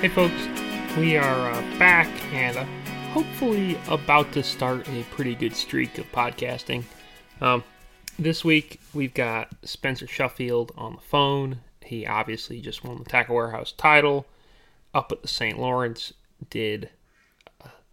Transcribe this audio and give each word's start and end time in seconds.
Hey 0.00 0.06
folks, 0.06 0.46
we 0.96 1.16
are 1.16 1.50
uh, 1.50 1.60
back 1.76 2.06
and 2.32 2.56
uh, 2.56 2.64
hopefully 3.10 3.76
about 3.88 4.30
to 4.34 4.44
start 4.44 4.88
a 4.88 5.02
pretty 5.10 5.34
good 5.34 5.56
streak 5.56 5.98
of 5.98 6.06
podcasting. 6.12 6.84
Um, 7.40 7.64
this 8.16 8.44
week 8.44 8.78
we've 8.94 9.12
got 9.12 9.48
Spencer 9.64 10.06
Sheffield 10.06 10.70
on 10.76 10.94
the 10.94 11.00
phone. 11.00 11.62
He 11.84 12.06
obviously 12.06 12.60
just 12.60 12.84
won 12.84 12.98
the 12.98 13.04
Tackle 13.06 13.34
Warehouse 13.34 13.72
title 13.72 14.26
up 14.94 15.10
at 15.10 15.22
the 15.22 15.26
St. 15.26 15.58
Lawrence. 15.58 16.12
Did 16.48 16.90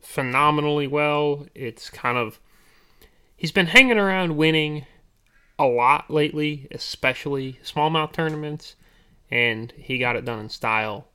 phenomenally 0.05 0.87
well. 0.87 1.45
It's 1.55 1.89
kind 1.89 2.17
of 2.17 2.39
he's 3.35 3.51
been 3.51 3.67
hanging 3.67 3.99
around 3.99 4.37
winning 4.37 4.85
a 5.57 5.65
lot 5.65 6.09
lately, 6.09 6.67
especially 6.71 7.59
smallmouth 7.63 8.13
tournaments, 8.13 8.75
and 9.31 9.73
he 9.77 9.97
got 9.97 10.15
it 10.15 10.25
done 10.25 10.39
in 10.39 10.49
style. 10.49 11.07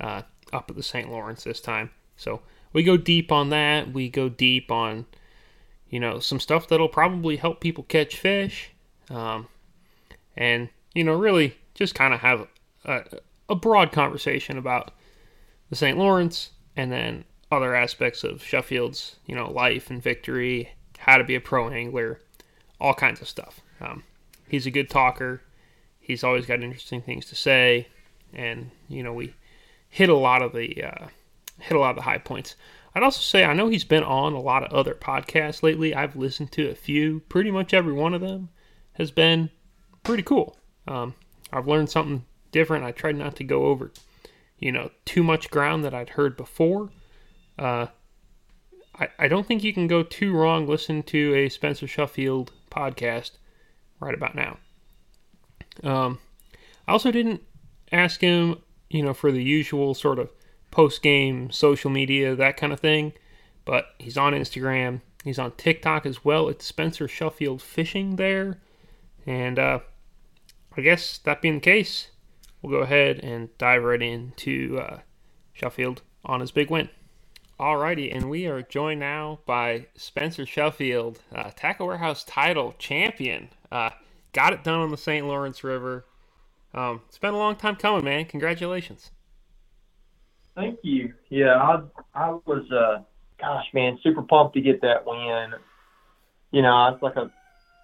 Uh, 0.00 0.22
up 0.52 0.70
at 0.70 0.76
the 0.76 0.82
St. 0.82 1.10
Lawrence 1.10 1.44
this 1.44 1.60
time. 1.60 1.90
So 2.16 2.42
we 2.72 2.82
go 2.82 2.96
deep 2.96 3.32
on 3.32 3.50
that. 3.50 3.92
We 3.92 4.08
go 4.08 4.28
deep 4.28 4.70
on, 4.70 5.06
you 5.88 6.00
know, 6.00 6.18
some 6.18 6.40
stuff 6.40 6.68
that'll 6.68 6.88
probably 6.88 7.36
help 7.36 7.60
people 7.60 7.84
catch 7.84 8.16
fish. 8.16 8.70
Um, 9.10 9.48
and, 10.36 10.68
you 10.94 11.04
know, 11.04 11.14
really 11.14 11.56
just 11.74 11.94
kind 11.94 12.14
of 12.14 12.20
have 12.20 12.46
a, 12.84 13.04
a 13.48 13.54
broad 13.54 13.92
conversation 13.92 14.58
about 14.58 14.92
the 15.70 15.76
St. 15.76 15.98
Lawrence 15.98 16.50
and 16.76 16.92
then 16.92 17.24
other 17.50 17.74
aspects 17.74 18.24
of 18.24 18.42
Sheffield's, 18.42 19.16
you 19.26 19.34
know, 19.34 19.50
life 19.50 19.90
and 19.90 20.02
victory, 20.02 20.70
how 20.98 21.16
to 21.16 21.24
be 21.24 21.34
a 21.34 21.40
pro 21.40 21.68
angler, 21.70 22.20
all 22.80 22.94
kinds 22.94 23.20
of 23.20 23.28
stuff. 23.28 23.60
Um, 23.80 24.04
he's 24.48 24.66
a 24.66 24.70
good 24.70 24.90
talker. 24.90 25.42
He's 26.00 26.24
always 26.24 26.46
got 26.46 26.62
interesting 26.62 27.02
things 27.02 27.26
to 27.26 27.36
say, 27.36 27.88
and 28.32 28.70
you 28.88 29.02
know 29.02 29.12
we 29.12 29.34
hit 29.88 30.08
a 30.08 30.16
lot 30.16 30.42
of 30.42 30.52
the 30.52 30.82
uh, 30.82 31.08
hit 31.58 31.76
a 31.76 31.80
lot 31.80 31.90
of 31.90 31.96
the 31.96 32.02
high 32.02 32.18
points. 32.18 32.56
I'd 32.94 33.02
also 33.02 33.20
say 33.20 33.44
I 33.44 33.52
know 33.52 33.68
he's 33.68 33.84
been 33.84 34.02
on 34.02 34.32
a 34.32 34.40
lot 34.40 34.64
of 34.64 34.72
other 34.72 34.94
podcasts 34.94 35.62
lately. 35.62 35.94
I've 35.94 36.16
listened 36.16 36.52
to 36.52 36.68
a 36.68 36.74
few. 36.74 37.20
Pretty 37.28 37.50
much 37.50 37.74
every 37.74 37.92
one 37.92 38.14
of 38.14 38.20
them 38.20 38.48
has 38.94 39.10
been 39.10 39.50
pretty 40.02 40.22
cool. 40.22 40.56
Um, 40.86 41.14
I've 41.52 41.68
learned 41.68 41.90
something 41.90 42.24
different. 42.52 42.84
I 42.84 42.92
tried 42.92 43.16
not 43.16 43.36
to 43.36 43.44
go 43.44 43.66
over, 43.66 43.92
you 44.58 44.72
know, 44.72 44.90
too 45.04 45.22
much 45.22 45.50
ground 45.50 45.84
that 45.84 45.94
I'd 45.94 46.10
heard 46.10 46.36
before. 46.36 46.90
Uh, 47.58 47.86
I, 48.98 49.08
I 49.18 49.28
don't 49.28 49.46
think 49.46 49.64
you 49.64 49.72
can 49.72 49.86
go 49.86 50.02
too 50.02 50.32
wrong 50.32 50.66
listening 50.66 51.02
to 51.04 51.34
a 51.34 51.48
Spencer 51.48 51.86
Sheffield 51.86 52.52
podcast 52.70 53.32
right 54.00 54.14
about 54.14 54.34
now. 54.34 54.58
Um, 55.82 56.18
I 56.86 56.92
also 56.92 57.10
didn't 57.10 57.42
ask 57.92 58.20
him 58.20 58.58
you 58.90 59.02
know, 59.02 59.14
for 59.14 59.30
the 59.30 59.42
usual 59.42 59.94
sort 59.94 60.18
of 60.18 60.30
post 60.70 61.02
game 61.02 61.50
social 61.50 61.90
media, 61.90 62.34
that 62.34 62.56
kind 62.56 62.72
of 62.72 62.80
thing. 62.80 63.12
But 63.64 63.86
he's 63.98 64.16
on 64.16 64.32
Instagram. 64.32 65.02
He's 65.24 65.38
on 65.38 65.52
TikTok 65.52 66.06
as 66.06 66.24
well. 66.24 66.48
It's 66.48 66.64
Spencer 66.64 67.06
Sheffield 67.06 67.60
Fishing 67.60 68.16
there. 68.16 68.60
And 69.26 69.58
uh, 69.58 69.80
I 70.76 70.80
guess 70.80 71.18
that 71.18 71.42
being 71.42 71.56
the 71.56 71.60
case, 71.60 72.08
we'll 72.62 72.72
go 72.72 72.82
ahead 72.82 73.20
and 73.22 73.56
dive 73.58 73.82
right 73.82 74.00
into 74.00 74.78
uh, 74.80 75.00
Sheffield 75.52 76.02
on 76.24 76.40
his 76.40 76.50
big 76.50 76.70
win. 76.70 76.88
Alrighty, 77.60 78.14
and 78.14 78.30
we 78.30 78.46
are 78.46 78.62
joined 78.62 79.00
now 79.00 79.40
by 79.44 79.86
Spencer 79.96 80.46
Sheffield, 80.46 81.18
uh, 81.34 81.50
Tackle 81.56 81.88
Warehouse 81.88 82.22
title 82.22 82.76
champion. 82.78 83.48
Uh, 83.72 83.90
got 84.32 84.52
it 84.52 84.62
done 84.62 84.78
on 84.78 84.92
the 84.92 84.96
St. 84.96 85.26
Lawrence 85.26 85.64
River. 85.64 86.04
Um, 86.72 87.00
it's 87.08 87.18
been 87.18 87.34
a 87.34 87.38
long 87.38 87.56
time 87.56 87.74
coming, 87.74 88.04
man. 88.04 88.26
Congratulations. 88.26 89.10
Thank 90.54 90.78
you. 90.82 91.14
Yeah, 91.30 91.56
I 91.56 91.82
I 92.14 92.30
was 92.30 92.70
uh 92.70 93.02
gosh 93.40 93.66
man, 93.74 93.98
super 94.04 94.22
pumped 94.22 94.54
to 94.54 94.60
get 94.60 94.80
that 94.82 95.04
win. 95.04 95.54
You 96.52 96.62
know, 96.62 96.88
it's 96.92 97.02
like 97.02 97.16
I 97.16 97.26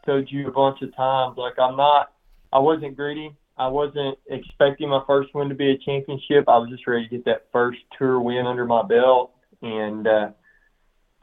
told 0.06 0.30
you 0.30 0.46
a 0.46 0.52
bunch 0.52 0.82
of 0.82 0.94
times, 0.94 1.36
like 1.36 1.58
I'm 1.58 1.76
not 1.76 2.12
I 2.52 2.60
wasn't 2.60 2.96
greedy. 2.96 3.34
I 3.56 3.66
wasn't 3.66 4.18
expecting 4.28 4.88
my 4.88 5.02
first 5.06 5.34
win 5.34 5.48
to 5.48 5.54
be 5.56 5.72
a 5.72 5.78
championship. 5.78 6.48
I 6.48 6.58
was 6.58 6.70
just 6.70 6.86
ready 6.86 7.08
to 7.08 7.16
get 7.16 7.24
that 7.24 7.46
first 7.52 7.78
tour 7.98 8.20
win 8.20 8.46
under 8.46 8.66
my 8.66 8.82
belt 8.82 9.33
and 9.64 10.06
uh 10.06 10.30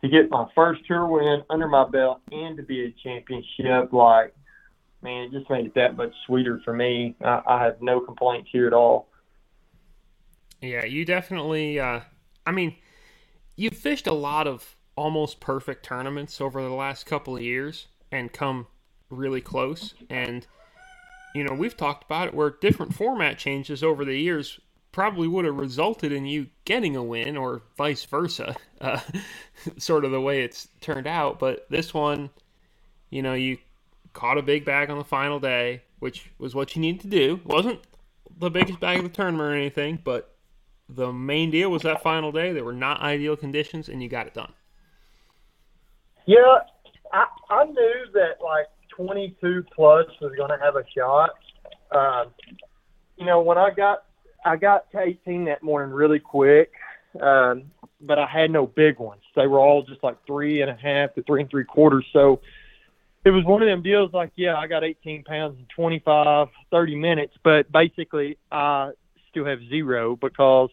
to 0.02 0.09
get 0.09 0.31
my 0.31 0.47
first 0.56 0.81
tour 0.88 1.06
win 1.06 1.44
under 1.50 1.68
my 1.68 1.88
belt 1.88 2.22
and 2.31 2.57
to 2.57 2.63
be 2.63 2.85
a 2.85 2.96
championship 3.03 3.94
like 3.94 4.34
man, 5.02 5.25
it 5.25 5.31
just 5.31 5.50
made 5.50 5.66
it 5.66 5.75
that 5.75 5.97
much 5.97 6.13
sweeter 6.25 6.62
for 6.63 6.74
me. 6.74 7.16
I, 7.24 7.41
I 7.47 7.63
have 7.63 7.81
no 7.81 8.00
complaints 8.00 8.50
here 8.52 8.68
at 8.68 8.74
all. 8.74 9.07
Yeah, 10.62 10.85
you 10.85 11.06
definitely. 11.06 11.79
Uh, 11.79 12.02
I 12.46 12.52
mean, 12.52 12.75
you've 13.56 13.78
fished 13.78 14.07
a 14.07 14.13
lot 14.13 14.47
of 14.47 14.75
almost 14.96 15.40
perfect 15.40 15.84
tournaments 15.84 16.40
over 16.40 16.62
the 16.62 16.69
last 16.69 17.06
couple 17.06 17.35
of 17.35 17.41
years 17.41 17.88
and 18.12 18.31
come 18.31 18.68
really 19.09 19.41
close. 19.41 19.94
And 20.09 20.46
you 21.34 21.44
know, 21.44 21.53
we've 21.53 21.78
talked 21.78 22.03
about 22.03 22.28
it 22.28 22.34
where 22.34 22.50
different 22.62 22.94
format 22.94 23.38
changes 23.38 23.84
over 23.84 24.06
the 24.06 24.18
years 24.18 24.59
probably 24.91 25.28
would 25.28 25.46
have 25.46 25.57
resulted 25.57 26.12
in 26.12 26.25
you 26.25 26.47
getting 26.66 26.96
a 26.96 27.03
win 27.03 27.38
or 27.38 27.62
vice 27.78 28.03
versa, 28.06 28.56
uh, 28.81 29.00
sort 29.78 30.06
of 30.06 30.12
the 30.12 30.22
way 30.22 30.44
it's 30.44 30.68
turned 30.81 31.07
out. 31.07 31.40
But 31.40 31.66
this 31.69 31.94
one, 31.94 32.29
you 33.09 33.22
know, 33.22 33.34
you 33.34 33.57
caught 34.13 34.38
a 34.38 34.41
big 34.41 34.66
bag 34.66 34.90
on 34.90 34.97
the 34.97 35.03
final 35.03 35.40
day, 35.40 35.84
which 36.00 36.31
was 36.38 36.53
what 36.53 36.75
you 36.75 36.81
needed 36.81 37.02
to 37.02 37.07
do. 37.07 37.40
It 37.44 37.46
wasn't 37.46 37.79
the 38.38 38.50
biggest 38.50 38.79
bag 38.79 38.97
of 38.97 39.03
the 39.03 39.09
tournament 39.09 39.50
or 39.50 39.56
anything, 39.56 40.00
but 40.03 40.35
the 40.90 41.12
main 41.13 41.52
deal 41.52 41.69
was 41.69 41.84
that 41.84 42.02
final 42.02 42.31
day. 42.31 42.52
There 42.52 42.66
were 42.66 42.73
not 42.73 43.02
ideal 43.02 43.35
conditions, 43.35 43.88
and 43.88 44.03
you 44.03 44.09
got 44.09 44.28
it 44.28 44.34
done. 44.34 44.52
Yeah, 46.25 46.59
I, 47.13 47.25
I 47.50 47.66
knew 47.66 48.06
that 48.13 48.41
like 48.44 48.68
22 48.90 49.66
plus 49.73 50.06
was 50.19 50.34
going 50.35 50.50
to 50.50 50.58
have 50.63 50.75
a 50.75 50.84
shot. 50.96 51.31
Um, 51.91 52.34
you 53.18 53.25
know, 53.25 53.41
when 53.41 53.58
I 53.58 53.69
got 53.69 54.03
I 54.44 54.56
got 54.56 54.91
to 54.91 55.00
18 55.00 55.46
that 55.46 55.63
morning 55.63 55.94
really 55.94 56.19
quick, 56.19 56.72
um, 57.19 57.72
but 58.00 58.18
I 58.18 58.25
had 58.25 58.52
no 58.52 58.66
big 58.66 59.00
ones. 59.00 59.22
They 59.35 59.47
were 59.47 59.59
all 59.59 59.84
just 59.84 60.03
like 60.03 60.18
three 60.25 60.62
and 60.62 60.72
a 60.72 60.75
half 60.75 61.13
to 61.16 61.24
three 61.24 61.41
and 61.41 61.50
three 61.50 61.63
quarters. 61.63 62.06
So 62.12 62.41
it 63.24 63.29
was 63.29 63.46
one 63.46 63.62
of 63.62 63.68
them 63.68 63.84
deals 63.84 64.13
like, 64.13 64.31
yeah, 64.35 64.56
I 64.56 64.68
got 64.68 64.84
18 64.84 65.24
pounds 65.24 65.57
in 65.59 65.66
25, 65.75 66.47
30 66.72 66.96
minutes, 66.96 67.34
but 67.44 67.72
basically 67.72 68.38
I 68.52 68.91
still 69.29 69.46
have 69.46 69.59
zero 69.69 70.16
because 70.16 70.69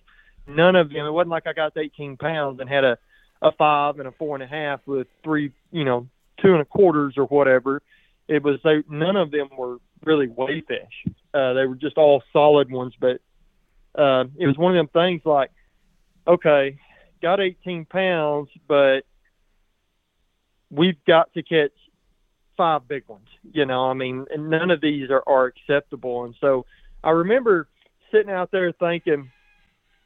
none 0.47 0.75
of 0.75 0.91
them, 0.91 1.07
it 1.07 1.11
wasn't 1.11 1.31
like 1.31 1.47
I 1.47 1.53
got 1.53 1.77
18 1.77 2.17
pounds 2.17 2.61
and 2.61 2.69
had 2.69 2.85
a, 2.85 2.99
a 3.43 3.53
five 3.53 3.99
and 3.99 4.09
a 4.09 4.13
four 4.13 4.35
and 4.35 4.43
a 4.43 4.47
half 4.47 4.81
with 4.87 5.07
three, 5.23 5.53
you 5.71 5.85
know, 5.85 6.09
two 6.41 6.53
and 6.53 6.63
a 6.63 6.65
quarters 6.65 7.15
or 7.19 7.25
whatever. 7.25 7.83
It 8.29 8.43
was, 8.43 8.59
they, 8.65 8.83
none 8.89 9.17
of 9.17 9.31
them 9.31 9.49
were 9.57 9.77
really 10.05 10.29
weigh 10.29 10.63
fish. 10.63 11.15
Uh, 11.35 11.53
they 11.53 11.67
were 11.67 11.75
just 11.75 11.99
all 11.99 12.23
solid 12.33 12.71
ones, 12.71 12.95
but 12.99 13.21
uh, 13.99 14.25
it 14.39 14.47
was 14.47 14.57
one 14.57 14.77
of 14.77 14.77
them 14.77 14.89
things 14.89 15.23
like, 15.25 15.51
okay, 16.27 16.79
got 17.21 17.41
18 17.41 17.85
pounds, 17.85 18.49
but 18.69 19.01
we've 20.71 21.03
got 21.05 21.33
to 21.35 21.43
catch 21.43 21.73
five 22.57 22.87
big 22.87 23.05
ones. 23.09 23.27
You 23.53 23.67
know, 23.67 23.91
I 23.91 23.95
mean, 23.95 24.27
and 24.31 24.49
none 24.49 24.71
of 24.71 24.81
these 24.81 25.11
are, 25.11 25.23
are 25.27 25.47
acceptable. 25.47 26.25
And 26.25 26.35
so 26.41 26.65
I 27.03 27.11
remember 27.11 27.69
sitting 28.13 28.31
out 28.31 28.51
there 28.53 28.73
thinking 28.73 29.31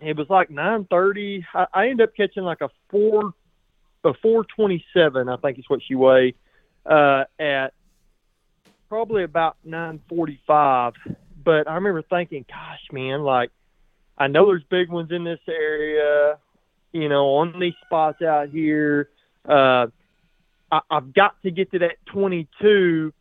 it 0.00 0.16
was 0.16 0.28
like 0.30 0.48
9:30. 0.48 1.44
I, 1.54 1.66
I 1.72 1.88
ended 1.88 2.08
up 2.08 2.16
catching 2.16 2.44
like 2.44 2.62
a 2.62 2.70
four, 2.90 3.34
a 4.04 4.14
427. 4.14 5.28
I 5.28 5.36
think 5.36 5.58
is 5.58 5.64
what 5.68 5.80
she 5.86 5.94
weighed 5.94 6.34
uh, 6.86 7.24
at 7.38 7.74
probably 8.88 9.24
about 9.24 9.56
9:45. 9.66 10.94
But 11.44 11.68
I 11.68 11.74
remember 11.74 12.02
thinking, 12.02 12.44
gosh, 12.48 12.82
man, 12.92 13.22
like 13.22 13.50
I 14.18 14.28
know 14.28 14.46
there's 14.46 14.64
big 14.64 14.90
ones 14.90 15.10
in 15.10 15.24
this 15.24 15.40
area. 15.48 16.38
You 16.92 17.08
know, 17.08 17.34
on 17.36 17.58
these 17.58 17.74
spots 17.86 18.22
out 18.22 18.50
here. 18.50 19.08
Uh, 19.48 19.86
I, 20.70 20.80
I've 20.90 21.14
got 21.14 21.40
to 21.42 21.50
get 21.50 21.70
to 21.72 21.78
that 21.80 21.96
22. 22.06 23.12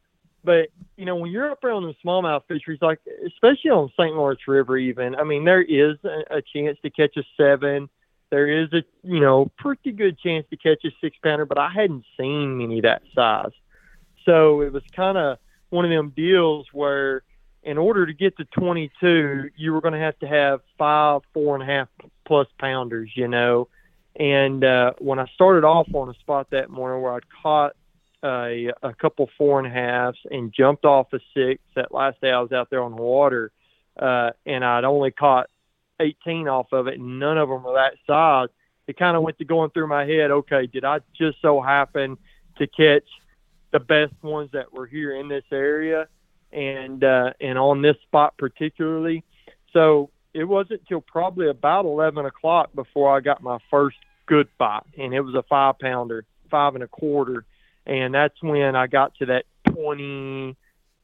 But 0.43 0.69
you 0.97 1.05
know, 1.05 1.17
when 1.17 1.31
you're 1.31 1.51
up 1.51 1.63
around 1.63 1.83
the 1.83 1.93
smallmouth 2.03 2.43
fisheries, 2.47 2.79
like 2.81 2.99
especially 3.27 3.69
on 3.71 3.91
St. 3.99 4.15
Lawrence 4.15 4.47
River, 4.47 4.77
even 4.77 5.15
I 5.15 5.23
mean, 5.23 5.45
there 5.45 5.61
is 5.61 5.97
a, 6.03 6.37
a 6.37 6.41
chance 6.41 6.77
to 6.81 6.89
catch 6.89 7.15
a 7.17 7.23
seven. 7.37 7.89
There 8.31 8.47
is 8.47 8.73
a 8.73 8.83
you 9.03 9.19
know 9.19 9.51
pretty 9.57 9.91
good 9.91 10.17
chance 10.17 10.47
to 10.49 10.57
catch 10.57 10.83
a 10.83 10.89
six 10.99 11.15
pounder, 11.21 11.45
but 11.45 11.59
I 11.59 11.69
hadn't 11.69 12.05
seen 12.17 12.57
many 12.57 12.81
that 12.81 13.03
size. 13.13 13.51
So 14.25 14.61
it 14.61 14.73
was 14.73 14.83
kind 14.95 15.17
of 15.17 15.37
one 15.69 15.85
of 15.85 15.91
them 15.91 16.11
deals 16.15 16.67
where, 16.73 17.23
in 17.63 17.77
order 17.77 18.05
to 18.05 18.13
get 18.13 18.37
to 18.37 18.45
22, 18.45 19.51
you 19.55 19.73
were 19.73 19.81
going 19.81 19.93
to 19.93 19.99
have 19.99 20.17
to 20.19 20.27
have 20.27 20.61
five, 20.77 21.21
four 21.33 21.55
and 21.55 21.63
a 21.63 21.65
half 21.65 21.87
plus 22.25 22.47
pounders, 22.59 23.11
you 23.15 23.27
know, 23.27 23.67
And 24.15 24.63
uh, 24.63 24.93
when 24.99 25.19
I 25.19 25.27
started 25.35 25.63
off 25.63 25.87
on 25.93 26.09
a 26.09 26.13
spot 26.15 26.49
that 26.51 26.69
morning 26.69 27.01
where 27.01 27.13
I'd 27.13 27.29
caught 27.41 27.75
a, 28.23 28.71
a 28.81 28.93
couple 28.93 29.29
four 29.37 29.59
and 29.59 29.67
a 29.67 29.71
halves 29.71 30.17
and 30.29 30.53
jumped 30.53 30.85
off 30.85 31.13
a 31.13 31.19
six 31.33 31.61
that 31.75 31.93
last 31.93 32.21
day 32.21 32.31
I 32.31 32.39
was 32.39 32.51
out 32.51 32.69
there 32.69 32.83
on 32.83 32.95
the 32.95 33.01
water, 33.01 33.51
uh, 33.97 34.31
and 34.45 34.63
I'd 34.65 34.83
only 34.83 35.11
caught 35.11 35.49
18 35.99 36.47
off 36.47 36.67
of 36.71 36.87
it, 36.87 36.99
and 36.99 37.19
none 37.19 37.37
of 37.37 37.49
them 37.49 37.63
were 37.63 37.73
that 37.73 37.93
size. 38.07 38.49
It 38.87 38.97
kind 38.97 39.15
of 39.15 39.23
went 39.23 39.37
to 39.37 39.45
going 39.45 39.69
through 39.69 39.87
my 39.87 40.05
head. 40.05 40.31
Okay, 40.31 40.67
did 40.67 40.83
I 40.83 40.99
just 41.17 41.37
so 41.41 41.61
happen 41.61 42.17
to 42.57 42.67
catch 42.67 43.07
the 43.71 43.79
best 43.79 44.13
ones 44.21 44.49
that 44.53 44.73
were 44.73 44.87
here 44.87 45.15
in 45.15 45.27
this 45.27 45.45
area, 45.51 46.07
and 46.51 47.03
uh, 47.03 47.33
and 47.39 47.57
on 47.57 47.81
this 47.81 47.97
spot 48.03 48.35
particularly? 48.37 49.23
So 49.73 50.09
it 50.33 50.43
wasn't 50.43 50.85
till 50.87 51.01
probably 51.01 51.49
about 51.49 51.85
11 51.85 52.25
o'clock 52.25 52.73
before 52.73 53.15
I 53.15 53.19
got 53.19 53.43
my 53.43 53.59
first 53.69 53.97
good 54.25 54.47
bite, 54.57 54.83
and 54.97 55.13
it 55.13 55.21
was 55.21 55.35
a 55.35 55.43
five 55.43 55.79
pounder, 55.79 56.25
five 56.49 56.75
and 56.75 56.83
a 56.83 56.87
quarter, 56.87 57.45
and 57.85 58.13
that's 58.13 58.41
when 58.41 58.75
I 58.75 58.87
got 58.87 59.15
to 59.15 59.25
that 59.27 59.45
20, 59.73 60.55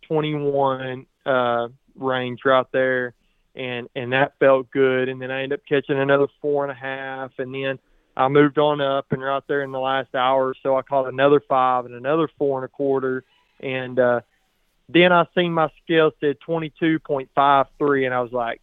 21 0.07 1.05
uh, 1.25 1.67
range 1.95 2.39
right 2.45 2.65
there, 2.71 3.13
and 3.55 3.89
and 3.95 4.13
that 4.13 4.33
felt 4.39 4.71
good. 4.71 5.09
And 5.09 5.21
then 5.21 5.31
I 5.31 5.43
ended 5.43 5.59
up 5.59 5.65
catching 5.67 5.99
another 5.99 6.27
four 6.41 6.63
and 6.63 6.71
a 6.71 6.75
half, 6.75 7.31
and 7.37 7.53
then 7.53 7.79
I 8.15 8.27
moved 8.29 8.57
on 8.57 8.81
up, 8.81 9.11
and 9.11 9.21
right 9.21 9.43
there 9.47 9.61
in 9.61 9.71
the 9.71 9.79
last 9.79 10.15
hour 10.15 10.47
or 10.47 10.55
so, 10.63 10.77
I 10.77 10.81
caught 10.81 11.07
another 11.07 11.41
five 11.47 11.85
and 11.85 11.93
another 11.93 12.29
four 12.37 12.59
and 12.59 12.65
a 12.65 12.69
quarter, 12.69 13.23
and 13.59 13.99
uh, 13.99 14.21
then 14.89 15.11
I 15.11 15.25
seen 15.35 15.51
my 15.51 15.69
scale 15.83 16.11
said 16.19 16.37
22.53, 16.47 18.05
and 18.05 18.13
I 18.13 18.21
was 18.21 18.31
like, 18.31 18.61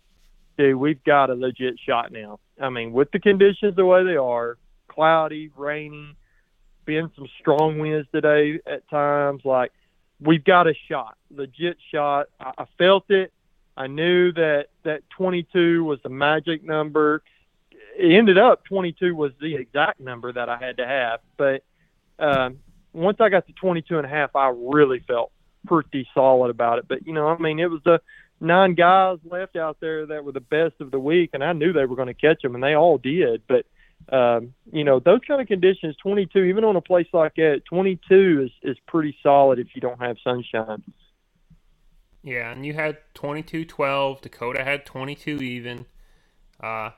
dude, 0.56 0.76
we've 0.76 1.02
got 1.04 1.30
a 1.30 1.34
legit 1.34 1.78
shot 1.84 2.12
now. 2.12 2.40
I 2.60 2.70
mean, 2.70 2.92
with 2.92 3.10
the 3.10 3.18
conditions 3.18 3.76
the 3.76 3.84
way 3.84 4.04
they 4.04 4.16
are, 4.16 4.56
cloudy, 4.88 5.50
rainy, 5.56 6.16
been 6.84 7.10
some 7.16 7.26
strong 7.40 7.78
winds 7.78 8.08
today 8.12 8.60
at 8.66 8.88
times, 8.88 9.42
like 9.44 9.72
we've 10.20 10.44
got 10.44 10.66
a 10.66 10.74
shot, 10.88 11.16
legit 11.30 11.76
shot. 11.92 12.28
I, 12.40 12.52
I 12.58 12.64
felt 12.78 13.10
it. 13.10 13.32
I 13.76 13.86
knew 13.86 14.32
that 14.32 14.68
that 14.84 15.02
22 15.10 15.84
was 15.84 15.98
the 16.02 16.08
magic 16.08 16.62
number. 16.62 17.22
It 17.98 18.12
ended 18.16 18.38
up 18.38 18.64
22 18.64 19.14
was 19.14 19.32
the 19.40 19.56
exact 19.56 20.00
number 20.00 20.32
that 20.32 20.48
I 20.48 20.56
had 20.56 20.76
to 20.78 20.86
have, 20.86 21.20
but 21.36 21.64
um, 22.18 22.58
once 22.92 23.20
I 23.20 23.28
got 23.28 23.46
to 23.48 23.52
22 23.52 23.98
and 23.98 24.06
a 24.06 24.08
half, 24.08 24.36
I 24.36 24.52
really 24.54 25.00
felt 25.00 25.32
pretty 25.66 26.06
solid 26.14 26.50
about 26.50 26.78
it. 26.78 26.88
But 26.88 27.06
you 27.06 27.12
know, 27.12 27.28
I 27.28 27.38
mean, 27.38 27.58
it 27.58 27.70
was 27.70 27.80
the 27.84 28.00
nine 28.40 28.74
guys 28.74 29.18
left 29.24 29.56
out 29.56 29.78
there 29.80 30.06
that 30.06 30.24
were 30.24 30.32
the 30.32 30.40
best 30.40 30.74
of 30.80 30.90
the 30.90 30.98
week, 30.98 31.30
and 31.32 31.42
I 31.42 31.52
knew 31.52 31.72
they 31.72 31.86
were 31.86 31.96
going 31.96 32.08
to 32.08 32.14
catch 32.14 32.42
them, 32.42 32.54
and 32.54 32.62
they 32.62 32.74
all 32.74 32.98
did. 32.98 33.42
But 33.46 33.66
um, 34.14 34.54
you 34.72 34.84
know, 34.84 35.00
those 35.00 35.20
kind 35.26 35.40
of 35.40 35.46
conditions, 35.46 35.96
22, 36.02 36.38
even 36.40 36.64
on 36.64 36.76
a 36.76 36.80
place 36.80 37.06
like 37.12 37.34
that, 37.36 37.62
22 37.68 38.44
is 38.46 38.70
is 38.72 38.76
pretty 38.86 39.16
solid 39.22 39.58
if 39.58 39.68
you 39.74 39.80
don't 39.80 40.00
have 40.00 40.16
sunshine. 40.22 40.82
Yeah, 42.22 42.50
and 42.50 42.64
you 42.64 42.72
had 42.72 42.96
22-12. 43.16 44.22
Dakota 44.22 44.64
had 44.64 44.86
22 44.86 45.42
even. 45.42 45.84
Uh, 46.58 46.90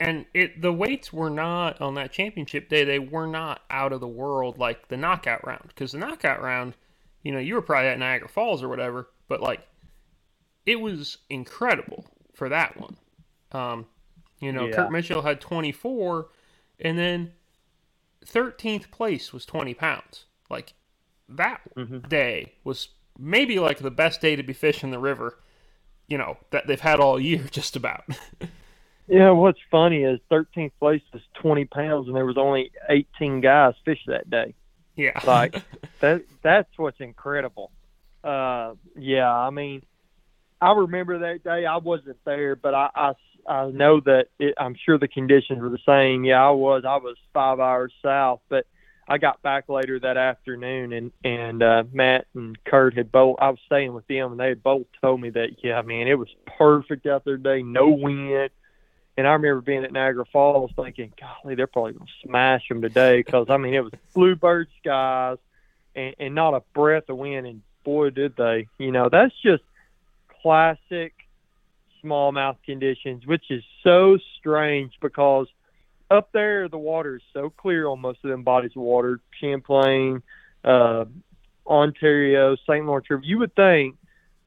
and 0.00 0.26
it 0.32 0.62
the 0.62 0.72
weights 0.72 1.12
were 1.12 1.30
not 1.30 1.80
on 1.80 1.94
that 1.94 2.12
championship 2.12 2.68
day. 2.68 2.84
They 2.84 2.98
were 2.98 3.26
not 3.26 3.62
out 3.68 3.92
of 3.92 4.00
the 4.00 4.08
world 4.08 4.58
like 4.58 4.88
the 4.88 4.96
knockout 4.96 5.46
round 5.46 5.64
because 5.68 5.92
the 5.92 5.98
knockout 5.98 6.40
round, 6.40 6.74
you 7.22 7.32
know, 7.32 7.38
you 7.38 7.54
were 7.54 7.62
probably 7.62 7.88
at 7.88 7.98
Niagara 7.98 8.28
Falls 8.28 8.62
or 8.62 8.68
whatever, 8.68 9.08
but 9.28 9.40
like 9.40 9.66
it 10.66 10.80
was 10.80 11.18
incredible 11.30 12.04
for 12.34 12.48
that 12.48 12.78
one. 12.78 12.96
Um, 13.52 13.86
you 14.40 14.52
know, 14.52 14.66
yeah. 14.66 14.76
Kurt 14.76 14.92
Mitchell 14.92 15.22
had 15.22 15.40
24, 15.40 16.28
and 16.80 16.98
then 16.98 17.32
13th 18.24 18.90
place 18.90 19.32
was 19.32 19.44
20 19.46 19.74
pounds. 19.74 20.26
Like 20.50 20.74
that 21.28 21.62
mm-hmm. 21.76 22.06
day 22.08 22.52
was 22.64 22.88
maybe 23.18 23.58
like 23.58 23.78
the 23.78 23.90
best 23.90 24.20
day 24.20 24.36
to 24.36 24.42
be 24.42 24.52
fishing 24.52 24.90
the 24.90 24.98
river, 24.98 25.38
you 26.06 26.18
know, 26.18 26.36
that 26.50 26.66
they've 26.66 26.80
had 26.80 27.00
all 27.00 27.18
year, 27.18 27.44
just 27.50 27.74
about. 27.74 28.04
yeah, 29.08 29.30
what's 29.30 29.60
funny 29.70 30.02
is 30.02 30.20
13th 30.30 30.72
place 30.78 31.02
was 31.12 31.22
20 31.40 31.64
pounds, 31.64 32.06
and 32.06 32.16
there 32.16 32.26
was 32.26 32.38
only 32.38 32.70
18 32.88 33.40
guys 33.40 33.74
fish 33.84 34.00
that 34.06 34.30
day. 34.30 34.54
Yeah, 34.98 35.18
like 35.24 35.54
that. 36.00 36.24
That's 36.42 36.68
what's 36.76 37.00
incredible. 37.00 37.70
Uh, 38.22 38.74
yeah, 38.96 39.32
I 39.32 39.50
mean, 39.50 39.82
I 40.60 40.72
remember 40.72 41.20
that 41.20 41.44
day. 41.44 41.64
I 41.64 41.76
wasn't 41.76 42.18
there, 42.24 42.56
but 42.56 42.74
I 42.74 42.90
I, 42.94 43.12
I 43.50 43.70
know 43.70 44.00
that 44.00 44.26
it, 44.40 44.54
I'm 44.58 44.74
sure 44.74 44.98
the 44.98 45.06
conditions 45.08 45.60
were 45.60 45.70
the 45.70 45.78
same. 45.86 46.24
Yeah, 46.24 46.44
I 46.44 46.50
was. 46.50 46.82
I 46.84 46.96
was 46.96 47.16
five 47.32 47.60
hours 47.60 47.92
south, 48.02 48.40
but 48.48 48.66
I 49.06 49.18
got 49.18 49.40
back 49.40 49.68
later 49.68 50.00
that 50.00 50.16
afternoon, 50.16 50.92
and 50.92 51.12
and 51.22 51.62
uh, 51.62 51.84
Matt 51.92 52.26
and 52.34 52.58
Kurt 52.64 52.96
had 52.96 53.12
both. 53.12 53.36
I 53.40 53.50
was 53.50 53.60
staying 53.66 53.94
with 53.94 54.06
them, 54.08 54.32
and 54.32 54.40
they 54.40 54.48
had 54.48 54.64
both 54.64 54.86
told 55.00 55.20
me 55.20 55.30
that 55.30 55.62
yeah, 55.62 55.80
man, 55.82 56.08
it 56.08 56.18
was 56.18 56.28
perfect 56.58 57.06
out 57.06 57.24
there 57.24 57.36
today. 57.36 57.62
No 57.62 57.88
wind. 57.88 58.50
And 59.18 59.26
I 59.26 59.32
remember 59.32 59.60
being 59.60 59.82
at 59.82 59.90
Niagara 59.90 60.24
Falls 60.32 60.70
thinking, 60.76 61.12
golly, 61.18 61.56
they're 61.56 61.66
probably 61.66 61.94
going 61.94 62.06
to 62.06 62.28
smash 62.28 62.68
them 62.68 62.80
today 62.80 63.18
because, 63.18 63.46
I 63.50 63.56
mean, 63.56 63.74
it 63.74 63.82
was 63.82 63.92
bluebird 64.14 64.68
skies 64.78 65.38
and, 65.96 66.14
and 66.20 66.34
not 66.36 66.54
a 66.54 66.62
breath 66.72 67.08
of 67.08 67.16
wind. 67.16 67.44
And 67.44 67.62
boy, 67.82 68.10
did 68.10 68.36
they. 68.36 68.68
You 68.78 68.92
know, 68.92 69.08
that's 69.10 69.34
just 69.42 69.64
classic 70.40 71.14
smallmouth 72.00 72.58
conditions, 72.64 73.26
which 73.26 73.50
is 73.50 73.64
so 73.82 74.18
strange 74.38 74.92
because 75.02 75.48
up 76.12 76.30
there 76.30 76.68
the 76.68 76.78
water 76.78 77.16
is 77.16 77.22
so 77.32 77.50
clear 77.50 77.88
on 77.88 78.00
most 78.00 78.20
of 78.22 78.30
them 78.30 78.44
bodies 78.44 78.70
of 78.76 78.82
water, 78.82 79.18
Champlain, 79.40 80.22
uh, 80.62 81.06
Ontario, 81.66 82.54
St. 82.54 82.86
Lawrence 82.86 83.10
River. 83.10 83.22
You 83.24 83.38
would 83.40 83.56
think 83.56 83.96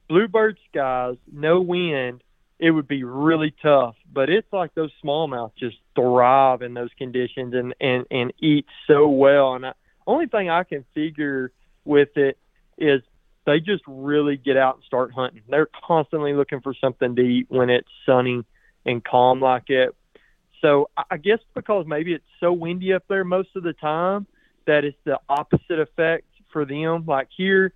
bluebird 0.08 0.58
skies, 0.70 1.16
no 1.30 1.60
wind, 1.60 2.22
it 2.62 2.70
would 2.70 2.86
be 2.86 3.02
really 3.02 3.52
tough. 3.60 3.96
But 4.10 4.30
it's 4.30 4.50
like 4.52 4.72
those 4.74 4.92
smallmouth 5.04 5.50
just 5.58 5.76
thrive 5.96 6.62
in 6.62 6.74
those 6.74 6.90
conditions 6.96 7.54
and 7.54 7.74
and 7.80 8.06
and 8.10 8.32
eat 8.38 8.66
so 8.86 9.08
well. 9.08 9.54
And 9.54 9.64
the 9.64 9.74
only 10.06 10.26
thing 10.26 10.48
I 10.48 10.62
can 10.62 10.84
figure 10.94 11.50
with 11.84 12.16
it 12.16 12.38
is 12.78 13.02
they 13.46 13.58
just 13.58 13.82
really 13.88 14.36
get 14.36 14.56
out 14.56 14.76
and 14.76 14.84
start 14.84 15.12
hunting. 15.12 15.42
They're 15.48 15.68
constantly 15.84 16.34
looking 16.34 16.60
for 16.60 16.72
something 16.80 17.16
to 17.16 17.22
eat 17.22 17.46
when 17.48 17.68
it's 17.68 17.88
sunny 18.06 18.44
and 18.86 19.04
calm 19.04 19.40
like 19.40 19.68
it. 19.68 19.96
So 20.60 20.88
I 21.10 21.16
guess 21.16 21.40
because 21.54 21.84
maybe 21.88 22.14
it's 22.14 22.24
so 22.38 22.52
windy 22.52 22.92
up 22.92 23.02
there 23.08 23.24
most 23.24 23.48
of 23.56 23.64
the 23.64 23.72
time 23.72 24.28
that 24.68 24.84
it's 24.84 24.96
the 25.02 25.18
opposite 25.28 25.80
effect 25.80 26.26
for 26.52 26.64
them. 26.64 27.06
Like 27.06 27.26
here 27.36 27.72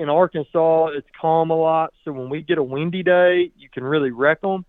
in 0.00 0.08
Arkansas, 0.08 0.86
it's 0.88 1.08
calm 1.20 1.50
a 1.50 1.54
lot. 1.54 1.92
So 2.04 2.12
when 2.12 2.30
we 2.30 2.42
get 2.42 2.58
a 2.58 2.62
windy 2.62 3.02
day, 3.02 3.52
you 3.56 3.68
can 3.68 3.84
really 3.84 4.10
wreck 4.10 4.40
them. 4.40 4.64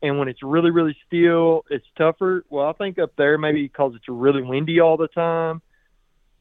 And 0.00 0.18
when 0.18 0.28
it's 0.28 0.42
really, 0.42 0.70
really 0.70 0.96
still, 1.06 1.64
it's 1.70 1.86
tougher. 1.96 2.44
Well, 2.50 2.66
I 2.66 2.72
think 2.72 2.98
up 2.98 3.12
there, 3.16 3.38
maybe 3.38 3.62
because 3.62 3.92
it's 3.94 4.08
really 4.08 4.42
windy 4.42 4.80
all 4.80 4.96
the 4.96 5.08
time, 5.08 5.62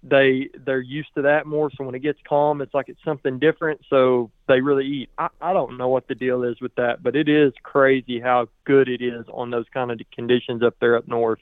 they 0.04 0.50
they're 0.66 0.82
used 0.82 1.14
to 1.16 1.24
that 1.24 1.46
more. 1.46 1.70
So 1.78 1.84
when 1.84 1.94
it 1.94 2.00
gets 2.00 2.20
calm, 2.28 2.62
it's 2.62 2.74
like 2.74 2.90
it's 2.90 3.04
something 3.04 3.38
different. 3.38 3.82
So 3.90 4.32
they 4.48 4.62
really 4.62 4.88
eat. 4.88 5.10
I, 5.18 5.28
I 5.40 5.54
don't 5.54 5.78
know 5.78 5.90
what 5.90 6.08
the 6.08 6.16
deal 6.16 6.44
is 6.44 6.60
with 6.60 6.74
that, 6.76 7.04
but 7.04 7.16
it 7.16 7.30
is 7.30 7.54
crazy 7.62 8.20
how 8.20 8.48
good 8.64 8.90
it 8.90 9.02
is 9.02 9.26
on 9.32 9.52
those 9.52 9.66
kind 9.72 9.92
of 9.92 10.00
conditions 10.12 10.64
up 10.64 10.76
there 10.80 10.96
up 10.96 11.08
north. 11.08 11.42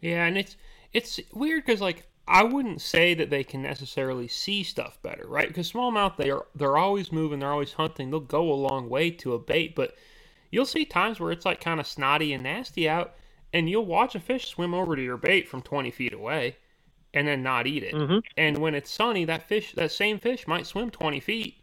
Yeah, 0.00 0.24
and 0.24 0.38
it's 0.38 0.56
it's 0.94 1.20
weird 1.32 1.66
because 1.66 1.82
like 1.82 2.08
I 2.28 2.42
wouldn't 2.42 2.80
say 2.80 3.14
that 3.14 3.30
they 3.30 3.44
can 3.44 3.62
necessarily 3.62 4.26
see 4.28 4.62
stuff 4.62 4.98
better, 5.02 5.26
right? 5.26 5.48
Because 5.48 5.70
smallmouth 5.70 6.16
they 6.16 6.30
are 6.30 6.46
they're 6.54 6.76
always 6.76 7.12
moving, 7.12 7.40
they're 7.40 7.52
always 7.52 7.74
hunting. 7.74 8.10
They'll 8.10 8.20
go 8.20 8.50
a 8.50 8.54
long 8.54 8.88
way 8.88 9.10
to 9.12 9.34
a 9.34 9.38
bait, 9.38 9.74
but 9.74 9.94
you'll 10.50 10.66
see 10.66 10.84
times 10.84 11.20
where 11.20 11.32
it's 11.32 11.46
like 11.46 11.60
kind 11.60 11.80
of 11.80 11.86
snotty 11.86 12.32
and 12.32 12.42
nasty 12.42 12.88
out, 12.88 13.14
and 13.52 13.70
you'll 13.70 13.86
watch 13.86 14.14
a 14.14 14.20
fish 14.20 14.48
swim 14.48 14.74
over 14.74 14.96
to 14.96 15.02
your 15.02 15.16
bait 15.16 15.48
from 15.48 15.62
twenty 15.62 15.90
feet 15.90 16.12
away 16.12 16.56
and 17.16 17.26
then 17.26 17.42
not 17.42 17.66
eat 17.66 17.82
it. 17.82 17.94
Mm-hmm. 17.94 18.18
And 18.36 18.58
when 18.58 18.74
it's 18.74 18.90
sunny, 18.90 19.24
that 19.24 19.48
fish, 19.48 19.72
that 19.72 19.90
same 19.90 20.18
fish, 20.18 20.46
might 20.46 20.66
swim 20.66 20.90
20 20.90 21.18
feet 21.20 21.62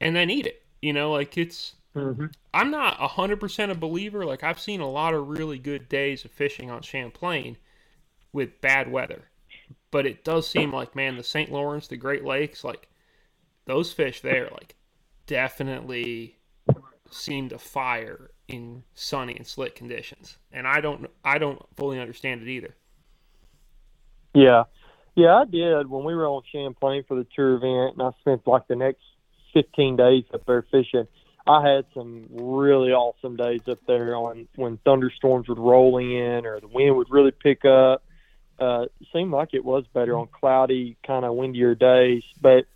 and 0.00 0.14
then 0.14 0.30
eat 0.30 0.46
it. 0.46 0.62
You 0.80 0.92
know, 0.92 1.12
like 1.12 1.36
it's. 1.36 1.74
Mm-hmm. 1.96 2.26
I'm 2.52 2.70
not 2.72 2.94
hundred 2.96 3.38
percent 3.38 3.70
a 3.70 3.74
believer. 3.76 4.24
Like 4.24 4.42
I've 4.42 4.58
seen 4.58 4.80
a 4.80 4.90
lot 4.90 5.14
of 5.14 5.28
really 5.28 5.58
good 5.58 5.88
days 5.88 6.24
of 6.24 6.32
fishing 6.32 6.68
on 6.68 6.82
Champlain 6.82 7.56
with 8.32 8.60
bad 8.60 8.90
weather, 8.90 9.22
but 9.94 10.06
it 10.06 10.24
does 10.24 10.48
seem 10.48 10.72
like 10.72 10.96
man, 10.96 11.16
the 11.16 11.22
St. 11.22 11.52
Lawrence, 11.52 11.86
the 11.86 11.96
Great 11.96 12.24
Lakes, 12.24 12.64
like 12.64 12.88
those 13.64 13.92
fish 13.92 14.22
there, 14.22 14.48
like 14.50 14.74
definitely 15.28 16.36
seem 17.12 17.48
to 17.50 17.58
fire 17.58 18.32
in 18.48 18.82
sunny 18.94 19.36
and 19.36 19.46
slick 19.46 19.76
conditions. 19.76 20.36
And 20.50 20.66
I 20.66 20.80
don't, 20.80 21.08
I 21.24 21.38
don't 21.38 21.64
fully 21.76 22.00
understand 22.00 22.42
it 22.42 22.48
either. 22.48 22.74
Yeah, 24.34 24.64
yeah, 25.14 25.36
I 25.36 25.44
did 25.44 25.88
when 25.88 26.02
we 26.02 26.16
were 26.16 26.26
on 26.26 26.42
Champlain 26.50 27.04
for 27.06 27.16
the 27.16 27.26
tour 27.36 27.54
event, 27.54 27.96
and 27.96 28.02
I 28.02 28.10
spent 28.18 28.48
like 28.48 28.66
the 28.66 28.74
next 28.74 29.04
15 29.52 29.94
days 29.94 30.24
up 30.34 30.44
there 30.44 30.66
fishing. 30.72 31.06
I 31.46 31.64
had 31.64 31.84
some 31.94 32.26
really 32.32 32.90
awesome 32.90 33.36
days 33.36 33.60
up 33.68 33.78
there 33.86 34.16
on 34.16 34.48
when 34.56 34.78
thunderstorms 34.78 35.46
would 35.46 35.60
roll 35.60 35.98
in 35.98 36.46
or 36.46 36.58
the 36.58 36.66
wind 36.66 36.96
would 36.96 37.12
really 37.12 37.30
pick 37.30 37.64
up. 37.64 38.02
Uh, 38.58 38.86
seemed 39.12 39.32
like 39.32 39.50
it 39.52 39.64
was 39.64 39.84
better 39.92 40.16
on 40.16 40.28
cloudy, 40.28 40.96
kind 41.06 41.24
of 41.24 41.34
windier 41.34 41.74
days. 41.74 42.22
But 42.40 42.66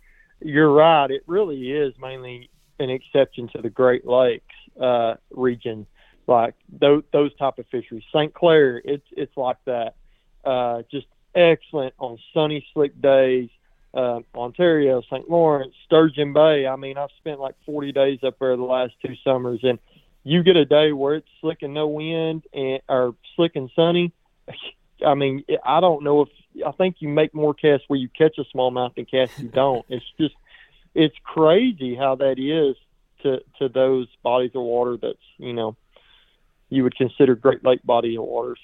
you're 0.41 0.71
right; 0.71 1.09
it 1.09 1.23
really 1.27 1.71
is 1.71 1.93
mainly 1.99 2.49
an 2.79 2.89
exception 2.89 3.49
to 3.49 3.61
the 3.61 3.69
Great 3.69 4.05
Lakes 4.05 4.55
uh, 4.79 5.15
region, 5.31 5.85
like 6.27 6.55
those 6.69 7.03
those 7.11 7.35
type 7.35 7.59
of 7.59 7.65
fisheries. 7.67 8.03
St. 8.13 8.33
Clair, 8.33 8.81
it's 8.83 9.07
it's 9.11 9.35
like 9.37 9.57
that. 9.65 9.95
Uh, 10.43 10.83
just 10.89 11.07
excellent 11.35 11.93
on 11.99 12.17
sunny, 12.33 12.65
slick 12.73 12.99
days 13.01 13.49
uh, 13.93 14.19
Ontario, 14.35 15.01
St. 15.01 15.29
Lawrence, 15.29 15.73
Sturgeon 15.85 16.33
Bay. 16.33 16.67
I 16.67 16.75
mean, 16.75 16.97
I've 16.97 17.09
spent 17.17 17.39
like 17.39 17.55
40 17.65 17.91
days 17.91 18.19
up 18.23 18.37
there 18.39 18.55
the 18.55 18.63
last 18.63 18.93
two 19.03 19.15
summers, 19.23 19.61
and 19.63 19.79
you 20.23 20.43
get 20.43 20.57
a 20.57 20.65
day 20.65 20.91
where 20.91 21.15
it's 21.15 21.27
slick 21.41 21.59
and 21.61 21.73
no 21.73 21.87
wind, 21.87 22.43
and 22.53 22.81
or 22.87 23.15
slick 23.35 23.55
and 23.55 23.69
sunny. 23.75 24.13
I 25.05 25.13
mean, 25.13 25.43
I 25.65 25.79
don't 25.79 26.03
know 26.03 26.21
if 26.21 26.29
I 26.65 26.71
think 26.71 26.97
you 26.99 27.09
make 27.09 27.33
more 27.33 27.53
casts 27.53 27.85
where 27.87 27.99
you 27.99 28.09
catch 28.09 28.37
a 28.37 28.45
smallmouth 28.55 28.95
than 28.95 29.05
casts 29.05 29.39
you 29.39 29.49
don't. 29.49 29.85
It's 29.89 30.05
just, 30.19 30.35
it's 30.95 31.15
crazy 31.23 31.95
how 31.95 32.15
that 32.15 32.39
is 32.39 32.75
to 33.23 33.41
to 33.59 33.69
those 33.69 34.07
bodies 34.23 34.51
of 34.55 34.61
water 34.61 34.97
that's 34.97 35.17
you 35.37 35.53
know 35.53 35.75
you 36.69 36.83
would 36.83 36.95
consider 36.95 37.35
Great 37.35 37.63
Lake 37.63 37.83
body 37.83 38.15
of 38.15 38.23
waters. 38.23 38.59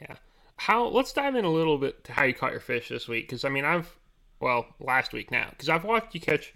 Yeah. 0.00 0.16
How? 0.56 0.86
Let's 0.86 1.12
dive 1.12 1.34
in 1.34 1.44
a 1.44 1.50
little 1.50 1.78
bit 1.78 2.04
to 2.04 2.12
how 2.12 2.24
you 2.24 2.34
caught 2.34 2.52
your 2.52 2.60
fish 2.60 2.88
this 2.88 3.08
week, 3.08 3.28
because 3.28 3.44
I 3.44 3.48
mean, 3.48 3.64
I've 3.64 3.96
well, 4.40 4.66
last 4.80 5.12
week 5.12 5.30
now, 5.30 5.48
because 5.50 5.68
I've 5.68 5.84
watched 5.84 6.14
you 6.14 6.20
catch 6.20 6.52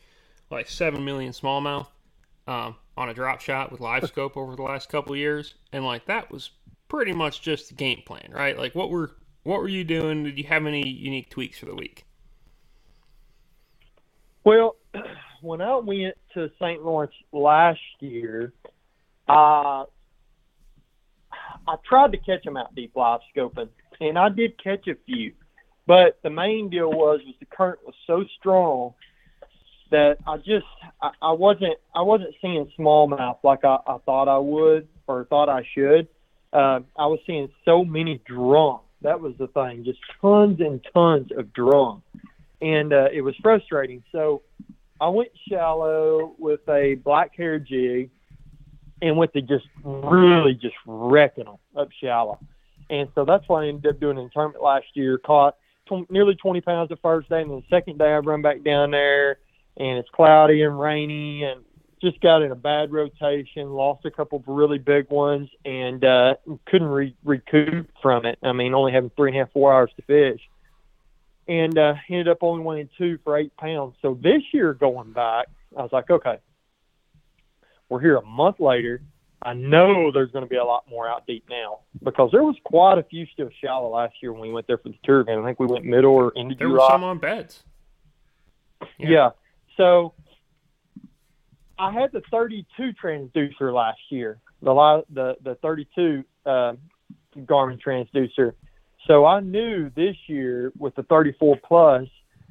like 0.50 0.68
seven 0.68 1.04
million 1.04 1.32
smallmouth 1.32 1.88
um, 2.46 2.76
on 2.96 3.08
a 3.08 3.14
drop 3.14 3.40
shot 3.40 3.73
with 3.73 3.80
live 3.80 4.06
scope 4.06 4.37
over 4.37 4.56
the 4.56 4.62
last 4.62 4.88
couple 4.88 5.16
years, 5.16 5.54
and 5.73 5.85
like 5.85 6.06
that 6.06 6.30
was 6.30 6.50
pretty 6.88 7.12
much 7.12 7.42
just 7.42 7.68
the 7.68 7.74
game 7.74 8.02
plan, 8.06 8.30
right? 8.32 8.56
Like, 8.56 8.74
what 8.74 8.90
were 8.90 9.12
what 9.42 9.60
were 9.60 9.68
you 9.68 9.84
doing? 9.84 10.24
Did 10.24 10.38
you 10.38 10.44
have 10.44 10.66
any 10.66 10.86
unique 10.86 11.30
tweaks 11.30 11.58
for 11.58 11.66
the 11.66 11.74
week? 11.74 12.04
Well, 14.44 14.76
when 15.40 15.60
I 15.60 15.76
went 15.76 16.16
to 16.34 16.50
St. 16.60 16.82
Lawrence 16.82 17.14
last 17.32 17.80
year, 18.00 18.52
uh, 19.28 19.84
I 21.68 21.76
tried 21.88 22.12
to 22.12 22.18
catch 22.18 22.44
them 22.44 22.56
out 22.56 22.74
deep 22.74 22.92
live 22.94 23.20
scoping, 23.34 23.68
and 24.00 24.18
I 24.18 24.28
did 24.28 24.62
catch 24.62 24.86
a 24.88 24.94
few. 25.06 25.32
But 25.86 26.18
the 26.22 26.30
main 26.30 26.68
deal 26.68 26.90
was 26.90 27.20
was 27.24 27.34
the 27.38 27.46
current 27.46 27.78
was 27.84 27.94
so 28.06 28.24
strong 28.38 28.94
that 29.90 30.18
I 30.26 30.36
just 30.38 30.66
I, 31.00 31.10
I 31.22 31.32
wasn't 31.32 31.78
I 31.94 32.02
wasn't 32.02 32.34
seeing 32.40 32.70
smallmouth 32.78 33.38
like 33.44 33.64
I, 33.64 33.78
I 33.86 33.98
thought 34.04 34.28
I 34.28 34.38
would 34.38 34.88
or 35.06 35.24
thought 35.26 35.48
I 35.48 35.64
should. 35.74 36.08
Uh, 36.56 36.80
I 36.96 37.06
was 37.06 37.18
seeing 37.26 37.50
so 37.66 37.84
many 37.84 38.18
drum. 38.25 38.80
That 39.02 39.20
was 39.20 39.34
the 39.38 39.46
thing, 39.48 39.84
just 39.84 39.98
tons 40.22 40.58
and 40.60 40.80
tons 40.94 41.28
of 41.36 41.52
drum, 41.52 42.02
and 42.62 42.94
uh, 42.94 43.08
it 43.12 43.20
was 43.20 43.34
frustrating. 43.42 44.02
So 44.10 44.40
I 44.98 45.10
went 45.10 45.28
shallow 45.50 46.34
with 46.38 46.66
a 46.66 46.94
black 46.94 47.36
hair 47.36 47.58
jig, 47.58 48.08
and 49.02 49.18
went 49.18 49.34
to 49.34 49.42
just 49.42 49.66
really 49.84 50.54
just 50.54 50.76
wrecking 50.86 51.44
them 51.44 51.56
up 51.76 51.88
shallow. 52.02 52.38
And 52.88 53.10
so 53.14 53.26
that's 53.26 53.46
what 53.50 53.64
I 53.64 53.68
ended 53.68 53.94
up 53.94 54.00
doing 54.00 54.16
in 54.16 54.30
tournament 54.30 54.64
last 54.64 54.86
year. 54.94 55.18
Caught 55.18 55.56
tw- 55.86 56.10
nearly 56.10 56.36
20 56.36 56.62
pounds 56.62 56.88
the 56.88 56.96
first 56.96 57.28
day, 57.28 57.42
and 57.42 57.50
then 57.50 57.62
the 57.68 57.76
second 57.76 57.98
day 57.98 58.14
I 58.14 58.18
run 58.18 58.40
back 58.40 58.64
down 58.64 58.92
there, 58.92 59.40
and 59.76 59.98
it's 59.98 60.08
cloudy 60.08 60.62
and 60.62 60.80
rainy, 60.80 61.44
and 61.44 61.65
just 62.10 62.20
got 62.20 62.42
in 62.42 62.52
a 62.52 62.56
bad 62.56 62.92
rotation, 62.92 63.70
lost 63.70 64.04
a 64.04 64.10
couple 64.10 64.38
of 64.38 64.44
really 64.46 64.78
big 64.78 65.10
ones, 65.10 65.48
and 65.64 66.04
uh, 66.04 66.34
couldn't 66.66 66.88
re- 66.88 67.16
recoup 67.25 67.88
from 68.02 68.26
it. 68.26 68.38
I 68.42 68.52
mean, 68.52 68.75
only 68.75 68.92
having 68.92 69.10
three 69.16 69.30
and 69.30 69.36
a 69.36 69.44
half, 69.44 69.52
four 69.52 69.72
hours 69.72 69.90
to 69.96 70.02
fish, 70.02 70.40
and 71.48 71.76
uh, 71.78 71.94
ended 72.08 72.28
up 72.28 72.38
only 72.42 72.64
winning 72.64 72.88
two 72.98 73.18
for 73.25 73.36
eight 73.36 73.56
pounds. 73.56 73.96
So 74.02 74.18
this 74.20 74.42
year 74.52 74.75
going 74.75 75.12
back, 75.12 75.48
I 75.76 75.82
was 75.82 75.92
like, 75.92 76.10
okay, 76.10 76.38
we're 77.88 78.00
here 78.00 78.16
a 78.16 78.25
month 78.25 78.60
later 78.60 79.02
I 79.42 79.54
know 79.54 80.10
there's 80.10 80.30
going 80.32 80.44
to 80.44 80.48
be 80.48 80.56
a 80.56 80.64
lot 80.64 80.84
more 80.90 81.08
out 81.08 81.26
deep 81.26 81.44
now 81.48 81.80
because 82.02 82.30
there 82.32 82.42
was 82.42 82.56
quite 82.64 82.98
a 82.98 83.02
few 83.02 83.26
still 83.26 83.50
shallow 83.62 83.90
last 83.90 84.14
year 84.22 84.32
when 84.32 84.42
we 84.42 84.50
went 84.50 84.66
there 84.66 84.78
for 84.78 84.88
the 84.88 84.98
tour 85.04 85.25
game. 85.25 85.40
I 85.40 85.46
think 85.46 85.60
we 85.60 85.66
went 85.66 85.84
middle 85.84 86.14
or 86.14 86.32
into 86.34 86.54
There 86.54 86.68
were 86.68 86.80
some 86.88 87.04
on 87.04 87.18
beds. 87.18 87.62
Yeah. 88.98 89.08
yeah. 89.08 89.30
So 89.76 90.14
I 91.78 91.92
had 91.92 92.12
the 92.12 92.23
32 92.30 92.92
transducer 93.02 93.73
last 93.73 94.00
year, 94.11 94.38
the 94.62 95.04
the 95.12 95.37
the 95.42 95.54
32 95.56 96.25
uh, 96.45 96.73
Garmin 97.38 97.80
transducer. 97.80 98.52
So 99.06 99.25
I 99.25 99.40
knew 99.40 99.90
this 99.95 100.16
year 100.26 100.73
with 100.78 100.95
the 100.97 101.04
34 101.04 101.59
plus, 101.66 102.09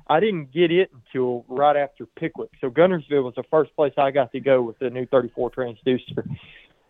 I 0.07 0.19
didn't 0.19 0.53
get 0.53 0.71
it 0.71 0.89
until 0.93 1.43
right 1.47 1.75
after 1.75 2.05
Pickwick. 2.05 2.51
So 2.61 2.69
Guntersville 2.69 3.23
was 3.23 3.33
the 3.35 3.43
first 3.49 3.75
place 3.75 3.93
I 3.97 4.11
got 4.11 4.31
to 4.31 4.39
go 4.39 4.61
with 4.61 4.79
the 4.79 4.89
new 4.89 5.05
34 5.07 5.51
transducer. 5.51 6.25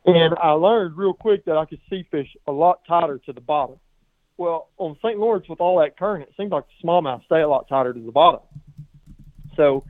And 0.06 0.36
I 0.40 0.52
learned 0.52 0.98
real 0.98 1.14
quick 1.14 1.46
that 1.46 1.58
I 1.58 1.66
could 1.66 1.80
see 1.90 2.06
fish 2.12 2.28
a 2.46 2.52
lot 2.52 2.82
tighter 2.88 3.20
to 3.26 3.34
the 3.34 3.42
bottom. 3.42 3.78
Well, 4.38 4.70
on 4.78 4.98
St. 5.04 5.18
Lawrence 5.18 5.48
with 5.50 5.62
all 5.62 5.80
that 5.80 5.98
current, 5.98 6.24
it 6.24 6.34
seems 6.38 6.52
like 6.52 6.66
the 6.68 6.88
smallmouth 6.88 7.26
stay 7.26 7.42
a 7.42 7.48
lot 7.48 7.68
tighter 7.68 7.94
to 7.94 8.00
the 8.00 8.12
bottom. 8.12 8.42
So 9.56 9.84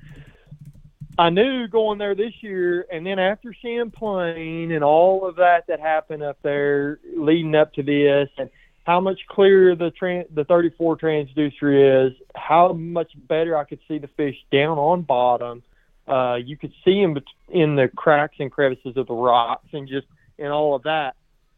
I 1.17 1.29
knew 1.29 1.67
going 1.67 1.97
there 1.97 2.15
this 2.15 2.33
year, 2.41 2.85
and 2.91 3.05
then 3.05 3.19
after 3.19 3.53
Champlain 3.53 4.71
and 4.71 4.83
all 4.83 5.27
of 5.27 5.37
that 5.37 5.67
that 5.67 5.79
happened 5.79 6.23
up 6.23 6.37
there 6.41 6.99
leading 7.15 7.55
up 7.55 7.73
to 7.73 7.83
this, 7.83 8.29
and 8.37 8.49
how 8.85 8.99
much 8.99 9.19
clearer 9.29 9.75
the 9.75 9.91
tran- 9.91 10.27
the 10.33 10.43
34 10.43 10.97
transducer 10.97 12.07
is, 12.07 12.13
how 12.35 12.73
much 12.73 13.11
better 13.27 13.57
I 13.57 13.63
could 13.63 13.79
see 13.87 13.97
the 13.97 14.09
fish 14.09 14.35
down 14.51 14.77
on 14.77 15.01
bottom– 15.03 15.63
uh, 16.07 16.35
you 16.35 16.57
could 16.57 16.73
see 16.83 17.01
them 17.01 17.17
in 17.49 17.75
the 17.75 17.89
cracks 17.95 18.35
and 18.39 18.51
crevices 18.51 18.95
of 18.95 19.07
the 19.07 19.13
rocks 19.13 19.67
and 19.73 19.87
just 19.87 20.07
and 20.37 20.49
all 20.51 20.75
of 20.75 20.83
that. 20.83 21.15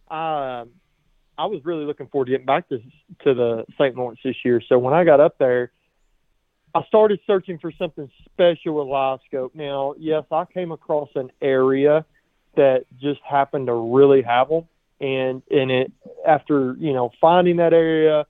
Um, 0.09 0.69
I 1.37 1.45
was 1.45 1.61
really 1.65 1.85
looking 1.85 2.07
forward 2.07 2.25
to 2.25 2.31
getting 2.31 2.45
back 2.45 2.69
to 2.69 2.79
to 3.23 3.33
the 3.33 3.65
St. 3.73 3.95
Lawrence 3.95 4.19
this 4.23 4.37
year. 4.45 4.61
So 4.67 4.77
when 4.77 4.93
I 4.93 5.03
got 5.03 5.19
up 5.19 5.37
there, 5.37 5.71
I 6.77 6.83
started 6.87 7.19
searching 7.25 7.57
for 7.57 7.71
something 7.71 8.09
special 8.25 8.75
with 8.75 8.87
live 8.87 9.19
scope. 9.27 9.55
Now, 9.55 9.95
yes, 9.97 10.23
I 10.31 10.45
came 10.45 10.71
across 10.71 11.09
an 11.15 11.31
area 11.41 12.05
that 12.55 12.85
just 12.99 13.19
happened 13.27 13.67
to 13.67 13.73
really 13.73 14.21
have 14.21 14.49
them, 14.49 14.67
and 14.99 15.41
and 15.49 15.71
it 15.71 15.91
after 16.25 16.75
you 16.79 16.93
know 16.93 17.11
finding 17.19 17.57
that 17.57 17.73
area, 17.73 18.25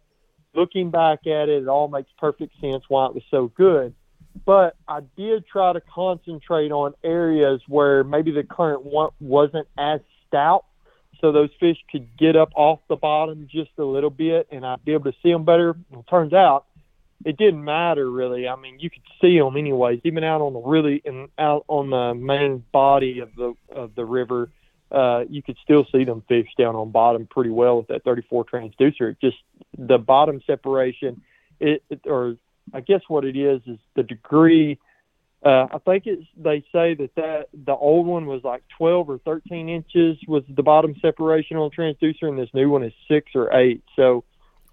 looking 0.54 0.92
back 0.92 1.28
at 1.28 1.50
it, 1.50 1.64
it 1.64 1.68
all 1.68 1.88
makes 1.88 2.10
perfect 2.18 2.54
sense 2.62 2.84
why 2.88 3.08
it 3.08 3.14
was 3.14 3.24
so 3.30 3.52
good 3.56 3.94
but 4.46 4.76
I 4.88 5.00
did 5.16 5.48
try 5.48 5.74
to 5.74 5.82
concentrate 5.82 6.72
on 6.72 6.94
areas 7.04 7.62
where 7.68 8.04
maybe 8.04 8.32
the 8.32 8.44
current 8.44 8.84
wasn't 9.20 9.68
as 9.78 10.02
stout, 10.28 10.66
so 11.20 11.32
those 11.32 11.50
fish 11.60 11.78
could 11.92 12.16
get 12.18 12.36
up 12.36 12.50
off 12.56 12.80
the 12.90 12.96
bottom 12.96 13.48
just 13.52 13.72
a 13.78 13.84
little 13.84 14.10
bit, 14.10 14.48
and 14.52 14.66
I'd 14.66 14.86
be 14.86 14.94
able 14.94 15.12
to 15.12 15.18
see 15.24 15.32
them 15.32 15.46
better. 15.46 15.76
Well, 15.90 16.06
turns 16.10 16.34
out 16.34 16.67
it 17.26 17.38
didn't 17.38 17.64
matter 17.64 18.10
really. 18.10 18.48
I 18.48 18.56
mean, 18.56 18.80
you 18.80 18.90
could 18.90 19.02
see 19.22 19.38
them 19.38 19.58
anyways, 19.58 20.02
even 20.04 20.24
out 20.24 20.42
on 20.42 20.54
the 20.54 20.60
really 20.60 21.02
in, 21.04 21.30
out 21.38 21.66
on 21.68 21.90
the 21.90 22.14
main 22.14 22.64
body 22.72 23.20
of 23.20 23.30
the 23.36 23.54
of 23.74 23.96
the 23.96 24.06
river. 24.06 24.50
Uh, 24.90 25.26
you 25.30 25.44
could 25.44 25.58
still 25.64 25.86
see 25.92 26.06
them 26.06 26.24
fish 26.30 26.48
down 26.58 26.76
on 26.76 26.92
bottom 26.92 27.28
pretty 27.30 27.50
well 27.50 27.78
with 27.78 27.88
that 27.88 28.04
34 28.06 28.46
transducer. 28.46 29.12
It 29.12 29.18
just 29.20 29.36
the 29.78 29.98
bottom 29.98 30.42
separation, 30.48 31.22
it, 31.60 31.84
it 31.90 32.02
or 32.06 32.38
I 32.74 32.82
guess 32.82 33.02
what 33.08 33.26
it 33.26 33.36
is 33.36 33.62
is 33.66 33.80
the 33.96 34.04
degree. 34.04 34.80
Uh, 35.44 35.68
I 35.72 35.78
think 35.86 36.04
it's 36.08 36.26
they 36.38 36.62
say 36.72 36.94
that 36.96 37.12
that 37.16 37.48
the 37.54 37.76
old 37.76 38.08
one 38.08 38.28
was 38.28 38.44
like 38.44 38.64
12 38.78 39.10
or 39.10 39.18
13 39.20 39.70
inches 39.70 40.18
was 40.28 40.44
the 40.50 40.64
bottom 40.64 40.96
separation 41.02 41.58
on 41.58 41.70
the 41.70 41.82
transducer, 41.82 42.30
and 42.30 42.40
this 42.40 42.50
new 42.54 42.70
one 42.70 42.84
is 42.84 42.94
six 43.10 43.32
or 43.36 43.54
eight. 43.54 43.84
So 43.96 44.24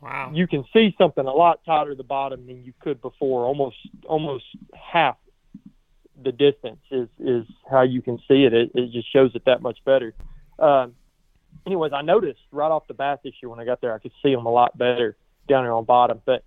wow. 0.04 0.30
you 0.32 0.46
can 0.46 0.64
see 0.72 0.94
something 0.98 1.26
a 1.26 1.32
lot 1.32 1.60
tighter 1.64 1.92
at 1.92 1.96
the 1.96 2.04
bottom 2.04 2.46
than 2.46 2.62
you 2.62 2.72
could 2.80 3.00
before. 3.00 3.44
Almost 3.46 3.76
almost 4.06 4.44
half 4.74 5.16
the 6.22 6.32
distance 6.32 6.80
is 6.90 7.08
is 7.18 7.44
how 7.68 7.82
you 7.82 8.02
can 8.02 8.18
see 8.28 8.44
it. 8.44 8.52
It, 8.52 8.70
it 8.74 8.92
just 8.92 9.12
shows 9.12 9.32
it 9.34 9.44
that 9.46 9.62
much 9.62 9.78
better. 9.84 10.14
Um, 10.58 10.94
anyways, 11.66 11.92
I 11.92 12.02
noticed 12.02 12.40
right 12.52 12.70
off 12.70 12.86
the 12.86 12.94
bat 12.94 13.20
this 13.24 13.34
year 13.42 13.50
when 13.50 13.58
I 13.58 13.64
got 13.64 13.80
there, 13.80 13.94
I 13.94 13.98
could 13.98 14.12
see 14.22 14.34
them 14.34 14.46
a 14.46 14.52
lot 14.52 14.76
better 14.76 15.16
down 15.48 15.64
there 15.64 15.72
on 15.72 15.84
bottom, 15.84 16.20
but 16.24 16.44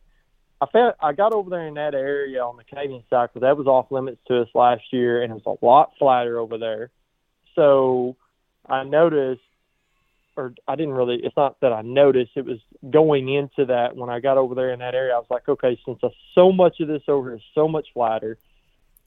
I 0.60 0.66
felt 0.68 0.96
I 1.00 1.14
got 1.14 1.34
over 1.34 1.50
there 1.50 1.68
in 1.68 1.76
that 1.76 1.94
area 1.94 2.42
on 2.44 2.58
the 2.58 2.64
Canadian 2.64 3.04
side 3.10 3.30
because 3.32 3.42
that 3.42 3.58
was 3.58 3.68
off 3.68 3.92
limits 3.92 4.20
to 4.28 4.42
us 4.42 4.48
last 4.56 4.84
year, 4.92 5.22
and 5.22 5.32
it 5.32 5.42
was 5.44 5.60
a 5.62 5.66
lot 5.66 5.92
flatter 6.00 6.40
over 6.40 6.58
there. 6.58 6.90
So 7.56 8.16
I 8.68 8.84
noticed, 8.84 9.42
or 10.38 10.54
I 10.68 10.76
didn't 10.76 10.94
really. 10.94 11.20
It's 11.24 11.36
not 11.36 11.60
that 11.62 11.74
I 11.74 11.82
noticed. 11.82 12.32
It 12.36 12.46
was 12.46 12.60
going 12.90 13.28
into 13.28 13.66
that 13.66 13.96
when 13.96 14.10
I 14.10 14.20
got 14.20 14.38
over 14.38 14.56
there 14.56 14.72
in 14.72 14.80
that 14.80 14.96
area. 14.96 15.16
I 15.16 15.18
was 15.18 15.28
like, 15.30 15.50
okay, 15.50 15.80
since 15.86 16.00
so 16.36 16.52
much 16.52 16.80
of 16.80 16.88
this 16.88 17.02
over 17.08 17.30
here 17.30 17.38
is 17.38 17.44
so 17.56 17.68
much 17.68 17.88
flatter, 17.94 18.38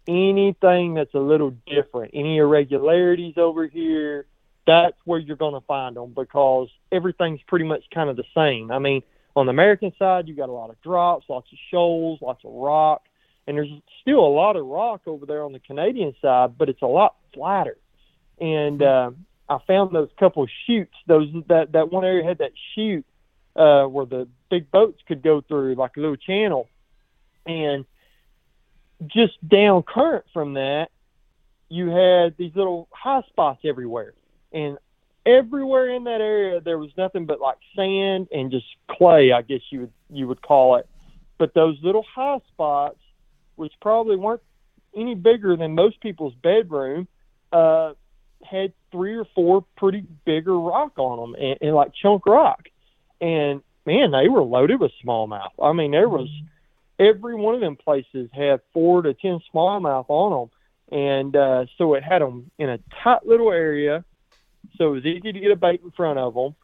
anything 0.09 0.95
that's 0.95 1.15
a 1.15 1.21
little 1.21 1.55
different, 1.67 2.11
any 2.15 2.39
irregularities 2.39 3.35
over 3.37 3.67
here, 3.67 4.27
that's 4.67 4.97
where 5.05 5.19
you're 5.19 5.37
going 5.37 5.55
to 5.55 5.67
find 5.67 5.97
them 5.97 6.13
because 6.15 6.69
everything's 6.93 7.41
pretty 7.47 7.65
much 7.65 7.85
kind 7.95 8.11
of 8.11 8.17
the 8.17 8.25
same. 8.35 8.71
I 8.71 8.79
mean, 8.79 9.03
on 9.37 9.47
the 9.47 9.51
American 9.51 9.93
side, 9.99 10.29
you 10.29 10.35
got 10.35 10.49
a 10.49 10.53
lot 10.53 10.71
of 10.71 10.81
drops, 10.83 11.27
lots 11.29 11.51
of 11.53 11.59
shoals, 11.71 12.21
lots 12.21 12.45
of 12.45 12.53
rock, 12.53 13.03
and 13.47 13.57
there's 13.57 13.71
still 14.03 14.21
a 14.21 14.29
lot 14.29 14.57
of 14.57 14.67
rock 14.67 15.03
over 15.07 15.27
there 15.27 15.45
on 15.45 15.53
the 15.53 15.61
Canadian 15.61 16.15
side, 16.21 16.59
but 16.59 16.69
it's 16.69 16.83
a 16.83 16.87
lot 16.87 17.17
flatter. 17.33 17.77
And 18.41 18.83
uh, 18.83 19.11
I 19.51 19.59
found 19.67 19.95
those 19.95 20.09
couple 20.19 20.47
chutes. 20.67 20.95
Those 21.07 21.29
that 21.49 21.73
that 21.73 21.91
one 21.91 22.05
area 22.05 22.25
had 22.25 22.39
that 22.39 22.53
chute 22.75 23.05
uh, 23.57 23.85
where 23.85 24.07
the 24.07 24.29
big 24.49 24.71
boats 24.71 25.03
could 25.07 25.23
go 25.23 25.41
through, 25.41 25.75
like 25.75 25.97
a 25.97 26.01
little 26.01 26.17
channel, 26.17 26.69
and 27.45 27.85
just 29.09 29.37
down 29.47 29.83
current 29.83 30.25
from 30.33 30.55
that, 30.55 30.91
you 31.69 31.89
had 31.89 32.37
these 32.37 32.55
little 32.55 32.89
high 32.93 33.23
spots 33.29 33.61
everywhere, 33.65 34.15
and 34.53 34.79
everywhere 35.27 35.91
in 35.91 36.05
that 36.05 36.21
area 36.21 36.61
there 36.61 36.79
was 36.79 36.91
nothing 36.97 37.27
but 37.27 37.41
like 37.41 37.59
sand 37.75 38.29
and 38.33 38.53
just 38.53 38.67
clay, 38.89 39.33
I 39.33 39.43
guess 39.43 39.61
you 39.71 39.81
would 39.81 39.93
you 40.11 40.29
would 40.29 40.43
call 40.43 40.77
it. 40.77 40.89
But 41.39 41.55
those 41.55 41.77
little 41.83 42.05
high 42.15 42.41
spots, 42.53 43.01
which 43.57 43.73
probably 43.81 44.15
weren't 44.15 44.43
any 44.95 45.17
bigger 45.17 45.57
than 45.57 45.75
most 45.75 46.01
people's 46.01 46.35
bedroom, 46.35 47.09
uh, 47.53 47.95
had 48.45 48.73
three 48.91 49.17
or 49.17 49.27
four 49.35 49.65
pretty 49.77 50.05
bigger 50.25 50.59
rock 50.59 50.93
on 50.99 51.33
them 51.33 51.41
and, 51.41 51.59
and 51.61 51.75
like 51.75 51.93
chunk 51.95 52.27
rock. 52.27 52.69
And 53.21 53.63
man, 53.87 54.11
they 54.11 54.29
were 54.29 54.43
loaded 54.43 54.81
with 54.81 54.93
smallmouth. 55.05 55.51
I 55.63 55.73
mean, 55.73 55.91
there 55.91 56.09
was 56.09 56.29
every 56.99 57.35
one 57.35 57.55
of 57.55 57.61
them 57.61 57.77
places 57.77 58.31
had 58.33 58.61
four 58.73 59.03
to 59.03 59.15
ten 59.15 59.41
smallmouth 59.53 60.07
on 60.09 60.49
them, 60.91 60.99
and 60.99 61.37
uh, 61.37 61.67
so 61.79 61.95
it 61.95 62.03
had 62.03 62.23
them 62.23 62.51
in 62.59 62.69
a 62.69 62.79
tight 63.03 63.27
little 63.27 63.51
area, 63.51 64.05
so 64.77 64.89
it 64.89 64.95
was 64.95 65.07
easy 65.07 65.33
to 65.33 65.41
get 65.41 65.51
a 65.51 65.57
bait 65.57 65.81
in 65.83 65.91
front 65.91 66.19
of 66.19 66.35
them. 66.35 66.55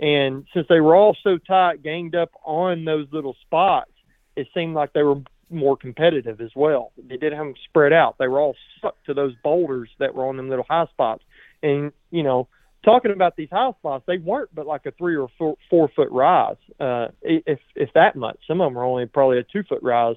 And 0.00 0.46
since 0.52 0.66
they 0.68 0.80
were 0.80 0.96
all 0.96 1.16
so 1.22 1.38
tight, 1.38 1.82
ganged 1.82 2.16
up 2.16 2.30
on 2.44 2.84
those 2.84 3.06
little 3.12 3.36
spots, 3.42 3.92
it 4.34 4.48
seemed 4.52 4.74
like 4.74 4.92
they 4.92 5.04
were 5.04 5.20
more 5.50 5.76
competitive 5.76 6.40
as 6.40 6.50
well. 6.54 6.92
They 6.96 7.16
didn't 7.16 7.38
have 7.38 7.46
them 7.46 7.54
spread 7.68 7.92
out; 7.92 8.16
they 8.18 8.28
were 8.28 8.40
all 8.40 8.56
stuck 8.78 9.02
to 9.04 9.14
those 9.14 9.34
boulders 9.42 9.88
that 9.98 10.14
were 10.14 10.26
on 10.26 10.36
them 10.36 10.48
little 10.48 10.66
high 10.68 10.86
spots. 10.86 11.22
And 11.62 11.92
you 12.10 12.22
know, 12.22 12.48
talking 12.84 13.12
about 13.12 13.36
these 13.36 13.48
high 13.50 13.72
spots, 13.78 14.04
they 14.06 14.18
weren't 14.18 14.54
but 14.54 14.66
like 14.66 14.86
a 14.86 14.92
three 14.92 15.16
or 15.16 15.28
four, 15.38 15.56
four 15.70 15.88
foot 15.96 16.10
rise, 16.10 16.56
uh, 16.78 17.08
if 17.22 17.58
if 17.74 17.92
that 17.94 18.16
much. 18.16 18.38
Some 18.46 18.60
of 18.60 18.66
them 18.66 18.74
were 18.74 18.84
only 18.84 19.06
probably 19.06 19.38
a 19.38 19.44
two 19.44 19.62
foot 19.68 19.82
rise. 19.82 20.16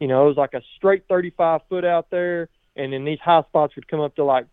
You 0.00 0.08
know, 0.08 0.24
it 0.24 0.28
was 0.28 0.36
like 0.36 0.54
a 0.54 0.62
straight 0.76 1.04
35 1.08 1.60
foot 1.68 1.84
out 1.84 2.10
there, 2.10 2.48
and 2.76 2.92
then 2.92 3.04
these 3.04 3.20
high 3.24 3.42
spots 3.42 3.76
would 3.76 3.88
come 3.88 4.00
up 4.00 4.16
to 4.16 4.24
like 4.24 4.46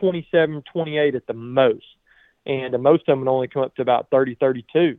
27, 0.00 0.62
28 0.72 1.14
at 1.14 1.26
the 1.26 1.34
most, 1.34 1.84
and 2.46 2.74
uh, 2.74 2.78
most 2.78 3.02
of 3.02 3.06
them 3.06 3.20
would 3.20 3.28
only 3.30 3.48
come 3.48 3.62
up 3.62 3.74
to 3.76 3.82
about 3.82 4.08
30, 4.10 4.36
32, 4.36 4.98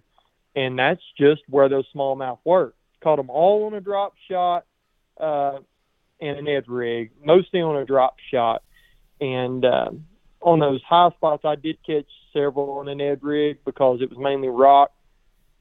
and 0.56 0.80
that's 0.80 1.02
just 1.18 1.42
where 1.50 1.70
those 1.70 1.86
smallmouth 1.96 2.40
were. 2.44 2.74
Caught 3.04 3.18
them 3.18 3.30
all 3.30 3.66
on 3.66 3.74
a 3.74 3.82
drop 3.82 4.14
shot 4.30 4.66
uh, 5.20 5.60
and 6.22 6.38
a 6.38 6.42
Ned 6.42 6.68
rig, 6.68 7.12
mostly 7.24 7.62
on 7.62 7.78
a 7.78 7.86
drop 7.86 8.18
shot, 8.32 8.64
and 9.22 9.64
um, 9.66 10.06
on 10.42 10.60
those 10.60 10.82
high 10.84 11.10
spots, 11.12 11.44
I 11.46 11.56
did 11.56 11.78
catch 11.86 12.08
several 12.34 12.80
on 12.80 12.88
a 12.88 12.96
Ned 12.96 13.20
rig 13.22 13.60
because 13.66 14.02
it 14.02 14.10
was 14.10 14.18
mainly 14.18 14.48
rock. 14.48 14.92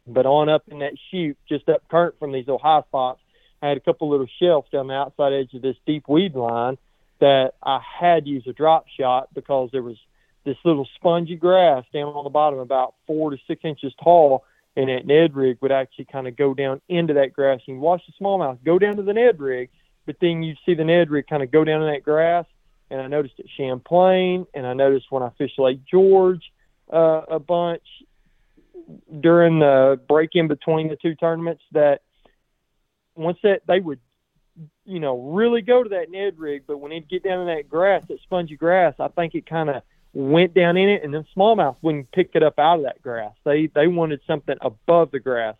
But 0.06 0.24
on 0.24 0.48
up 0.48 0.62
in 0.68 0.78
that 0.78 0.94
chute, 1.10 1.36
just 1.48 1.68
up 1.68 1.86
current 1.90 2.14
from 2.18 2.32
these 2.32 2.46
little 2.46 2.58
high 2.58 2.82
spots, 2.82 3.20
I 3.60 3.68
had 3.68 3.76
a 3.76 3.80
couple 3.80 4.08
little 4.08 4.28
shelves 4.40 4.68
down 4.70 4.86
the 4.86 4.94
outside 4.94 5.32
edge 5.32 5.52
of 5.54 5.62
this 5.62 5.76
deep 5.86 6.08
weed 6.08 6.34
line 6.34 6.78
that 7.20 7.52
I 7.62 7.80
had 8.00 8.24
to 8.24 8.30
use 8.30 8.44
a 8.46 8.52
drop 8.52 8.86
shot 8.88 9.28
because 9.34 9.70
there 9.72 9.82
was 9.82 9.96
this 10.44 10.56
little 10.64 10.88
spongy 10.94 11.36
grass 11.36 11.84
down 11.92 12.08
on 12.08 12.24
the 12.24 12.30
bottom, 12.30 12.58
about 12.58 12.94
four 13.06 13.30
to 13.30 13.36
six 13.46 13.64
inches 13.64 13.92
tall, 14.02 14.44
and 14.78 14.88
that 14.88 15.06
Ned 15.06 15.34
rig 15.34 15.58
would 15.60 15.72
actually 15.72 16.04
kind 16.04 16.28
of 16.28 16.36
go 16.36 16.54
down 16.54 16.80
into 16.88 17.14
that 17.14 17.32
grass. 17.32 17.60
You 17.66 17.76
watch 17.80 18.00
the 18.06 18.24
smallmouth 18.24 18.62
go 18.64 18.78
down 18.78 18.96
to 18.96 19.02
the 19.02 19.12
Ned 19.12 19.40
rig, 19.40 19.70
but 20.06 20.16
then 20.20 20.44
you 20.44 20.54
see 20.64 20.74
the 20.74 20.84
Ned 20.84 21.10
rig 21.10 21.26
kind 21.26 21.42
of 21.42 21.50
go 21.50 21.64
down 21.64 21.82
in 21.82 21.92
that 21.92 22.04
grass, 22.04 22.44
and 22.88 23.00
I 23.00 23.08
noticed 23.08 23.34
at 23.40 23.46
Champlain, 23.56 24.46
and 24.54 24.64
I 24.64 24.74
noticed 24.74 25.06
when 25.10 25.24
I 25.24 25.30
fished 25.36 25.58
Lake 25.58 25.80
George 25.84 26.52
uh, 26.92 27.22
a 27.28 27.40
bunch 27.40 27.82
during 29.20 29.58
the 29.58 30.00
break 30.08 30.30
in 30.34 30.46
between 30.46 30.88
the 30.88 30.96
two 30.96 31.16
tournaments 31.16 31.62
that 31.72 32.02
once 33.16 33.38
that 33.42 33.62
they 33.66 33.80
would, 33.80 33.98
you 34.84 35.00
know, 35.00 35.20
really 35.32 35.60
go 35.60 35.82
to 35.82 35.88
that 35.88 36.08
Ned 36.08 36.38
rig, 36.38 36.62
but 36.68 36.78
when 36.78 36.92
he'd 36.92 37.08
get 37.08 37.24
down 37.24 37.40
in 37.40 37.56
that 37.56 37.68
grass, 37.68 38.04
that 38.08 38.20
spongy 38.22 38.54
grass, 38.54 38.94
I 39.00 39.08
think 39.08 39.34
it 39.34 39.44
kind 39.44 39.70
of 39.70 39.82
went 40.12 40.54
down 40.54 40.76
in 40.76 40.88
it, 40.88 41.04
and 41.04 41.12
then 41.12 41.26
smallmouth 41.36 41.76
wouldn't 41.82 42.10
pick 42.12 42.30
it 42.34 42.42
up 42.42 42.58
out 42.58 42.78
of 42.78 42.84
that 42.84 43.02
grass. 43.02 43.32
They 43.44 43.66
they 43.74 43.86
wanted 43.86 44.20
something 44.26 44.56
above 44.60 45.10
the 45.10 45.20
grass, 45.20 45.56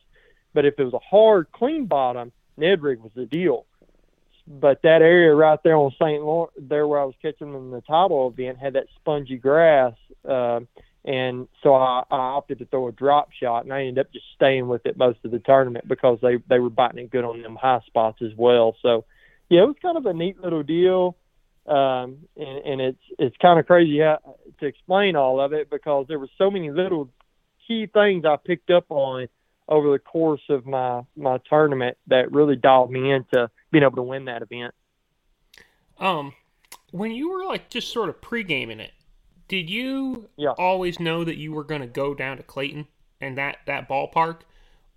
but 0.55 0.65
if 0.65 0.75
it 0.79 0.85
was 0.85 0.95
a 0.95 0.99
hard, 0.99 1.49
clean 1.53 1.87
bottom, 1.87 2.33
Ned 2.57 2.83
rig 2.83 3.01
was 3.01 3.13
the 3.15 3.27
deal 3.27 3.67
but 4.49 4.83
that 4.83 5.03
area 5.03 5.35
right 5.35 5.59
there 5.63 5.77
on 5.77 5.91
St. 5.93 6.23
Lawrence, 6.23 6.55
there 6.59 6.87
where 6.87 7.01
I 7.01 7.05
was 7.05 7.15
catching 7.21 7.53
them 7.53 7.67
in 7.67 7.71
the 7.71 7.83
title 7.83 8.29
event, 8.29 8.59
had 8.59 8.75
that 8.75 8.87
spongy 8.97 9.37
grass, 9.37 9.93
uh, 10.29 10.61
and 11.05 11.49
so 11.63 11.75
I, 11.75 12.03
I 12.11 12.17
opted 12.17 12.59
to 12.59 12.67
throw 12.67 12.89
a 12.89 12.93
drop 12.93 13.31
shot, 13.33 13.65
and 13.65 13.73
I 13.73 13.81
ended 13.81 13.99
up 13.99 14.13
just 14.13 14.25
staying 14.35 14.69
with 14.69 14.87
it 14.87 14.97
most 14.97 15.19
of 15.25 15.31
the 15.31 15.39
tournament 15.39 15.87
because 15.87 16.19
they 16.23 16.37
they 16.49 16.59
were 16.59 16.71
biting 16.71 17.05
it 17.05 17.11
good 17.11 17.25
on 17.25 17.43
them 17.43 17.57
high 17.57 17.81
spots 17.87 18.21
as 18.23 18.33
well. 18.37 18.75
So, 18.83 19.05
yeah, 19.49 19.63
it 19.63 19.67
was 19.67 19.77
kind 19.81 19.97
of 19.97 20.07
a 20.07 20.15
neat 20.15 20.41
little 20.43 20.63
deal, 20.63 21.17
um, 21.69 22.19
and, 22.37 22.59
and 22.65 22.81
it's 22.81 23.03
it's 23.19 23.37
kind 23.39 23.59
of 23.59 23.67
crazy 23.67 24.01
how, 24.01 24.19
to 24.61 24.67
explain 24.67 25.17
all 25.17 25.41
of 25.41 25.53
it 25.53 25.71
because 25.71 26.07
there 26.09 26.19
were 26.19 26.29
so 26.39 26.51
many 26.51 26.71
little 26.71 27.11
key 27.67 27.87
things 27.87 28.25
I 28.25 28.37
picked 28.37 28.71
up 28.71 28.87
on 28.89 29.29
over 29.69 29.93
the 29.93 29.99
course 29.99 30.43
of 30.49 30.67
my 30.67 31.03
my 31.17 31.39
tournament 31.49 31.97
that 32.07 32.33
really 32.33 32.57
dialed 32.57 32.91
me 32.91 33.13
into 33.13 33.51
being 33.71 33.85
able 33.85 33.97
to 33.97 34.03
win 34.03 34.25
that 34.27 34.43
event. 34.43 34.75
Um, 35.99 36.33
when 36.91 37.13
you 37.13 37.31
were 37.31 37.45
like 37.45 37.71
just 37.71 37.93
sort 37.93 38.09
of 38.09 38.21
pre-gaming 38.21 38.81
it, 38.81 38.93
did 39.49 39.69
you 39.69 40.29
yeah. 40.37 40.53
always 40.59 40.99
know 40.99 41.25
that 41.25 41.37
you 41.37 41.53
were 41.53 41.65
going 41.65 41.81
to 41.81 41.87
go 41.87 42.15
down 42.15 42.37
to 42.39 42.43
Clayton 42.43 42.87
and 43.21 43.37
that 43.37 43.59
that 43.67 43.89
ballpark, 43.89 44.41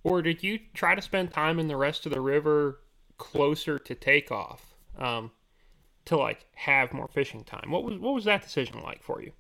or 0.04 0.22
did 0.22 0.44
you 0.44 0.60
try 0.74 0.96
to 0.96 1.02
spend 1.02 1.34
time 1.34 1.60
in 1.60 1.68
the 1.68 1.78
rest 1.78 2.06
of 2.06 2.14
the 2.14 2.22
river 2.22 2.80
closer 3.18 3.78
to 3.78 3.94
takeoff, 3.94 4.74
um, 4.98 5.32
to 6.06 6.18
like 6.18 6.46
have 6.56 6.94
more 6.94 7.08
fishing 7.08 7.44
time? 7.44 7.72
What 7.72 7.84
was 7.84 7.98
what 8.00 8.14
was 8.14 8.26
that 8.26 8.42
decision 8.42 8.82
like 8.82 9.04
for 9.04 9.22
you? 9.22 9.32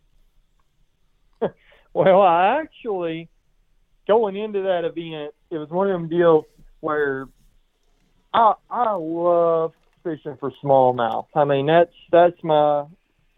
well, 1.93 2.21
I 2.21 2.61
actually 2.61 3.29
going 4.07 4.35
into 4.35 4.61
that 4.63 4.85
event, 4.85 5.33
it 5.49 5.57
was 5.57 5.69
one 5.69 5.89
of 5.89 5.93
them 5.93 6.09
deals 6.09 6.45
where 6.79 7.27
I 8.33 8.53
I 8.69 8.93
love 8.93 9.73
fishing 10.03 10.37
for 10.39 10.51
smallmouth. 10.63 11.27
I 11.35 11.45
mean 11.45 11.65
that's 11.67 11.93
that's 12.11 12.43
my 12.43 12.85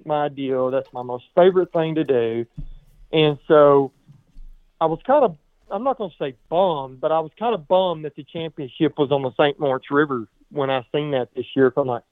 my 0.06 0.30
deal. 0.30 0.72
That's 0.72 0.92
my 0.94 1.04
most 1.04 1.26
favorite 1.36 1.72
thing 1.72 1.96
to 1.96 2.04
do. 2.04 2.46
And 3.12 3.38
so 3.48 3.92
I 4.82 4.86
was 4.86 5.00
kind 5.06 5.24
of 5.24 5.38
I'm 5.72 5.84
not 5.84 5.98
going 5.98 6.12
to 6.12 6.16
say 6.18 6.36
bummed, 6.50 7.02
but 7.02 7.12
I 7.12 7.20
was 7.20 7.32
kind 7.40 7.56
of 7.56 7.68
bummed 7.68 8.06
that 8.06 8.16
the 8.16 8.24
championship 8.24 8.98
was 8.98 9.12
on 9.12 9.24
the 9.24 9.32
St. 9.32 9.60
Lawrence 9.60 9.90
River 9.90 10.28
when 10.52 10.70
I 10.70 10.86
seen 10.94 11.12
that 11.12 11.30
this 11.36 11.46
year. 11.56 11.74
I'm 11.76 11.88
like, 11.88 12.04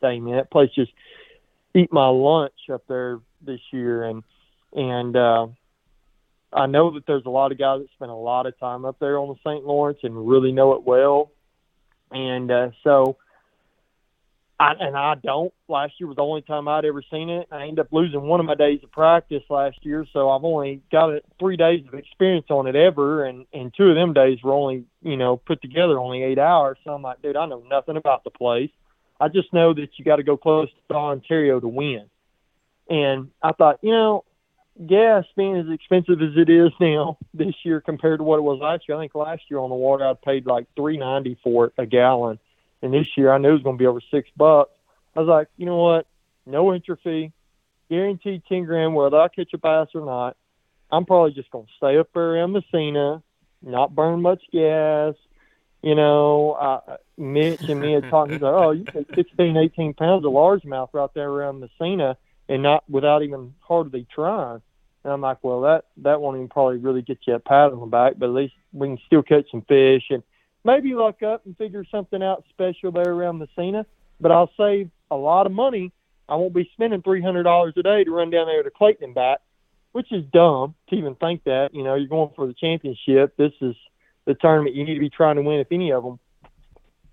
dang 0.00 0.24
man, 0.24 0.36
that 0.36 0.50
place 0.50 0.70
just 0.74 0.92
eat 1.74 1.92
my 1.92 2.08
lunch 2.08 2.68
up 2.72 2.82
there 2.88 3.20
this 3.44 3.60
year, 3.72 4.04
and 4.04 4.22
and 4.72 5.16
uh, 5.16 5.46
I 6.52 6.66
know 6.66 6.92
that 6.94 7.06
there's 7.06 7.26
a 7.26 7.30
lot 7.30 7.52
of 7.52 7.58
guys 7.58 7.80
that 7.80 7.88
spend 7.94 8.10
a 8.10 8.14
lot 8.14 8.46
of 8.46 8.58
time 8.58 8.84
up 8.84 8.98
there 8.98 9.18
on 9.18 9.28
the 9.28 9.36
St. 9.48 9.64
Lawrence 9.64 10.00
and 10.02 10.28
really 10.28 10.52
know 10.52 10.72
it 10.74 10.82
well. 10.82 11.30
And 12.10 12.50
uh, 12.50 12.70
so, 12.82 13.16
I, 14.58 14.72
and 14.80 14.96
I 14.96 15.14
don't. 15.14 15.52
Last 15.68 15.94
year 15.98 16.08
was 16.08 16.16
the 16.16 16.22
only 16.22 16.42
time 16.42 16.66
I'd 16.66 16.84
ever 16.84 17.02
seen 17.08 17.30
it. 17.30 17.46
I 17.52 17.62
ended 17.62 17.78
up 17.78 17.92
losing 17.92 18.22
one 18.22 18.40
of 18.40 18.46
my 18.46 18.56
days 18.56 18.80
of 18.82 18.90
practice 18.90 19.42
last 19.48 19.78
year, 19.82 20.04
so 20.12 20.28
I've 20.28 20.44
only 20.44 20.82
got 20.90 21.22
three 21.38 21.56
days 21.56 21.84
of 21.86 21.94
experience 21.94 22.46
on 22.50 22.66
it 22.66 22.74
ever, 22.74 23.24
and 23.24 23.46
and 23.52 23.72
two 23.76 23.84
of 23.84 23.94
them 23.94 24.12
days 24.12 24.38
were 24.42 24.52
only 24.52 24.84
you 25.02 25.16
know 25.16 25.36
put 25.36 25.62
together 25.62 25.98
only 25.98 26.24
eight 26.24 26.38
hours. 26.38 26.78
So 26.84 26.90
I'm 26.90 27.02
like, 27.02 27.22
dude, 27.22 27.36
I 27.36 27.46
know 27.46 27.62
nothing 27.70 27.96
about 27.96 28.24
the 28.24 28.30
place. 28.30 28.70
I 29.20 29.28
just 29.28 29.52
know 29.52 29.74
that 29.74 29.90
you 29.96 30.04
got 30.04 30.16
to 30.16 30.22
go 30.22 30.36
close 30.36 30.68
to 30.88 30.94
Ontario 30.94 31.60
to 31.60 31.68
win. 31.68 32.06
And 32.88 33.30
I 33.42 33.52
thought, 33.52 33.78
you 33.82 33.92
know, 33.92 34.24
gas 34.86 35.24
being 35.36 35.56
as 35.56 35.66
expensive 35.70 36.22
as 36.22 36.36
it 36.36 36.48
is 36.48 36.70
now 36.80 37.18
this 37.34 37.54
year 37.64 37.80
compared 37.80 38.20
to 38.20 38.24
what 38.24 38.38
it 38.38 38.42
was 38.42 38.58
last 38.60 38.84
year. 38.88 38.96
I 38.96 39.02
think 39.02 39.14
last 39.14 39.42
year 39.50 39.60
on 39.60 39.68
the 39.68 39.76
water 39.76 40.06
I 40.06 40.14
paid 40.14 40.46
like 40.46 40.66
three 40.74 40.96
ninety 40.96 41.38
for 41.44 41.72
a 41.76 41.86
gallon, 41.86 42.38
and 42.82 42.92
this 42.92 43.06
year 43.16 43.32
I 43.32 43.38
knew 43.38 43.50
it 43.50 43.52
was 43.52 43.62
going 43.62 43.76
to 43.76 43.82
be 43.82 43.86
over 43.86 44.00
six 44.10 44.28
bucks. 44.36 44.72
I 45.14 45.20
was 45.20 45.28
like, 45.28 45.48
you 45.56 45.66
know 45.66 45.76
what? 45.76 46.06
No 46.46 46.70
entry 46.70 46.96
fee, 47.04 47.32
guaranteed 47.90 48.42
ten 48.48 48.64
grand 48.64 48.94
whether 48.94 49.18
I 49.18 49.28
catch 49.28 49.52
a 49.52 49.58
bass 49.58 49.88
or 49.94 50.06
not. 50.06 50.36
I'm 50.90 51.04
probably 51.04 51.32
just 51.32 51.50
going 51.50 51.66
to 51.66 51.72
stay 51.76 51.98
up 51.98 52.08
there 52.14 52.42
in 52.42 52.52
Massena, 52.52 53.22
not 53.62 53.94
burn 53.94 54.22
much 54.22 54.42
gas, 54.52 55.14
You 55.82 55.94
know, 55.94 56.52
uh, 56.52 56.96
Mitch 57.16 57.62
and 57.62 57.80
me 57.80 57.92
had 57.92 58.10
talked. 58.10 58.32
He's 58.32 58.42
like, 58.42 58.54
"Oh, 58.54 58.70
you 58.72 58.84
take 58.84 59.14
16, 59.14 59.56
18 59.56 59.94
pounds 59.94 60.24
of 60.26 60.32
largemouth 60.32 60.90
right 60.92 61.10
there 61.14 61.30
around 61.30 61.60
Massena, 61.60 62.18
and 62.48 62.62
not 62.62 62.84
without 62.88 63.22
even 63.22 63.54
hardly 63.60 64.06
trying." 64.14 64.60
And 65.04 65.12
I'm 65.12 65.22
like, 65.22 65.38
"Well, 65.42 65.62
that 65.62 65.86
that 65.98 66.20
won't 66.20 66.36
even 66.36 66.48
probably 66.48 66.76
really 66.76 67.00
get 67.00 67.18
you 67.26 67.34
a 67.34 67.38
the 67.40 67.86
back, 67.86 68.14
but 68.18 68.26
at 68.26 68.34
least 68.34 68.54
we 68.72 68.88
can 68.88 68.98
still 69.06 69.22
catch 69.22 69.50
some 69.50 69.62
fish 69.62 70.04
and 70.10 70.22
maybe 70.64 70.94
luck 70.94 71.22
up 71.22 71.46
and 71.46 71.56
figure 71.56 71.84
something 71.90 72.22
out 72.22 72.44
special 72.50 72.92
there 72.92 73.10
around 73.10 73.38
Massena. 73.38 73.86
But 74.20 74.32
I'll 74.32 74.50
save 74.58 74.90
a 75.10 75.16
lot 75.16 75.46
of 75.46 75.52
money. 75.52 75.92
I 76.28 76.36
won't 76.36 76.54
be 76.54 76.70
spending 76.74 77.02
three 77.02 77.22
hundred 77.22 77.44
dollars 77.44 77.74
a 77.76 77.82
day 77.82 78.04
to 78.04 78.10
run 78.10 78.30
down 78.30 78.46
there 78.46 78.62
to 78.62 78.70
Clayton 78.70 79.04
and 79.04 79.14
back, 79.14 79.38
which 79.92 80.12
is 80.12 80.24
dumb 80.32 80.74
to 80.90 80.96
even 80.96 81.14
think 81.14 81.44
that. 81.44 81.70
You 81.72 81.82
know, 81.84 81.94
you're 81.94 82.08
going 82.08 82.32
for 82.36 82.46
the 82.46 82.54
championship. 82.54 83.36
This 83.38 83.52
is 83.62 83.74
the 84.30 84.38
tournament 84.40 84.76
you 84.76 84.84
need 84.84 84.94
to 84.94 85.00
be 85.00 85.10
trying 85.10 85.36
to 85.36 85.42
win, 85.42 85.60
if 85.60 85.66
any 85.70 85.92
of 85.92 86.04
them. 86.04 86.18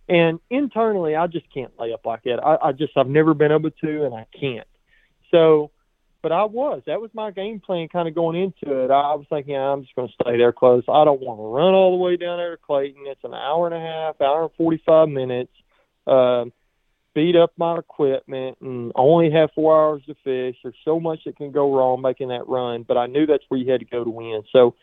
And 0.10 0.40
internally, 0.50 1.16
I 1.16 1.28
just 1.28 1.52
can't 1.54 1.78
lay 1.80 1.92
up 1.92 2.06
like 2.06 2.24
that. 2.24 2.40
I, 2.44 2.70
I 2.70 2.72
just 2.72 2.96
I've 2.96 3.08
never 3.10 3.34
been 3.34 3.52
able 3.52 3.72
to, 3.72 4.06
and 4.06 4.16
I 4.16 4.26
can't. 4.40 4.68
So, 5.32 5.72
but 6.22 6.32
I 6.32 6.46
was. 6.46 6.82
That 6.86 7.02
was 7.02 7.12
my 7.14 7.32
game 7.32 7.60
plan, 7.60 7.90
kind 7.90 8.08
of 8.08 8.16
going 8.16 8.40
into 8.42 8.84
it. 8.84 8.92
I 8.92 9.16
was 9.16 9.26
thinking 9.30 9.56
I'm 9.56 9.82
just 9.82 9.96
going 9.96 10.08
to 10.08 10.14
stay 10.14 10.38
there 10.38 10.54
close. 10.54 10.84
I 10.88 11.04
don't 11.04 11.22
want 11.22 11.40
to 11.40 11.44
run 11.44 11.74
all 11.74 11.98
the 11.98 12.04
way 12.04 12.16
down 12.16 12.38
there 12.38 12.56
to 12.56 12.62
Clayton. 12.62 13.04
It's 13.08 13.24
an 13.24 13.34
hour 13.34 13.68
and 13.68 13.76
a 13.76 13.80
half, 13.80 14.22
hour 14.22 14.44
and 14.44 14.52
forty 14.58 14.82
five 14.86 15.10
minutes. 15.10 15.52
Um, 16.06 16.54
beat 17.14 17.36
up 17.36 17.52
my 17.58 17.80
equipment 17.80 18.60
and 18.62 18.92
only 18.96 19.32
have 19.32 19.50
four 19.56 19.76
hours 19.76 20.04
to 20.06 20.14
fish. 20.24 20.56
There's 20.62 20.76
so 20.86 21.00
much 21.00 21.20
that 21.26 21.36
can 21.36 21.52
go 21.52 21.76
wrong 21.76 22.02
making 22.02 22.30
that 22.30 22.48
run, 22.48 22.84
but 22.84 22.96
I 22.96 23.08
knew 23.08 23.26
that's 23.26 23.44
where 23.50 23.60
you 23.60 23.70
had 23.72 23.80
to 23.82 23.86
go 23.86 24.04
to 24.04 24.10
win. 24.10 24.44
So 24.54 24.76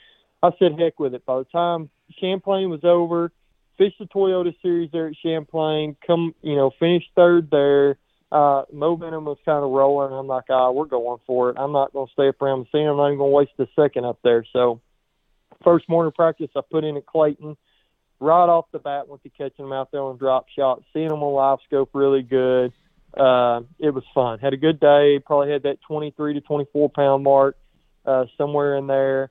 I 0.42 0.51
said, 0.59 0.79
heck 0.79 0.99
with 0.99 1.14
it. 1.14 1.25
By 1.25 1.38
the 1.38 1.44
time 1.44 1.88
Champlain 2.20 2.70
was 2.70 2.84
over, 2.84 3.32
fished 3.78 3.98
the 3.98 4.06
Toyota 4.06 4.54
Series 4.62 4.90
there 4.92 5.08
at 5.08 5.14
Champlain, 5.22 5.96
come, 6.06 6.34
you 6.42 6.56
know, 6.56 6.70
finished 6.78 7.08
third 7.16 7.50
there. 7.50 7.98
Uh, 8.32 8.64
momentum 8.72 9.24
was 9.24 9.38
kind 9.44 9.64
of 9.64 9.70
rolling. 9.70 10.12
I'm 10.12 10.26
like, 10.26 10.44
ah, 10.50 10.70
we're 10.70 10.86
going 10.86 11.20
for 11.26 11.50
it. 11.50 11.56
I'm 11.58 11.72
not 11.72 11.92
going 11.92 12.06
to 12.08 12.12
stay 12.12 12.28
up 12.28 12.42
around 12.42 12.60
Massena. 12.60 12.90
I'm 12.90 12.96
not 12.96 13.06
even 13.08 13.18
going 13.18 13.30
to 13.30 13.34
waste 13.36 13.52
a 13.60 13.66
second 13.80 14.04
up 14.04 14.18
there. 14.24 14.44
So 14.52 14.80
first 15.62 15.88
morning 15.88 16.12
practice, 16.12 16.50
I 16.56 16.60
put 16.68 16.84
in 16.84 16.96
at 16.96 17.06
Clayton 17.06 17.56
right 18.20 18.48
off 18.48 18.66
the 18.72 18.78
bat 18.78 19.08
went 19.08 19.22
to 19.22 19.28
catching 19.30 19.64
them 19.64 19.72
out 19.72 19.90
there 19.92 20.00
on 20.00 20.16
drop 20.16 20.46
shot, 20.56 20.82
seeing 20.92 21.08
them 21.08 21.22
on 21.22 21.34
live 21.34 21.58
scope 21.66 21.90
really 21.92 22.22
good. 22.22 22.72
Uh, 23.16 23.60
it 23.78 23.90
was 23.90 24.02
fun. 24.14 24.38
Had 24.38 24.54
a 24.54 24.56
good 24.56 24.80
day. 24.80 25.20
Probably 25.24 25.52
had 25.52 25.62
that 25.64 25.80
23 25.86 26.34
to 26.34 26.40
24 26.40 26.88
pound 26.90 27.22
mark 27.22 27.56
uh, 28.04 28.24
somewhere 28.36 28.76
in 28.76 28.86
there. 28.86 29.30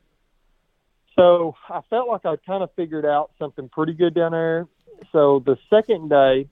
So 1.15 1.56
I 1.69 1.82
felt 1.89 2.08
like 2.08 2.26
I 2.26 2.36
kind 2.38 2.63
of 2.63 2.69
figured 2.76 3.06
out 3.06 3.32
something 3.38 3.69
pretty 3.69 3.93
good 3.93 4.13
down 4.13 4.32
there. 4.32 4.67
So 5.12 5.43
the 5.45 5.58
second 5.69 6.10
day, 6.10 6.47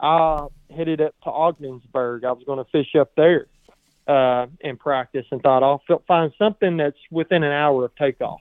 I 0.00 0.46
headed 0.74 1.00
up 1.00 1.14
to 1.24 1.30
Ogdensburg. 1.30 2.24
I 2.24 2.32
was 2.32 2.44
going 2.44 2.58
to 2.58 2.70
fish 2.70 2.94
up 2.98 3.12
there 3.16 3.46
uh, 4.06 4.46
and 4.62 4.78
practice, 4.78 5.26
and 5.30 5.42
thought 5.42 5.62
I'll 5.62 5.82
find 6.06 6.32
something 6.38 6.76
that's 6.76 6.98
within 7.10 7.42
an 7.42 7.52
hour 7.52 7.84
of 7.84 7.94
takeoff, 7.96 8.40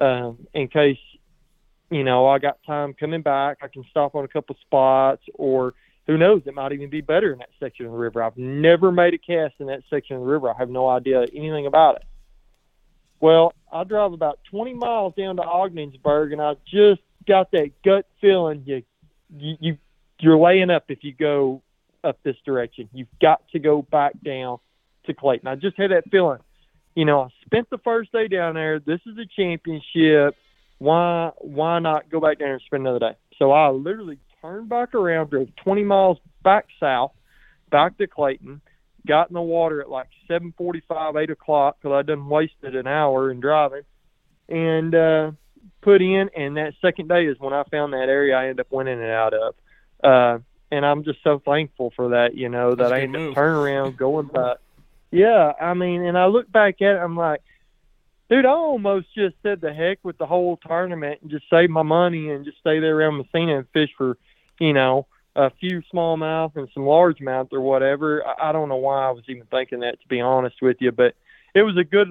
um, 0.00 0.46
in 0.54 0.68
case 0.68 0.98
you 1.90 2.02
know, 2.02 2.26
I 2.26 2.38
got 2.38 2.58
time 2.66 2.94
coming 2.94 3.22
back. 3.22 3.58
I 3.62 3.68
can 3.68 3.84
stop 3.90 4.14
on 4.14 4.24
a 4.24 4.28
couple 4.28 4.56
spots, 4.60 5.22
or 5.34 5.74
who 6.06 6.18
knows, 6.18 6.42
it 6.44 6.54
might 6.54 6.72
even 6.72 6.90
be 6.90 7.00
better 7.00 7.32
in 7.32 7.38
that 7.38 7.50
section 7.60 7.86
of 7.86 7.92
the 7.92 7.98
river. 7.98 8.22
I've 8.22 8.36
never 8.36 8.90
made 8.90 9.14
a 9.14 9.18
cast 9.18 9.54
in 9.58 9.66
that 9.68 9.82
section 9.88 10.16
of 10.16 10.22
the 10.22 10.28
river. 10.28 10.50
I 10.50 10.54
have 10.58 10.70
no 10.70 10.88
idea 10.88 11.24
anything 11.34 11.66
about 11.66 11.96
it. 11.96 12.04
Well, 13.24 13.54
I 13.72 13.84
drive 13.84 14.12
about 14.12 14.38
20 14.50 14.74
miles 14.74 15.14
down 15.14 15.36
to 15.36 15.42
Ogdensburg, 15.42 16.32
and 16.32 16.42
I 16.42 16.56
just 16.70 17.00
got 17.26 17.50
that 17.52 17.70
gut 17.82 18.04
feeling 18.20 18.64
you, 18.66 18.82
you, 19.34 19.56
you 19.60 19.78
you're 20.20 20.36
laying 20.36 20.68
up 20.68 20.84
if 20.90 21.02
you 21.02 21.14
go 21.14 21.62
up 22.04 22.18
this 22.22 22.36
direction. 22.44 22.86
You've 22.92 23.08
got 23.22 23.40
to 23.52 23.58
go 23.58 23.80
back 23.80 24.12
down 24.22 24.58
to 25.06 25.14
Clayton. 25.14 25.48
I 25.48 25.54
just 25.54 25.78
had 25.78 25.90
that 25.90 26.04
feeling. 26.10 26.40
You 26.94 27.06
know, 27.06 27.22
I 27.22 27.28
spent 27.46 27.70
the 27.70 27.78
first 27.78 28.12
day 28.12 28.28
down 28.28 28.56
there. 28.56 28.78
This 28.78 29.00
is 29.06 29.16
a 29.16 29.24
championship 29.24 30.36
why 30.76 31.30
why 31.38 31.78
not 31.78 32.10
go 32.10 32.20
back 32.20 32.40
down 32.40 32.50
and 32.50 32.62
spend 32.66 32.82
another 32.82 32.98
day? 32.98 33.16
So 33.38 33.52
I 33.52 33.70
literally 33.70 34.18
turned 34.42 34.68
back 34.68 34.94
around, 34.94 35.30
drove 35.30 35.48
20 35.64 35.82
miles 35.82 36.18
back 36.42 36.66
south, 36.78 37.12
back 37.70 37.96
to 37.96 38.06
Clayton, 38.06 38.60
got 39.06 39.28
in 39.28 39.34
the 39.34 39.42
water 39.42 39.80
at 39.80 39.88
like 39.88 40.08
7:45, 40.28 41.16
8 41.16 41.30
o'clock 41.30 41.76
because 41.80 41.94
I 41.94 42.02
done 42.02 42.28
wasted 42.28 42.76
an 42.76 42.86
hour 42.86 43.30
in 43.30 43.40
driving, 43.40 43.82
and 44.48 44.94
uh, 44.94 45.30
put 45.82 46.02
in. 46.02 46.30
And 46.36 46.56
that 46.56 46.74
second 46.80 47.08
day 47.08 47.26
is 47.26 47.38
when 47.38 47.52
I 47.52 47.64
found 47.64 47.92
that 47.92 48.08
area 48.08 48.36
I 48.36 48.44
ended 48.44 48.60
up 48.60 48.72
winning 48.72 49.00
it 49.00 49.10
out 49.10 49.34
of. 49.34 49.54
Uh, 50.02 50.38
and 50.70 50.84
I'm 50.84 51.04
just 51.04 51.22
so 51.22 51.40
thankful 51.44 51.92
for 51.94 52.10
that, 52.10 52.34
you 52.36 52.48
know, 52.48 52.74
that 52.74 52.92
I 52.92 53.02
ended 53.02 53.28
up 53.28 53.34
turning 53.34 53.62
around, 53.62 53.96
going 53.96 54.26
back. 54.26 54.56
Yeah, 55.10 55.52
I 55.60 55.74
mean, 55.74 56.02
and 56.02 56.18
I 56.18 56.26
look 56.26 56.50
back 56.50 56.82
at 56.82 56.96
it, 56.96 56.98
I'm 56.98 57.16
like, 57.16 57.40
dude, 58.28 58.44
I 58.44 58.50
almost 58.50 59.06
just 59.14 59.36
said 59.42 59.60
the 59.60 59.72
heck 59.72 59.98
with 60.02 60.18
the 60.18 60.26
whole 60.26 60.56
tournament 60.56 61.20
and 61.22 61.30
just 61.30 61.44
save 61.48 61.70
my 61.70 61.82
money 61.82 62.30
and 62.30 62.44
just 62.44 62.58
stay 62.58 62.80
there 62.80 62.98
around 62.98 63.18
Massena 63.18 63.58
and 63.58 63.68
fish 63.72 63.90
for, 63.96 64.16
you 64.58 64.72
know, 64.72 65.06
a 65.36 65.50
few 65.60 65.82
smallmouth 65.92 66.56
and 66.56 66.68
some 66.74 66.84
largemouth 66.84 67.52
or 67.52 67.60
whatever. 67.60 68.24
I, 68.26 68.50
I 68.50 68.52
don't 68.52 68.68
know 68.68 68.76
why 68.76 69.06
I 69.06 69.10
was 69.10 69.24
even 69.28 69.46
thinking 69.50 69.80
that, 69.80 70.00
to 70.00 70.08
be 70.08 70.20
honest 70.20 70.56
with 70.62 70.76
you, 70.80 70.92
but 70.92 71.14
it 71.54 71.62
was 71.62 71.76
a 71.76 71.84
good 71.84 72.08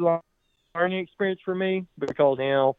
learning 0.75 0.99
experience 0.99 1.41
for 1.43 1.55
me 1.55 1.85
because 1.97 2.37
now 2.37 2.75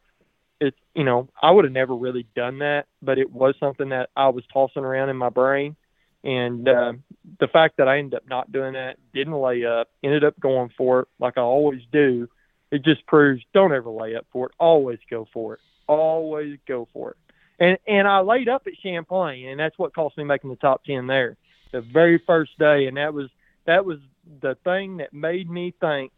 it's, 0.59 0.77
you 0.93 1.03
know, 1.03 1.29
I 1.41 1.51
would 1.51 1.65
have 1.65 1.73
never 1.73 1.95
really 1.95 2.27
done 2.35 2.59
that, 2.59 2.85
but 3.01 3.17
it 3.17 3.31
was 3.31 3.55
something 3.59 3.89
that 3.89 4.09
I 4.15 4.29
was 4.29 4.43
tossing 4.51 4.83
around 4.83 5.09
in 5.09 5.17
my 5.17 5.29
brain. 5.29 5.75
And 6.23 6.67
uh, 6.67 6.93
the 7.39 7.47
fact 7.47 7.77
that 7.77 7.87
I 7.87 7.99
ended 7.99 8.15
up 8.15 8.27
not 8.27 8.51
doing 8.51 8.73
that, 8.73 8.97
didn't 9.13 9.33
lay 9.33 9.63
up, 9.63 9.89
ended 10.03 10.23
up 10.23 10.39
going 10.39 10.71
for 10.75 11.01
it 11.01 11.07
like 11.19 11.37
I 11.37 11.41
always 11.41 11.81
do 11.91 12.27
it 12.71 12.83
just 12.83 13.05
proves 13.07 13.41
don't 13.53 13.73
ever 13.73 13.89
lay 13.89 14.15
up 14.15 14.25
for 14.31 14.47
it. 14.47 14.51
Always 14.59 14.99
go 15.09 15.27
for 15.33 15.53
it. 15.53 15.59
Always 15.87 16.57
go 16.67 16.87
for 16.93 17.11
it. 17.11 17.17
And 17.59 17.77
and 17.87 18.07
I 18.07 18.19
laid 18.19 18.49
up 18.49 18.63
at 18.67 18.73
Champlain, 18.81 19.47
and 19.49 19.59
that's 19.59 19.77
what 19.77 19.93
cost 19.93 20.17
me 20.17 20.23
making 20.23 20.49
the 20.49 20.55
top 20.57 20.83
ten 20.83 21.07
there, 21.07 21.37
the 21.71 21.81
very 21.81 22.21
first 22.25 22.57
day. 22.59 22.87
And 22.87 22.97
that 22.97 23.13
was 23.13 23.29
that 23.65 23.85
was 23.85 23.99
the 24.41 24.57
thing 24.63 24.97
that 24.97 25.13
made 25.13 25.49
me 25.49 25.73
think. 25.79 26.11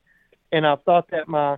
And 0.52 0.66
I 0.66 0.76
thought 0.78 1.12
that 1.12 1.28
my 1.28 1.58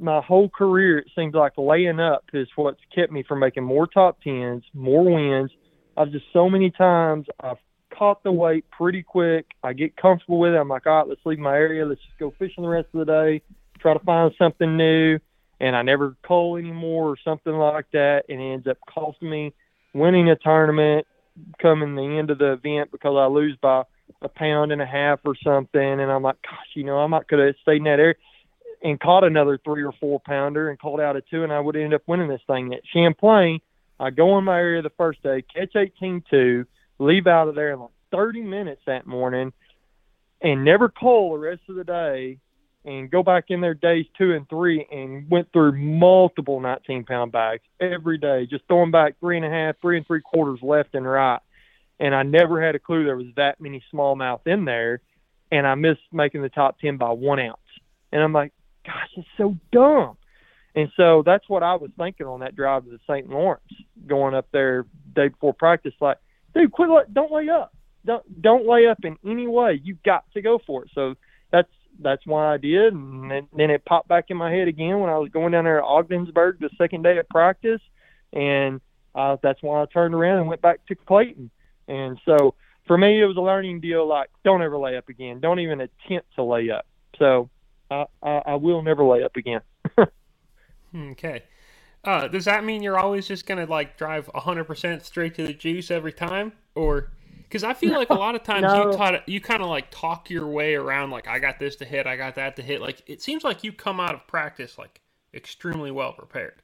my 0.00 0.20
whole 0.20 0.48
career, 0.48 0.98
it 0.98 1.06
seems 1.14 1.34
like 1.34 1.52
laying 1.56 2.00
up 2.00 2.24
is 2.32 2.48
what's 2.56 2.80
kept 2.94 3.12
me 3.12 3.22
from 3.22 3.38
making 3.38 3.62
more 3.62 3.86
top 3.86 4.20
tens, 4.22 4.64
more 4.74 5.04
wins. 5.04 5.52
I've 5.96 6.10
just 6.10 6.26
so 6.32 6.50
many 6.50 6.70
times 6.70 7.26
I've 7.38 7.58
caught 7.96 8.24
the 8.24 8.32
weight 8.32 8.64
pretty 8.70 9.04
quick. 9.04 9.46
I 9.62 9.72
get 9.72 9.96
comfortable 9.96 10.40
with 10.40 10.54
it. 10.54 10.56
I'm 10.56 10.68
like, 10.68 10.86
all 10.86 10.98
right, 10.98 11.08
let's 11.08 11.20
leave 11.24 11.38
my 11.38 11.54
area. 11.54 11.86
Let's 11.86 12.00
just 12.00 12.18
go 12.18 12.34
fishing 12.36 12.64
the 12.64 12.68
rest 12.68 12.88
of 12.92 13.06
the 13.06 13.12
day 13.12 13.42
try 13.84 13.92
to 13.92 14.00
find 14.00 14.32
something 14.38 14.76
new, 14.76 15.18
and 15.64 15.74
I 15.74 15.80
never 15.80 16.14
cull 16.22 16.56
anymore 16.56 17.08
or 17.08 17.16
something 17.24 17.54
like 17.54 17.86
that, 17.92 18.24
and 18.28 18.38
it 18.38 18.52
ends 18.52 18.66
up 18.66 18.76
costing 18.86 19.30
me 19.30 19.54
winning 19.94 20.28
a 20.28 20.36
tournament, 20.36 21.06
coming 21.58 21.96
the 21.96 22.18
end 22.18 22.30
of 22.30 22.36
the 22.36 22.52
event 22.52 22.92
because 22.92 23.16
I 23.16 23.26
lose 23.32 23.56
by 23.62 23.84
a 24.20 24.28
pound 24.28 24.72
and 24.72 24.82
a 24.82 24.86
half 24.86 25.20
or 25.24 25.34
something, 25.42 25.80
and 25.80 26.12
I'm 26.12 26.22
like, 26.22 26.36
gosh, 26.42 26.68
you 26.74 26.84
know, 26.84 26.98
I 26.98 27.06
might 27.06 27.28
could 27.28 27.38
have 27.38 27.54
stayed 27.62 27.78
in 27.78 27.84
that 27.84 27.98
area 27.98 28.14
and 28.82 29.00
caught 29.00 29.24
another 29.24 29.58
three 29.64 29.82
or 29.82 29.92
four 29.92 30.20
pounder 30.20 30.68
and 30.68 30.78
called 30.78 31.00
out 31.00 31.16
a 31.16 31.22
two, 31.22 31.44
and 31.44 31.52
I 31.52 31.60
would 31.60 31.76
end 31.76 31.94
up 31.94 32.02
winning 32.06 32.28
this 32.28 32.42
thing. 32.46 32.74
At 32.74 32.82
Champlain, 32.92 33.60
I 33.98 34.10
go 34.10 34.36
in 34.36 34.44
my 34.44 34.58
area 34.58 34.82
the 34.82 34.90
first 34.90 35.22
day, 35.22 35.42
catch 35.54 35.72
18-2, 35.72 36.66
leave 36.98 37.26
out 37.26 37.48
of 37.48 37.54
there 37.54 37.72
in 37.72 37.80
like 37.80 37.90
30 38.12 38.42
minutes 38.42 38.82
that 38.86 39.06
morning, 39.06 39.54
and 40.42 40.62
never 40.62 40.90
call 40.90 41.32
the 41.32 41.38
rest 41.38 41.62
of 41.70 41.76
the 41.76 41.84
day 41.84 42.38
and 42.84 43.10
go 43.10 43.22
back 43.22 43.44
in 43.48 43.60
there 43.60 43.74
days 43.74 44.06
two 44.16 44.34
and 44.34 44.48
three 44.48 44.86
and 44.90 45.28
went 45.30 45.50
through 45.52 45.72
multiple 45.72 46.60
19 46.60 47.04
pound 47.04 47.32
bags 47.32 47.62
every 47.80 48.18
day, 48.18 48.46
just 48.46 48.64
throwing 48.66 48.90
back 48.90 49.18
three 49.20 49.36
and 49.36 49.46
a 49.46 49.50
half, 49.50 49.76
three 49.80 49.96
and 49.96 50.06
three 50.06 50.20
quarters 50.20 50.60
left 50.62 50.94
and 50.94 51.06
right. 51.06 51.40
And 51.98 52.14
I 52.14 52.22
never 52.22 52.64
had 52.64 52.74
a 52.74 52.78
clue 52.78 53.04
there 53.04 53.16
was 53.16 53.26
that 53.36 53.60
many 53.60 53.82
smallmouth 53.92 54.46
in 54.46 54.64
there. 54.64 55.00
And 55.50 55.66
I 55.66 55.74
missed 55.76 56.00
making 56.12 56.42
the 56.42 56.48
top 56.48 56.80
10 56.80 56.96
by 56.96 57.10
one 57.10 57.38
ounce. 57.38 57.58
And 58.12 58.22
I'm 58.22 58.32
like, 58.32 58.52
gosh, 58.84 59.10
it's 59.16 59.28
so 59.38 59.56
dumb. 59.72 60.16
And 60.74 60.90
so 60.96 61.22
that's 61.24 61.48
what 61.48 61.62
I 61.62 61.76
was 61.76 61.90
thinking 61.96 62.26
on 62.26 62.40
that 62.40 62.56
drive 62.56 62.84
to 62.84 62.90
the 62.90 62.98
St. 63.08 63.28
Lawrence, 63.28 63.62
going 64.06 64.34
up 64.34 64.48
there 64.52 64.86
day 65.14 65.28
before 65.28 65.54
practice. 65.54 65.94
Like, 66.00 66.18
dude, 66.54 66.72
quit, 66.72 67.14
don't 67.14 67.30
lay 67.30 67.48
up. 67.48 67.72
Don't 68.04 68.42
don't 68.42 68.66
lay 68.66 68.86
up 68.86 68.98
in 69.04 69.16
any 69.24 69.46
way. 69.46 69.80
You've 69.82 70.02
got 70.02 70.24
to 70.34 70.42
go 70.42 70.60
for 70.66 70.84
it. 70.84 70.90
So 70.94 71.14
that's 71.52 71.70
that's 72.00 72.26
why 72.26 72.54
I 72.54 72.56
did. 72.56 72.92
And 72.92 73.30
then 73.30 73.70
it 73.70 73.84
popped 73.84 74.08
back 74.08 74.26
in 74.28 74.36
my 74.36 74.50
head 74.50 74.68
again 74.68 75.00
when 75.00 75.10
I 75.10 75.18
was 75.18 75.30
going 75.30 75.52
down 75.52 75.64
there 75.64 75.78
at 75.78 75.84
Ogdensburg 75.84 76.58
the 76.60 76.70
second 76.78 77.02
day 77.02 77.18
of 77.18 77.28
practice, 77.28 77.80
and 78.32 78.80
uh, 79.14 79.36
that's 79.42 79.62
why 79.62 79.82
I 79.82 79.86
turned 79.86 80.14
around 80.14 80.38
and 80.38 80.48
went 80.48 80.62
back 80.62 80.84
to 80.86 80.94
Clayton. 80.94 81.50
And 81.88 82.18
so 82.24 82.54
for 82.86 82.98
me, 82.98 83.20
it 83.20 83.26
was 83.26 83.36
a 83.36 83.40
learning 83.40 83.80
deal. 83.80 84.06
Like, 84.06 84.30
don't 84.44 84.62
ever 84.62 84.78
lay 84.78 84.96
up 84.96 85.08
again. 85.08 85.40
Don't 85.40 85.60
even 85.60 85.80
attempt 85.80 86.34
to 86.36 86.42
lay 86.42 86.70
up. 86.70 86.86
So 87.18 87.48
I, 87.90 88.06
I, 88.22 88.42
I 88.46 88.54
will 88.56 88.82
never 88.82 89.04
lay 89.04 89.22
up 89.22 89.36
again. 89.36 89.60
okay. 90.96 91.42
Uh, 92.02 92.28
does 92.28 92.44
that 92.44 92.64
mean 92.64 92.82
you're 92.82 92.98
always 92.98 93.26
just 93.26 93.46
gonna 93.46 93.64
like 93.64 93.96
drive 93.96 94.30
100% 94.34 95.02
straight 95.02 95.34
to 95.36 95.46
the 95.46 95.54
juice 95.54 95.90
every 95.90 96.12
time, 96.12 96.52
or 96.74 97.12
because 97.42 97.62
I 97.64 97.74
feel 97.74 97.92
like 97.92 98.10
a 98.10 98.14
lot 98.14 98.34
of 98.34 98.42
times 98.44 98.62
No. 98.62 98.90
you 98.90 98.96
taught 98.96 99.28
you 99.28 99.40
kind 99.40 99.62
of 99.62 99.68
like 99.68 99.90
talk 99.90 100.30
your 100.30 100.46
way 100.46 100.74
around 100.74 101.10
like 101.10 101.28
I 101.28 101.38
got 101.38 101.58
this 101.58 101.76
to 101.76 101.84
hit, 101.84 102.06
I 102.06 102.16
got 102.16 102.34
that 102.36 102.56
to 102.56 102.62
hit. 102.62 102.80
Like 102.80 103.02
it 103.06 103.22
seems 103.22 103.44
like 103.44 103.64
you 103.64 103.72
come 103.72 104.00
out 104.00 104.14
of 104.14 104.26
practice 104.26 104.78
like 104.78 105.00
extremely 105.32 105.90
well 105.90 106.12
prepared. 106.12 106.62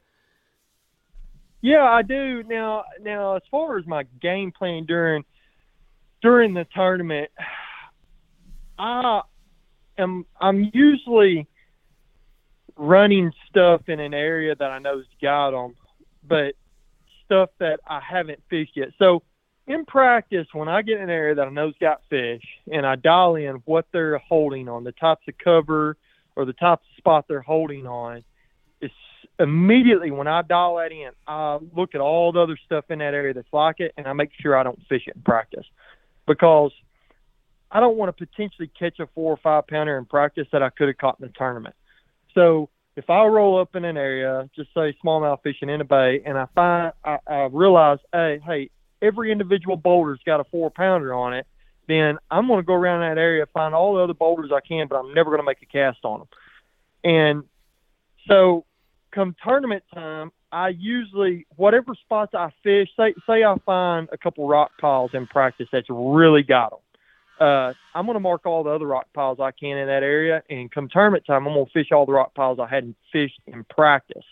Yeah, 1.63 1.85
I 1.85 2.03
do. 2.03 2.43
Now, 2.45 2.85
now 3.01 3.37
as 3.37 3.43
far 3.51 3.79
as 3.79 3.87
my 3.87 4.05
game 4.21 4.51
plan 4.53 4.87
during 4.87 5.25
during 6.23 6.55
the 6.55 6.67
tournament, 6.75 7.31
I 8.79 9.23
am 9.99 10.25
I'm 10.41 10.71
usually 10.73 11.47
running 12.77 13.31
stuff 13.49 13.83
in 13.89 14.01
an 14.01 14.15
area 14.15 14.55
that 14.55 14.71
I 14.71 14.79
know's 14.79 15.05
got 15.21 15.51
them, 15.51 15.75
but 16.27 16.55
stuff 17.27 17.51
that 17.59 17.81
I 17.87 18.01
haven't 18.01 18.43
fished 18.49 18.73
yet. 18.75 18.89
So 18.99 19.23
in 19.71 19.85
practice, 19.85 20.47
when 20.53 20.69
I 20.69 20.83
get 20.83 20.97
in 20.97 21.05
an 21.05 21.11
area 21.11 21.35
that 21.35 21.47
I 21.47 21.51
know's 21.51 21.75
got 21.81 22.03
fish, 22.11 22.43
and 22.73 22.87
I 22.87 22.97
dial 22.97 23.37
in 23.37 23.57
what 23.65 23.87
they're 23.93 24.19
holding 24.19 24.69
on, 24.69 24.85
the 24.85 24.93
types 24.93 25.23
of 25.29 25.35
cover 25.43 25.97
or 26.37 26.45
the 26.45 26.53
types 26.53 26.83
of 26.91 26.97
spot 26.99 27.27
they're 27.29 27.41
holding 27.41 27.87
on, 27.87 28.25
it's 28.81 28.95
immediately 29.39 30.11
when 30.11 30.27
I 30.27 30.43
dial 30.43 30.77
that 30.77 30.93
in, 30.93 31.11
I 31.27 31.59
look 31.75 31.95
at 31.95 32.01
all 32.01 32.33
the 32.33 32.41
other 32.41 32.59
stuff 32.67 32.85
in 32.91 32.99
that 32.99 33.15
area 33.15 33.35
that's 33.35 33.53
like 33.53 33.81
it, 33.81 33.93
and 33.97 34.07
I 34.07 34.13
make 34.13 34.31
sure 34.41 34.57
I 34.57 34.63
don't 34.63 34.81
fish 34.89 35.03
it 35.07 35.17
in 35.17 35.23
practice 35.23 35.67
because 36.27 36.73
I 37.71 37.81
don't 37.81 37.97
want 37.97 38.17
to 38.17 38.27
potentially 38.27 38.71
catch 38.79 38.99
a 38.99 39.07
four 39.15 39.33
or 39.33 39.39
five 39.43 39.67
pounder 39.69 39.97
in 39.97 40.05
practice 40.05 40.47
that 40.53 40.63
I 40.63 40.71
could 40.71 40.89
have 40.89 40.99
caught 40.99 41.21
in 41.21 41.27
the 41.27 41.33
tournament. 41.37 41.75
So 42.35 42.69
if 42.97 43.09
I 43.09 43.25
roll 43.25 43.61
up 43.61 43.77
in 43.77 43.85
an 43.85 43.97
area, 43.97 44.49
just 44.55 44.71
say 44.75 44.97
smallmouth 45.05 45.43
fishing 45.43 45.69
in 45.69 45.81
a 45.81 45.85
bay, 45.85 46.23
and 46.25 46.37
I 46.37 46.47
find 46.55 46.93
I, 47.05 47.19
I 47.27 47.49
realize, 47.53 47.99
hey, 48.13 48.41
hey, 48.45 48.71
every 49.03 49.33
individual 49.33 49.77
boulder's 49.77 50.21
got 50.25 50.41
a 50.41 50.45
four 50.45 50.71
pounder 50.71 51.15
on 51.15 51.35
it, 51.35 51.47
then 51.89 52.19
I'm 52.31 52.47
going 52.47 52.61
to 52.61 52.67
go 52.67 52.75
around 52.75 53.01
that 53.01 53.21
area, 53.21 53.47
find 53.53 53.75
all 53.75 53.95
the 53.95 54.03
other 54.03 54.15
boulders 54.15 54.51
I 54.55 54.61
can, 54.61 54.87
but 54.89 54.97
I'm 54.97 55.13
never 55.15 55.31
going 55.31 55.41
to 55.41 55.47
make 55.47 55.63
a 55.63 55.67
cast 55.67 55.99
on 56.05 56.21
them. 56.21 56.29
And 57.03 57.45
so 58.29 58.65
come 59.13 59.35
tournament 59.43 59.83
time, 59.93 60.31
I 60.53 60.69
usually 60.69 61.47
whatever 61.57 61.95
spots 61.95 62.35
I 62.35 62.51
fish, 62.63 62.89
say 62.97 63.15
say 63.27 63.45
I 63.45 63.55
find 63.65 64.09
a 64.13 64.19
couple 64.19 64.49
rock 64.49 64.73
piles 64.81 65.13
in 65.15 65.27
practice 65.27 65.69
that's 65.73 65.87
really 65.89 66.43
got 66.43 66.71
them. 66.71 66.81
Uh, 67.41 67.73
I'm 67.95 68.05
going 68.05 68.17
to 68.17 68.21
mark 68.21 68.45
all 68.45 68.63
the 68.63 68.71
other 68.71 68.87
rock 68.87 69.07
piles 69.15 69.39
I 69.41 69.51
can 69.53 69.79
in 69.79 69.87
that 69.87 70.03
area, 70.03 70.43
and 70.51 70.71
come 70.71 70.89
tournament 70.89 71.25
time, 71.27 71.47
I'm 71.47 71.55
going 71.55 71.67
to 71.67 71.73
fish 71.73 71.91
all 71.91 72.05
the 72.05 72.13
rock 72.13 72.35
piles 72.35 72.59
I 72.61 72.69
hadn't 72.69 72.97
fished 73.13 73.41
in 73.47 73.65
practice. 73.65 74.25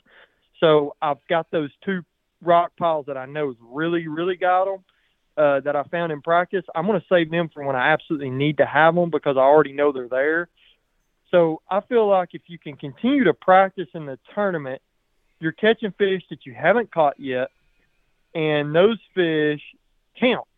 So 0.60 0.94
I've 1.00 1.24
got 1.28 1.50
those 1.50 1.70
two 1.84 2.02
rock 2.42 2.72
piles 2.76 3.06
that 3.06 3.16
I 3.16 3.26
know 3.26 3.50
is 3.50 3.56
really, 3.60 4.08
really 4.08 4.36
got 4.36 4.66
them 4.66 4.84
uh, 5.36 5.60
that 5.60 5.76
I 5.76 5.82
found 5.84 6.12
in 6.12 6.20
practice. 6.22 6.64
I'm 6.74 6.86
going 6.86 7.00
to 7.00 7.06
save 7.08 7.30
them 7.30 7.48
for 7.52 7.62
when 7.64 7.76
I 7.76 7.88
absolutely 7.88 8.30
need 8.30 8.58
to 8.58 8.66
have 8.66 8.94
them 8.94 9.10
because 9.10 9.36
I 9.36 9.40
already 9.40 9.72
know 9.72 9.92
they're 9.92 10.08
there. 10.08 10.48
So 11.30 11.60
I 11.70 11.80
feel 11.80 12.08
like 12.08 12.30
if 12.32 12.42
you 12.46 12.58
can 12.58 12.76
continue 12.76 13.24
to 13.24 13.34
practice 13.34 13.88
in 13.94 14.06
the 14.06 14.18
tournament, 14.34 14.80
you're 15.40 15.52
catching 15.52 15.92
fish 15.92 16.22
that 16.30 16.46
you 16.46 16.54
haven't 16.54 16.90
caught 16.90 17.20
yet, 17.20 17.50
and 18.34 18.74
those 18.74 18.98
fish 19.14 19.60
count. 20.18 20.48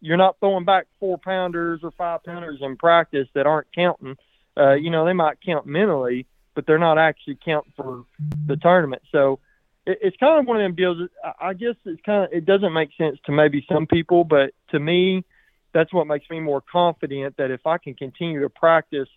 You're 0.00 0.16
not 0.16 0.36
throwing 0.40 0.64
back 0.64 0.86
four 0.98 1.18
pounders 1.18 1.80
or 1.82 1.90
five 1.90 2.22
pounders 2.24 2.60
in 2.62 2.76
practice 2.76 3.28
that 3.34 3.46
aren't 3.46 3.72
counting. 3.74 4.16
Uh, 4.56 4.74
you 4.74 4.90
know, 4.90 5.04
they 5.04 5.12
might 5.12 5.40
count 5.44 5.66
mentally, 5.66 6.26
but 6.54 6.66
they're 6.66 6.78
not 6.78 6.98
actually 6.98 7.38
counting 7.44 7.72
for 7.76 8.04
the 8.46 8.56
tournament. 8.56 9.02
So 9.10 9.40
it's 9.86 10.16
kind 10.18 10.38
of 10.38 10.46
one 10.46 10.56
of 10.56 10.62
them 10.62 10.74
deals. 10.74 11.08
I- 11.40 11.54
guess 11.54 11.74
it's 11.84 12.00
kind 12.02 12.24
of 12.24 12.32
it 12.32 12.44
doesn't 12.44 12.72
make 12.72 12.90
sense 12.96 13.18
to 13.26 13.32
maybe 13.32 13.64
some 13.70 13.86
people, 13.86 14.24
but 14.24 14.52
to 14.70 14.78
me, 14.78 15.24
that's 15.72 15.92
what 15.92 16.06
makes 16.06 16.28
me 16.30 16.40
more 16.40 16.60
confident 16.60 17.36
that 17.38 17.50
if 17.50 17.66
I 17.66 17.78
can 17.78 17.94
continue 17.94 18.40
to 18.40 18.50
practice, 18.50 19.08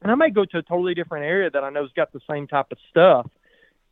and 0.00 0.10
I 0.10 0.14
may 0.14 0.30
go 0.30 0.44
to 0.44 0.58
a 0.58 0.62
totally 0.62 0.94
different 0.94 1.26
area 1.26 1.50
that 1.50 1.62
I 1.62 1.70
know's 1.70 1.92
got 1.92 2.12
the 2.12 2.20
same 2.28 2.46
type 2.46 2.66
of 2.72 2.78
stuff 2.90 3.26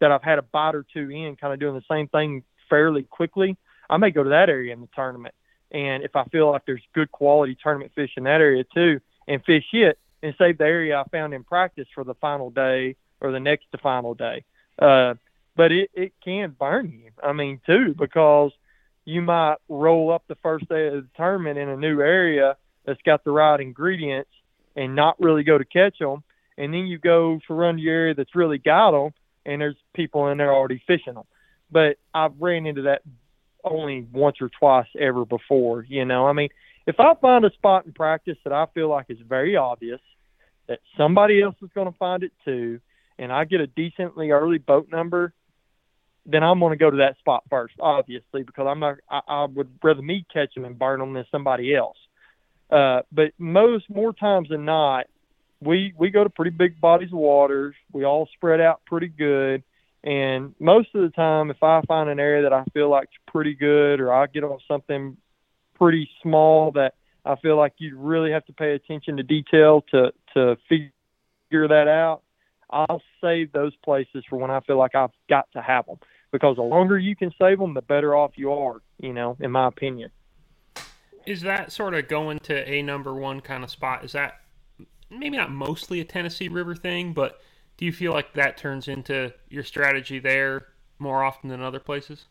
that 0.00 0.10
I've 0.10 0.22
had 0.22 0.38
a 0.38 0.42
bite 0.42 0.74
or 0.74 0.84
two 0.92 1.10
in, 1.10 1.36
kind 1.36 1.52
of 1.52 1.60
doing 1.60 1.74
the 1.74 1.94
same 1.94 2.08
thing 2.08 2.42
fairly 2.68 3.02
quickly. 3.02 3.56
I 3.88 3.96
may 3.98 4.10
go 4.10 4.22
to 4.22 4.30
that 4.30 4.48
area 4.48 4.72
in 4.72 4.80
the 4.80 4.88
tournament, 4.94 5.34
and 5.70 6.02
if 6.02 6.16
I 6.16 6.24
feel 6.24 6.50
like 6.50 6.64
there's 6.66 6.82
good 6.94 7.12
quality 7.12 7.56
tournament 7.60 7.92
fish 7.94 8.12
in 8.16 8.24
that 8.24 8.40
area 8.40 8.64
too, 8.74 9.00
and 9.28 9.44
fish 9.44 9.66
it 9.72 9.98
and 10.22 10.34
save 10.38 10.58
the 10.58 10.64
area 10.64 10.98
I 10.98 11.04
found 11.08 11.34
in 11.34 11.44
practice 11.44 11.86
for 11.94 12.04
the 12.04 12.14
final 12.14 12.50
day 12.50 12.96
or 13.20 13.32
the 13.32 13.40
next 13.40 13.70
to 13.72 13.78
final 13.78 14.14
day. 14.14 14.44
Uh, 14.78 15.14
but 15.56 15.72
it, 15.72 15.90
it 15.94 16.12
can 16.24 16.54
burn 16.58 16.90
you. 16.90 17.10
I 17.22 17.32
mean, 17.32 17.60
too, 17.66 17.94
because 17.98 18.52
you 19.04 19.22
might 19.22 19.56
roll 19.68 20.12
up 20.12 20.24
the 20.28 20.36
first 20.36 20.68
day 20.68 20.88
of 20.88 20.94
the 20.94 21.08
tournament 21.16 21.58
in 21.58 21.68
a 21.68 21.76
new 21.76 22.00
area 22.00 22.56
that's 22.84 23.02
got 23.02 23.24
the 23.24 23.30
right 23.30 23.60
ingredients 23.60 24.30
and 24.76 24.94
not 24.94 25.20
really 25.20 25.42
go 25.42 25.58
to 25.58 25.64
catch 25.64 25.98
them. 25.98 26.22
And 26.56 26.72
then 26.72 26.86
you 26.86 26.98
go 26.98 27.40
to 27.46 27.54
run 27.54 27.76
the 27.76 27.88
area 27.88 28.14
that's 28.14 28.34
really 28.34 28.58
got 28.58 28.90
them, 28.90 29.12
and 29.46 29.60
there's 29.60 29.76
people 29.94 30.28
in 30.28 30.38
there 30.38 30.52
already 30.52 30.82
fishing 30.86 31.14
them. 31.14 31.24
But 31.70 31.96
I've 32.12 32.38
ran 32.38 32.66
into 32.66 32.82
that 32.82 33.02
only 33.64 34.06
once 34.12 34.36
or 34.40 34.48
twice 34.48 34.88
ever 34.98 35.24
before. 35.24 35.84
You 35.88 36.04
know, 36.04 36.26
I 36.26 36.32
mean, 36.32 36.50
if 36.86 36.98
I 36.98 37.14
find 37.14 37.44
a 37.44 37.52
spot 37.52 37.86
in 37.86 37.92
practice 37.92 38.36
that 38.44 38.52
I 38.52 38.66
feel 38.74 38.88
like 38.88 39.06
is 39.08 39.18
very 39.26 39.56
obvious, 39.56 40.00
that 40.68 40.80
somebody 40.96 41.42
else 41.42 41.56
is 41.62 41.70
going 41.74 41.90
to 41.90 41.98
find 41.98 42.22
it 42.22 42.32
too, 42.44 42.80
and 43.18 43.32
I 43.32 43.44
get 43.44 43.60
a 43.60 43.66
decently 43.66 44.30
early 44.30 44.58
boat 44.58 44.88
number, 44.90 45.32
then 46.26 46.42
I'm 46.42 46.60
going 46.60 46.72
to 46.72 46.76
go 46.76 46.90
to 46.90 46.98
that 46.98 47.18
spot 47.18 47.44
first, 47.48 47.74
obviously, 47.80 48.42
because 48.42 48.66
I'm 48.68 48.80
not. 48.80 48.96
I, 49.10 49.20
I 49.26 49.44
would 49.44 49.70
rather 49.82 50.02
me 50.02 50.26
catch 50.32 50.54
them 50.54 50.64
and 50.64 50.78
burn 50.78 51.00
them 51.00 51.12
than 51.12 51.24
somebody 51.30 51.74
else. 51.74 51.96
Uh, 52.70 53.00
but 53.10 53.32
most 53.38 53.88
more 53.90 54.12
times 54.12 54.48
than 54.48 54.64
not, 54.64 55.06
we 55.60 55.92
we 55.96 56.10
go 56.10 56.24
to 56.24 56.30
pretty 56.30 56.50
big 56.50 56.80
bodies 56.80 57.12
of 57.12 57.18
waters. 57.18 57.74
We 57.92 58.04
all 58.04 58.28
spread 58.34 58.60
out 58.60 58.82
pretty 58.86 59.08
good, 59.08 59.62
and 60.04 60.54
most 60.58 60.88
of 60.94 61.02
the 61.02 61.10
time, 61.10 61.50
if 61.50 61.62
I 61.62 61.82
find 61.86 62.08
an 62.08 62.20
area 62.20 62.42
that 62.42 62.52
I 62.52 62.64
feel 62.72 62.88
like's 62.90 63.10
pretty 63.26 63.54
good, 63.54 64.00
or 64.00 64.12
I 64.12 64.26
get 64.26 64.44
on 64.44 64.58
something 64.68 65.16
pretty 65.74 66.08
small 66.22 66.72
that 66.72 66.94
I 67.24 67.36
feel 67.36 67.56
like 67.56 67.74
you 67.78 67.98
really 67.98 68.30
have 68.32 68.44
to 68.46 68.52
pay 68.52 68.74
attention 68.74 69.16
to 69.16 69.22
detail 69.22 69.84
to 69.90 70.12
to 70.34 70.56
figure 70.68 71.68
that 71.68 71.88
out, 71.88 72.22
I'll 72.70 73.02
save 73.20 73.52
those 73.52 73.74
places 73.84 74.24
for 74.28 74.36
when 74.36 74.50
I 74.50 74.60
feel 74.60 74.78
like 74.78 74.94
I've 74.94 75.10
got 75.28 75.46
to 75.52 75.62
have 75.62 75.86
them. 75.86 75.98
Because 76.32 76.56
the 76.56 76.62
longer 76.62 76.98
you 76.98 77.16
can 77.16 77.32
save 77.40 77.58
them, 77.58 77.74
the 77.74 77.82
better 77.82 78.14
off 78.14 78.32
you 78.36 78.52
are. 78.52 78.80
You 78.98 79.12
know, 79.12 79.36
in 79.40 79.50
my 79.50 79.66
opinion. 79.66 80.10
Is 81.26 81.42
that 81.42 81.72
sort 81.72 81.94
of 81.94 82.08
going 82.08 82.38
to 82.40 82.68
a 82.68 82.82
number 82.82 83.14
one 83.14 83.40
kind 83.40 83.62
of 83.62 83.70
spot? 83.70 84.04
Is 84.04 84.12
that 84.12 84.40
maybe 85.10 85.36
not 85.36 85.50
mostly 85.50 86.00
a 86.00 86.04
Tennessee 86.04 86.48
River 86.48 86.74
thing, 86.74 87.12
but 87.12 87.40
do 87.76 87.84
you 87.84 87.92
feel 87.92 88.12
like 88.12 88.34
that 88.34 88.56
turns 88.56 88.88
into 88.88 89.32
your 89.48 89.64
strategy 89.64 90.18
there 90.18 90.68
more 90.98 91.24
often 91.24 91.50
than 91.50 91.62
other 91.62 91.80
places? 91.80 92.26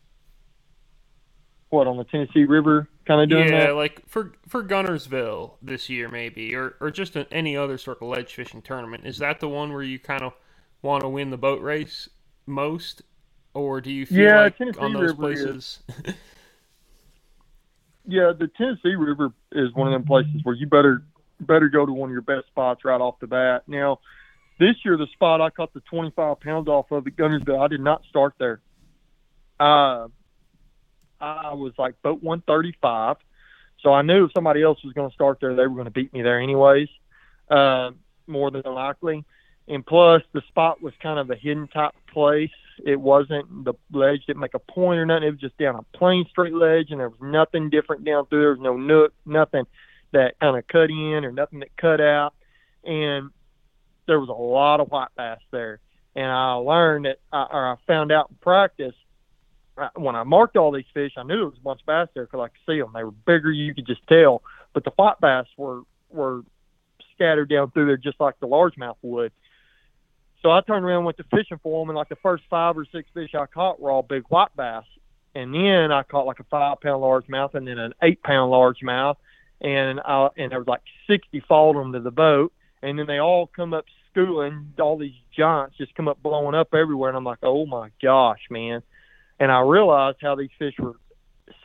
What 1.70 1.86
on 1.86 1.96
the 1.96 2.04
Tennessee 2.04 2.44
River, 2.44 2.88
kind 3.06 3.22
of 3.22 3.28
doing 3.28 3.50
that? 3.50 3.58
yeah, 3.58 3.66
that? 3.66 3.74
like 3.74 4.02
for 4.08 4.32
for 4.48 4.64
Guntersville 4.64 5.54
this 5.62 5.88
year, 5.88 6.08
maybe, 6.08 6.54
or 6.54 6.76
or 6.80 6.90
just 6.90 7.16
a, 7.16 7.26
any 7.32 7.56
other 7.56 7.78
sort 7.78 8.02
of 8.02 8.08
ledge 8.08 8.34
fishing 8.34 8.62
tournament. 8.62 9.06
Is 9.06 9.18
that 9.18 9.40
the 9.40 9.48
one 9.48 9.72
where 9.72 9.82
you 9.82 9.98
kind 9.98 10.22
of 10.22 10.34
want 10.82 11.02
to 11.02 11.08
win 11.08 11.30
the 11.30 11.38
boat 11.38 11.62
race 11.62 12.08
most, 12.46 13.02
or 13.54 13.80
do 13.80 13.92
you 13.92 14.06
feel 14.06 14.18
Yeah, 14.22 14.36
like 14.36 14.56
Tennessee 14.58 14.78
on 14.78 14.92
those 14.92 15.12
River 15.12 15.14
places? 15.14 15.80
Yeah, 18.06 18.32
the 18.38 18.48
Tennessee 18.48 18.96
River 18.96 19.32
is 19.52 19.72
one 19.74 19.86
of 19.86 19.92
them 19.92 20.04
places 20.04 20.40
where 20.42 20.54
you 20.54 20.66
better 20.66 21.04
better 21.40 21.68
go 21.68 21.86
to 21.86 21.92
one 21.92 22.10
of 22.10 22.12
your 22.12 22.22
best 22.22 22.48
spots 22.48 22.84
right 22.84 23.00
off 23.00 23.20
the 23.20 23.26
bat. 23.26 23.62
Now, 23.66 24.00
this 24.58 24.76
year 24.84 24.96
the 24.96 25.06
spot 25.12 25.40
I 25.40 25.50
caught 25.50 25.72
the 25.74 25.80
25 25.80 26.40
pounds 26.40 26.68
off 26.68 26.90
of 26.90 27.06
at 27.06 27.16
Guntersville, 27.16 27.60
I 27.60 27.68
did 27.68 27.80
not 27.80 28.02
start 28.08 28.34
there. 28.38 28.60
Uh, 29.58 30.08
I 31.20 31.54
was 31.54 31.72
like 31.78 32.00
boat 32.02 32.22
135, 32.22 33.16
so 33.82 33.92
I 33.92 34.02
knew 34.02 34.24
if 34.24 34.32
somebody 34.32 34.62
else 34.62 34.82
was 34.84 34.92
going 34.92 35.10
to 35.10 35.14
start 35.14 35.38
there, 35.40 35.54
they 35.54 35.66
were 35.66 35.74
going 35.74 35.84
to 35.84 35.90
beat 35.90 36.12
me 36.12 36.22
there 36.22 36.40
anyways, 36.40 36.88
uh, 37.50 37.90
more 38.26 38.50
than 38.50 38.62
likely. 38.64 39.24
And 39.68 39.86
plus, 39.86 40.22
the 40.32 40.42
spot 40.48 40.82
was 40.82 40.92
kind 41.00 41.18
of 41.18 41.30
a 41.30 41.36
hidden 41.36 41.68
type 41.68 41.94
place. 42.12 42.50
It 42.84 43.00
wasn't 43.00 43.64
the 43.64 43.74
ledge 43.92 44.24
didn't 44.26 44.40
make 44.40 44.54
a 44.54 44.58
point 44.58 44.98
or 44.98 45.06
nothing. 45.06 45.28
It 45.28 45.30
was 45.32 45.40
just 45.40 45.58
down 45.58 45.76
a 45.76 45.96
plain 45.96 46.24
straight 46.28 46.54
ledge, 46.54 46.90
and 46.90 46.98
there 46.98 47.10
was 47.10 47.20
nothing 47.20 47.70
different 47.70 48.04
down 48.04 48.26
through. 48.26 48.40
There 48.40 48.50
was 48.50 48.60
no 48.60 48.76
nook, 48.76 49.12
nothing 49.24 49.66
that 50.12 50.38
kind 50.40 50.56
of 50.56 50.66
cut 50.66 50.90
in 50.90 51.24
or 51.24 51.30
nothing 51.32 51.60
that 51.60 51.76
cut 51.76 52.00
out. 52.00 52.34
And 52.84 53.30
there 54.06 54.18
was 54.18 54.28
a 54.28 54.32
lot 54.32 54.80
of 54.80 54.90
white 54.90 55.14
bass 55.16 55.38
there. 55.52 55.78
And 56.16 56.26
I 56.26 56.54
learned 56.54 57.04
that, 57.04 57.18
I, 57.32 57.46
or 57.52 57.72
I 57.72 57.76
found 57.86 58.10
out 58.10 58.30
in 58.30 58.36
practice 58.40 58.94
when 59.94 60.16
I 60.16 60.22
marked 60.22 60.56
all 60.56 60.72
these 60.72 60.84
fish, 60.92 61.12
I 61.16 61.22
knew 61.22 61.36
there 61.36 61.46
was 61.46 61.58
a 61.58 61.62
bunch 61.62 61.80
of 61.80 61.86
bass 61.86 62.08
there 62.14 62.26
because 62.26 62.40
I 62.40 62.48
could 62.48 62.72
see 62.72 62.80
them. 62.80 62.92
They 62.94 63.04
were 63.04 63.10
bigger, 63.10 63.50
you 63.50 63.74
could 63.74 63.86
just 63.86 64.06
tell. 64.06 64.42
But 64.72 64.84
the 64.84 64.92
white 64.96 65.20
bass 65.20 65.46
were 65.56 65.82
were 66.10 66.42
scattered 67.14 67.48
down 67.48 67.70
through 67.70 67.86
there 67.86 67.96
just 67.96 68.20
like 68.20 68.38
the 68.40 68.48
largemouth 68.48 68.96
would. 69.02 69.32
So 70.42 70.50
I 70.50 70.62
turned 70.62 70.84
around 70.84 70.98
and 70.98 71.04
went 71.06 71.18
to 71.18 71.24
fishing 71.24 71.60
for 71.62 71.82
them, 71.82 71.90
and 71.90 71.96
like 71.96 72.08
the 72.08 72.16
first 72.16 72.44
five 72.48 72.76
or 72.76 72.86
six 72.90 73.08
fish 73.12 73.34
I 73.34 73.46
caught 73.46 73.80
were 73.80 73.90
all 73.90 74.02
big 74.02 74.24
white 74.28 74.54
bass. 74.56 74.84
And 75.34 75.54
then 75.54 75.92
I 75.92 76.02
caught 76.02 76.26
like 76.26 76.40
a 76.40 76.44
five 76.44 76.80
pound 76.80 77.02
largemouth 77.02 77.54
and 77.54 77.68
then 77.68 77.78
an 77.78 77.94
eight 78.02 78.22
pound 78.22 78.52
largemouth, 78.52 79.16
and 79.60 80.00
I, 80.00 80.28
and 80.36 80.50
there 80.50 80.58
was 80.58 80.68
like 80.68 80.82
60 81.06 81.40
followed 81.48 81.76
them 81.76 81.92
to 81.92 82.00
the 82.00 82.10
boat, 82.10 82.52
and 82.82 82.98
then 82.98 83.06
they 83.06 83.18
all 83.18 83.46
come 83.46 83.74
up 83.74 83.84
schooling. 84.10 84.72
All 84.80 84.98
these 84.98 85.14
giants 85.36 85.76
just 85.76 85.94
come 85.94 86.08
up 86.08 86.22
blowing 86.22 86.54
up 86.54 86.74
everywhere, 86.74 87.10
and 87.10 87.16
I'm 87.16 87.24
like, 87.24 87.38
oh 87.42 87.66
my 87.66 87.90
gosh, 88.02 88.40
man! 88.50 88.82
And 89.40 89.50
I 89.50 89.60
realized 89.60 90.18
how 90.20 90.36
these 90.36 90.50
fish 90.58 90.74
were 90.78 90.96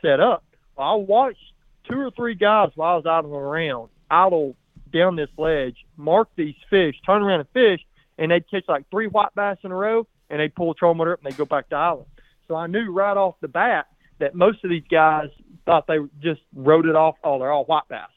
set 0.02 0.18
up. 0.18 0.44
I 0.76 0.94
watched 0.94 1.52
two 1.88 2.00
or 2.00 2.10
three 2.10 2.34
guys 2.34 2.70
while 2.74 2.94
I 2.94 2.96
was 2.96 3.06
out 3.06 3.24
on 3.24 3.30
the 3.30 3.36
round 3.36 3.90
idle 4.10 4.56
down 4.92 5.16
this 5.16 5.28
ledge, 5.36 5.76
mark 5.96 6.28
these 6.36 6.54
fish, 6.70 6.96
turn 7.04 7.22
around 7.22 7.40
and 7.40 7.48
fish, 7.50 7.80
and 8.18 8.30
they'd 8.30 8.48
catch 8.50 8.64
like 8.68 8.88
three 8.90 9.08
white 9.08 9.34
bass 9.34 9.58
in 9.62 9.72
a 9.72 9.74
row, 9.74 10.06
and 10.30 10.40
they'd 10.40 10.54
pull 10.54 10.70
a 10.70 10.74
trolling 10.74 10.98
motor 10.98 11.12
up 11.12 11.20
and 11.22 11.30
they'd 11.30 11.36
go 11.36 11.44
back 11.44 11.68
to 11.68 11.76
island. 11.76 12.06
So 12.48 12.54
I 12.54 12.66
knew 12.66 12.92
right 12.92 13.16
off 13.16 13.34
the 13.40 13.48
bat 13.48 13.86
that 14.18 14.34
most 14.34 14.64
of 14.64 14.70
these 14.70 14.84
guys 14.90 15.28
thought 15.66 15.86
they 15.86 15.98
just 16.20 16.40
wrote 16.54 16.86
it 16.86 16.96
off. 16.96 17.16
Oh, 17.22 17.38
they're 17.38 17.50
all 17.50 17.64
white 17.64 17.88
bass, 17.88 18.08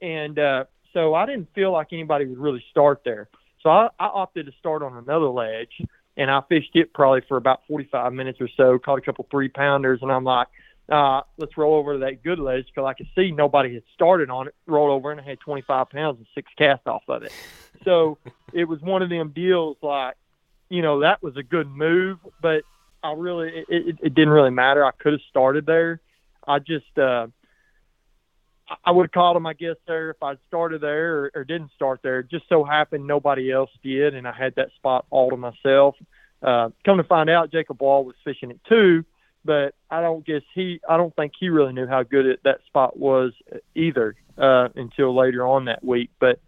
and 0.00 0.38
uh, 0.38 0.64
so 0.92 1.14
I 1.14 1.26
didn't 1.26 1.48
feel 1.54 1.72
like 1.72 1.88
anybody 1.92 2.24
would 2.26 2.38
really 2.38 2.64
start 2.70 3.02
there. 3.04 3.28
So 3.62 3.70
I, 3.70 3.88
I 3.98 4.06
opted 4.06 4.46
to 4.46 4.52
start 4.58 4.82
on 4.82 4.96
another 4.96 5.28
ledge, 5.28 5.82
and 6.18 6.30
I 6.30 6.42
fished 6.48 6.74
it 6.74 6.92
probably 6.92 7.22
for 7.28 7.36
about 7.36 7.62
45 7.68 8.12
minutes 8.12 8.40
or 8.40 8.48
so. 8.56 8.78
Caught 8.78 8.98
a 8.98 9.02
couple 9.02 9.26
three 9.30 9.48
pounders, 9.48 10.00
and 10.02 10.12
I'm 10.12 10.24
like, 10.24 10.48
uh, 10.90 11.22
let's 11.36 11.56
roll 11.56 11.76
over 11.76 11.94
to 11.94 11.98
that 12.00 12.22
good 12.22 12.38
ledge 12.38 12.66
because 12.66 12.86
I 12.86 12.94
could 12.94 13.08
see 13.14 13.30
nobody 13.30 13.74
had 13.74 13.84
started 13.94 14.28
on 14.28 14.48
it. 14.48 14.54
Rolled 14.66 14.90
over 14.90 15.12
and 15.12 15.20
I 15.20 15.24
had 15.24 15.38
25 15.40 15.90
pounds 15.90 16.18
and 16.18 16.26
six 16.34 16.50
casts 16.56 16.86
off 16.86 17.02
of 17.08 17.22
it. 17.22 17.32
So 17.84 18.18
it 18.52 18.64
was 18.64 18.80
one 18.80 19.02
of 19.02 19.10
them 19.10 19.32
deals 19.34 19.76
like, 19.82 20.16
you 20.68 20.82
know, 20.82 21.00
that 21.00 21.22
was 21.22 21.36
a 21.36 21.42
good 21.42 21.68
move, 21.68 22.18
but 22.40 22.62
I 23.02 23.12
really, 23.12 23.50
it, 23.50 23.66
it, 23.68 23.96
it 24.02 24.14
didn't 24.14 24.30
really 24.30 24.50
matter. 24.50 24.84
I 24.84 24.90
could 24.92 25.12
have 25.12 25.22
started 25.28 25.66
there. 25.66 26.00
I 26.46 26.58
just, 26.58 26.98
uh, 26.98 27.28
I 28.84 28.90
would 28.90 29.04
have 29.04 29.12
caught 29.12 29.36
him, 29.36 29.46
I 29.46 29.54
guess, 29.54 29.76
there 29.86 30.10
if 30.10 30.22
I'd 30.22 30.38
started 30.48 30.80
there 30.80 31.16
or, 31.16 31.30
or 31.34 31.44
didn't 31.44 31.70
start 31.74 32.00
there. 32.02 32.20
It 32.20 32.30
just 32.30 32.48
so 32.48 32.64
happened 32.64 33.06
nobody 33.06 33.50
else 33.50 33.70
did, 33.82 34.14
and 34.14 34.26
I 34.26 34.32
had 34.32 34.54
that 34.56 34.68
spot 34.76 35.06
all 35.10 35.30
to 35.30 35.36
myself. 35.36 35.94
Uh, 36.42 36.70
come 36.84 36.98
to 36.98 37.04
find 37.04 37.30
out, 37.30 37.50
Jacob 37.50 37.80
Wall 37.80 38.04
was 38.04 38.14
fishing 38.24 38.50
it 38.50 38.60
too, 38.68 39.04
but 39.44 39.74
I 39.90 40.00
don't 40.00 40.24
guess 40.24 40.42
he, 40.54 40.80
I 40.88 40.96
don't 40.96 41.14
think 41.16 41.32
he 41.38 41.48
really 41.48 41.72
knew 41.72 41.86
how 41.86 42.02
good 42.02 42.26
it, 42.26 42.40
that 42.44 42.60
spot 42.66 42.98
was 42.98 43.32
either 43.74 44.14
uh, 44.36 44.68
until 44.76 45.16
later 45.16 45.46
on 45.46 45.64
that 45.64 45.82
week. 45.84 46.10
But 46.20 46.40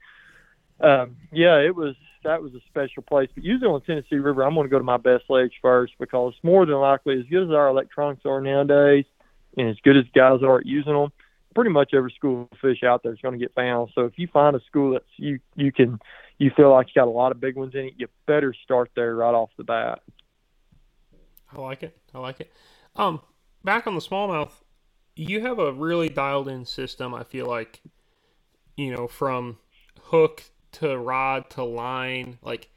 um, 0.81 1.17
yeah, 1.33 1.59
it 1.59 1.75
was 1.75 1.95
that 2.25 2.43
was 2.43 2.55
a 2.55 2.61
special 2.69 3.03
place. 3.03 3.31
But 3.35 3.45
usually 3.45 3.71
on 3.71 3.81
Tennessee 3.83 4.17
River, 4.17 4.43
I'm 4.43 4.55
going 4.55 4.67
to 4.67 4.71
go 4.71 4.79
to 4.79 4.85
my 4.85 4.99
best 4.99 5.25
ledge 5.29 5.53
first 5.63 5.95
because 5.99 6.35
more 6.43 6.67
than 6.67 6.77
likely, 6.77 7.19
as 7.19 7.27
good 7.27 7.45
as 7.45 7.51
our 7.51 7.69
electronics 7.69 8.23
are 8.27 8.41
nowadays, 8.41 9.07
and 9.57 9.69
as 9.69 9.77
good 9.83 9.97
as 9.97 10.05
guys 10.15 10.43
are 10.43 10.59
at 10.59 10.67
using 10.67 10.93
them, 10.93 11.13
pretty 11.55 11.71
much 11.71 11.93
every 11.95 12.13
school 12.17 12.49
fish 12.61 12.83
out 12.83 13.03
there 13.03 13.13
is 13.13 13.21
going 13.21 13.39
to 13.39 13.39
get 13.39 13.55
found. 13.55 13.91
So 13.95 14.03
if 14.03 14.13
you 14.17 14.29
find 14.29 14.55
a 14.55 14.61
school 14.61 14.93
that's 14.93 15.05
you 15.17 15.41
you 15.57 15.73
can 15.73 15.99
you 16.39 16.51
feel 16.57 16.71
like 16.71 16.87
it's 16.87 16.95
got 16.95 17.07
a 17.07 17.11
lot 17.11 17.33
of 17.33 17.41
big 17.41 17.57
ones 17.57 17.75
in 17.75 17.87
it, 17.87 17.95
you 17.97 18.07
better 18.27 18.55
start 18.65 18.91
there 18.95 19.15
right 19.15 19.35
off 19.35 19.51
the 19.57 19.65
bat. 19.65 20.01
I 21.53 21.61
like 21.61 21.83
it. 21.83 21.97
I 22.15 22.19
like 22.19 22.41
it. 22.41 22.53
Um, 22.97 23.21
back 23.65 23.87
on 23.87 23.95
the 23.95 24.01
smallmouth, 24.01 24.53
you 25.17 25.41
have 25.41 25.59
a 25.59 25.73
really 25.73 26.09
dialed 26.09 26.49
in 26.49 26.65
system. 26.65 27.15
I 27.15 27.25
feel 27.25 27.47
like, 27.47 27.81
you 28.77 28.95
know, 28.95 29.07
from 29.07 29.59
hook 30.05 30.45
to 30.73 30.97
rod 30.97 31.51
to 31.51 31.65
line, 31.65 32.39
like 32.43 32.71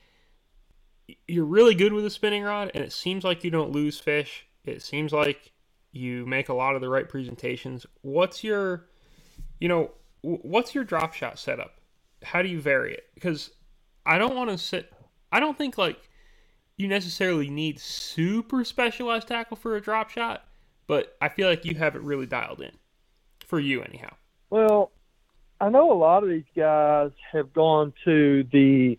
you're 1.27 1.45
really 1.45 1.75
good 1.75 1.93
with 1.93 2.05
a 2.05 2.09
spinning 2.09 2.43
rod, 2.43 2.71
and 2.73 2.83
it 2.83 2.91
seems 2.91 3.23
like 3.23 3.43
you 3.43 3.51
don't 3.51 3.71
lose 3.71 3.99
fish. 3.99 4.47
It 4.65 4.81
seems 4.81 5.13
like 5.13 5.52
you 5.93 6.25
make 6.25 6.49
a 6.49 6.53
lot 6.53 6.75
of 6.75 6.81
the 6.81 6.89
right 6.89 7.07
presentations. 7.07 7.85
What's 8.01 8.43
your, 8.43 8.87
you 9.59 9.69
know, 9.69 9.91
what's 10.21 10.75
your 10.75 10.83
drop 10.83 11.13
shot 11.13 11.39
setup? 11.39 11.75
How 12.23 12.41
do 12.41 12.49
you 12.49 12.59
vary 12.59 12.93
it? 12.93 13.05
Because 13.13 13.51
I 14.05 14.17
don't 14.17 14.35
want 14.35 14.49
to 14.49 14.57
sit. 14.57 14.91
I 15.31 15.39
don't 15.39 15.57
think 15.57 15.77
like 15.77 16.09
you 16.77 16.87
necessarily 16.87 17.49
need 17.49 17.79
super 17.79 18.65
specialized 18.65 19.27
tackle 19.27 19.55
for 19.55 19.75
a 19.75 19.81
drop 19.81 20.09
shot, 20.09 20.45
but 20.87 21.15
I 21.21 21.29
feel 21.29 21.47
like 21.47 21.63
you 21.63 21.75
have 21.75 21.95
it 21.95 22.01
really 22.01 22.25
dialed 22.25 22.61
in 22.61 22.71
for 23.45 23.59
you 23.59 23.83
anyhow. 23.83 24.13
Well, 24.49 24.91
I 25.61 25.69
know 25.69 25.91
a 25.91 25.93
lot 25.93 26.23
of 26.23 26.29
these 26.29 26.43
guys 26.55 27.11
have 27.31 27.53
gone 27.53 27.93
to 28.05 28.43
the 28.51 28.97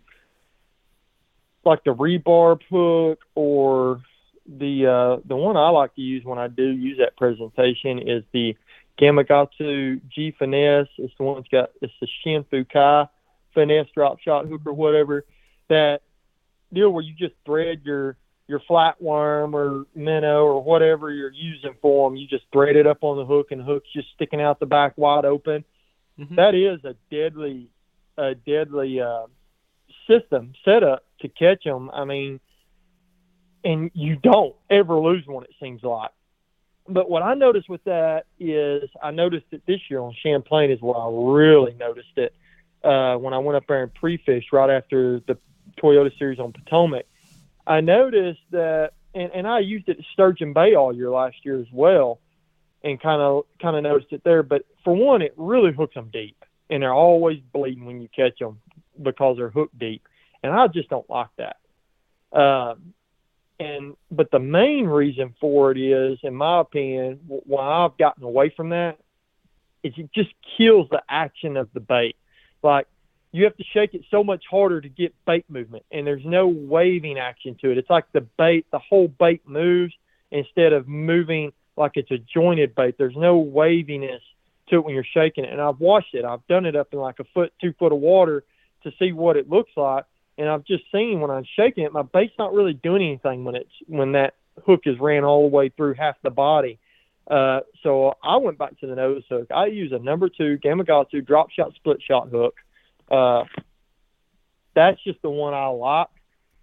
like 1.64 1.82
the 1.84 1.94
rebarb 1.94 2.60
hook 2.70 3.20
or 3.34 4.00
the 4.46 4.86
uh, 4.86 5.22
the 5.26 5.36
one 5.36 5.56
I 5.56 5.70
like 5.70 5.94
to 5.94 6.00
use 6.00 6.24
when 6.24 6.38
I 6.38 6.48
do 6.48 6.64
use 6.64 6.98
that 6.98 7.16
presentation 7.16 7.98
is 7.98 8.24
the 8.32 8.56
Gamakatsu 9.00 10.00
G 10.08 10.34
Finesse. 10.38 10.88
It's 10.98 11.14
the 11.18 11.24
one 11.24 11.36
that's 11.36 11.48
got 11.48 11.70
it's 11.80 11.92
the 12.00 12.08
Shin 12.22 12.44
Fukai 12.44 13.08
finesse 13.54 13.88
drop 13.94 14.20
shot 14.20 14.46
hook 14.46 14.62
or 14.66 14.72
whatever. 14.72 15.24
That 15.68 16.02
deal 16.72 16.90
where 16.90 17.02
you 17.02 17.14
just 17.14 17.34
thread 17.46 17.82
your 17.84 18.16
your 18.46 18.60
flatworm 18.60 19.54
or 19.54 19.86
minnow 19.94 20.44
or 20.44 20.62
whatever 20.62 21.10
you're 21.10 21.32
using 21.32 21.74
for 21.80 22.08
them. 22.08 22.16
You 22.16 22.26
just 22.26 22.44
thread 22.52 22.76
it 22.76 22.86
up 22.86 22.98
on 23.02 23.16
the 23.16 23.24
hook 23.24 23.48
and 23.50 23.60
the 23.60 23.64
hook's 23.64 23.90
just 23.92 24.08
sticking 24.14 24.40
out 24.40 24.60
the 24.60 24.66
back 24.66 24.92
wide 24.96 25.24
open. 25.24 25.64
Mm-hmm. 26.18 26.34
That 26.34 26.54
is 26.54 26.84
a 26.84 26.94
deadly, 27.10 27.70
a 28.18 28.34
deadly 28.34 29.00
uh, 29.00 29.26
system 30.06 30.52
setup 30.64 31.04
to 31.20 31.28
catch 31.28 31.64
them. 31.64 31.90
I 31.90 32.04
mean, 32.04 32.38
and 33.64 33.90
you 33.94 34.16
don't 34.16 34.54
ever 34.70 34.98
lose 34.98 35.26
one. 35.26 35.44
It 35.44 35.54
seems 35.60 35.82
like. 35.82 36.10
But 36.86 37.08
what 37.08 37.22
I 37.22 37.34
noticed 37.34 37.68
with 37.68 37.82
that 37.84 38.26
is 38.38 38.90
I 39.02 39.10
noticed 39.10 39.46
it 39.52 39.62
this 39.66 39.80
year 39.88 40.00
on 40.00 40.14
Champlain 40.22 40.70
is 40.70 40.80
where 40.82 40.96
I 40.96 41.08
really 41.08 41.74
noticed 41.74 42.16
it 42.16 42.34
uh, 42.82 43.16
when 43.16 43.32
I 43.32 43.38
went 43.38 43.56
up 43.56 43.64
there 43.66 43.82
and 43.82 43.94
pre-fished 43.94 44.52
right 44.52 44.68
after 44.68 45.20
the 45.20 45.38
Toyota 45.82 46.16
Series 46.18 46.38
on 46.38 46.52
Potomac. 46.52 47.06
I 47.66 47.80
noticed 47.80 48.42
that, 48.50 48.92
and, 49.14 49.30
and 49.32 49.46
I 49.46 49.60
used 49.60 49.88
it 49.88 49.98
at 49.98 50.04
Sturgeon 50.12 50.52
Bay 50.52 50.74
all 50.74 50.94
year 50.94 51.10
last 51.10 51.36
year 51.42 51.58
as 51.58 51.66
well, 51.72 52.20
and 52.82 53.00
kind 53.00 53.22
of 53.22 53.44
kind 53.60 53.76
of 53.76 53.82
noticed 53.82 54.12
it 54.12 54.22
there. 54.22 54.42
But 54.42 54.66
for 54.84 54.94
one, 54.94 55.22
it 55.22 55.32
really 55.38 55.72
hooks 55.72 55.94
them 55.94 56.10
deep, 56.12 56.44
and 56.68 56.82
they're 56.82 56.92
always 56.92 57.40
bleeding 57.52 57.86
when 57.86 58.02
you 58.02 58.08
catch 58.14 58.38
them 58.38 58.60
because 59.02 59.38
they're 59.38 59.48
hooked 59.48 59.78
deep, 59.78 60.06
and 60.42 60.52
I 60.52 60.66
just 60.66 60.90
don't 60.90 61.08
like 61.08 61.30
that. 61.38 61.56
Um, 62.38 62.92
and 63.60 63.96
but 64.10 64.30
the 64.30 64.38
main 64.38 64.86
reason 64.86 65.34
for 65.40 65.70
it 65.70 65.78
is, 65.78 66.18
in 66.22 66.34
my 66.34 66.60
opinion, 66.60 67.20
why 67.26 67.84
I've 67.84 67.96
gotten 67.96 68.24
away 68.24 68.52
from 68.56 68.70
that 68.70 68.98
is 69.82 69.92
it 69.96 70.10
just 70.14 70.30
kills 70.56 70.88
the 70.90 71.02
action 71.08 71.56
of 71.56 71.68
the 71.72 71.80
bait. 71.80 72.16
Like 72.62 72.86
you 73.32 73.44
have 73.44 73.56
to 73.56 73.64
shake 73.72 73.94
it 73.94 74.02
so 74.10 74.24
much 74.24 74.44
harder 74.50 74.80
to 74.80 74.88
get 74.88 75.14
bait 75.26 75.44
movement, 75.48 75.84
and 75.92 76.06
there's 76.06 76.24
no 76.24 76.48
waving 76.48 77.18
action 77.18 77.56
to 77.60 77.70
it. 77.70 77.78
It's 77.78 77.90
like 77.90 78.10
the 78.12 78.22
bait, 78.22 78.66
the 78.72 78.78
whole 78.78 79.08
bait 79.08 79.42
moves 79.46 79.94
instead 80.30 80.72
of 80.72 80.88
moving 80.88 81.52
like 81.76 81.92
it's 81.94 82.10
a 82.10 82.18
jointed 82.18 82.74
bait. 82.74 82.96
There's 82.98 83.16
no 83.16 83.38
waviness 83.38 84.22
to 84.68 84.76
it 84.76 84.84
when 84.84 84.94
you're 84.94 85.04
shaking 85.04 85.44
it. 85.44 85.52
And 85.52 85.60
I've 85.60 85.80
watched 85.80 86.14
it. 86.14 86.24
I've 86.24 86.46
done 86.48 86.66
it 86.66 86.76
up 86.76 86.88
in 86.92 86.98
like 86.98 87.20
a 87.20 87.24
foot, 87.34 87.52
two 87.60 87.72
foot 87.78 87.92
of 87.92 87.98
water 87.98 88.44
to 88.82 88.92
see 88.98 89.12
what 89.12 89.36
it 89.36 89.48
looks 89.48 89.72
like 89.76 90.04
and 90.38 90.48
I've 90.48 90.64
just 90.64 90.84
seen 90.92 91.20
when 91.20 91.30
I'm 91.30 91.44
shaking 91.56 91.84
it, 91.84 91.92
my 91.92 92.02
bait's 92.02 92.34
not 92.38 92.52
really 92.52 92.74
doing 92.74 93.02
anything 93.02 93.44
when 93.44 93.54
it's 93.54 93.70
when 93.86 94.12
that 94.12 94.34
hook 94.66 94.82
is 94.86 94.98
ran 94.98 95.24
all 95.24 95.48
the 95.48 95.54
way 95.54 95.68
through 95.68 95.94
half 95.94 96.16
the 96.22 96.30
body. 96.30 96.78
Uh, 97.28 97.60
so 97.82 98.14
I 98.22 98.36
went 98.36 98.58
back 98.58 98.78
to 98.80 98.86
the 98.86 98.94
nose 98.94 99.22
hook. 99.28 99.48
I 99.54 99.66
use 99.66 99.92
a 99.92 99.98
number 99.98 100.28
two 100.28 100.58
Gamakatsu 100.58 101.26
drop 101.26 101.50
shot 101.50 101.72
split 101.74 102.02
shot 102.02 102.28
hook. 102.28 102.54
Uh, 103.10 103.44
that's 104.74 105.02
just 105.04 105.22
the 105.22 105.30
one 105.30 105.54
I 105.54 105.66
like. 105.66 106.08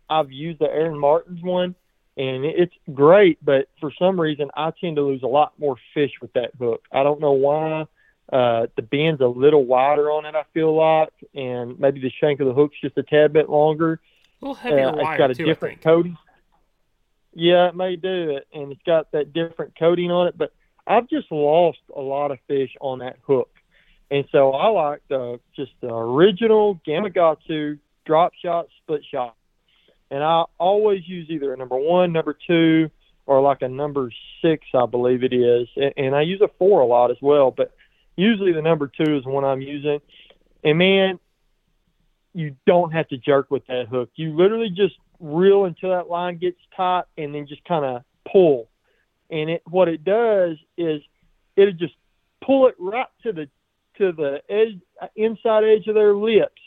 I've 0.10 0.32
used 0.32 0.60
the 0.60 0.66
Aaron 0.66 1.00
Martens 1.00 1.42
one, 1.42 1.74
and 2.18 2.44
it's 2.44 2.74
great, 2.94 3.44
but 3.44 3.70
for 3.80 3.92
some 3.98 4.20
reason 4.20 4.50
I 4.56 4.72
tend 4.80 4.98
to 4.98 5.02
lose 5.04 5.24
a 5.24 5.28
lot 5.28 5.54
more 5.58 5.78
fish 5.94 6.12
with 6.22 6.34
that 6.34 6.52
hook. 6.60 6.84
I 6.92 7.04
don't 7.04 7.22
know 7.22 7.32
why. 7.32 7.86
Uh, 8.32 8.68
the 8.78 8.82
bend's 8.82 9.20
a 9.20 9.28
little 9.28 9.66
wider 9.66 10.10
on 10.10 10.26
it, 10.26 10.36
I 10.36 10.44
feel 10.54 10.74
like, 10.74 11.12
and 11.36 11.78
maybe 11.78 12.00
the 12.00 12.12
shank 12.22 12.40
of 12.40 12.48
the 12.48 12.54
hook's 12.54 12.80
just 12.80 12.98
a 12.98 13.04
tad 13.04 13.34
bit 13.34 13.50
longer. 13.50 14.00
A 14.42 14.46
little 14.46 14.56
heavier 14.56 14.88
uh, 14.88 14.94
It's 14.96 15.18
got 15.18 15.32
a 15.32 15.36
too, 15.36 15.46
different 15.46 15.82
coating. 15.82 16.18
Yeah, 17.34 17.68
it 17.68 17.76
may 17.76 17.98
do 17.98 18.38
it, 18.38 18.48
and 18.54 18.72
it's 18.72 18.82
got 18.86 19.12
that 19.12 19.34
different 19.34 19.78
coating 19.78 20.12
on 20.12 20.28
it. 20.28 20.38
But 20.38 20.54
I've 20.88 21.10
just 21.10 21.30
lost 21.30 21.80
a 21.96 22.00
lot 22.00 22.32
of 22.32 22.40
fish 22.48 22.72
on 22.80 23.00
that 23.00 23.18
hook, 23.28 23.50
and 24.10 24.26
so 24.32 24.52
I 24.52 24.68
like 24.68 25.02
the 25.10 25.40
just 25.54 25.72
the 25.82 25.94
original 25.94 26.80
Gamakatsu 26.88 27.80
drop 28.06 28.32
shot, 28.42 28.68
split 28.82 29.02
shot, 29.12 29.36
and 30.10 30.24
I 30.24 30.46
always 30.58 31.06
use 31.06 31.30
either 31.30 31.54
a 31.54 31.58
number 31.58 31.78
one, 31.78 32.14
number 32.14 32.38
two, 32.48 32.90
or 33.26 33.42
like 33.42 33.62
a 33.62 33.68
number 33.68 34.10
six, 34.42 34.66
I 34.74 34.86
believe 34.86 35.24
it 35.24 35.34
is, 35.34 35.68
and, 35.76 35.94
and 35.98 36.16
I 36.16 36.22
use 36.22 36.40
a 36.42 36.50
four 36.58 36.80
a 36.80 36.86
lot 36.86 37.12
as 37.12 37.18
well. 37.22 37.52
But 37.52 37.74
Usually 38.16 38.52
the 38.52 38.62
number 38.62 38.88
two 38.88 39.18
is 39.18 39.24
the 39.24 39.30
one 39.30 39.44
I'm 39.44 39.62
using. 39.62 40.00
And 40.64 40.78
man, 40.78 41.20
you 42.34 42.56
don't 42.66 42.92
have 42.92 43.08
to 43.10 43.18
jerk 43.18 43.52
with 43.52 43.66
that 43.68 43.88
hook. 43.90 44.10
You 44.16 44.36
literally 44.36 44.70
just 44.70 44.96
reel 45.20 45.66
until 45.66 45.92
that 45.92 46.10
line 46.10 46.38
gets 46.38 46.58
tight, 46.76 47.04
and 47.18 47.34
then 47.34 47.48
just 47.48 47.64
kind 47.66 47.86
of 47.86 48.04
pull. 48.32 48.70
And 49.30 49.50
it 49.50 49.64
what 49.70 49.88
it 49.88 50.04
does 50.04 50.58
is 50.78 51.02
it'll 51.56 51.74
just 51.74 51.96
pull 52.44 52.68
it 52.68 52.76
right 52.80 53.08
to 53.24 53.32
the 53.32 53.50
to 53.98 54.12
the 54.12 54.42
edge 54.50 54.80
inside 55.16 55.64
edge 55.64 55.88
of 55.88 55.96
their 55.96 56.14
lips. 56.14 56.62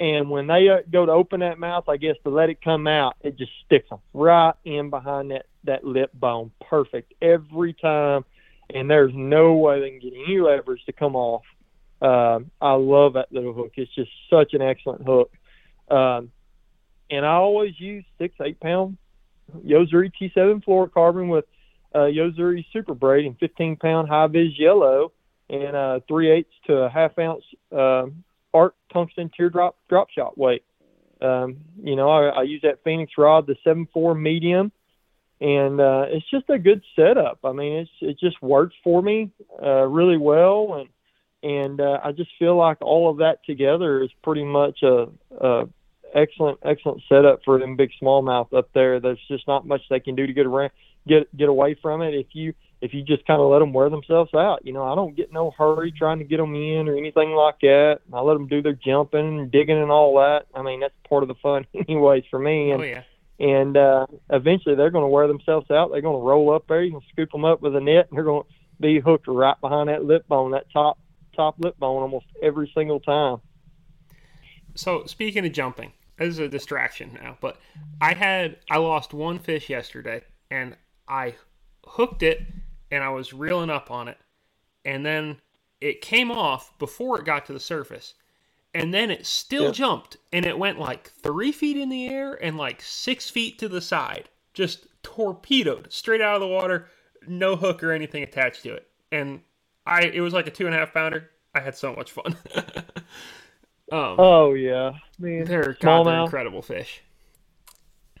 And 0.00 0.30
when 0.30 0.46
they 0.46 0.68
uh, 0.68 0.78
go 0.90 1.06
to 1.06 1.12
open 1.12 1.40
that 1.40 1.58
mouth, 1.58 1.88
I 1.88 1.96
guess 1.96 2.14
to 2.22 2.30
let 2.30 2.50
it 2.50 2.62
come 2.62 2.86
out, 2.86 3.16
it 3.20 3.36
just 3.36 3.50
sticks 3.64 3.88
them 3.90 3.98
right 4.14 4.54
in 4.64 4.90
behind 4.90 5.30
that 5.30 5.46
that 5.64 5.84
lip 5.84 6.10
bone, 6.14 6.50
perfect 6.68 7.14
every 7.20 7.74
time. 7.74 8.24
And 8.72 8.90
there's 8.90 9.12
no 9.14 9.54
way 9.54 9.80
they 9.80 9.90
can 9.90 10.00
get 10.00 10.12
any 10.12 10.40
leverage 10.40 10.84
to 10.86 10.92
come 10.92 11.16
off. 11.16 11.42
Um, 12.00 12.50
I 12.60 12.72
love 12.72 13.14
that 13.14 13.32
little 13.32 13.54
hook. 13.54 13.72
It's 13.76 13.92
just 13.94 14.10
such 14.30 14.54
an 14.54 14.62
excellent 14.62 15.04
hook. 15.06 15.32
Um, 15.90 16.30
and 17.10 17.24
I 17.24 17.32
always 17.32 17.78
use 17.78 18.04
six, 18.18 18.34
eight 18.40 18.60
pound 18.60 18.98
Yo-Zuri 19.64 20.12
T7 20.20 20.62
fluorocarbon 20.64 21.28
with 21.28 21.46
uh, 21.94 22.04
Yo-Zuri 22.04 22.64
Super 22.72 22.94
Braid 22.94 23.24
and 23.24 23.38
15 23.38 23.76
pound 23.76 24.08
high 24.08 24.26
vis 24.26 24.58
yellow 24.58 25.12
and 25.50 25.74
uh, 25.74 26.00
three 26.06 26.30
eighths 26.30 26.52
to 26.66 26.74
a 26.74 26.90
half 26.90 27.18
ounce 27.18 27.44
uh, 27.74 28.06
arc 28.52 28.74
tungsten 28.92 29.30
teardrop 29.34 29.76
drop 29.88 30.10
shot 30.10 30.36
weight. 30.36 30.64
Um, 31.20 31.58
you 31.82 31.96
know, 31.96 32.10
I, 32.10 32.28
I 32.28 32.42
use 32.42 32.62
that 32.62 32.84
Phenix 32.84 33.12
rod, 33.18 33.46
the 33.46 33.56
seven 33.64 33.88
four 33.92 34.14
medium, 34.14 34.70
and 35.40 35.80
uh, 35.80 36.06
it's 36.08 36.28
just 36.30 36.50
a 36.50 36.58
good 36.58 36.82
setup. 36.96 37.38
I 37.44 37.52
mean, 37.52 37.78
it's 37.78 37.90
it 38.00 38.18
just 38.18 38.40
works 38.42 38.74
for 38.82 39.02
me 39.02 39.30
uh, 39.62 39.84
really 39.84 40.16
well, 40.16 40.74
and 40.74 40.88
and 41.42 41.80
uh, 41.80 42.00
I 42.04 42.12
just 42.12 42.30
feel 42.38 42.56
like 42.56 42.78
all 42.80 43.10
of 43.10 43.18
that 43.18 43.44
together 43.44 44.02
is 44.02 44.10
pretty 44.22 44.44
much 44.44 44.82
a, 44.82 45.06
a 45.40 45.68
excellent 46.14 46.58
excellent 46.64 47.02
setup 47.08 47.40
for 47.44 47.58
them 47.58 47.76
big 47.76 47.90
smallmouth 48.02 48.52
up 48.52 48.70
there. 48.74 49.00
There's 49.00 49.20
just 49.28 49.46
not 49.46 49.66
much 49.66 49.82
they 49.88 50.00
can 50.00 50.16
do 50.16 50.26
to 50.26 50.32
get 50.32 50.46
around 50.46 50.70
get 51.06 51.34
get 51.36 51.48
away 51.48 51.76
from 51.80 52.02
it 52.02 52.14
if 52.14 52.26
you 52.32 52.54
if 52.80 52.94
you 52.94 53.02
just 53.02 53.26
kind 53.26 53.40
of 53.40 53.50
let 53.50 53.58
them 53.58 53.72
wear 53.72 53.90
themselves 53.90 54.32
out. 54.34 54.64
You 54.64 54.72
know, 54.72 54.84
I 54.84 54.94
don't 54.94 55.16
get 55.16 55.32
no 55.32 55.52
hurry 55.56 55.92
trying 55.92 56.18
to 56.18 56.24
get 56.24 56.36
them 56.36 56.54
in 56.54 56.88
or 56.88 56.96
anything 56.96 57.30
like 57.30 57.60
that. 57.62 58.00
I 58.12 58.20
let 58.20 58.34
them 58.34 58.46
do 58.46 58.62
their 58.62 58.72
jumping 58.72 59.38
and 59.40 59.50
digging 59.50 59.80
and 59.80 59.90
all 59.90 60.14
that. 60.16 60.46
I 60.54 60.62
mean, 60.62 60.80
that's 60.80 60.94
part 61.08 61.22
of 61.22 61.28
the 61.28 61.34
fun, 61.36 61.66
anyways, 61.88 62.24
for 62.30 62.38
me. 62.38 62.70
And, 62.70 62.80
oh 62.80 62.84
yeah. 62.84 63.02
And 63.38 63.76
uh, 63.76 64.06
eventually, 64.30 64.74
they're 64.74 64.90
going 64.90 65.04
to 65.04 65.08
wear 65.08 65.28
themselves 65.28 65.70
out. 65.70 65.90
They're 65.92 66.02
going 66.02 66.20
to 66.20 66.26
roll 66.26 66.54
up 66.54 66.64
there. 66.68 66.82
You 66.82 66.92
can 66.92 67.00
scoop 67.12 67.30
them 67.30 67.44
up 67.44 67.62
with 67.62 67.76
a 67.76 67.80
net, 67.80 68.08
and 68.10 68.16
they're 68.16 68.24
going 68.24 68.42
to 68.42 68.48
be 68.80 69.00
hooked 69.00 69.28
right 69.28 69.60
behind 69.60 69.88
that 69.88 70.04
lip 70.04 70.26
bone, 70.28 70.52
that 70.52 70.70
top 70.72 70.98
top 71.36 71.54
lip 71.58 71.78
bone, 71.78 72.02
almost 72.02 72.26
every 72.42 72.70
single 72.74 72.98
time. 72.98 73.38
So 74.74 75.04
speaking 75.06 75.46
of 75.46 75.52
jumping, 75.52 75.92
this 76.18 76.28
is 76.28 76.38
a 76.38 76.48
distraction 76.48 77.16
now, 77.22 77.38
but 77.40 77.60
I 78.00 78.14
had 78.14 78.56
I 78.70 78.78
lost 78.78 79.14
one 79.14 79.38
fish 79.38 79.70
yesterday, 79.70 80.22
and 80.50 80.76
I 81.08 81.36
hooked 81.86 82.22
it 82.22 82.42
and 82.90 83.02
I 83.02 83.10
was 83.10 83.32
reeling 83.32 83.70
up 83.70 83.90
on 83.90 84.08
it. 84.08 84.18
And 84.84 85.04
then 85.04 85.40
it 85.80 86.00
came 86.00 86.30
off 86.30 86.76
before 86.78 87.18
it 87.18 87.24
got 87.24 87.46
to 87.46 87.52
the 87.52 87.60
surface. 87.60 88.14
And 88.74 88.92
then 88.92 89.10
it 89.10 89.26
still 89.26 89.66
yeah. 89.66 89.72
jumped 89.72 90.16
and 90.32 90.44
it 90.44 90.58
went 90.58 90.78
like 90.78 91.10
three 91.10 91.52
feet 91.52 91.76
in 91.76 91.88
the 91.88 92.06
air 92.06 92.34
and 92.34 92.56
like 92.56 92.82
six 92.82 93.30
feet 93.30 93.58
to 93.58 93.68
the 93.68 93.80
side. 93.80 94.28
Just 94.52 94.86
torpedoed 95.02 95.92
straight 95.92 96.20
out 96.20 96.34
of 96.34 96.40
the 96.40 96.46
water, 96.46 96.88
no 97.26 97.56
hook 97.56 97.82
or 97.82 97.92
anything 97.92 98.22
attached 98.22 98.62
to 98.64 98.74
it. 98.74 98.88
And 99.10 99.40
I 99.86 100.02
it 100.02 100.20
was 100.20 100.34
like 100.34 100.46
a 100.46 100.50
two 100.50 100.66
and 100.66 100.74
a 100.74 100.78
half 100.78 100.92
pounder. 100.92 101.30
I 101.54 101.60
had 101.60 101.76
so 101.76 101.94
much 101.94 102.12
fun. 102.12 102.36
um, 103.90 104.16
oh 104.18 104.52
yeah, 104.52 104.92
man, 105.18 105.44
they're, 105.44 105.76
God, 105.80 106.06
they're 106.06 106.20
incredible 106.20 106.62
fish. 106.62 107.02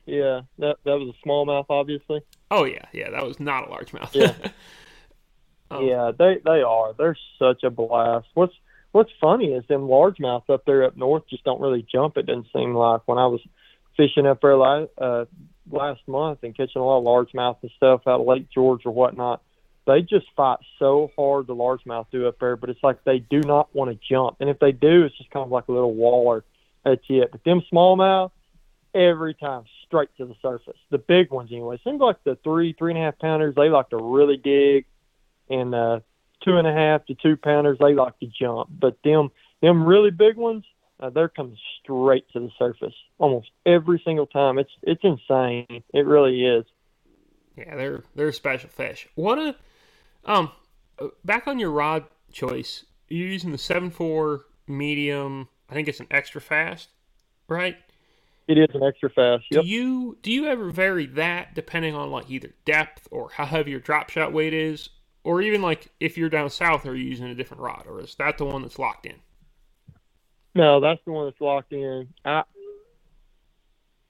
Yeah, 0.06 0.40
that 0.58 0.76
that 0.84 0.98
was 0.98 1.14
a 1.14 1.28
smallmouth, 1.28 1.66
obviously. 1.68 2.22
Oh 2.50 2.64
yeah, 2.64 2.86
yeah, 2.92 3.10
that 3.10 3.24
was 3.24 3.38
not 3.38 3.68
a 3.68 3.70
largemouth. 3.70 4.14
yeah, 4.14 4.32
um, 5.70 5.84
yeah, 5.84 6.10
they 6.18 6.38
they 6.44 6.62
are. 6.62 6.94
They're 6.94 7.18
such 7.38 7.62
a 7.62 7.70
blast. 7.70 8.28
What's 8.32 8.54
What's 8.98 9.12
funny 9.20 9.52
is 9.52 9.64
them 9.68 9.82
largemouths 9.82 10.50
up 10.50 10.64
there 10.66 10.82
up 10.82 10.96
north 10.96 11.22
just 11.30 11.44
don't 11.44 11.60
really 11.60 11.86
jump. 11.88 12.16
It 12.16 12.26
doesn't 12.26 12.48
seem 12.52 12.74
like 12.74 13.02
when 13.06 13.16
I 13.16 13.28
was 13.28 13.40
fishing 13.96 14.26
up 14.26 14.40
there 14.40 14.56
last 14.56 14.90
uh, 14.98 15.26
last 15.70 16.00
month 16.08 16.40
and 16.42 16.56
catching 16.56 16.82
a 16.82 16.84
lot 16.84 16.98
of 16.98 17.04
largemouth 17.04 17.58
and 17.62 17.70
stuff 17.76 18.00
out 18.08 18.22
of 18.22 18.26
Lake 18.26 18.48
George 18.52 18.84
or 18.84 18.92
whatnot. 18.92 19.40
They 19.86 20.00
just 20.00 20.26
fight 20.36 20.58
so 20.80 21.12
hard 21.14 21.46
the 21.46 21.54
largemouth 21.54 22.06
do 22.10 22.26
up 22.26 22.40
there, 22.40 22.56
but 22.56 22.70
it's 22.70 22.82
like 22.82 23.04
they 23.04 23.20
do 23.20 23.38
not 23.38 23.72
want 23.72 23.92
to 23.92 23.98
jump. 24.12 24.38
And 24.40 24.50
if 24.50 24.58
they 24.58 24.72
do, 24.72 25.04
it's 25.04 25.16
just 25.16 25.30
kind 25.30 25.44
of 25.44 25.52
like 25.52 25.68
a 25.68 25.72
little 25.72 25.94
waller. 25.94 26.42
That's 26.84 27.00
it. 27.08 27.30
But 27.30 27.44
them 27.44 27.62
smallmouth, 27.72 28.32
every 28.96 29.34
time 29.34 29.62
straight 29.86 30.08
to 30.16 30.26
the 30.26 30.34
surface. 30.42 30.76
The 30.90 30.98
big 30.98 31.30
ones, 31.30 31.50
anyway. 31.52 31.80
Seems 31.84 32.00
like 32.00 32.16
the 32.24 32.36
three, 32.42 32.74
three 32.76 32.90
and 32.90 33.00
a 33.00 33.04
half 33.04 33.18
pounders, 33.20 33.54
they 33.54 33.68
like 33.68 33.90
to 33.90 33.96
really 33.96 34.38
dig, 34.38 34.86
and 35.48 35.72
uh, 35.72 36.00
two 36.44 36.56
and 36.56 36.66
a 36.66 36.72
half 36.72 37.04
to 37.06 37.14
two 37.14 37.36
pounders, 37.36 37.78
they 37.80 37.94
like 37.94 38.18
to 38.20 38.26
jump. 38.26 38.68
But 38.70 38.98
them, 39.04 39.30
them 39.62 39.84
really 39.84 40.10
big 40.10 40.36
ones, 40.36 40.64
uh, 41.00 41.10
they're 41.10 41.28
coming 41.28 41.56
straight 41.82 42.28
to 42.32 42.40
the 42.40 42.50
surface 42.58 42.94
almost 43.18 43.50
every 43.64 44.00
single 44.04 44.26
time. 44.26 44.58
It's 44.58 44.70
it's 44.82 45.02
insane. 45.04 45.82
It 45.92 46.06
really 46.06 46.44
is. 46.44 46.64
Yeah, 47.56 47.76
they're 47.76 48.02
they're 48.14 48.32
special 48.32 48.68
fish. 48.68 49.08
What 49.14 49.38
a 49.38 49.54
um, 50.24 50.50
back 51.24 51.46
on 51.46 51.58
your 51.58 51.70
rod 51.70 52.04
choice, 52.32 52.84
you're 53.08 53.28
using 53.28 53.52
the 53.52 53.58
seven 53.58 53.90
four 53.90 54.46
medium. 54.66 55.48
I 55.70 55.74
think 55.74 55.88
it's 55.88 56.00
an 56.00 56.08
extra 56.10 56.40
fast, 56.40 56.88
right? 57.48 57.76
It 58.48 58.56
is 58.56 58.68
an 58.74 58.82
extra 58.82 59.10
fast. 59.10 59.44
Yep. 59.50 59.62
Do 59.62 59.68
you 59.68 60.18
do 60.22 60.32
you 60.32 60.46
ever 60.46 60.70
vary 60.70 61.06
that 61.06 61.54
depending 61.54 61.94
on 61.94 62.10
like 62.10 62.30
either 62.30 62.50
depth 62.64 63.06
or 63.10 63.30
how 63.30 63.44
heavy 63.44 63.72
your 63.72 63.80
drop 63.80 64.10
shot 64.10 64.32
weight 64.32 64.54
is, 64.54 64.88
or 65.24 65.42
even 65.42 65.62
like 65.62 65.88
if 66.00 66.16
you're 66.16 66.28
down 66.28 66.50
south, 66.50 66.86
are 66.86 66.94
you 66.94 67.04
using 67.04 67.26
a 67.26 67.34
different 67.34 67.62
rod, 67.62 67.84
or 67.86 68.00
is 68.00 68.14
that 68.16 68.38
the 68.38 68.44
one 68.44 68.62
that's 68.62 68.78
locked 68.78 69.06
in? 69.06 69.16
No, 70.54 70.80
that's 70.80 71.00
the 71.04 71.12
one 71.12 71.26
that's 71.26 71.40
locked 71.40 71.72
in. 71.72 72.08
I 72.24 72.42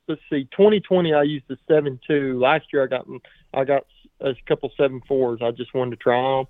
let's 0.07 0.21
see, 0.31 0.45
2020 0.53 1.13
I 1.13 1.23
used 1.23 1.47
the 1.49 1.59
seven 1.69 1.99
two. 2.07 2.39
Last 2.39 2.67
year 2.73 2.85
I 2.85 2.87
got 2.87 3.07
I 3.55 3.65
got 3.65 3.85
a 4.21 4.35
couple 4.47 4.71
seven 4.77 5.03
fours. 5.07 5.41
I 5.43 5.51
just 5.51 5.75
wanted 5.75 5.91
to 5.91 5.97
try 5.97 6.21
them 6.21 6.47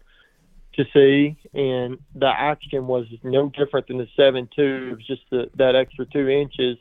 to 0.74 0.84
see, 0.92 1.36
and 1.54 1.98
the 2.14 2.28
action 2.28 2.86
was 2.86 3.06
no 3.22 3.48
different 3.48 3.88
than 3.88 3.98
the 3.98 4.08
seven 4.16 4.48
two. 4.54 4.90
It 4.92 4.96
was 4.96 5.06
just 5.06 5.22
the, 5.30 5.50
that 5.56 5.74
extra 5.74 6.06
two 6.06 6.28
inches 6.28 6.78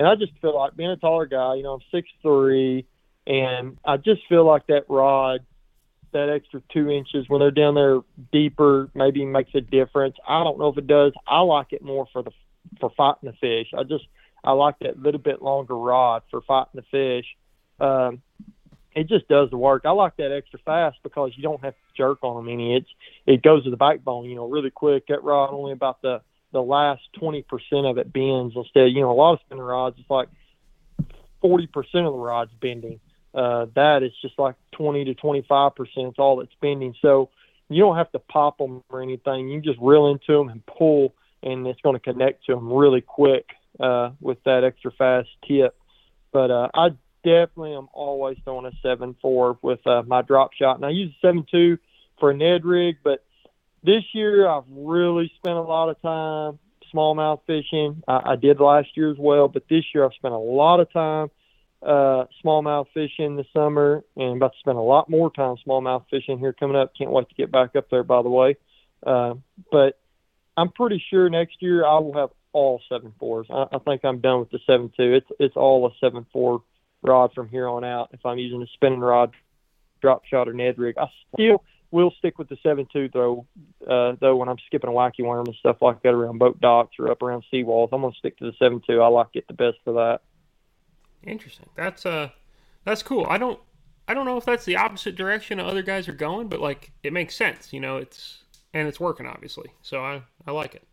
and 0.00 0.08
I 0.08 0.14
just 0.14 0.32
feel 0.40 0.56
like 0.56 0.74
being 0.74 0.88
a 0.88 0.96
taller 0.96 1.26
guy, 1.26 1.56
you 1.56 1.62
know, 1.62 1.74
I'm 1.74 1.80
six 1.92 2.08
three, 2.22 2.86
and 3.26 3.76
I 3.84 3.98
just 3.98 4.22
feel 4.30 4.46
like 4.46 4.66
that 4.68 4.86
rod, 4.88 5.40
that 6.12 6.28
extra 6.28 6.62
two 6.72 6.90
inches 6.90 7.28
when 7.28 7.40
they're 7.40 7.50
down 7.50 7.74
there 7.74 8.00
deeper, 8.32 8.90
maybe 8.94 9.24
makes 9.24 9.54
a 9.54 9.60
difference. 9.60 10.16
I 10.26 10.42
don't 10.44 10.58
know 10.58 10.68
if 10.68 10.78
it 10.78 10.86
does. 10.86 11.12
I 11.26 11.40
like 11.40 11.72
it 11.72 11.82
more 11.82 12.06
for 12.12 12.22
the 12.22 12.30
for 12.78 12.90
fighting 12.96 13.30
the 13.30 13.32
fish. 13.34 13.68
I 13.76 13.82
just 13.82 14.04
I 14.44 14.52
like 14.52 14.78
that 14.80 15.00
little 15.00 15.20
bit 15.20 15.42
longer 15.42 15.76
rod 15.76 16.22
for 16.30 16.40
fighting 16.42 16.72
the 16.74 16.82
fish. 16.90 17.26
Um, 17.80 18.22
it 18.94 19.08
just 19.08 19.28
does 19.28 19.50
the 19.50 19.56
work. 19.56 19.82
I 19.84 19.90
like 19.90 20.16
that 20.16 20.32
extra 20.32 20.58
fast 20.64 20.98
because 21.02 21.32
you 21.36 21.42
don't 21.42 21.62
have 21.62 21.74
to 21.74 21.96
jerk 21.96 22.18
on 22.22 22.36
them 22.44 22.52
any. 22.52 22.76
It's 22.76 22.88
it 23.26 23.42
goes 23.42 23.64
to 23.64 23.70
the 23.70 23.76
backbone, 23.76 24.24
you 24.24 24.34
know, 24.34 24.48
really 24.48 24.70
quick. 24.70 25.06
That 25.08 25.22
rod 25.22 25.50
only 25.52 25.72
about 25.72 26.02
the 26.02 26.22
the 26.52 26.62
last 26.62 27.02
20% 27.20 27.44
of 27.88 27.98
it 27.98 28.12
bends 28.12 28.56
instead. 28.56 28.88
You 28.92 29.02
know, 29.02 29.12
a 29.12 29.14
lot 29.14 29.34
of 29.34 29.40
spinning 29.46 29.62
rods, 29.62 29.96
it's 30.00 30.10
like 30.10 30.28
40% 31.42 31.68
of 31.76 32.12
the 32.12 32.18
rod's 32.18 32.50
bending. 32.60 32.98
Uh, 33.34 33.66
that 33.74 34.02
is 34.02 34.12
just 34.22 34.38
like 34.38 34.56
20 34.72 35.04
to 35.04 35.14
25% 35.14 35.72
It's 35.86 36.18
all 36.18 36.36
that's 36.36 36.50
bending. 36.60 36.94
So 37.00 37.30
you 37.68 37.80
don't 37.82 37.96
have 37.96 38.10
to 38.12 38.18
pop 38.18 38.58
them 38.58 38.82
or 38.90 39.02
anything. 39.02 39.48
You 39.48 39.60
just 39.60 39.78
reel 39.80 40.08
into 40.08 40.36
them 40.36 40.48
and 40.48 40.64
pull, 40.66 41.14
and 41.42 41.66
it's 41.66 41.80
going 41.80 41.94
to 41.94 42.00
connect 42.00 42.46
to 42.46 42.54
them 42.54 42.72
really 42.72 43.00
quick 43.00 43.46
uh, 43.78 44.10
with 44.20 44.42
that 44.44 44.64
extra 44.64 44.90
fast 44.90 45.28
tip. 45.46 45.76
But 46.32 46.50
uh, 46.50 46.68
I 46.74 46.88
definitely 47.22 47.74
am 47.74 47.88
always 47.92 48.38
throwing 48.44 48.66
a 48.66 48.86
7.4 48.86 49.58
with 49.62 49.86
uh, 49.86 50.02
my 50.06 50.22
drop 50.22 50.52
shot. 50.52 50.76
And 50.76 50.84
I 50.84 50.90
use 50.90 51.14
a 51.22 51.26
7.2 51.26 51.78
for 52.18 52.30
a 52.30 52.36
Ned 52.36 52.64
rig, 52.64 52.96
but 53.02 53.24
this 53.82 54.02
year 54.12 54.48
I've 54.48 54.64
really 54.70 55.32
spent 55.36 55.56
a 55.56 55.62
lot 55.62 55.88
of 55.88 56.00
time 56.02 56.58
smallmouth 56.92 57.40
fishing. 57.46 58.02
I, 58.06 58.32
I 58.32 58.36
did 58.36 58.60
last 58.60 58.88
year 58.96 59.10
as 59.10 59.16
well, 59.18 59.48
but 59.48 59.64
this 59.70 59.84
year 59.94 60.04
I've 60.04 60.14
spent 60.14 60.34
a 60.34 60.38
lot 60.38 60.80
of 60.80 60.92
time 60.92 61.30
uh, 61.82 62.24
smallmouth 62.44 62.86
fishing 62.92 63.36
this 63.36 63.46
summer, 63.52 64.04
and 64.16 64.36
about 64.36 64.52
to 64.52 64.58
spend 64.58 64.78
a 64.78 64.82
lot 64.82 65.08
more 65.08 65.30
time 65.30 65.56
smallmouth 65.66 66.04
fishing 66.10 66.38
here 66.38 66.52
coming 66.52 66.76
up. 66.76 66.92
Can't 66.96 67.10
wait 67.10 67.28
to 67.28 67.34
get 67.34 67.50
back 67.50 67.74
up 67.76 67.88
there, 67.90 68.02
by 68.02 68.22
the 68.22 68.28
way. 68.28 68.56
Uh, 69.04 69.34
but 69.72 69.98
I'm 70.56 70.70
pretty 70.70 71.02
sure 71.10 71.30
next 71.30 71.56
year 71.60 71.86
I 71.86 71.98
will 71.98 72.14
have 72.14 72.30
all 72.52 72.80
seven 72.88 73.12
fours. 73.18 73.46
I, 73.50 73.66
I 73.72 73.78
think 73.78 74.04
I'm 74.04 74.20
done 74.20 74.40
with 74.40 74.50
the 74.50 74.58
seven 74.66 74.92
two. 74.96 75.14
It's 75.14 75.26
it's 75.38 75.56
all 75.56 75.86
a 75.86 75.90
seven 76.00 76.26
four 76.32 76.62
rod 77.02 77.32
from 77.34 77.48
here 77.48 77.68
on 77.68 77.84
out. 77.84 78.10
If 78.12 78.26
I'm 78.26 78.38
using 78.38 78.62
a 78.62 78.66
spinning 78.74 79.00
rod, 79.00 79.32
drop 80.02 80.24
shot 80.26 80.48
or 80.48 80.52
Ned 80.52 80.78
rig, 80.78 80.98
I 80.98 81.06
still 81.32 81.64
will 81.90 82.12
stick 82.18 82.38
with 82.38 82.48
the 82.48 82.58
seven 82.62 82.86
two 82.92 83.08
though. 83.12 83.46
Uh, 83.86 84.16
though 84.20 84.36
when 84.36 84.48
I'm 84.48 84.58
skipping 84.66 84.90
a 84.90 84.92
wacky 84.92 85.24
worm 85.24 85.46
and 85.46 85.56
stuff 85.56 85.78
like 85.80 86.02
that 86.02 86.10
around 86.10 86.38
boat 86.38 86.60
docks 86.60 86.96
or 86.98 87.10
up 87.10 87.22
around 87.22 87.44
seawalls, 87.52 87.88
I'm 87.92 88.02
gonna 88.02 88.12
stick 88.18 88.36
to 88.38 88.44
the 88.44 88.56
seven 88.58 88.82
two. 88.86 89.00
I 89.00 89.08
like 89.08 89.28
it 89.34 89.46
the 89.48 89.54
best 89.54 89.78
for 89.84 89.94
that. 89.94 90.20
Interesting. 91.24 91.68
That's 91.74 92.06
uh, 92.06 92.30
that's 92.84 93.02
cool. 93.02 93.26
I 93.28 93.38
don't 93.38 93.60
I 94.08 94.14
don't 94.14 94.26
know 94.26 94.36
if 94.36 94.44
that's 94.44 94.64
the 94.64 94.76
opposite 94.76 95.14
direction 95.14 95.60
other 95.60 95.82
guys 95.82 96.08
are 96.08 96.12
going, 96.12 96.48
but 96.48 96.60
like 96.60 96.92
it 97.02 97.12
makes 97.12 97.36
sense. 97.36 97.72
You 97.72 97.80
know, 97.80 97.98
it's 97.98 98.42
and 98.74 98.88
it's 98.88 98.98
working 98.98 99.26
obviously. 99.26 99.70
So 99.82 100.04
I 100.04 100.22
I 100.46 100.50
like 100.50 100.74
it. 100.74 100.86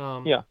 Um, 0.00 0.26
yeah. 0.26 0.42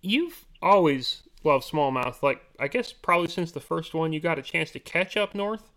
You've 0.00 0.46
always 0.62 1.24
loved 1.44 1.70
smallmouth. 1.70 2.22
Like 2.22 2.42
I 2.58 2.68
guess 2.68 2.92
probably 2.92 3.28
since 3.28 3.52
the 3.52 3.60
first 3.60 3.92
one, 3.92 4.12
you 4.12 4.20
got 4.20 4.38
a 4.38 4.42
chance 4.42 4.70
to 4.70 4.80
catch 4.80 5.16
up 5.16 5.34
north. 5.34 5.70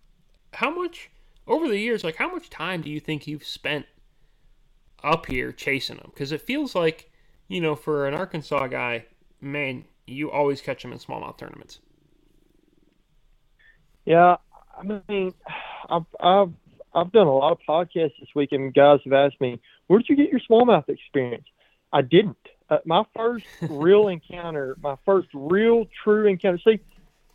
How 0.53 0.69
much 0.69 1.09
over 1.47 1.67
the 1.67 1.77
years? 1.77 2.03
Like 2.03 2.15
how 2.15 2.31
much 2.31 2.49
time 2.49 2.81
do 2.81 2.89
you 2.89 2.99
think 2.99 3.27
you've 3.27 3.45
spent 3.45 3.85
up 5.03 5.25
here 5.25 5.51
chasing 5.51 5.97
them? 5.97 6.11
Because 6.13 6.31
it 6.31 6.41
feels 6.41 6.75
like 6.75 7.11
you 7.47 7.59
know 7.59 7.75
for 7.75 8.07
an 8.07 8.13
Arkansas 8.13 8.67
guy, 8.67 9.05
man, 9.41 9.83
you 10.09 10.31
always 10.31 10.61
catch 10.61 10.81
them 10.83 10.91
in 10.91 10.99
smallmouth 10.99 11.37
tournaments. 11.37 11.79
Yeah, 14.05 14.37
I 14.77 15.01
mean, 15.07 15.33
I've 15.89 16.05
I've 16.19 16.53
I've 16.93 17.11
done 17.11 17.27
a 17.27 17.35
lot 17.35 17.51
of 17.51 17.59
podcasts 17.67 18.19
this 18.19 18.29
week, 18.35 18.51
and 18.51 18.73
guys 18.73 18.99
have 19.03 19.13
asked 19.13 19.39
me, 19.39 19.59
"Where 19.87 19.99
did 19.99 20.09
you 20.09 20.15
get 20.15 20.29
your 20.29 20.41
smallmouth 20.49 20.89
experience?" 20.89 21.45
I 21.91 22.01
didn't. 22.01 22.37
Uh, 22.69 22.77
my 22.85 23.03
first 23.15 23.45
real 23.69 24.07
encounter, 24.07 24.75
my 24.81 24.95
first 25.05 25.29
real 25.33 25.85
true 26.03 26.27
encounter. 26.27 26.59
See, 26.63 26.79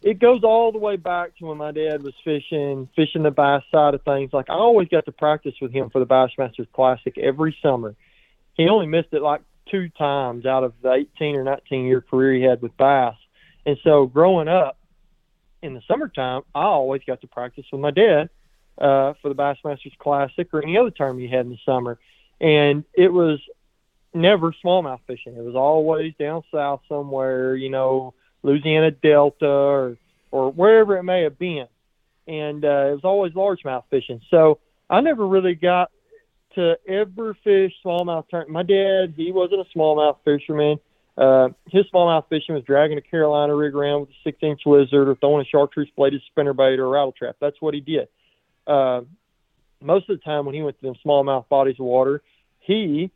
it 0.03 0.19
goes 0.19 0.43
all 0.45 0.71
the 0.71 0.79
way 0.79 0.97
back 0.97 1.37
to 1.39 1.47
when 1.47 1.59
my 1.59 1.73
dad 1.73 2.03
was 2.03 2.15
fishing, 2.25 2.89
fishing 2.95 3.23
the 3.23 3.31
bass 3.31 3.63
side 3.71 3.95
of 3.95 4.03
things. 4.03 4.33
Like 4.33 4.51
I 4.51 4.55
always 4.55 4.89
got 4.89 5.07
to 5.07 5.13
practice 5.13 5.55
with 5.61 5.73
him 5.73 5.91
for 5.91 5.99
the 5.99 6.07
Bassmasters 6.07 6.71
Classic 6.73 7.17
every 7.19 7.57
summer. 7.63 7.97
He 8.55 8.69
only 8.69 8.87
missed 8.87 9.09
it 9.13 9.23
like 9.23 9.41
two 9.71 9.89
times 9.91 10.47
out 10.47 10.65
of 10.65 10.75
the 10.83 10.93
18 10.93 11.37
or 11.37 11.45
19 11.45 11.85
year 11.85 12.01
career 12.01 12.35
he 12.35 12.43
had 12.43 12.63
with 12.63 12.77
bass. 12.77 13.17
And 13.67 13.77
so 13.83 14.07
growing 14.07 14.49
up 14.49 14.79
in 15.63 15.75
the 15.75 15.83
summertime, 15.89 16.43
I 16.55 16.65
always 16.65 17.03
got 17.07 17.21
to 17.23 17.27
practice 17.27 17.65
with 17.73 17.81
my 17.81 17.91
dad 17.91 18.29
uh, 18.79 19.15
for 19.23 19.29
the 19.29 19.35
Bassmasters 19.35 19.97
Classic 19.99 20.49
or 20.53 20.63
any 20.63 20.77
other 20.77 20.91
tournament 20.91 21.29
he 21.29 21.35
had 21.35 21.47
in 21.47 21.53
the 21.53 21.59
summer. 21.65 21.99
And 22.41 22.85
it 22.93 23.13
was 23.13 23.41
never 24.13 24.55
smallmouth 24.65 25.01
fishing. 25.07 25.35
It 25.37 25.43
was 25.43 25.55
always 25.55 26.15
down 26.19 26.43
south 26.53 26.83
somewhere, 26.89 27.57
you 27.57 27.71
know, 27.71 28.15
Louisiana 28.43 28.91
Delta 28.91 29.47
or 29.47 29.97
or 30.31 30.51
wherever 30.51 30.97
it 30.97 31.05
may 31.05 31.23
have 31.23 31.39
been, 31.39 31.69
and 32.27 32.65
uh, 32.65 32.89
it 32.89 32.95
was 32.95 33.05
always 33.05 33.33
largemouth 33.35 33.85
fishing. 33.89 34.21
So 34.31 34.59
I 34.91 35.01
never 35.01 35.27
really 35.27 35.55
got 35.55 35.93
to 36.55 36.77
ever 36.89 37.37
fish 37.45 37.73
smallmouth 37.85 38.29
tournament. 38.29 38.53
My 38.53 38.63
dad, 38.63 39.15
he 39.17 39.33
wasn't 39.33 39.61
a 39.61 39.79
smallmouth 39.79 40.17
fisherman. 40.25 40.79
Uh, 41.17 41.49
his 41.69 41.85
smallmouth 41.93 42.29
fishing 42.29 42.55
was 42.55 42.65
dragging 42.65 42.99
a 42.99 43.03
Carolina 43.03 43.55
rig 43.55 43.75
around 43.75 44.01
with 44.01 44.11
a 44.11 44.15
six-inch 44.25 44.63
lizard 44.67 45.09
or 45.09 45.15
throwing 45.17 45.43
a 45.43 45.49
chartreuse 45.49 45.91
bladed 45.97 46.23
spinnerbait 46.37 46.79
or 46.79 46.87
a 46.87 46.89
rattle 46.89 47.13
trap. 47.13 47.37
That's 47.41 47.61
what 47.61 47.75
he 47.75 47.81
did. 47.81 48.09
Uh, 48.67 49.03
most 49.81 50.09
of 50.09 50.19
the 50.19 50.25
time 50.25 50.47
when 50.47 50.55
he 50.55 50.63
went 50.63 50.79
to 50.81 50.87
them 50.87 50.95
smallmouth 51.05 51.49
bodies 51.49 51.77
of 51.79 51.87
water, 51.87 52.23
he 52.61 53.13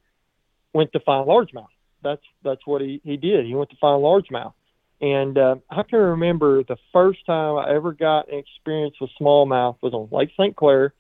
went 0.72 0.92
to 0.92 1.00
find 1.00 1.26
largemouth. 1.26 1.66
That's 2.02 2.22
that's 2.44 2.64
what 2.64 2.80
he 2.80 3.00
he 3.02 3.16
did. 3.16 3.46
He 3.46 3.54
went 3.54 3.70
to 3.70 3.76
find 3.76 4.02
largemouth. 4.02 4.52
And 5.00 5.38
uh, 5.38 5.56
I 5.70 5.82
can 5.84 5.98
remember 5.98 6.64
the 6.64 6.76
first 6.92 7.24
time 7.24 7.56
I 7.56 7.74
ever 7.74 7.92
got 7.92 8.30
an 8.32 8.38
experience 8.38 8.96
with 9.00 9.10
smallmouth 9.20 9.76
was 9.80 9.94
on 9.94 10.08
Lake 10.10 10.30
St. 10.36 10.56
Clair, 10.56 10.92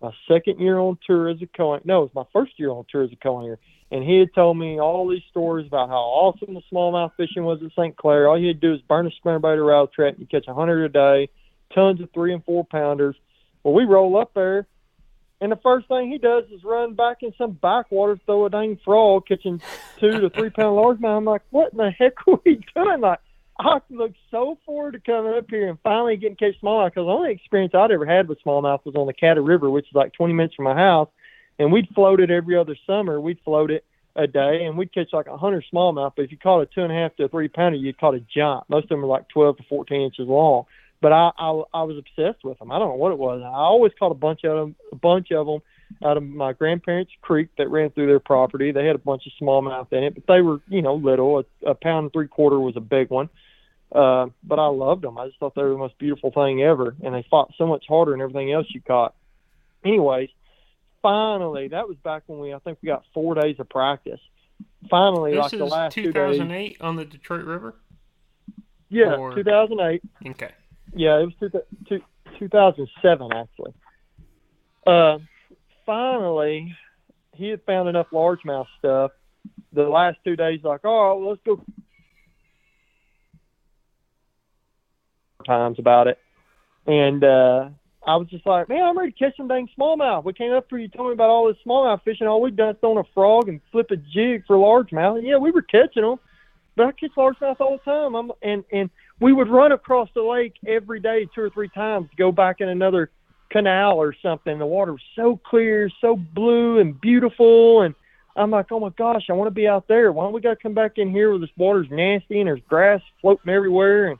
my 0.00 0.12
second 0.28 0.60
year 0.60 0.78
on 0.78 0.98
tour 1.06 1.28
as 1.28 1.40
a 1.42 1.46
co 1.46 1.78
No, 1.84 2.02
it 2.02 2.14
was 2.14 2.14
my 2.14 2.24
first 2.32 2.58
year 2.58 2.70
on 2.70 2.84
tour 2.90 3.04
as 3.04 3.12
a 3.12 3.16
co 3.16 3.56
And 3.90 4.04
he 4.04 4.18
had 4.18 4.34
told 4.34 4.58
me 4.58 4.80
all 4.80 5.08
these 5.08 5.22
stories 5.30 5.66
about 5.66 5.88
how 5.88 5.96
awesome 5.96 6.54
the 6.54 6.62
smallmouth 6.72 7.12
fishing 7.16 7.44
was 7.44 7.62
at 7.62 7.72
St. 7.72 7.96
Clair. 7.96 8.28
All 8.28 8.38
you 8.38 8.48
had 8.48 8.60
to 8.60 8.68
do 8.68 8.74
is 8.74 8.80
burn 8.82 9.06
a 9.06 9.10
spinnerbait 9.10 9.56
or 9.56 9.64
rattle 9.64 9.86
trap, 9.86 10.14
and 10.14 10.20
you 10.20 10.26
catch 10.26 10.46
a 10.48 10.54
hundred 10.54 10.84
a 10.84 10.88
day, 10.88 11.28
tons 11.74 12.00
of 12.00 12.10
three 12.12 12.32
and 12.32 12.44
four 12.44 12.64
pounders. 12.64 13.16
Well, 13.62 13.74
we 13.74 13.84
roll 13.84 14.16
up 14.16 14.32
there 14.34 14.66
and 15.40 15.52
the 15.52 15.56
first 15.56 15.88
thing 15.88 16.10
he 16.10 16.18
does 16.18 16.44
is 16.50 16.64
run 16.64 16.94
back 16.94 17.18
in 17.22 17.32
some 17.36 17.52
backwater, 17.52 18.18
throw 18.24 18.46
a 18.46 18.50
dang 18.50 18.78
frog, 18.84 19.26
catching 19.26 19.60
two 20.00 20.20
to 20.20 20.30
three 20.30 20.50
pound 20.50 20.78
largemouth. 20.78 21.18
I'm 21.18 21.24
like, 21.24 21.42
what 21.50 21.72
in 21.72 21.78
the 21.78 21.90
heck 21.90 22.14
are 22.26 22.40
we 22.44 22.60
doing? 22.74 23.00
Like, 23.00 23.20
I 23.58 23.80
look 23.90 24.12
so 24.30 24.58
forward 24.66 24.92
to 24.92 25.00
coming 25.00 25.34
up 25.34 25.46
here 25.48 25.68
and 25.68 25.78
finally 25.82 26.16
getting 26.16 26.36
catch 26.36 26.60
smallmouth 26.62 26.90
because 26.90 27.06
the 27.06 27.12
only 27.12 27.32
experience 27.32 27.74
I'd 27.74 27.90
ever 27.90 28.04
had 28.04 28.28
with 28.28 28.42
smallmouth 28.44 28.84
was 28.84 28.94
on 28.94 29.06
the 29.06 29.14
Caddo 29.14 29.46
River, 29.46 29.70
which 29.70 29.86
is 29.86 29.94
like 29.94 30.12
20 30.12 30.34
minutes 30.34 30.54
from 30.54 30.66
my 30.66 30.74
house. 30.74 31.08
And 31.58 31.72
we'd 31.72 31.88
float 31.94 32.20
it 32.20 32.30
every 32.30 32.56
other 32.56 32.76
summer. 32.86 33.18
We'd 33.20 33.40
float 33.44 33.70
it 33.70 33.84
a 34.14 34.26
day 34.26 34.64
and 34.64 34.76
we'd 34.76 34.92
catch 34.92 35.08
like 35.12 35.26
a 35.26 35.30
100 35.30 35.64
smallmouth. 35.72 36.12
But 36.16 36.26
if 36.26 36.32
you 36.32 36.38
caught 36.38 36.60
a 36.60 36.66
two 36.66 36.82
and 36.82 36.92
a 36.92 36.94
half 36.94 37.16
to 37.16 37.24
a 37.24 37.28
three 37.28 37.48
pounder, 37.48 37.78
you 37.78 37.94
caught 37.94 38.14
a 38.14 38.20
giant. 38.20 38.64
Most 38.68 38.84
of 38.84 38.88
them 38.90 39.04
are 39.04 39.08
like 39.08 39.28
12 39.28 39.58
to 39.58 39.62
14 39.68 40.00
inches 40.02 40.28
long 40.28 40.66
but 41.00 41.12
I, 41.12 41.30
I 41.38 41.62
I 41.74 41.82
was 41.82 41.98
obsessed 41.98 42.44
with 42.44 42.58
them. 42.58 42.72
I 42.72 42.78
don't 42.78 42.88
know 42.88 42.94
what 42.94 43.12
it 43.12 43.18
was. 43.18 43.42
I 43.44 43.48
always 43.48 43.92
caught 43.98 44.12
a 44.12 44.14
bunch 44.14 44.44
of 44.44 44.56
them, 44.56 44.76
a 44.92 44.96
bunch 44.96 45.30
of 45.30 45.46
them 45.46 45.60
out 46.04 46.16
of 46.16 46.22
my 46.22 46.52
grandparents' 46.52 47.12
creek 47.20 47.48
that 47.58 47.70
ran 47.70 47.90
through 47.90 48.06
their 48.06 48.20
property. 48.20 48.72
They 48.72 48.86
had 48.86 48.96
a 48.96 49.00
bunch 49.00 49.22
of 49.26 49.32
smallmouth 49.40 49.92
in 49.92 50.04
it, 50.04 50.14
but 50.14 50.24
they 50.26 50.40
were 50.40 50.60
you 50.68 50.82
know 50.82 50.94
little. 50.94 51.40
A, 51.40 51.70
a 51.70 51.74
pound 51.74 52.04
and 52.04 52.12
three 52.12 52.28
quarter 52.28 52.58
was 52.58 52.76
a 52.76 52.80
big 52.80 53.10
one. 53.10 53.28
Uh, 53.92 54.26
but 54.42 54.58
I 54.58 54.66
loved 54.66 55.02
them. 55.02 55.16
I 55.16 55.26
just 55.26 55.38
thought 55.38 55.54
they 55.54 55.62
were 55.62 55.70
the 55.70 55.78
most 55.78 55.98
beautiful 55.98 56.30
thing 56.30 56.62
ever, 56.62 56.96
and 57.02 57.14
they 57.14 57.24
fought 57.30 57.52
so 57.56 57.66
much 57.66 57.84
harder 57.88 58.12
than 58.12 58.20
everything 58.20 58.52
else 58.52 58.66
you 58.70 58.80
caught. 58.80 59.14
Anyways, 59.84 60.28
finally, 61.02 61.68
that 61.68 61.88
was 61.88 61.96
back 61.98 62.24
when 62.26 62.40
we 62.40 62.52
I 62.52 62.58
think 62.58 62.78
we 62.82 62.88
got 62.88 63.04
four 63.14 63.34
days 63.34 63.56
of 63.60 63.68
practice. 63.68 64.20
Finally, 64.90 65.32
this 65.32 65.40
like 65.42 65.50
the 65.52 65.64
last 65.64 65.94
2008 65.94 66.42
two 66.42 66.70
days, 66.70 66.76
on 66.80 66.96
the 66.96 67.04
Detroit 67.04 67.44
River. 67.44 67.74
Yeah, 68.88 69.14
or... 69.14 69.34
2008. 69.34 70.02
Okay. 70.30 70.50
Yeah, 70.94 71.20
it 71.20 71.24
was 71.26 71.34
two, 71.40 71.50
two, 71.88 72.02
2007 72.38 73.32
actually. 73.32 73.74
Uh, 74.86 75.18
finally, 75.84 76.74
he 77.34 77.48
had 77.48 77.62
found 77.64 77.88
enough 77.88 78.06
largemouth 78.12 78.66
stuff. 78.78 79.10
The 79.72 79.82
last 79.82 80.18
two 80.24 80.36
days, 80.36 80.60
like, 80.62 80.84
oh, 80.84 81.18
let's 81.28 81.40
go. 81.44 81.62
Times 85.46 85.78
about 85.78 86.08
it, 86.08 86.18
and 86.86 87.22
uh, 87.22 87.68
I 88.06 88.16
was 88.16 88.28
just 88.28 88.46
like, 88.46 88.68
man, 88.68 88.82
I'm 88.82 88.98
ready 88.98 89.12
to 89.12 89.18
catch 89.18 89.36
some 89.36 89.48
dang 89.48 89.68
smallmouth. 89.78 90.24
We 90.24 90.32
came 90.32 90.52
up 90.52 90.66
here, 90.68 90.78
you 90.78 90.88
told 90.88 91.08
me 91.08 91.14
about 91.14 91.30
all 91.30 91.48
this 91.48 91.56
smallmouth 91.66 92.02
fishing. 92.04 92.26
All 92.26 92.40
we've 92.40 92.54
done 92.54 92.70
is 92.70 92.76
thrown 92.80 92.98
a 92.98 93.04
frog 93.14 93.48
and 93.48 93.60
flip 93.72 93.90
a 93.90 93.96
jig 93.96 94.44
for 94.46 94.56
largemouth. 94.56 95.18
And 95.18 95.26
yeah, 95.26 95.36
we 95.36 95.50
were 95.50 95.62
catching 95.62 96.02
them, 96.02 96.18
but 96.76 96.86
I 96.86 96.92
catch 96.92 97.12
largemouth 97.16 97.60
all 97.60 97.78
the 97.78 97.90
time. 97.90 98.14
I'm 98.14 98.32
and 98.42 98.64
and 98.72 98.90
we 99.20 99.32
would 99.32 99.48
run 99.48 99.72
across 99.72 100.08
the 100.14 100.22
lake 100.22 100.54
every 100.66 101.00
day 101.00 101.26
two 101.34 101.42
or 101.42 101.50
three 101.50 101.68
times 101.68 102.10
to 102.10 102.16
go 102.16 102.30
back 102.32 102.60
in 102.60 102.68
another 102.68 103.10
canal 103.50 103.96
or 103.96 104.14
something. 104.22 104.58
The 104.58 104.66
water 104.66 104.92
was 104.92 105.02
so 105.14 105.40
clear, 105.44 105.90
so 106.00 106.16
blue 106.16 106.80
and 106.80 107.00
beautiful 107.00 107.82
and 107.82 107.94
I'm 108.36 108.50
like, 108.50 108.70
oh 108.70 108.80
my 108.80 108.90
gosh, 108.90 109.24
I 109.30 109.32
want 109.32 109.48
to 109.48 109.54
be 109.54 109.66
out 109.66 109.88
there. 109.88 110.12
Why 110.12 110.24
don't 110.24 110.34
we 110.34 110.40
got 110.40 110.50
to 110.50 110.62
come 110.62 110.74
back 110.74 110.98
in 110.98 111.10
here 111.10 111.30
where 111.30 111.38
this 111.38 111.50
water's 111.56 111.88
nasty 111.90 112.38
and 112.38 112.46
there's 112.46 112.60
grass 112.68 113.00
floating 113.20 113.50
everywhere? 113.50 114.10
And 114.10 114.18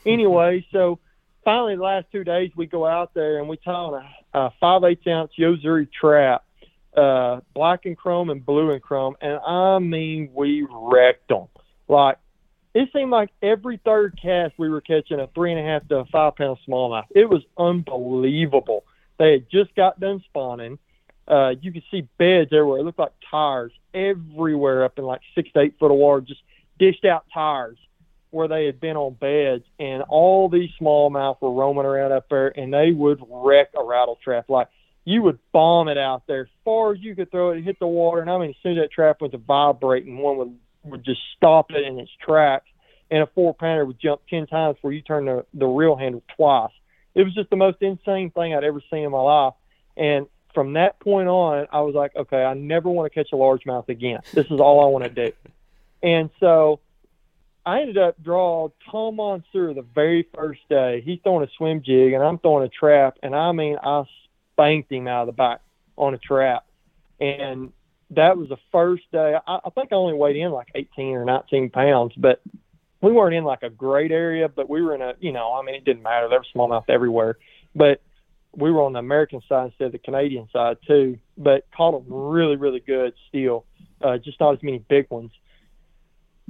anyway, 0.06 0.66
so 0.72 0.98
finally, 1.44 1.76
the 1.76 1.82
last 1.82 2.06
two 2.12 2.24
days 2.24 2.50
we 2.56 2.66
go 2.66 2.86
out 2.86 3.14
there 3.14 3.38
and 3.38 3.48
we 3.48 3.56
tie 3.56 3.70
on 3.72 4.02
a, 4.34 4.38
a 4.38 4.52
five 4.60 4.84
eighths 4.84 5.06
ounce 5.06 5.32
Yo-Zuri 5.36 5.88
trap, 5.90 6.44
uh, 6.96 7.40
black 7.54 7.86
and 7.86 7.96
chrome 7.96 8.30
and 8.30 8.44
blue 8.44 8.70
and 8.72 8.82
chrome, 8.82 9.16
and 9.20 9.38
I 9.46 9.78
mean 9.78 10.30
we 10.34 10.66
wrecked 10.70 11.28
them. 11.28 11.46
Like 11.88 12.18
it 12.74 12.90
seemed 12.92 13.10
like 13.10 13.30
every 13.42 13.80
third 13.84 14.18
cast 14.20 14.54
we 14.58 14.68
were 14.68 14.80
catching 14.80 15.20
a 15.20 15.26
three 15.28 15.52
and 15.52 15.60
a 15.60 15.64
half 15.64 15.88
to 15.88 15.96
a 15.98 16.04
five 16.06 16.36
pound 16.36 16.58
smallmouth. 16.68 17.06
It 17.14 17.28
was 17.28 17.42
unbelievable. 17.56 18.84
They 19.18 19.32
had 19.32 19.50
just 19.50 19.74
got 19.74 19.98
done 19.98 20.22
spawning. 20.28 20.78
Uh, 21.26 21.54
you 21.60 21.72
could 21.72 21.82
see 21.90 22.08
beds 22.18 22.50
everywhere. 22.52 22.80
It 22.80 22.84
looked 22.84 22.98
like 22.98 23.12
tires 23.30 23.72
everywhere 23.92 24.84
up 24.84 24.98
in 24.98 25.04
like 25.04 25.20
six 25.34 25.50
to 25.52 25.60
eight 25.60 25.74
foot 25.78 25.90
of 25.90 25.96
water, 25.96 26.20
just 26.20 26.40
dished 26.78 27.04
out 27.04 27.24
tires 27.32 27.78
where 28.30 28.48
they 28.48 28.66
had 28.66 28.80
been 28.80 28.96
on 28.96 29.14
beds. 29.14 29.64
And 29.78 30.02
all 30.02 30.48
these 30.48 30.70
smallmouth 30.80 31.40
were 31.40 31.52
roaming 31.52 31.84
around 31.84 32.12
up 32.12 32.28
there, 32.28 32.48
and 32.58 32.72
they 32.72 32.90
would 32.90 33.20
wreck 33.28 33.68
a 33.78 33.82
rattle 33.82 34.18
trap. 34.22 34.48
Like 34.48 34.68
you 35.04 35.22
would 35.22 35.38
bomb 35.52 35.88
it 35.88 35.98
out 35.98 36.26
there 36.26 36.42
as 36.42 36.48
far 36.64 36.92
as 36.92 37.00
you 37.00 37.14
could 37.14 37.30
throw 37.30 37.50
it, 37.50 37.64
hit 37.64 37.78
the 37.78 37.86
water. 37.86 38.20
And 38.20 38.30
I 38.30 38.38
mean, 38.38 38.50
as 38.50 38.56
soon 38.62 38.78
as 38.78 38.84
that 38.84 38.92
trap 38.92 39.20
went 39.20 39.32
to 39.32 39.38
vibrating, 39.38 40.18
one 40.18 40.36
would 40.38 40.58
would 40.84 41.04
just 41.04 41.20
stop 41.36 41.70
it 41.70 41.84
in 41.84 41.98
its 41.98 42.10
tracks, 42.24 42.68
and 43.10 43.22
a 43.22 43.26
four 43.26 43.54
pounder 43.54 43.84
would 43.84 44.00
jump 44.00 44.20
ten 44.28 44.46
times 44.46 44.76
before 44.76 44.92
you 44.92 45.02
turn 45.02 45.26
the 45.26 45.44
the 45.54 45.66
reel 45.66 45.96
handle 45.96 46.22
twice. 46.36 46.72
It 47.14 47.24
was 47.24 47.34
just 47.34 47.50
the 47.50 47.56
most 47.56 47.78
insane 47.80 48.30
thing 48.30 48.54
I'd 48.54 48.64
ever 48.64 48.82
seen 48.90 49.04
in 49.04 49.10
my 49.10 49.20
life, 49.20 49.54
and 49.96 50.26
from 50.54 50.72
that 50.74 50.98
point 51.00 51.28
on, 51.28 51.66
I 51.70 51.80
was 51.82 51.94
like, 51.94 52.16
okay, 52.16 52.42
I 52.42 52.54
never 52.54 52.90
want 52.90 53.12
to 53.12 53.14
catch 53.14 53.32
a 53.32 53.36
largemouth 53.36 53.88
again. 53.88 54.20
This 54.32 54.46
is 54.46 54.60
all 54.60 54.84
I 54.84 54.88
want 54.88 55.04
to 55.04 55.10
do. 55.10 55.32
And 56.02 56.30
so 56.40 56.80
I 57.68 57.82
ended 57.82 57.98
up 57.98 58.16
drawing 58.22 58.72
Tom 58.90 59.16
Monsoor 59.16 59.74
the 59.74 59.84
very 59.94 60.26
first 60.34 60.60
day. 60.70 61.02
He's 61.04 61.18
throwing 61.22 61.46
a 61.46 61.50
swim 61.58 61.82
jig 61.84 62.14
and 62.14 62.22
I'm 62.22 62.38
throwing 62.38 62.64
a 62.64 62.70
trap, 62.70 63.18
and 63.22 63.36
I 63.36 63.52
mean 63.52 63.76
I 63.82 64.04
spanked 64.54 64.90
him 64.90 65.06
out 65.06 65.22
of 65.22 65.26
the 65.26 65.32
back 65.32 65.60
on 65.98 66.14
a 66.14 66.18
trap. 66.18 66.64
And 67.20 67.74
that 68.12 68.38
was 68.38 68.48
the 68.48 68.56
first 68.72 69.02
day. 69.12 69.34
I, 69.46 69.58
I 69.62 69.68
think 69.70 69.92
I 69.92 69.96
only 69.96 70.14
weighed 70.14 70.36
in 70.36 70.50
like 70.50 70.68
18 70.74 71.14
or 71.14 71.26
19 71.26 71.68
pounds, 71.68 72.14
but 72.16 72.40
we 73.02 73.12
weren't 73.12 73.34
in 73.34 73.44
like 73.44 73.62
a 73.62 73.68
great 73.68 74.12
area, 74.12 74.48
but 74.48 74.70
we 74.70 74.80
were 74.80 74.94
in 74.94 75.02
a, 75.02 75.12
you 75.20 75.32
know, 75.32 75.52
I 75.52 75.62
mean, 75.62 75.74
it 75.74 75.84
didn't 75.84 76.02
matter. 76.02 76.26
There 76.30 76.38
was 76.38 76.48
smallmouth 76.56 76.88
everywhere, 76.88 77.36
but 77.74 78.00
we 78.56 78.72
were 78.72 78.82
on 78.82 78.94
the 78.94 78.98
American 79.00 79.42
side 79.46 79.66
instead 79.66 79.88
of 79.88 79.92
the 79.92 79.98
Canadian 79.98 80.48
side 80.54 80.78
too. 80.86 81.18
But 81.36 81.66
caught 81.76 81.92
them 81.92 82.10
really, 82.10 82.56
really 82.56 82.80
good 82.80 83.12
still. 83.28 83.66
Uh, 84.00 84.16
just 84.16 84.40
not 84.40 84.54
as 84.54 84.62
many 84.62 84.78
big 84.78 85.10
ones. 85.10 85.32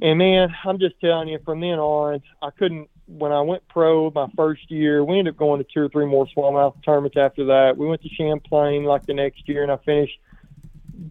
And 0.00 0.18
man, 0.18 0.54
I'm 0.64 0.78
just 0.78 1.00
telling 1.00 1.28
you, 1.28 1.38
from 1.44 1.60
then 1.60 1.78
on, 1.78 2.22
I 2.42 2.50
couldn't. 2.50 2.88
When 3.06 3.32
I 3.32 3.40
went 3.40 3.66
pro 3.68 4.10
my 4.10 4.28
first 4.36 4.70
year, 4.70 5.02
we 5.02 5.18
ended 5.18 5.34
up 5.34 5.38
going 5.38 5.64
to 5.64 5.66
two 5.72 5.80
or 5.80 5.88
three 5.88 6.04
more 6.04 6.26
smallmouth 6.36 6.74
tournaments 6.84 7.16
after 7.16 7.46
that. 7.46 7.76
We 7.76 7.86
went 7.86 8.02
to 8.02 8.08
Champlain 8.10 8.84
like 8.84 9.06
the 9.06 9.14
next 9.14 9.48
year, 9.48 9.62
and 9.62 9.72
I 9.72 9.78
finished 9.78 10.18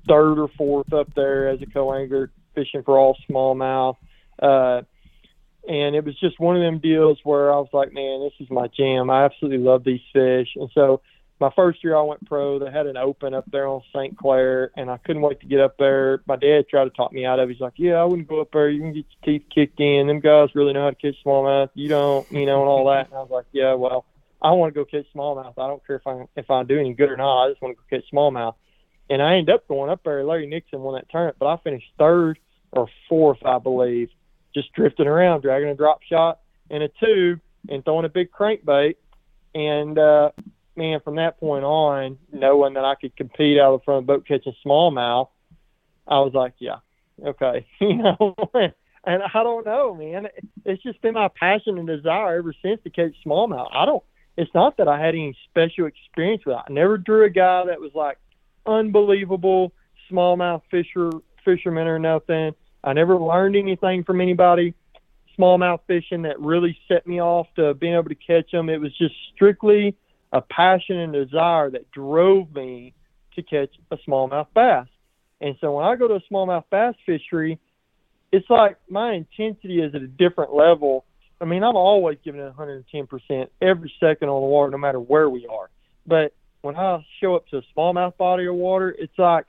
third 0.08 0.38
or 0.38 0.48
fourth 0.58 0.94
up 0.94 1.14
there 1.16 1.50
as 1.50 1.62
a 1.62 1.66
co-angler 1.66 2.32
fishing 2.54 2.84
for 2.84 2.98
all 2.98 3.18
smallmouth. 3.30 3.98
Uh, 4.42 4.84
and 5.68 5.96
it 5.96 6.06
was 6.06 6.18
just 6.20 6.40
one 6.40 6.56
of 6.56 6.62
them 6.62 6.80
deals 6.80 7.20
where 7.24 7.52
I 7.52 7.58
was 7.58 7.70
like, 7.74 7.92
man, 7.94 8.22
this 8.22 8.34
is 8.40 8.50
my 8.50 8.68
jam. 8.68 9.10
I 9.10 9.26
absolutely 9.26 9.66
love 9.66 9.84
these 9.84 10.02
fish. 10.14 10.50
And 10.56 10.70
so 10.74 11.02
my 11.40 11.52
first 11.56 11.84
year 11.84 11.96
I 11.96 12.02
went 12.02 12.26
pro, 12.26 12.60
they 12.60 12.72
had 12.72 12.88
an 12.88 12.98
open 12.98 13.34
up 13.34 13.46
there 13.52 13.68
on 13.68 13.82
St. 13.96 14.18
Clair, 14.18 14.72
and 14.76 14.90
I 14.90 14.98
couldn't 14.98 15.22
wait 15.22 15.40
to 15.42 15.46
get 15.46 15.60
up 15.60 15.78
there. 15.78 16.22
My 16.28 16.36
dad 16.36 16.68
tried 16.70 16.86
to 16.86 16.90
talk 16.92 17.12
me 17.12 17.26
out 17.26 17.40
of 17.40 17.50
it. 17.50 17.54
He's 17.54 17.62
like, 17.62 17.74
yeah, 17.78 17.96
I 17.96 18.04
wouldn't 18.06 18.28
go 18.28 18.42
up 18.42 18.52
there. 18.52 18.70
You 18.70 18.82
can 18.82 18.94
get 18.94 19.06
your 19.10 19.40
teeth 19.40 19.48
kicked 19.54 19.80
in. 19.80 20.08
Them 20.08 20.20
guys 20.20 20.50
really 20.56 20.74
know 20.74 20.84
how 20.84 20.90
to 20.90 20.96
catch 20.96 21.16
smallmouth. 21.24 21.70
You 21.76 21.90
don't, 21.90 22.30
you 22.32 22.46
know, 22.46 22.62
and 22.62 22.70
all 22.70 22.88
that. 22.88 23.08
And 23.08 23.16
I 23.16 23.22
was 23.22 23.30
like, 23.30 23.46
yeah, 23.52 23.74
well, 23.74 24.06
I 24.42 24.52
want 24.52 24.74
to 24.74 24.80
go 24.80 24.86
catch 24.86 25.06
smallmouth. 25.16 25.54
I 25.58 25.68
don't 25.68 25.86
care 25.86 25.98
if 25.98 26.08
I 26.08 26.26
if 26.36 26.50
I 26.50 26.64
do 26.64 26.80
any 26.80 26.94
good 26.94 27.12
or 27.12 27.18
not. 27.18 27.46
I 27.46 27.50
just 27.50 27.62
want 27.62 27.78
to 27.78 27.82
go 27.82 27.98
catch 27.98 28.12
smallmouth. 28.12 28.56
And 29.10 29.22
I 29.22 29.36
ended 29.36 29.56
up 29.56 29.68
going 29.68 29.90
up 29.90 30.02
there. 30.04 30.24
Larry 30.24 30.48
Nixon 30.48 30.82
won 30.82 30.96
that 30.96 31.10
tournament, 31.10 31.38
but 31.40 31.48
I 31.48 31.58
finished 31.58 31.88
third 31.98 32.40
or 32.72 32.88
fourth, 33.08 33.40
I 33.46 33.60
believe 33.60 34.10
just 34.58 34.74
drifting 34.74 35.08
around, 35.08 35.42
dragging 35.42 35.70
a 35.70 35.76
drop 35.76 36.02
shot 36.02 36.40
and 36.70 36.82
a 36.82 36.90
tube 37.00 37.40
and 37.70 37.86
throwing 37.86 38.06
a 38.06 38.10
big 38.10 38.32
crankbait. 38.32 38.96
And 39.54 39.98
uh, 39.98 40.32
man, 40.78 41.00
from 41.04 41.16
that 41.16 41.40
point 41.40 41.64
on, 41.64 42.18
knowing 42.32 42.74
that 42.76 42.86
I 42.86 42.96
could 42.96 43.16
compete 43.16 43.60
out 43.60 43.74
of 43.74 43.82
the 43.82 43.84
front 43.86 44.00
of 44.00 44.06
boat 44.08 44.28
catching 44.28 44.56
smallmouth, 44.66 45.30
I 46.08 46.20
was 46.20 46.34
like, 46.34 46.54
yeah, 46.60 46.78
okay, 47.26 47.66
you 47.82 47.96
know. 47.96 48.36
and 48.54 49.24
I 49.24 49.44
don't 49.44 49.66
know, 49.66 49.96
man. 49.96 50.28
It's 50.66 50.82
just 50.84 51.02
been 51.02 51.14
my 51.14 51.30
passion 51.30 51.78
and 51.78 51.88
desire 51.88 52.38
ever 52.38 52.54
since 52.62 52.82
to 52.84 52.90
catch 52.90 53.14
smallmouth. 53.26 53.70
I 53.74 53.86
don't. 53.86 54.04
It's 54.38 54.54
not 54.54 54.78
that 54.78 54.88
I 54.88 55.00
had 55.00 55.16
any 55.16 55.36
special 55.50 55.88
experience 55.88 56.46
with 56.46 56.56
it. 56.56 56.62
I 56.70 56.72
never 56.72 56.98
drew 56.98 57.26
a 57.26 57.30
guy 57.30 57.66
that 57.66 57.82
was 57.82 57.92
like 57.96 58.20
unbelievable 58.66 59.74
smallmouth 60.12 60.62
fisher 60.70 61.10
fisherman 61.44 61.88
or 61.88 61.98
nothing. 61.98 62.54
I 62.84 62.94
never 62.94 63.18
learned 63.18 63.56
anything 63.56 64.04
from 64.04 64.22
anybody 64.22 64.76
smallmouth 65.38 65.80
fishing 65.88 66.24
that 66.24 66.40
really 66.40 66.78
set 66.88 67.06
me 67.06 67.22
off 67.22 67.48
to 67.56 67.74
being 67.74 67.94
able 67.94 68.10
to 68.10 68.16
catch 68.16 68.52
them. 68.52 68.70
It 68.70 68.82
was 68.82 68.96
just 68.98 69.14
strictly 69.34 69.96
a 70.32 70.42
passion 70.42 70.98
and 70.98 71.14
desire 71.14 71.70
that 71.72 71.92
drove 71.92 72.54
me 72.54 72.94
to 73.36 73.44
catch 73.44 73.74
a 73.92 73.98
smallmouth 74.08 74.48
bass. 74.54 74.88
And 75.40 75.56
so 75.62 75.74
when 75.74 75.86
I 75.86 75.96
go 75.96 76.08
to 76.08 76.16
a 76.16 76.24
smallmouth 76.32 76.66
bass 76.72 76.96
fishery, 77.06 77.60
it's 78.32 78.50
like 78.50 78.78
my 78.90 79.14
intensity 79.14 79.82
is 79.82 79.96
at 79.96 80.02
a 80.02 80.08
different 80.08 80.54
level. 80.54 81.06
I 81.40 81.46
mean, 81.46 81.64
I'm 81.64 81.76
always 81.76 82.18
giving 82.26 82.42
it 82.42 82.54
110% 82.56 83.48
every 83.62 83.94
second 84.00 84.30
on 84.30 84.42
the 84.42 84.48
water, 84.48 84.72
no 84.72 84.78
matter 84.78 85.00
where 85.00 85.30
we 85.30 85.48
are. 85.48 85.70
But 86.06 86.34
when 86.62 86.76
I 86.76 87.06
show 87.22 87.36
up 87.36 87.48
to 87.50 87.58
a 87.58 87.62
smallmouth 87.76 88.18
body 88.18 88.48
of 88.48 88.56
water, 88.56 88.90
it's 88.98 89.18
like 89.18 89.46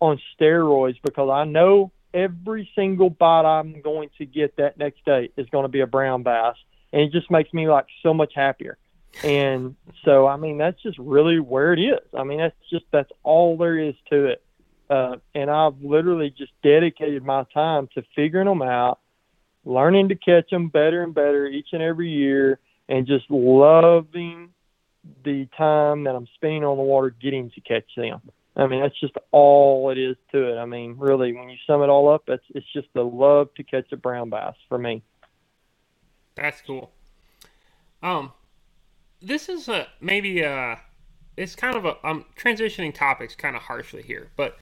on 0.00 0.20
steroids 0.38 0.96
because 1.02 1.30
I 1.32 1.44
know 1.44 1.90
every 2.12 2.68
single 2.74 3.10
bite 3.10 3.46
I'm 3.46 3.80
going 3.80 4.10
to 4.18 4.26
get 4.26 4.56
that 4.56 4.76
next 4.76 5.04
day 5.04 5.30
is 5.36 5.48
going 5.50 5.64
to 5.64 5.68
be 5.68 5.80
a 5.80 5.86
brown 5.86 6.22
bass, 6.22 6.56
and 6.92 7.02
it 7.02 7.12
just 7.12 7.30
makes 7.30 7.52
me 7.54 7.68
like 7.68 7.86
so 8.02 8.12
much 8.12 8.32
happier. 8.34 8.76
And 9.22 9.76
so, 10.04 10.26
I 10.26 10.36
mean, 10.36 10.58
that's 10.58 10.82
just 10.82 10.98
really 10.98 11.38
where 11.38 11.72
it 11.72 11.80
is. 11.80 12.00
I 12.16 12.24
mean, 12.24 12.38
that's 12.38 12.56
just 12.70 12.84
that's 12.90 13.10
all 13.22 13.56
there 13.56 13.78
is 13.78 13.94
to 14.10 14.26
it. 14.26 14.42
Uh, 14.88 15.16
and 15.34 15.50
I've 15.50 15.80
literally 15.80 16.30
just 16.30 16.52
dedicated 16.62 17.22
my 17.22 17.44
time 17.54 17.88
to 17.94 18.02
figuring 18.14 18.46
them 18.46 18.62
out, 18.62 19.00
learning 19.64 20.08
to 20.08 20.16
catch 20.16 20.50
them 20.50 20.68
better 20.68 21.02
and 21.02 21.14
better 21.14 21.46
each 21.46 21.68
and 21.72 21.82
every 21.82 22.10
year, 22.10 22.58
and 22.88 23.06
just 23.06 23.30
loving 23.30 24.50
the 25.24 25.46
time 25.56 26.04
that 26.04 26.14
I'm 26.14 26.28
spending 26.34 26.64
on 26.64 26.76
the 26.76 26.82
water 26.82 27.10
getting 27.10 27.50
to 27.50 27.60
catch 27.60 27.94
them. 27.96 28.20
I 28.54 28.66
mean, 28.66 28.80
that's 28.82 28.98
just 29.00 29.14
all 29.30 29.90
it 29.90 29.98
is 29.98 30.16
to 30.32 30.52
it. 30.52 30.58
I 30.58 30.66
mean, 30.66 30.96
really, 30.98 31.32
when 31.32 31.48
you 31.48 31.56
sum 31.66 31.82
it 31.82 31.88
all 31.88 32.12
up, 32.12 32.24
it's 32.28 32.44
it's 32.54 32.70
just 32.72 32.88
the 32.92 33.02
love 33.02 33.48
to 33.54 33.62
catch 33.62 33.90
a 33.92 33.96
brown 33.96 34.28
bass 34.30 34.54
for 34.68 34.78
me. 34.78 35.02
That's 36.34 36.60
cool. 36.60 36.90
Um, 38.02 38.32
this 39.22 39.48
is 39.48 39.68
a 39.68 39.86
maybe 40.00 40.42
a 40.42 40.80
it's 41.36 41.54
kind 41.54 41.76
of 41.76 41.84
a 41.84 41.96
I'm 42.04 42.24
transitioning 42.36 42.94
topics 42.94 43.34
kind 43.34 43.56
of 43.56 43.62
harshly 43.62 44.02
here, 44.02 44.30
but 44.36 44.58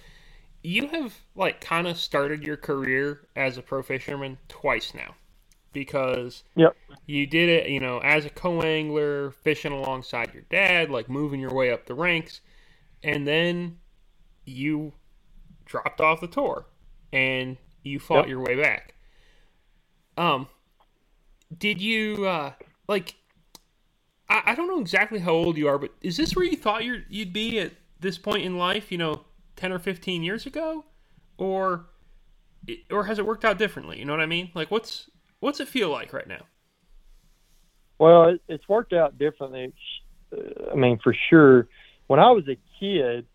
you 0.63 0.89
have 0.89 1.15
like 1.35 1.61
kind 1.61 1.87
of 1.87 1.99
started 1.99 2.47
your 2.47 2.57
career 2.57 3.27
as 3.35 3.57
a 3.57 3.63
pro 3.63 3.83
fisherman 3.83 4.39
twice 4.49 4.93
now 4.95 5.15
because 5.73 6.43
yep. 6.57 6.77
you 7.07 7.27
did 7.27 7.49
it, 7.49 7.71
you 7.71 7.81
know, 7.81 7.99
as 7.99 8.25
a 8.25 8.31
co-angler, 8.31 9.31
fishing 9.31 9.73
alongside 9.73 10.35
your 10.35 10.43
dad, 10.51 10.91
like 10.91 11.09
moving 11.09 11.41
your 11.41 11.55
way 11.55 11.71
up 11.71 11.87
the 11.87 11.95
ranks, 11.95 12.41
and 13.03 13.27
then 13.27 13.79
you 14.45 14.93
dropped 15.65 16.01
off 16.01 16.21
the 16.21 16.27
tour 16.27 16.67
and 17.13 17.57
you 17.83 17.99
fought 17.99 18.27
yep. 18.27 18.29
your 18.29 18.41
way 18.41 18.57
back. 18.57 18.95
Um, 20.17 20.49
did 21.57 21.81
you 21.81 22.27
uh, 22.27 22.53
like? 22.89 23.15
I, 24.31 24.43
I 24.47 24.55
don't 24.55 24.69
know 24.69 24.81
exactly 24.81 25.19
how 25.19 25.33
old 25.33 25.59
you 25.59 25.69
are, 25.69 25.77
but 25.77 25.93
is 26.01 26.17
this 26.17 26.35
where 26.35 26.45
you 26.45 26.57
thought 26.57 26.85
you 26.85 27.03
you'd 27.11 27.33
be 27.33 27.59
at 27.59 27.73
this 27.99 28.17
point 28.17 28.45
in 28.45 28.57
life? 28.57 28.91
You 28.91 28.99
know, 28.99 29.25
ten 29.57 29.73
or 29.73 29.79
fifteen 29.79 30.23
years 30.23 30.47
ago, 30.47 30.85
or 31.37 31.87
or 32.91 33.05
has 33.05 33.19
it 33.19 33.27
worked 33.27 33.45
out 33.45 33.59
differently? 33.59 33.99
You 33.99 34.05
know 34.05 34.13
what 34.13 34.21
I 34.21 34.27
mean? 34.27 34.51
Like, 34.55 34.71
what's 34.71 35.11
what's 35.41 35.61
it 35.61 35.69
feel 35.69 35.91
like 35.91 36.13
right 36.13 36.29
now? 36.29 36.47
Well, 37.99 38.31
it, 38.31 38.43
it's 38.49 38.67
worked 38.69 38.93
out 38.95 39.19
differently. 39.19 39.75
I 40.33 40.75
mean, 40.75 40.99
for 41.03 41.15
sure. 41.29 41.69
When 42.07 42.19
I 42.19 42.31
was 42.31 42.45
a 42.49 42.57
kid, 42.81 43.27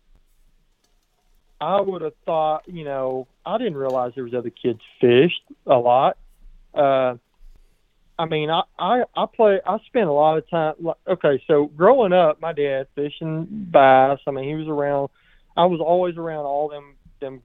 I 1.60 1.80
would 1.80 2.02
have 2.02 2.12
thought, 2.24 2.64
you 2.66 2.84
know, 2.84 3.26
I 3.44 3.58
didn't 3.58 3.76
realize 3.76 4.12
there 4.14 4.24
was 4.24 4.34
other 4.34 4.50
kids 4.50 4.80
fished 5.00 5.42
a 5.66 5.76
lot. 5.76 6.18
Uh, 6.74 7.16
I 8.18 8.24
mean, 8.24 8.50
I, 8.50 8.62
I 8.78 9.02
I 9.14 9.26
play. 9.26 9.60
I 9.66 9.78
spent 9.86 10.08
a 10.08 10.12
lot 10.12 10.38
of 10.38 10.48
time. 10.48 10.74
Okay, 11.06 11.42
so 11.46 11.66
growing 11.66 12.12
up, 12.12 12.40
my 12.40 12.52
dad 12.52 12.86
fishing 12.94 13.46
bass. 13.70 14.20
I 14.26 14.30
mean, 14.30 14.48
he 14.48 14.54
was 14.54 14.68
around. 14.68 15.10
I 15.56 15.66
was 15.66 15.80
always 15.80 16.16
around 16.16 16.46
all 16.46 16.68
them 16.68 16.96
them 17.20 17.42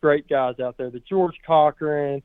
great 0.00 0.28
guys 0.28 0.58
out 0.60 0.78
there. 0.78 0.90
The 0.90 1.00
George 1.00 1.34
Cochran, 1.46 2.22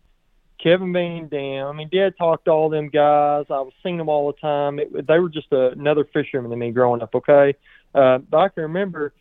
Kevin 0.61 0.93
Van 0.93 1.27
Dam. 1.27 1.67
I 1.67 1.73
mean, 1.73 1.89
Dad 1.91 2.17
talked 2.17 2.45
to 2.45 2.51
all 2.51 2.69
them 2.69 2.89
guys. 2.89 3.45
I 3.49 3.59
was 3.59 3.73
seeing 3.83 3.97
them 3.97 4.09
all 4.09 4.27
the 4.27 4.39
time. 4.39 4.79
It, 4.79 5.07
they 5.07 5.19
were 5.19 5.29
just 5.29 5.51
a, 5.51 5.71
another 5.71 6.05
fisherman 6.13 6.51
to 6.51 6.57
me 6.57 6.71
growing 6.71 7.01
up. 7.01 7.13
Okay, 7.13 7.55
uh, 7.93 8.19
but 8.19 8.37
I 8.37 8.49
can 8.49 8.63
remember 8.63 9.13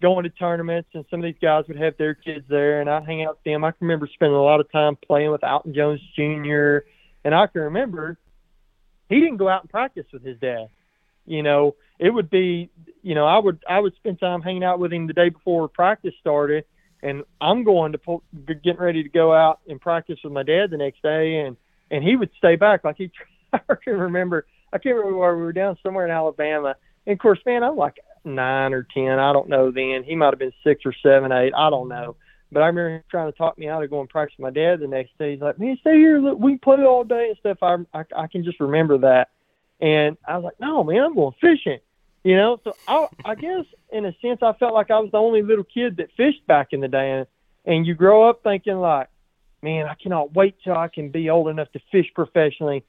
going 0.00 0.24
to 0.24 0.30
tournaments, 0.30 0.90
and 0.94 1.04
some 1.10 1.20
of 1.20 1.24
these 1.24 1.40
guys 1.40 1.64
would 1.68 1.78
have 1.78 1.96
their 1.96 2.14
kids 2.14 2.44
there, 2.48 2.80
and 2.80 2.90
I'd 2.90 3.04
hang 3.04 3.24
out 3.24 3.36
with 3.36 3.44
them. 3.44 3.64
I 3.64 3.70
can 3.70 3.86
remember 3.86 4.08
spending 4.12 4.36
a 4.36 4.42
lot 4.42 4.60
of 4.60 4.70
time 4.70 4.96
playing 5.06 5.30
with 5.32 5.42
Alton 5.42 5.74
Jones 5.74 6.00
Jr., 6.14 6.78
and 7.26 7.34
I 7.34 7.48
can 7.48 7.62
remember 7.62 8.16
he 9.08 9.16
didn't 9.16 9.38
go 9.38 9.48
out 9.48 9.62
and 9.62 9.70
practice 9.70 10.06
with 10.12 10.24
his 10.24 10.38
dad. 10.38 10.68
You 11.26 11.42
know, 11.42 11.74
it 11.98 12.10
would 12.10 12.30
be, 12.30 12.70
you 13.02 13.16
know, 13.16 13.26
I 13.26 13.38
would 13.38 13.58
I 13.68 13.80
would 13.80 13.96
spend 13.96 14.20
time 14.20 14.42
hanging 14.42 14.62
out 14.62 14.78
with 14.78 14.92
him 14.92 15.08
the 15.08 15.12
day 15.12 15.30
before 15.30 15.66
practice 15.66 16.14
started, 16.20 16.64
and 17.02 17.24
I'm 17.40 17.64
going 17.64 17.90
to 17.92 17.98
pull, 17.98 18.22
getting 18.46 18.76
ready 18.76 19.02
to 19.02 19.08
go 19.08 19.34
out 19.34 19.58
and 19.68 19.80
practice 19.80 20.20
with 20.22 20.32
my 20.32 20.44
dad 20.44 20.70
the 20.70 20.76
next 20.76 21.02
day, 21.02 21.40
and 21.40 21.56
and 21.90 22.04
he 22.04 22.14
would 22.14 22.30
stay 22.38 22.54
back 22.54 22.84
like 22.84 22.96
he. 22.96 23.10
I 23.52 23.74
can 23.82 23.98
remember 23.98 24.46
I 24.72 24.78
can't 24.78 24.94
remember 24.94 25.18
where 25.18 25.36
we 25.36 25.42
were 25.42 25.52
down 25.52 25.76
somewhere 25.82 26.04
in 26.04 26.12
Alabama, 26.12 26.76
and 27.06 27.14
of 27.14 27.18
course, 27.18 27.40
man, 27.44 27.64
I'm 27.64 27.76
like 27.76 27.96
nine 28.24 28.72
or 28.72 28.86
ten. 28.94 29.18
I 29.18 29.32
don't 29.32 29.48
know 29.48 29.72
then. 29.72 30.04
He 30.04 30.14
might 30.14 30.30
have 30.30 30.38
been 30.38 30.52
six 30.62 30.82
or 30.86 30.94
seven, 31.02 31.32
eight. 31.32 31.52
I 31.56 31.70
don't 31.70 31.88
know. 31.88 32.14
But 32.52 32.62
I 32.62 32.66
remember 32.66 32.96
him 32.96 33.02
trying 33.10 33.30
to 33.30 33.36
talk 33.36 33.58
me 33.58 33.68
out 33.68 33.82
of 33.82 33.90
going 33.90 34.06
practice 34.06 34.38
with 34.38 34.44
my 34.44 34.50
dad 34.50 34.80
the 34.80 34.86
next 34.86 35.16
day. 35.18 35.32
He's 35.32 35.40
like, 35.40 35.58
"Man, 35.58 35.76
stay 35.80 35.96
here. 35.96 36.18
Look, 36.20 36.38
we 36.38 36.52
can 36.52 36.58
play 36.60 36.84
all 36.84 37.04
day 37.04 37.28
and 37.28 37.38
stuff." 37.38 37.58
I, 37.62 37.76
I 37.92 38.04
I 38.16 38.26
can 38.28 38.44
just 38.44 38.60
remember 38.60 38.98
that, 38.98 39.30
and 39.80 40.16
I 40.26 40.36
was 40.36 40.44
like, 40.44 40.60
"No, 40.60 40.84
man, 40.84 41.02
I'm 41.02 41.14
going 41.14 41.34
fishing." 41.40 41.80
You 42.22 42.36
know, 42.36 42.60
so 42.64 42.74
I 42.86 43.08
I 43.24 43.34
guess 43.34 43.64
in 43.90 44.04
a 44.04 44.14
sense 44.20 44.42
I 44.42 44.52
felt 44.54 44.74
like 44.74 44.90
I 44.90 44.98
was 44.98 45.10
the 45.10 45.18
only 45.18 45.42
little 45.42 45.64
kid 45.64 45.96
that 45.98 46.10
fished 46.16 46.46
back 46.46 46.72
in 46.72 46.80
the 46.80 46.88
day, 46.88 47.12
and, 47.12 47.26
and 47.64 47.86
you 47.86 47.94
grow 47.94 48.28
up 48.28 48.42
thinking 48.42 48.78
like, 48.78 49.08
"Man, 49.62 49.86
I 49.86 49.94
cannot 49.94 50.34
wait 50.34 50.56
till 50.62 50.76
I 50.76 50.88
can 50.88 51.10
be 51.10 51.30
old 51.30 51.48
enough 51.48 51.70
to 51.72 51.80
fish 51.90 52.06
professionally." 52.14 52.84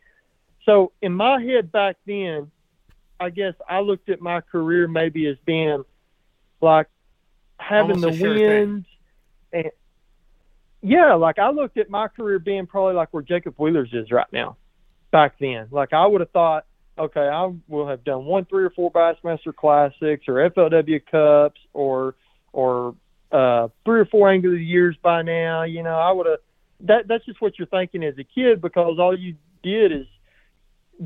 So 0.66 0.91
in 1.01 1.14
my 1.14 1.41
head 1.41 1.72
back 1.72 1.97
then, 2.05 2.51
I 3.20 3.30
guess 3.32 3.53
I 3.68 3.80
looked 3.80 4.10
at 4.10 4.22
my 4.22 4.41
career 4.41 4.88
maybe 4.88 5.26
as 5.28 5.38
being 5.45 5.84
like 6.62 6.88
having 7.58 8.03
Almost 8.03 8.20
the 8.20 8.24
sure 8.24 8.34
wind 8.34 8.86
and 9.54 9.72
yeah, 10.82 11.16
like 11.16 11.39
I 11.39 11.50
looked 11.50 11.78
at 11.78 11.89
my 11.89 12.08
career 12.08 12.39
being 12.39 12.68
probably 12.68 12.93
like 12.93 13.10
where 13.12 13.24
Jacob 13.24 13.56
Wheeler's 13.58 13.93
is 13.93 14.12
right 14.12 14.28
now. 14.32 14.58
Back 15.12 15.36
then, 15.39 15.68
like 15.72 15.93
I 15.93 16.06
would 16.06 16.22
have 16.22 16.32
thought, 16.32 16.66
okay, 16.98 17.22
I 17.22 17.52
will 17.68 17.88
have 17.88 18.04
done 18.04 18.26
one, 18.26 18.45
three, 18.45 18.64
or 18.64 18.70
four 18.70 18.91
Bassmaster 18.91 19.56
Classics 19.56 20.26
or 20.28 20.50
FLW 20.50 21.02
Cups 21.10 21.60
or 21.74 22.16
or 22.52 22.95
uh, 23.32 23.70
three 23.86 24.00
or 24.02 24.06
four 24.06 24.30
Angler 24.30 24.52
of 24.52 24.58
the 24.58 24.64
Years 24.64 24.95
by 25.02 25.22
now. 25.22 25.64
You 25.64 25.84
know, 25.84 25.95
I 25.95 26.12
would 26.12 26.28
have. 26.28 26.39
That 26.82 27.08
that's 27.08 27.26
just 27.26 27.41
what 27.41 27.58
you're 27.58 27.68
thinking 27.68 28.04
as 28.04 28.16
a 28.20 28.24
kid 28.24 28.62
because 28.62 29.00
all 29.00 29.18
you 29.18 29.36
did 29.64 29.91
is 29.91 30.06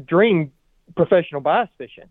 dream 0.05 0.51
professional 0.95 1.41
bass 1.41 1.69
fishing. 1.77 2.09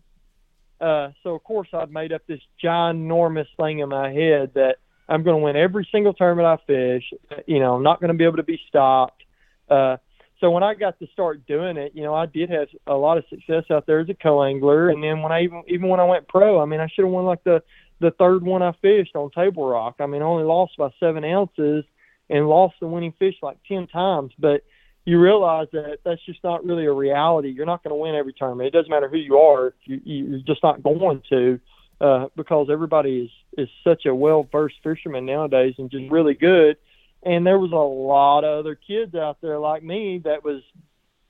Uh, 0.79 1.11
so 1.21 1.35
of 1.35 1.43
course 1.43 1.67
I'd 1.73 1.91
made 1.91 2.11
up 2.11 2.23
this 2.27 2.39
ginormous 2.63 3.45
thing 3.57 3.79
in 3.79 3.89
my 3.89 4.11
head 4.11 4.51
that 4.55 4.77
I'm 5.11 5.23
going 5.23 5.37
to 5.37 5.43
win 5.43 5.55
every 5.55 5.87
single 5.91 6.13
tournament 6.13 6.47
I 6.47 6.57
fish. 6.65 7.03
You 7.45 7.59
know, 7.59 7.75
I'm 7.75 7.83
not 7.83 7.99
going 7.99 8.11
to 8.11 8.17
be 8.17 8.23
able 8.23 8.37
to 8.37 8.43
be 8.43 8.59
stopped. 8.69 9.23
Uh, 9.69 9.97
so 10.39 10.49
when 10.49 10.63
I 10.63 10.73
got 10.73 10.97
to 10.99 11.07
start 11.07 11.45
doing 11.45 11.77
it, 11.77 11.91
you 11.93 12.01
know, 12.01 12.15
I 12.15 12.25
did 12.25 12.49
have 12.49 12.67
a 12.87 12.95
lot 12.95 13.17
of 13.17 13.25
success 13.29 13.65
out 13.69 13.85
there 13.85 13.99
as 13.99 14.09
a 14.09 14.13
co-angler. 14.13 14.89
And 14.89 15.03
then 15.03 15.21
when 15.21 15.31
I 15.31 15.43
even 15.43 15.63
even 15.67 15.89
when 15.89 15.99
I 15.99 16.05
went 16.05 16.27
pro, 16.27 16.59
I 16.61 16.65
mean, 16.65 16.79
I 16.79 16.87
should 16.87 17.03
have 17.05 17.11
won 17.11 17.25
like 17.25 17.43
the 17.43 17.61
the 17.99 18.11
third 18.11 18.41
one 18.43 18.63
I 18.63 18.71
fished 18.81 19.15
on 19.15 19.29
Table 19.31 19.69
Rock. 19.69 19.95
I 19.99 20.07
mean, 20.07 20.21
I 20.21 20.25
only 20.25 20.45
lost 20.45 20.77
by 20.77 20.89
seven 20.99 21.23
ounces 21.23 21.83
and 22.29 22.47
lost 22.47 22.75
the 22.79 22.87
winning 22.87 23.13
fish 23.19 23.35
like 23.43 23.57
ten 23.67 23.87
times. 23.87 24.31
But 24.39 24.63
you 25.05 25.19
realize 25.19 25.67
that 25.73 25.99
that's 26.05 26.25
just 26.25 26.43
not 26.43 26.65
really 26.65 26.85
a 26.85 26.93
reality. 26.93 27.49
You're 27.49 27.65
not 27.65 27.83
going 27.83 27.91
to 27.91 28.01
win 28.01 28.15
every 28.15 28.33
tournament. 28.33 28.67
It 28.67 28.77
doesn't 28.77 28.89
matter 28.89 29.09
who 29.09 29.17
you 29.17 29.37
are. 29.37 29.73
You, 29.83 29.99
you're 30.03 30.39
just 30.39 30.63
not 30.63 30.81
going 30.81 31.21
to 31.29 31.59
uh, 32.01 32.27
because 32.35 32.67
everybody 32.71 33.19
is 33.25 33.29
is 33.57 33.69
such 33.83 34.05
a 34.05 34.15
well 34.15 34.47
versed 34.51 34.77
fisherman 34.83 35.25
nowadays 35.25 35.75
and 35.77 35.91
just 35.91 36.11
really 36.11 36.33
good. 36.33 36.77
And 37.23 37.45
there 37.45 37.59
was 37.59 37.71
a 37.71 37.75
lot 37.75 38.43
of 38.43 38.59
other 38.59 38.75
kids 38.75 39.13
out 39.13 39.37
there 39.41 39.59
like 39.59 39.83
me 39.83 40.19
that 40.23 40.43
was 40.43 40.63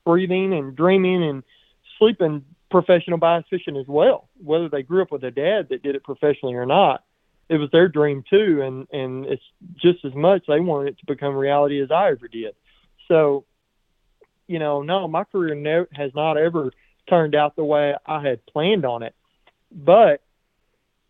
breathing 0.06 0.54
and 0.54 0.74
dreaming 0.74 1.22
and 1.22 1.42
sleeping 1.98 2.44
professional 2.70 3.18
bass 3.18 3.44
fishing 3.50 3.76
as 3.76 3.86
well. 3.86 4.28
Whether 4.42 4.70
they 4.70 4.82
grew 4.82 5.02
up 5.02 5.12
with 5.12 5.24
a 5.24 5.30
dad 5.30 5.68
that 5.68 5.82
did 5.82 5.94
it 5.94 6.04
professionally 6.04 6.54
or 6.54 6.64
not, 6.64 7.04
it 7.50 7.58
was 7.58 7.68
their 7.70 7.88
dream 7.88 8.24
too. 8.28 8.62
And 8.62 8.86
and 8.92 9.26
it's 9.26 9.42
just 9.76 10.04
as 10.06 10.14
much 10.14 10.44
they 10.48 10.60
wanted 10.60 10.94
it 10.94 10.98
to 11.00 11.06
become 11.06 11.34
reality 11.34 11.82
as 11.82 11.90
I 11.90 12.12
ever 12.12 12.28
did. 12.28 12.54
So, 13.08 13.44
you 14.46 14.58
know, 14.58 14.80
no, 14.80 15.06
my 15.06 15.24
career 15.24 15.54
no, 15.54 15.84
has 15.92 16.12
not 16.14 16.38
ever 16.38 16.72
turned 17.10 17.34
out 17.34 17.56
the 17.56 17.64
way 17.64 17.94
I 18.06 18.22
had 18.26 18.46
planned 18.46 18.86
on 18.86 19.02
it. 19.02 19.14
But 19.70 20.22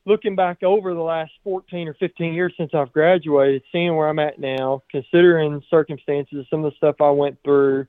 looking 0.05 0.35
back 0.35 0.63
over 0.63 0.95
the 0.95 1.01
last 1.01 1.33
14 1.45 1.89
or 1.89 1.95
15 1.95 2.35
years 2.35 2.53
since 2.57 2.73
I've 2.75 2.93
graduated, 2.93 3.63
seeing 3.71 3.95
where 3.95 4.09
I'm 4.09 4.19
at 4.19 4.39
now, 4.39 4.83
considering 4.91 5.63
circumstances, 5.71 6.47
some 6.51 6.65
of 6.65 6.73
the 6.73 6.77
stuff 6.77 6.97
I 7.01 7.11
went 7.11 7.39
through, 7.45 7.87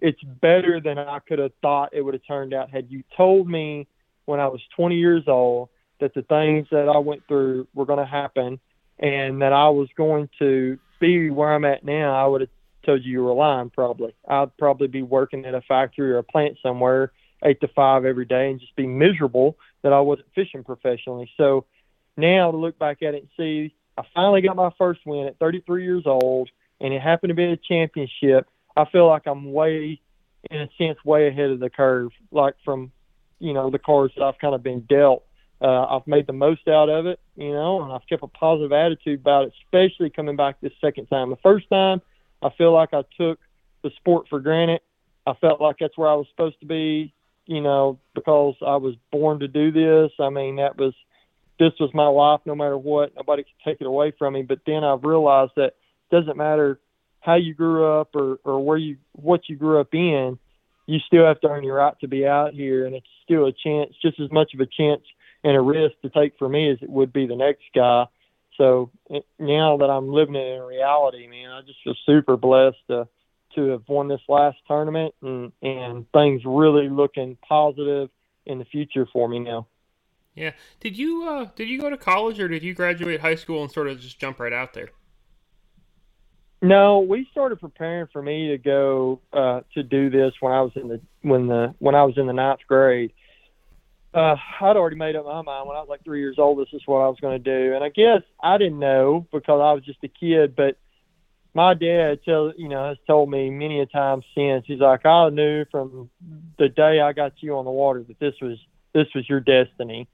it's 0.00 0.22
better 0.22 0.80
than 0.80 0.98
I 0.98 1.18
could 1.20 1.38
have 1.38 1.52
thought 1.62 1.90
it 1.92 2.02
would 2.02 2.14
have 2.14 2.26
turned 2.26 2.54
out. 2.54 2.70
Had 2.70 2.90
you 2.90 3.02
told 3.16 3.48
me 3.48 3.88
when 4.26 4.40
I 4.40 4.46
was 4.46 4.60
20 4.76 4.96
years 4.96 5.24
old 5.26 5.70
that 6.00 6.14
the 6.14 6.22
things 6.22 6.66
that 6.70 6.88
I 6.88 6.98
went 6.98 7.22
through 7.26 7.66
were 7.74 7.86
going 7.86 7.98
to 7.98 8.04
happen 8.04 8.60
and 8.98 9.42
that 9.42 9.52
I 9.52 9.68
was 9.70 9.88
going 9.96 10.28
to 10.38 10.78
be 11.00 11.30
where 11.30 11.54
I'm 11.54 11.64
at 11.64 11.84
now, 11.84 12.14
I 12.14 12.26
would 12.26 12.42
have 12.42 12.50
told 12.84 13.04
you 13.04 13.12
you 13.12 13.22
were 13.22 13.34
lying 13.34 13.70
probably. 13.70 14.14
I'd 14.28 14.56
probably 14.56 14.88
be 14.88 15.02
working 15.02 15.44
at 15.44 15.54
a 15.54 15.62
factory 15.62 16.12
or 16.12 16.18
a 16.18 16.22
plant 16.22 16.58
somewhere 16.62 17.12
eight 17.44 17.60
to 17.60 17.68
five 17.68 18.04
every 18.04 18.24
day 18.24 18.50
and 18.50 18.60
just 18.60 18.74
be 18.76 18.86
miserable 18.86 19.56
that 19.82 19.92
I 19.92 20.00
wasn't 20.00 20.28
fishing 20.34 20.64
professionally. 20.64 21.30
So 21.36 21.66
now 22.16 22.50
to 22.50 22.56
look 22.56 22.78
back 22.78 23.02
at 23.02 23.14
it 23.14 23.22
and 23.22 23.28
see, 23.36 23.74
I 23.98 24.02
finally 24.14 24.42
got 24.42 24.56
my 24.56 24.70
first 24.78 25.00
win 25.06 25.26
at 25.26 25.38
33 25.38 25.84
years 25.84 26.04
old, 26.06 26.50
and 26.80 26.92
it 26.92 27.00
happened 27.00 27.30
to 27.30 27.34
be 27.34 27.44
a 27.44 27.56
championship. 27.56 28.46
I 28.76 28.84
feel 28.86 29.06
like 29.06 29.26
I'm 29.26 29.52
way, 29.52 30.00
in 30.50 30.60
a 30.60 30.68
sense, 30.76 30.98
way 31.04 31.28
ahead 31.28 31.50
of 31.50 31.60
the 31.60 31.70
curve, 31.70 32.10
like 32.30 32.54
from, 32.64 32.92
you 33.38 33.52
know, 33.52 33.70
the 33.70 33.78
cards 33.78 34.14
that 34.16 34.24
I've 34.24 34.38
kind 34.38 34.54
of 34.54 34.62
been 34.62 34.80
dealt. 34.80 35.24
Uh, 35.58 35.84
I've 35.84 36.06
made 36.06 36.26
the 36.26 36.34
most 36.34 36.68
out 36.68 36.90
of 36.90 37.06
it, 37.06 37.18
you 37.34 37.50
know, 37.50 37.82
and 37.82 37.90
I've 37.90 38.06
kept 38.06 38.22
a 38.22 38.26
positive 38.26 38.72
attitude 38.72 39.20
about 39.20 39.44
it, 39.44 39.54
especially 39.64 40.10
coming 40.10 40.36
back 40.36 40.60
this 40.60 40.72
second 40.82 41.06
time. 41.06 41.30
The 41.30 41.36
first 41.36 41.70
time, 41.70 42.02
I 42.42 42.50
feel 42.58 42.72
like 42.72 42.92
I 42.92 43.04
took 43.18 43.38
the 43.82 43.90
sport 43.96 44.26
for 44.28 44.40
granted. 44.40 44.80
I 45.26 45.32
felt 45.34 45.62
like 45.62 45.76
that's 45.80 45.96
where 45.96 46.10
I 46.10 46.14
was 46.14 46.26
supposed 46.28 46.60
to 46.60 46.66
be 46.66 47.14
you 47.46 47.60
know, 47.60 47.98
because 48.14 48.54
I 48.64 48.76
was 48.76 48.94
born 49.10 49.40
to 49.40 49.48
do 49.48 49.70
this. 49.70 50.12
I 50.20 50.30
mean, 50.30 50.56
that 50.56 50.76
was 50.76 50.94
this 51.58 51.72
was 51.80 51.90
my 51.94 52.06
life 52.06 52.40
no 52.44 52.54
matter 52.54 52.76
what. 52.76 53.14
Nobody 53.16 53.44
could 53.44 53.70
take 53.70 53.80
it 53.80 53.86
away 53.86 54.12
from 54.18 54.34
me. 54.34 54.42
But 54.42 54.60
then 54.66 54.84
I've 54.84 55.04
realized 55.04 55.52
that 55.56 55.74
it 56.10 56.10
doesn't 56.10 56.36
matter 56.36 56.78
how 57.20 57.34
you 57.34 57.54
grew 57.54 57.84
up 57.86 58.14
or, 58.14 58.38
or 58.44 58.64
where 58.64 58.76
you 58.76 58.96
what 59.12 59.48
you 59.48 59.56
grew 59.56 59.80
up 59.80 59.92
in, 59.92 60.38
you 60.86 60.98
still 61.06 61.26
have 61.26 61.40
to 61.40 61.48
earn 61.48 61.64
your 61.64 61.76
right 61.76 61.98
to 62.00 62.08
be 62.08 62.26
out 62.26 62.54
here 62.54 62.86
and 62.86 62.94
it's 62.94 63.06
still 63.24 63.46
a 63.46 63.52
chance, 63.52 63.92
just 64.00 64.20
as 64.20 64.30
much 64.30 64.54
of 64.54 64.60
a 64.60 64.66
chance 64.66 65.02
and 65.42 65.56
a 65.56 65.60
risk 65.60 65.94
to 66.02 66.10
take 66.10 66.38
for 66.38 66.48
me 66.48 66.70
as 66.70 66.78
it 66.80 66.88
would 66.88 67.12
be 67.12 67.26
the 67.26 67.36
next 67.36 67.64
guy. 67.74 68.06
So 68.56 68.90
now 69.38 69.76
that 69.78 69.90
I'm 69.90 70.08
living 70.08 70.36
it 70.36 70.56
in 70.56 70.62
reality, 70.62 71.26
man, 71.26 71.50
I 71.50 71.60
just 71.62 71.78
feel 71.84 71.94
super 72.06 72.36
blessed 72.36 72.78
to 72.88 73.08
to 73.56 73.68
have 73.70 73.82
won 73.88 74.08
this 74.08 74.20
last 74.28 74.58
tournament 74.68 75.14
and, 75.22 75.52
and 75.62 76.10
things 76.12 76.42
really 76.44 76.88
looking 76.88 77.36
positive 77.46 78.10
in 78.44 78.58
the 78.58 78.64
future 78.64 79.06
for 79.12 79.28
me 79.28 79.40
now. 79.40 79.66
Yeah. 80.34 80.52
Did 80.80 80.96
you 80.96 81.26
uh, 81.28 81.46
did 81.56 81.68
you 81.68 81.80
go 81.80 81.90
to 81.90 81.96
college 81.96 82.38
or 82.38 82.46
did 82.46 82.62
you 82.62 82.74
graduate 82.74 83.20
high 83.20 83.34
school 83.34 83.62
and 83.62 83.72
sort 83.72 83.88
of 83.88 83.98
just 84.00 84.20
jump 84.20 84.38
right 84.38 84.52
out 84.52 84.74
there? 84.74 84.90
No, 86.62 87.00
we 87.00 87.28
started 87.32 87.60
preparing 87.60 88.06
for 88.12 88.22
me 88.22 88.48
to 88.48 88.58
go 88.58 89.20
uh, 89.32 89.60
to 89.74 89.82
do 89.82 90.10
this 90.10 90.32
when 90.40 90.52
I 90.52 90.62
was 90.62 90.72
in 90.76 90.88
the 90.88 91.00
when 91.22 91.46
the 91.48 91.74
when 91.78 91.94
I 91.94 92.04
was 92.04 92.16
in 92.16 92.26
the 92.26 92.32
ninth 92.32 92.60
grade. 92.68 93.12
Uh, 94.14 94.36
I'd 94.60 94.76
already 94.76 94.96
made 94.96 95.14
up 95.16 95.26
my 95.26 95.42
mind 95.42 95.68
when 95.68 95.76
I 95.76 95.80
was 95.80 95.88
like 95.90 96.02
three 96.02 96.20
years 96.20 96.38
old. 96.38 96.58
This 96.58 96.72
is 96.72 96.82
what 96.86 97.00
I 97.00 97.08
was 97.08 97.18
going 97.20 97.42
to 97.42 97.68
do, 97.68 97.74
and 97.74 97.84
I 97.84 97.90
guess 97.90 98.22
I 98.42 98.56
didn't 98.56 98.78
know 98.78 99.26
because 99.32 99.60
I 99.60 99.72
was 99.72 99.84
just 99.84 99.98
a 100.04 100.08
kid. 100.08 100.56
But 100.56 100.78
my 101.56 101.72
dad 101.72 102.20
tell 102.22 102.52
you 102.54 102.68
know 102.68 102.88
has 102.88 102.98
told 103.06 103.30
me 103.30 103.48
many 103.48 103.80
a 103.80 103.86
time 103.86 104.22
since 104.34 104.64
he's 104.66 104.78
like 104.78 105.06
I 105.06 105.30
knew 105.30 105.64
from 105.70 106.10
the 106.58 106.68
day 106.68 107.00
I 107.00 107.14
got 107.14 107.32
you 107.38 107.56
on 107.56 107.64
the 107.64 107.70
water 107.70 108.04
that 108.06 108.20
this 108.20 108.34
was 108.42 108.58
this 108.92 109.06
was 109.14 109.26
your 109.28 109.40
destiny. 109.40 110.06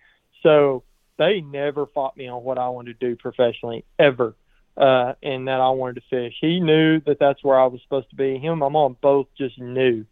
So 0.45 0.84
they 1.18 1.40
never 1.40 1.86
fought 1.86 2.16
me 2.16 2.28
on 2.28 2.45
what 2.45 2.59
I 2.59 2.68
wanted 2.68 2.99
to 2.99 3.09
do 3.09 3.16
professionally 3.16 3.84
ever, 3.99 4.36
uh, 4.76 5.14
and 5.20 5.49
that 5.49 5.61
I 5.61 5.70
wanted 5.70 5.97
to 5.97 6.03
fish. 6.09 6.34
He 6.40 6.61
knew 6.61 7.01
that 7.07 7.18
that's 7.18 7.43
where 7.43 7.59
I 7.59 7.66
was 7.66 7.82
supposed 7.82 8.11
to 8.11 8.16
be. 8.16 8.38
Him 8.38 8.53
and 8.53 8.61
my 8.61 8.68
mom 8.68 8.97
both 9.03 9.26
just 9.36 9.59
knew, 9.59 10.07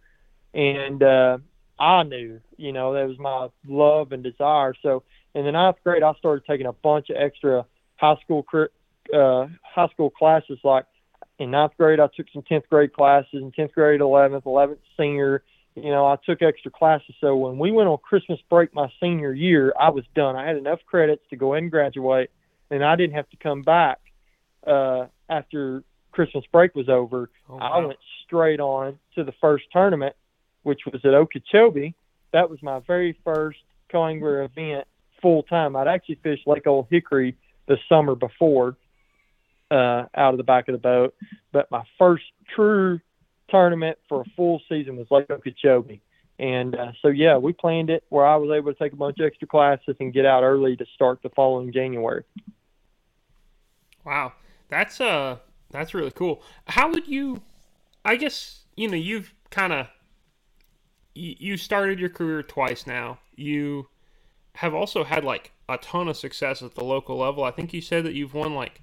and 0.53 1.01
uh, 1.01 1.39
I 1.79 2.03
knew. 2.03 2.41
You 2.57 2.73
know 2.73 2.93
that 2.95 3.07
was 3.07 3.19
my 3.21 3.49
love 3.69 4.11
and 4.11 4.25
desire. 4.25 4.75
So 4.83 5.05
in 5.37 5.45
the 5.45 5.53
ninth 5.53 5.77
grade, 5.85 6.03
I 6.03 6.13
started 6.15 6.45
taking 6.45 6.67
a 6.67 6.73
bunch 6.73 7.09
of 7.09 7.17
extra 7.17 7.67
high 7.97 8.17
school 8.25 8.45
uh, 9.15 9.47
high 9.63 9.89
school 9.89 10.11
classes 10.11 10.59
like 10.65 10.87
in 11.41 11.51
ninth 11.51 11.73
grade, 11.79 11.99
I 11.99 12.09
took 12.15 12.27
some 12.33 12.43
10th 12.43 12.69
grade 12.69 12.93
classes. 12.93 13.29
In 13.33 13.51
10th 13.51 13.73
grade, 13.73 14.01
11th, 14.01 14.43
11th 14.43 14.77
senior, 14.97 15.43
you 15.75 15.91
know, 15.91 16.07
I 16.07 16.17
took 16.25 16.43
extra 16.43 16.71
classes. 16.71 17.15
So 17.19 17.35
when 17.35 17.59
we 17.59 17.73
went 17.73 17.89
on 17.89 17.97
Christmas 17.99 18.39
break 18.51 18.75
my 18.75 18.93
senior 19.01 19.33
year, 19.33 19.73
I 19.81 19.89
was 19.89 20.05
done. 20.15 20.37
I 20.37 20.47
had 20.47 20.59
enough 20.59 20.81
credits 20.85 21.23
to 21.31 21.37
go 21.37 21.55
ahead 21.55 21.63
and 21.63 21.73
graduate, 21.73 22.31
and 22.71 22.85
I 22.85 22.95
didn't 22.95 23.15
have 23.15 23.29
to 23.31 23.39
come 23.39 23.63
back 23.63 24.01
uh, 24.67 25.07
after 25.31 25.83
Christmas 26.13 26.45
break 26.53 26.75
was 26.75 26.91
over. 26.91 27.31
Oh, 27.49 27.57
wow. 27.57 27.73
I 27.73 27.87
went 27.87 27.99
straight 28.27 28.61
on 28.61 28.99
to 29.15 29.25
the 29.25 29.33
first 29.41 29.65
tournament, 29.73 30.15
which 30.63 30.81
was 30.85 31.01
at 31.05 31.15
Okeechobee. 31.15 31.95
That 32.35 32.51
was 32.51 32.63
my 32.63 32.81
very 32.81 33.19
first 33.25 33.59
co-angler 33.91 34.43
event 34.43 34.87
full 35.23 35.43
time. 35.45 35.75
I'd 35.75 35.89
actually 35.89 36.17
fished 36.17 36.47
Lake 36.47 36.67
Old 36.67 36.89
Hickory 36.91 37.35
the 37.67 37.79
summer 37.89 38.15
before, 38.15 38.77
uh, 39.71 40.05
out 40.15 40.35
of 40.35 40.39
the 40.39 40.45
back 40.45 40.69
of 40.69 40.73
the 40.73 40.79
boat. 40.79 41.15
But 41.53 41.71
my 41.71 41.83
first 41.99 42.25
true 42.55 43.01
tournament 43.49 43.99
for 44.09 44.23
a 44.23 44.25
full 44.37 44.61
season 44.69 44.97
was 44.97 45.07
Lake 45.11 45.31
Okeechobee. 45.31 46.01
And 46.39 46.75
uh, 46.75 46.93
so, 47.03 47.09
yeah, 47.09 47.37
we 47.37 47.53
planned 47.53 47.91
it 47.91 48.05
where 48.09 48.27
I 48.27 48.37
was 48.37 48.51
able 48.51 48.73
to 48.73 48.79
take 48.79 48.95
a 48.95 48.97
bunch 48.97 49.19
of 49.21 49.27
extra 49.27 49.47
classes 49.47 49.97
and 50.01 50.13
get 50.13 50.25
out 50.25 50.43
early 50.43 50.75
to 50.77 50.87
start 50.95 51.21
the 51.23 51.29
following 51.31 51.71
January. 51.73 52.25
Wow, 54.05 54.33
that's 54.69 55.01
uh, 55.01 55.37
that's 55.71 55.93
really 55.93 56.11
cool. 56.11 56.43
How 56.67 56.91
would 56.91 57.07
you? 57.07 57.43
I 58.07 58.17
guess 58.17 58.65
you 58.75 58.89
know 58.89 58.97
you've 58.97 59.35
kind 59.51 59.75
of 59.75 59.89
you, 61.15 61.35
you 61.39 61.57
started 61.59 62.01
your 62.01 62.09
career 62.09 62.43
twice 62.43 62.87
now. 62.87 63.19
You 63.37 63.89
have 64.55 64.75
also 64.75 65.05
had 65.05 65.25
like 65.25 65.53
a 65.69 65.77
ton 65.77 66.09
of 66.09 66.17
success 66.17 66.63
at 66.63 66.75
the 66.75 66.85
local 66.85 67.19
level. 67.19 67.45
I 67.45 67.51
think 67.51 67.75
you 67.75 67.83
said 67.83 68.05
that 68.05 68.15
you've 68.15 68.33
won 68.33 68.55
like 68.55 68.81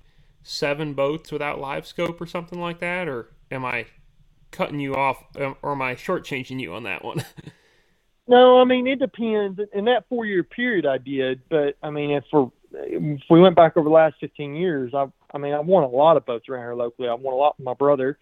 seven 0.48 0.94
boats 0.94 1.32
without 1.32 1.60
live 1.60 1.86
scope 1.86 2.20
or 2.22 2.26
something 2.26 2.60
like 2.60 2.80
that, 2.80 3.08
or 3.08 3.32
am 3.52 3.66
I 3.66 3.88
cutting 4.52 4.80
you 4.80 4.96
off, 4.96 5.24
um, 5.40 5.56
or 5.62 5.74
am 5.74 5.82
I 5.82 5.96
shortchanging 5.96 6.60
you 6.60 6.74
on 6.74 6.84
that 6.84 7.04
one? 7.04 7.24
no, 8.28 8.60
I 8.60 8.64
mean 8.64 8.88
it 8.88 9.00
depends. 9.00 9.60
In 9.74 9.86
that 9.86 10.06
four 10.10 10.26
year 10.26 10.44
period, 10.44 10.86
I 10.86 10.98
did, 10.98 11.42
but 11.50 11.78
I 11.84 11.90
mean 11.90 12.12
if 12.12 12.24
for 12.32 12.52
if 12.74 13.22
we 13.30 13.40
went 13.40 13.56
back 13.56 13.78
over 13.78 13.88
the 13.88 13.94
last 13.94 14.16
fifteen 14.20 14.56
years, 14.56 14.94
I've 14.94 15.12
I 15.34 15.38
mean, 15.38 15.54
I 15.54 15.60
won 15.60 15.84
a 15.84 15.88
lot 15.88 16.18
of 16.18 16.26
boats 16.26 16.48
around 16.50 16.64
here 16.64 16.74
locally. 16.74 17.08
I 17.08 17.14
won 17.14 17.34
a 17.34 17.38
lot 17.38 17.58
with 17.58 17.66
my 17.66 17.74
brother 17.74 18.18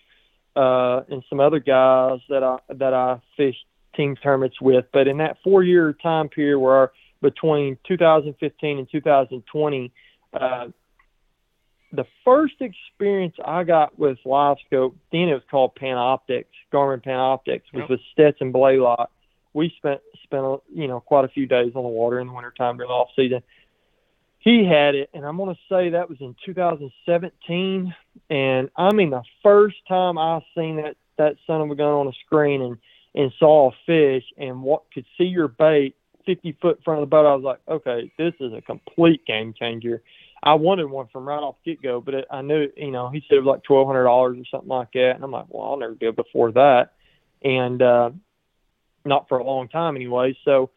uh, 0.56 1.02
and 1.10 1.24
some 1.30 1.40
other 1.40 1.60
guys 1.60 2.20
that 2.30 2.44
I 2.44 2.58
that 2.74 2.94
I 2.94 3.22
fished 3.38 3.66
team 3.96 4.16
tournaments 4.16 4.60
with. 4.60 4.86
But 4.92 5.08
in 5.08 5.18
that 5.18 5.38
four 5.44 5.64
year 5.64 5.94
time 5.94 6.30
period 6.30 6.60
where 6.60 6.92
between 7.22 7.78
2015 7.88 8.80
and 8.80 8.88
2020, 8.92 9.92
uh, 10.34 10.68
the 11.96 12.06
first 12.24 12.56
experience 12.60 13.36
I 13.44 13.64
got 13.64 13.98
with 13.98 14.18
live 14.26 14.58
scope, 14.66 14.96
then 15.12 15.30
it 15.30 15.34
was 15.34 15.44
called 15.50 15.76
Panoptix, 15.76 16.46
Garmin 16.72 17.04
Panoptix, 17.04 17.62
was 17.74 17.82
yep. 17.82 17.90
with 17.90 18.00
Stetson 18.12 18.52
Blaylock. 18.52 19.12
We 19.54 19.74
spent 19.78 20.02
spent 20.24 20.62
you 20.74 20.88
know 20.88 21.00
quite 21.00 21.26
a 21.26 21.30
few 21.30 21.46
days 21.46 21.72
on 21.76 21.84
the 21.84 21.90
water 21.90 22.20
in 22.20 22.28
the 22.28 22.34
wintertime 22.34 22.78
during 22.78 22.90
the 22.90 22.94
off 22.94 23.10
season. 23.16 23.42
He 24.40 24.64
had 24.64 24.94
it, 24.94 25.10
and 25.14 25.26
I'm 25.26 25.38
going 25.38 25.56
to 25.56 25.62
say 25.68 25.90
that 25.90 26.08
was 26.08 26.20
in 26.22 26.36
2017. 26.46 27.96
And 28.30 28.70
I 28.76 28.94
mean, 28.94 29.10
the 29.10 29.24
first 29.42 29.78
time 29.88 30.18
I 30.18 30.42
seen 30.56 30.78
that 30.78 30.98
that 31.18 31.38
son 31.48 31.62
of 31.62 31.72
a 31.72 31.76
gun 31.76 31.88
on 31.88 32.08
a 32.08 32.14
screen 32.26 32.62
and 32.62 32.78
and 33.16 33.32
saw 33.40 33.70
a 33.70 33.76
fish 33.86 34.26
and 34.38 34.62
what 34.62 34.84
could 34.94 35.06
see 35.18 35.24
your 35.24 35.48
bait 35.48 35.96
50 36.26 36.58
foot 36.62 36.78
in 36.78 36.84
front 36.84 37.02
of 37.02 37.08
the 37.08 37.10
boat, 37.10 37.26
I 37.26 37.36
was 37.36 37.44
like, 37.44 37.60
okay, 37.68 38.12
this 38.18 38.34
is 38.40 38.54
a 38.54 38.62
complete 38.62 39.26
game 39.26 39.54
changer. 39.58 40.02
I 40.46 40.54
wanted 40.54 40.86
one 40.86 41.08
from 41.12 41.28
right 41.28 41.42
off 41.42 41.56
get 41.66 41.82
go, 41.82 42.00
but 42.00 42.14
it, 42.14 42.26
I 42.30 42.44
knew, 42.44 42.70
you 42.78 42.92
know, 42.92 43.10
he 43.10 43.24
said 43.28 43.38
it 43.38 43.44
was 43.44 43.48
like 43.48 43.64
twelve 43.64 43.88
hundred 43.88 44.04
dollars 44.04 44.38
or 44.38 44.46
something 44.46 44.70
like 44.70 44.92
that, 44.94 45.14
and 45.16 45.24
I'm 45.24 45.32
like, 45.32 45.46
well, 45.50 45.68
I'll 45.68 45.78
never 45.78 45.96
be 45.96 46.06
able 46.06 46.24
to 46.24 46.30
afford 46.30 46.54
that, 46.54 46.94
and 47.44 47.82
uh, 47.82 48.12
not 49.04 49.28
for 49.28 49.40
a 49.40 49.44
long 49.44 49.68
time 49.68 49.96
anyway. 49.96 50.38
So 50.46 50.70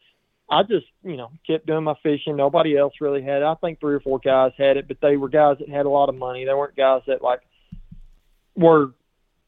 I 0.49 0.63
just, 0.63 0.87
you 1.03 1.17
know, 1.17 1.31
kept 1.45 1.67
doing 1.67 1.83
my 1.83 1.93
fishing. 2.01 2.35
Nobody 2.35 2.75
else 2.75 2.95
really 2.99 3.21
had 3.21 3.43
it. 3.43 3.45
I 3.45 3.53
think 3.55 3.79
three 3.79 3.93
or 3.93 3.99
four 3.99 4.17
guys 4.17 4.53
had 4.57 4.77
it, 4.77 4.87
but 4.87 4.97
they 5.01 5.17
were 5.17 5.29
guys 5.29 5.57
that 5.59 5.69
had 5.69 5.85
a 5.85 5.89
lot 5.89 6.09
of 6.09 6.15
money. 6.15 6.45
They 6.45 6.53
weren't 6.53 6.75
guys 6.75 7.03
that 7.05 7.21
like 7.21 7.41
were 8.55 8.93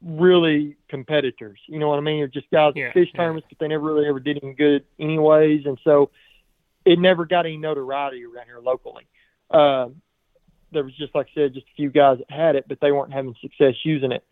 really 0.03 0.77
competitors. 0.87 1.59
You 1.67 1.79
know 1.79 1.89
what 1.89 1.97
I 1.97 2.01
mean? 2.01 2.19
They're 2.19 2.27
just 2.27 2.49
guys 2.51 2.73
yeah, 2.75 2.87
that 2.87 2.93
fish 2.93 3.09
yeah. 3.13 3.21
tournaments, 3.21 3.47
but 3.49 3.57
they 3.57 3.67
never 3.67 3.83
really 3.83 4.07
ever 4.07 4.19
did 4.19 4.39
any 4.43 4.53
good 4.53 4.83
anyways. 4.99 5.65
And 5.65 5.79
so 5.83 6.11
it 6.85 6.99
never 6.99 7.25
got 7.25 7.47
any 7.47 7.57
notoriety 7.57 8.23
around 8.23 8.45
here 8.45 8.59
locally. 8.59 9.07
Uh, 9.49 9.89
there 10.71 10.83
was 10.83 10.95
just 10.95 11.13
like 11.15 11.27
I 11.31 11.41
said, 11.41 11.53
just 11.53 11.67
a 11.67 11.75
few 11.75 11.89
guys 11.89 12.19
that 12.19 12.31
had 12.31 12.55
it, 12.55 12.65
but 12.67 12.79
they 12.81 12.91
weren't 12.91 13.13
having 13.13 13.35
success 13.41 13.75
using 13.83 14.11
it. 14.11 14.23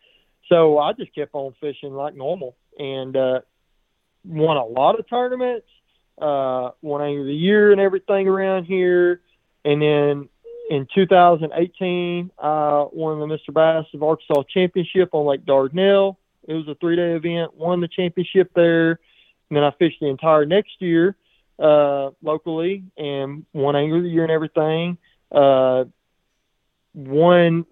So 0.48 0.78
I 0.78 0.92
just 0.92 1.14
kept 1.14 1.34
on 1.34 1.54
fishing 1.60 1.92
like 1.92 2.14
normal 2.14 2.56
and 2.78 3.16
uh, 3.16 3.40
won 4.24 4.56
a 4.56 4.64
lot 4.64 4.98
of 4.98 5.08
tournaments, 5.08 5.66
uh, 6.20 6.70
won 6.82 7.02
angler 7.02 7.20
of 7.20 7.26
the 7.26 7.34
year 7.34 7.72
and 7.72 7.80
everything 7.80 8.26
around 8.26 8.64
here. 8.64 9.20
And 9.64 9.80
then 9.80 10.28
in 10.70 10.86
2018, 10.94 12.30
I 12.38 12.86
won 12.92 13.20
the 13.20 13.26
Mr. 13.26 13.52
Bass 13.52 13.86
of 13.94 14.02
Arkansas 14.02 14.42
Championship 14.52 15.10
on 15.12 15.26
Lake 15.26 15.44
Dardanelle. 15.44 16.16
It 16.48 16.54
was 16.54 16.66
a 16.68 16.74
three-day 16.74 17.12
event. 17.12 17.56
Won 17.56 17.80
the 17.80 17.88
championship 17.88 18.50
there. 18.54 18.98
And 19.50 19.56
then 19.56 19.64
I 19.64 19.72
fished 19.72 20.00
the 20.00 20.06
entire 20.06 20.46
next 20.46 20.80
year 20.80 21.16
uh, 21.58 22.10
locally 22.22 22.84
and 22.96 23.44
won 23.52 23.76
angler 23.76 23.98
of 23.98 24.04
the 24.04 24.08
year 24.08 24.22
and 24.22 24.32
everything. 24.32 24.98
Uh, 25.30 25.84
won 26.94 27.66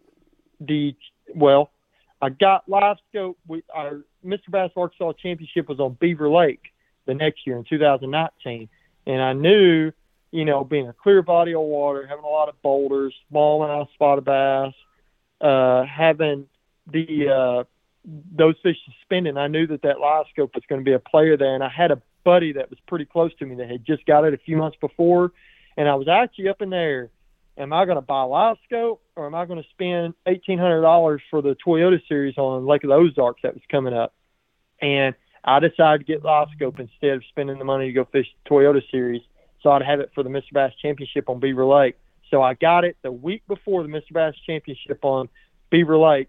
the 0.60 0.94
well, 1.34 1.70
I 2.20 2.30
got 2.30 2.68
live 2.68 2.96
scope. 3.10 3.38
We 3.46 3.62
our 3.74 4.02
Mr. 4.24 4.50
Bass 4.50 4.70
Arkansas 4.76 5.12
Championship 5.22 5.68
was 5.68 5.80
on 5.80 5.96
Beaver 6.00 6.30
Lake 6.30 6.72
the 7.06 7.14
next 7.14 7.46
year 7.46 7.56
in 7.56 7.64
2019, 7.64 8.68
and 9.06 9.22
I 9.22 9.32
knew, 9.32 9.92
you 10.30 10.44
know, 10.44 10.64
being 10.64 10.88
a 10.88 10.92
clear 10.92 11.22
body 11.22 11.54
of 11.54 11.60
water, 11.62 12.06
having 12.06 12.24
a 12.24 12.28
lot 12.28 12.48
of 12.48 12.60
boulders, 12.62 13.14
smallmouth, 13.32 13.88
spotted 13.94 14.24
bass, 14.24 14.74
uh, 15.40 15.84
having 15.84 16.46
the 16.90 17.28
uh, 17.28 17.64
those 18.04 18.54
fish 18.62 18.76
suspended, 18.84 19.36
I 19.36 19.48
knew 19.48 19.66
that 19.66 19.82
that 19.82 20.00
live 20.00 20.26
scope 20.32 20.54
was 20.54 20.64
going 20.68 20.80
to 20.80 20.84
be 20.84 20.94
a 20.94 20.98
player 20.98 21.36
there, 21.36 21.54
and 21.54 21.62
I 21.62 21.68
had 21.68 21.90
a 21.90 22.00
buddy 22.24 22.52
that 22.52 22.70
was 22.70 22.78
pretty 22.86 23.04
close 23.04 23.34
to 23.38 23.46
me 23.46 23.54
that 23.56 23.70
had 23.70 23.84
just 23.84 24.04
got 24.06 24.24
it 24.24 24.34
a 24.34 24.38
few 24.38 24.56
months 24.56 24.78
before, 24.80 25.32
and 25.76 25.88
I 25.88 25.94
was 25.94 26.08
actually 26.08 26.48
up 26.48 26.62
in 26.62 26.70
there 26.70 27.10
am 27.58 27.72
I 27.72 27.84
going 27.84 27.96
to 27.96 28.02
buy 28.02 28.22
a 28.22 28.26
live 28.26 28.56
scope 28.64 29.02
or 29.16 29.26
am 29.26 29.34
I 29.34 29.44
going 29.44 29.62
to 29.62 29.68
spend 29.70 30.14
eighteen 30.26 30.58
hundred 30.58 30.82
dollars 30.82 31.20
for 31.30 31.42
the 31.42 31.56
Toyota 31.66 32.00
series 32.08 32.38
on 32.38 32.66
Lake 32.66 32.84
of 32.84 32.88
the 32.88 32.94
Ozarks 32.94 33.42
that 33.42 33.54
was 33.54 33.62
coming 33.70 33.92
up? 33.92 34.14
And 34.80 35.14
I 35.44 35.58
decided 35.58 36.06
to 36.06 36.12
get 36.12 36.24
live 36.24 36.48
scope 36.54 36.78
instead 36.78 37.14
of 37.14 37.22
spending 37.28 37.58
the 37.58 37.64
money 37.64 37.86
to 37.86 37.92
go 37.92 38.06
fish 38.10 38.26
the 38.44 38.50
Toyota 38.50 38.80
series. 38.90 39.22
So 39.62 39.70
I'd 39.70 39.82
have 39.82 40.00
it 40.00 40.10
for 40.14 40.22
the 40.22 40.30
Mr. 40.30 40.52
Bass 40.52 40.72
Championship 40.80 41.28
on 41.28 41.40
Beaver 41.40 41.66
Lake. 41.66 41.98
So 42.30 42.42
I 42.42 42.54
got 42.54 42.84
it 42.84 42.96
the 43.02 43.10
week 43.10 43.42
before 43.48 43.82
the 43.82 43.88
Mr. 43.88 44.12
Bass 44.12 44.34
Championship 44.46 45.04
on 45.04 45.28
Beaver 45.70 45.98
Lake. 45.98 46.28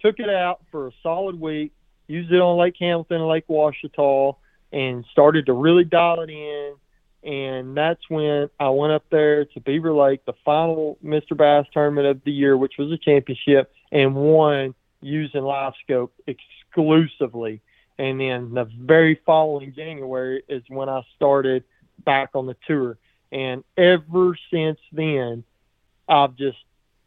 Took 0.00 0.18
it 0.20 0.30
out 0.30 0.62
for 0.70 0.88
a 0.88 0.92
solid 1.02 1.38
week. 1.38 1.72
Used 2.08 2.32
it 2.32 2.40
on 2.40 2.56
Lake 2.56 2.76
Hamilton 2.78 3.16
and 3.16 3.28
Lake 3.28 3.46
Ouachita, 3.48 4.36
and 4.72 5.04
started 5.10 5.46
to 5.46 5.52
really 5.52 5.84
dial 5.84 6.20
it 6.20 6.30
in 6.30 6.74
and 7.26 7.76
that's 7.76 8.08
when 8.08 8.48
I 8.60 8.68
went 8.68 8.92
up 8.92 9.04
there 9.10 9.44
to 9.46 9.60
Beaver 9.60 9.92
Lake, 9.92 10.24
the 10.26 10.34
final 10.44 10.96
Mr. 11.04 11.36
Bass 11.36 11.66
tournament 11.72 12.06
of 12.06 12.22
the 12.22 12.30
year, 12.30 12.56
which 12.56 12.74
was 12.78 12.92
a 12.92 12.96
championship, 12.96 13.74
and 13.90 14.14
won 14.14 14.76
using 15.00 15.42
live 15.42 15.72
scope 15.82 16.14
exclusively. 16.28 17.60
And 17.98 18.20
then 18.20 18.54
the 18.54 18.64
very 18.64 19.20
following 19.26 19.74
January 19.74 20.44
is 20.48 20.62
when 20.68 20.88
I 20.88 21.02
started 21.16 21.64
back 22.04 22.30
on 22.34 22.46
the 22.46 22.56
tour. 22.64 22.96
And 23.32 23.64
ever 23.76 24.38
since 24.52 24.78
then, 24.92 25.42
I've 26.08 26.36
just 26.36 26.58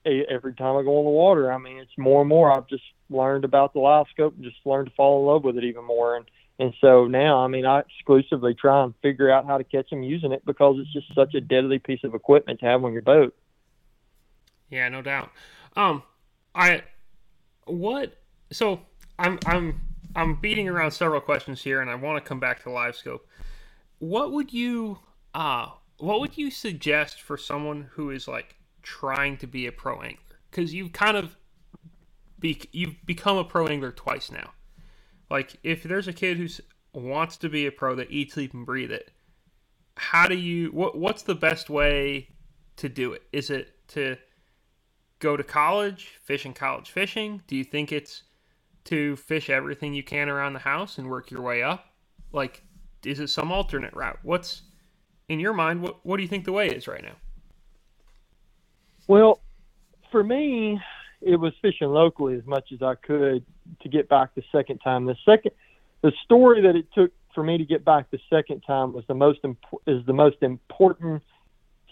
every 0.05 0.53
time 0.53 0.75
I 0.75 0.83
go 0.83 0.97
on 0.99 1.05
the 1.05 1.11
water, 1.11 1.51
I 1.51 1.57
mean, 1.59 1.77
it's 1.77 1.97
more 1.97 2.21
and 2.21 2.29
more. 2.29 2.51
I've 2.51 2.67
just 2.67 2.83
learned 3.09 3.45
about 3.45 3.71
the 3.71 3.79
live 3.79 4.07
scope 4.11 4.35
and 4.35 4.43
just 4.43 4.57
learned 4.65 4.89
to 4.89 4.95
fall 4.95 5.21
in 5.21 5.27
love 5.27 5.43
with 5.45 5.57
it 5.57 5.63
even 5.63 5.85
more. 5.85 6.17
And 6.17 6.25
and 6.59 6.73
so 6.81 7.07
now, 7.07 7.37
I 7.37 7.47
mean, 7.47 7.65
I 7.65 7.79
exclusively 7.79 8.53
try 8.53 8.83
and 8.83 8.93
figure 9.01 9.31
out 9.31 9.45
how 9.45 9.57
to 9.57 9.63
catch 9.63 9.89
them 9.89 10.03
using 10.03 10.33
it 10.33 10.45
because 10.45 10.75
it's 10.77 10.91
just 10.91 11.15
such 11.15 11.33
a 11.33 11.39
deadly 11.39 11.79
piece 11.79 12.03
of 12.03 12.13
equipment 12.13 12.59
to 12.59 12.65
have 12.65 12.83
on 12.83 12.91
your 12.91 13.01
boat. 13.01 13.33
Yeah, 14.69 14.89
no 14.89 15.01
doubt. 15.01 15.31
Um, 15.77 16.03
I 16.53 16.83
what 17.65 18.17
so 18.51 18.81
I'm 19.17 19.39
I'm 19.45 19.81
I'm 20.17 20.35
beating 20.35 20.67
around 20.67 20.91
several 20.91 21.21
questions 21.21 21.63
here, 21.63 21.79
and 21.79 21.89
I 21.89 21.95
want 21.95 22.21
to 22.21 22.27
come 22.27 22.41
back 22.41 22.61
to 22.63 22.69
live 22.69 22.97
scope. 22.97 23.25
What 23.99 24.33
would 24.33 24.51
you 24.51 24.99
uh 25.33 25.67
what 25.97 26.19
would 26.19 26.37
you 26.37 26.51
suggest 26.51 27.21
for 27.21 27.37
someone 27.37 27.89
who 27.93 28.09
is 28.09 28.27
like 28.27 28.55
trying 28.83 29.37
to 29.37 29.47
be 29.47 29.65
a 29.65 29.71
pro 29.71 30.01
angler? 30.01 30.39
Because 30.51 30.73
you've 30.73 30.91
kind 30.91 31.15
of 31.15 31.37
be 32.37 32.61
you've 32.73 33.05
become 33.05 33.37
a 33.37 33.45
pro 33.45 33.67
angler 33.67 33.91
twice 33.91 34.29
now 34.29 34.51
like 35.29 35.57
if 35.63 35.83
there's 35.83 36.07
a 36.07 36.13
kid 36.13 36.37
who 36.37 36.47
wants 36.93 37.37
to 37.37 37.49
be 37.49 37.65
a 37.65 37.71
pro 37.71 37.95
that 37.95 38.11
eats, 38.11 38.33
sleep, 38.33 38.53
and 38.53 38.65
breathe 38.65 38.91
it, 38.91 39.11
how 39.95 40.27
do 40.27 40.35
you? 40.35 40.69
What 40.69 40.97
What's 40.97 41.23
the 41.23 41.35
best 41.35 41.69
way 41.69 42.29
to 42.77 42.89
do 42.89 43.13
it? 43.13 43.23
Is 43.31 43.49
it 43.49 43.73
to 43.89 44.17
go 45.19 45.35
to 45.35 45.43
college, 45.43 46.17
fish 46.23 46.45
in 46.45 46.53
college 46.53 46.89
fishing? 46.89 47.41
Do 47.47 47.55
you 47.55 47.63
think 47.63 47.91
it's 47.91 48.23
to 48.85 49.15
fish 49.17 49.49
everything 49.49 49.93
you 49.93 50.03
can 50.03 50.29
around 50.29 50.53
the 50.53 50.59
house 50.59 50.97
and 50.97 51.09
work 51.09 51.29
your 51.29 51.41
way 51.41 51.61
up? 51.61 51.85
Like, 52.31 52.63
is 53.05 53.19
it 53.19 53.27
some 53.27 53.51
alternate 53.51 53.93
route? 53.93 54.19
What's 54.23 54.63
in 55.27 55.39
your 55.39 55.53
mind? 55.53 55.81
What 55.81 56.05
What 56.05 56.17
do 56.17 56.23
you 56.23 56.29
think 56.29 56.45
the 56.45 56.51
way 56.51 56.69
is 56.69 56.87
right 56.87 57.03
now? 57.03 57.15
Well, 59.07 59.41
for 60.11 60.23
me, 60.23 60.79
it 61.21 61.35
was 61.35 61.53
fishing 61.61 61.89
locally 61.89 62.35
as 62.35 62.45
much 62.45 62.71
as 62.73 62.81
I 62.81 62.95
could 62.95 63.45
to 63.81 63.89
get 63.89 64.09
back 64.09 64.35
the 64.35 64.43
second 64.51 64.79
time. 64.79 65.05
The 65.05 65.17
second, 65.25 65.51
the 66.01 66.13
story 66.23 66.61
that 66.61 66.75
it 66.75 66.87
took 66.93 67.11
for 67.35 67.43
me 67.43 67.57
to 67.57 67.65
get 67.65 67.85
back 67.85 68.09
the 68.11 68.19
second 68.29 68.61
time 68.61 68.93
was 68.93 69.03
the 69.07 69.13
most 69.13 69.39
imp- 69.43 69.57
is 69.85 70.05
the 70.05 70.13
most 70.13 70.37
important 70.41 71.23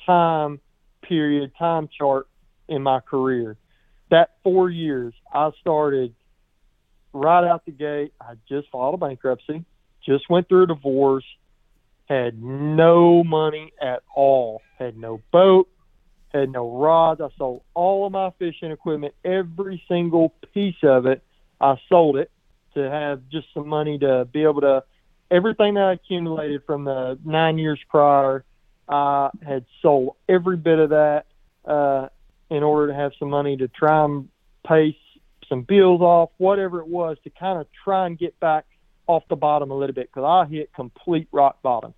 time 0.06 0.60
period 1.02 1.52
time 1.58 1.90
chart 1.98 2.28
in 2.68 2.82
my 2.82 3.00
career. 3.00 3.58
That 4.10 4.32
four 4.44 4.70
years, 4.70 5.14
I 5.34 5.52
started 5.60 6.16
right 7.14 7.48
out 7.48 7.66
the 7.66 7.72
gate. 7.72 8.14
I 8.22 8.34
just 8.48 8.70
filed 8.72 8.96
a 8.96 8.98
bankruptcy, 8.98 9.66
just 10.06 10.30
went 10.30 10.48
through 10.48 10.64
a 10.64 10.68
divorce, 10.68 11.26
had 12.08 12.42
no 12.42 13.24
money 13.24 13.74
at 13.82 14.04
all, 14.16 14.62
had 14.80 14.98
no 14.98 15.22
boat, 15.32 15.68
had 16.34 16.52
no 16.52 16.70
rods. 16.70 17.22
I 17.22 17.30
sold 17.38 17.62
all 17.74 18.06
of 18.06 18.12
my 18.12 18.32
fishing 18.40 18.72
equipment, 18.72 19.14
every 19.24 19.82
single 19.88 20.34
piece 20.54 20.84
of 20.84 21.06
it. 21.06 21.24
I 21.60 21.76
sold 21.90 22.18
it 22.18 22.32
to 22.74 22.90
have 22.90 23.22
just 23.30 23.48
some 23.54 23.68
money 23.68 23.98
to 24.00 24.26
be 24.26 24.44
able 24.44 24.62
to 24.62 24.84
everything 25.32 25.76
that 25.76 25.84
I 25.84 25.94
accumulated 25.94 26.64
from 26.66 26.84
the 26.84 27.18
nine 27.24 27.58
years 27.58 27.80
prior. 27.90 28.44
I 28.88 29.30
had 29.46 29.66
sold 29.82 30.16
every 30.30 30.58
bit 30.58 30.80
of 30.80 30.90
that 30.92 31.26
uh, 31.66 32.08
in 32.50 32.64
order 32.64 32.88
to 32.88 32.94
have 32.94 33.12
some 33.20 33.30
money 33.30 33.58
to 33.58 33.68
try 33.68 34.06
and 34.06 34.30
pay 34.66 34.98
some 35.50 35.64
bills 35.64 36.02
off, 36.02 36.30
whatever 36.38 36.80
it 36.80 36.88
was, 36.88 37.18
to 37.24 37.30
kind 37.30 37.60
of 37.60 37.68
try 37.84 38.06
and 38.06 38.18
get 38.18 38.40
back 38.40 38.66
off 39.08 39.24
the 39.30 39.36
bottom 39.36 39.72
a 39.72 39.74
little 39.78 39.96
bit 39.96 40.10
because 40.14 40.26
I 40.26 40.50
hit 40.50 40.72
complete 40.74 41.28
rock 41.32 41.62
bottom. 41.62 41.94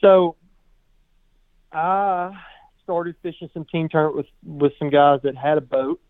So 0.00 0.36
I 1.72 2.32
started 2.86 3.16
fishing 3.20 3.50
some 3.52 3.64
team 3.64 3.88
tournament 3.88 4.16
with 4.16 4.60
with 4.60 4.72
some 4.78 4.90
guys 4.90 5.20
that 5.24 5.36
had 5.36 5.58
a 5.58 5.60
boat, 5.60 6.00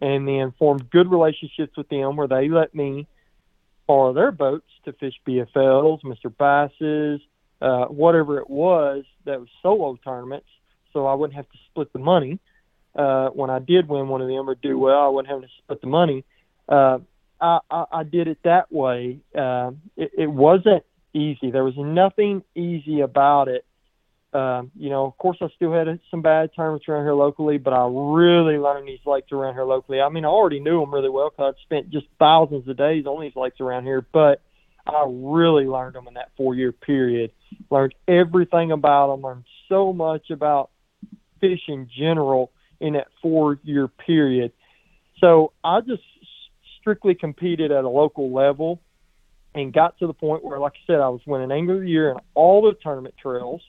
and 0.00 0.26
then 0.26 0.54
formed 0.58 0.90
good 0.90 1.10
relationships 1.10 1.76
with 1.76 1.88
them 1.90 2.16
where 2.16 2.26
they 2.26 2.48
let 2.48 2.74
me 2.74 3.06
borrow 3.86 4.14
their 4.14 4.32
boats 4.32 4.66
to 4.86 4.92
fish 4.94 5.14
BFLs, 5.28 6.00
Mr. 6.02 6.34
Bass's, 6.34 7.20
uh, 7.60 7.84
whatever 7.86 8.38
it 8.38 8.48
was 8.48 9.04
that 9.26 9.38
was 9.38 9.48
solo 9.62 9.98
tournaments, 10.02 10.46
so 10.94 11.06
I 11.06 11.14
wouldn't 11.14 11.36
have 11.36 11.50
to 11.50 11.58
split 11.70 11.92
the 11.92 11.98
money. 11.98 12.38
Uh, 12.96 13.28
when 13.28 13.50
I 13.50 13.58
did 13.58 13.88
win 13.88 14.08
one 14.08 14.22
of 14.22 14.28
them 14.28 14.48
or 14.48 14.54
do 14.54 14.78
well, 14.78 15.00
I 15.04 15.08
wouldn't 15.08 15.32
have 15.32 15.42
to 15.42 15.48
split 15.62 15.80
the 15.82 15.86
money. 15.88 16.24
Uh, 16.68 16.98
I, 17.40 17.58
I, 17.70 17.84
I 17.92 18.02
did 18.04 18.28
it 18.28 18.38
that 18.44 18.72
way. 18.72 19.18
Uh, 19.36 19.72
it, 19.96 20.12
it 20.16 20.30
wasn't 20.30 20.84
easy. 21.12 21.50
There 21.50 21.64
was 21.64 21.76
nothing 21.76 22.42
easy 22.54 23.00
about 23.00 23.48
it. 23.48 23.64
Um, 24.34 24.72
you 24.76 24.90
know, 24.90 25.06
of 25.06 25.16
course, 25.16 25.36
I 25.40 25.46
still 25.54 25.72
had 25.72 25.86
some 26.10 26.20
bad 26.20 26.50
tournaments 26.56 26.88
around 26.88 27.04
here 27.04 27.14
locally, 27.14 27.56
but 27.56 27.72
I 27.72 27.86
really 27.86 28.58
learned 28.58 28.88
these 28.88 28.98
lakes 29.06 29.30
around 29.30 29.54
here 29.54 29.64
locally. 29.64 30.00
I 30.00 30.08
mean, 30.08 30.24
I 30.24 30.28
already 30.28 30.58
knew 30.58 30.80
them 30.80 30.92
really 30.92 31.08
well 31.08 31.30
because 31.30 31.54
I'd 31.54 31.62
spent 31.62 31.90
just 31.90 32.06
thousands 32.18 32.68
of 32.68 32.76
days 32.76 33.06
on 33.06 33.22
these 33.22 33.36
lakes 33.36 33.60
around 33.60 33.84
here, 33.84 34.04
but 34.12 34.42
I 34.86 35.04
really 35.06 35.66
learned 35.66 35.94
them 35.94 36.08
in 36.08 36.14
that 36.14 36.32
four 36.36 36.56
year 36.56 36.72
period. 36.72 37.30
Learned 37.70 37.94
everything 38.08 38.72
about 38.72 39.12
them, 39.12 39.22
learned 39.22 39.44
so 39.68 39.92
much 39.92 40.30
about 40.30 40.70
fish 41.40 41.62
in 41.68 41.88
general 41.96 42.50
in 42.80 42.94
that 42.94 43.06
four 43.22 43.58
year 43.62 43.86
period. 43.86 44.52
So 45.20 45.52
I 45.62 45.80
just 45.80 46.02
strictly 46.80 47.14
competed 47.14 47.70
at 47.70 47.84
a 47.84 47.88
local 47.88 48.32
level 48.32 48.80
and 49.54 49.72
got 49.72 49.98
to 49.98 50.06
the 50.06 50.12
point 50.12 50.44
where, 50.44 50.58
like 50.58 50.72
I 50.72 50.86
said, 50.86 50.96
I 50.96 51.08
was 51.08 51.20
winning 51.26 51.52
Angler 51.52 51.76
of 51.76 51.80
the 51.82 51.88
Year 51.88 52.10
in 52.10 52.16
all 52.34 52.62
the 52.62 52.74
tournament 52.82 53.14
trails. 53.20 53.62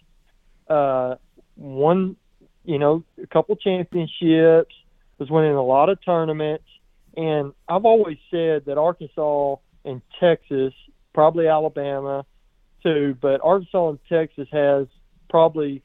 Uh, 0.67 1.15
won, 1.55 2.15
you 2.63 2.79
know, 2.79 3.03
a 3.21 3.27
couple 3.27 3.55
championships. 3.55 4.75
Was 5.17 5.29
winning 5.29 5.55
a 5.55 5.63
lot 5.63 5.87
of 5.87 6.03
tournaments, 6.03 6.65
and 7.15 7.53
I've 7.69 7.85
always 7.85 8.17
said 8.29 8.65
that 8.65 8.77
Arkansas 8.77 9.55
and 9.85 10.01
Texas, 10.19 10.73
probably 11.13 11.47
Alabama, 11.47 12.25
too, 12.83 13.15
but 13.21 13.39
Arkansas 13.41 13.89
and 13.91 13.99
Texas 14.09 14.49
has 14.51 14.87
probably, 15.29 15.83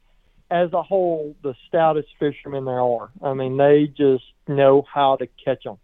as 0.51 0.73
a 0.73 0.83
whole, 0.83 1.37
the 1.45 1.55
stoutest 1.69 2.09
fishermen 2.19 2.65
there 2.65 2.81
are. 2.81 3.11
I 3.23 3.35
mean, 3.35 3.57
they 3.57 3.87
just 3.87 4.25
know 4.49 4.85
how 4.93 5.15
to 5.15 5.29
catch 5.45 5.63
them 5.63 5.79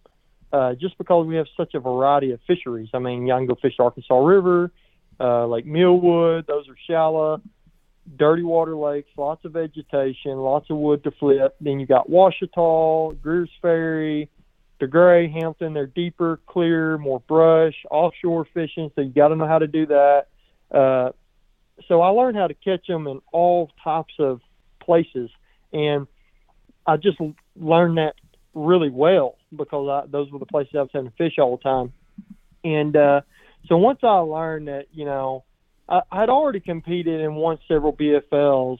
uh, 0.53 0.75
just 0.75 0.99
because 0.99 1.27
we 1.27 1.37
have 1.37 1.47
such 1.57 1.75
a 1.75 1.81
variety 1.81 2.33
of 2.33 2.41
fisheries. 2.47 2.89
I 2.95 2.99
mean, 2.99 3.27
you 3.27 3.35
can 3.35 3.47
go 3.47 3.55
fish 3.55 3.75
Arkansas 3.79 4.19
River, 4.19 4.73
uh, 5.21 5.47
Lake 5.47 5.67
Millwood, 5.67 6.47
those 6.47 6.69
are 6.69 6.77
shallow, 6.89 7.41
dirty 8.17 8.43
water 8.43 8.77
lakes, 8.77 9.11
lots 9.17 9.45
of 9.45 9.53
vegetation, 9.53 10.37
lots 10.37 10.71
of 10.71 10.77
wood 10.77 11.03
to 11.05 11.11
flip. 11.13 11.57
Then 11.61 11.81
you 11.81 11.87
got 11.87 12.09
Ouachita, 12.09 13.21
Greers 13.21 13.51
Ferry, 13.61 14.31
the 14.81 14.87
Gray, 14.87 15.29
Hamilton. 15.29 15.75
They're 15.75 15.87
deeper, 15.87 16.41
clear, 16.47 16.99
more 16.99 17.21
brush, 17.21 17.75
offshore 17.91 18.47
fishing. 18.55 18.91
So 18.95 19.01
you 19.01 19.11
got 19.11 19.29
to 19.29 19.37
know 19.37 19.49
how 19.49 19.59
to 19.59 19.67
do 19.67 19.87
that. 19.87 20.27
Uh, 20.71 21.11
so 21.89 22.01
I 22.01 22.09
learned 22.09 22.37
how 22.37 22.47
to 22.47 22.55
catch 22.55 22.87
them 22.87 23.07
in 23.07 23.21
all 23.33 23.71
types 23.83 24.15
of 24.19 24.41
places, 24.81 25.31
and 25.73 26.07
I 26.87 26.97
just 26.97 27.19
learned 27.57 27.99
that 27.99 28.15
really 28.55 28.89
well 28.89 29.37
because 29.55 29.89
I, 29.89 30.07
those 30.11 30.31
were 30.31 30.39
the 30.39 30.47
places 30.47 30.75
I 30.75 30.83
was 30.83 30.91
having 30.93 31.11
to 31.11 31.17
fish 31.17 31.35
all 31.39 31.57
the 31.57 31.63
time. 31.63 31.93
And 32.65 32.97
uh, 32.97 33.21
so 33.67 33.77
once 33.77 34.01
I 34.03 34.19
learned 34.19 34.69
that, 34.69 34.87
you 34.93 35.05
know, 35.05 35.45
I, 35.89 36.01
I'd 36.11 36.29
already 36.29 36.61
competed 36.61 37.21
and 37.21 37.37
won 37.37 37.59
several 37.69 37.93
BFLs 37.93 38.79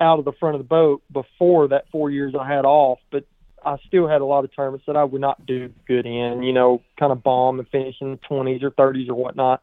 out 0.00 0.18
of 0.18 0.24
the 0.24 0.32
front 0.32 0.54
of 0.54 0.60
the 0.60 0.68
boat 0.68 1.02
before 1.12 1.68
that 1.68 1.86
four 1.90 2.10
years 2.10 2.34
I 2.38 2.48
had 2.48 2.64
off, 2.64 2.98
but 3.10 3.24
I 3.64 3.76
still 3.86 4.06
had 4.06 4.20
a 4.20 4.24
lot 4.24 4.44
of 4.44 4.54
tournaments 4.54 4.86
that 4.86 4.96
I 4.96 5.04
would 5.04 5.20
not 5.20 5.44
do 5.44 5.72
good 5.86 6.06
in, 6.06 6.42
you 6.42 6.52
know, 6.52 6.82
kind 6.98 7.10
of 7.10 7.22
bomb 7.22 7.58
and 7.58 7.68
finish 7.68 7.96
in 8.00 8.12
the 8.12 8.18
20s 8.18 8.62
or 8.62 8.70
30s 8.70 9.08
or 9.08 9.14
whatnot. 9.14 9.62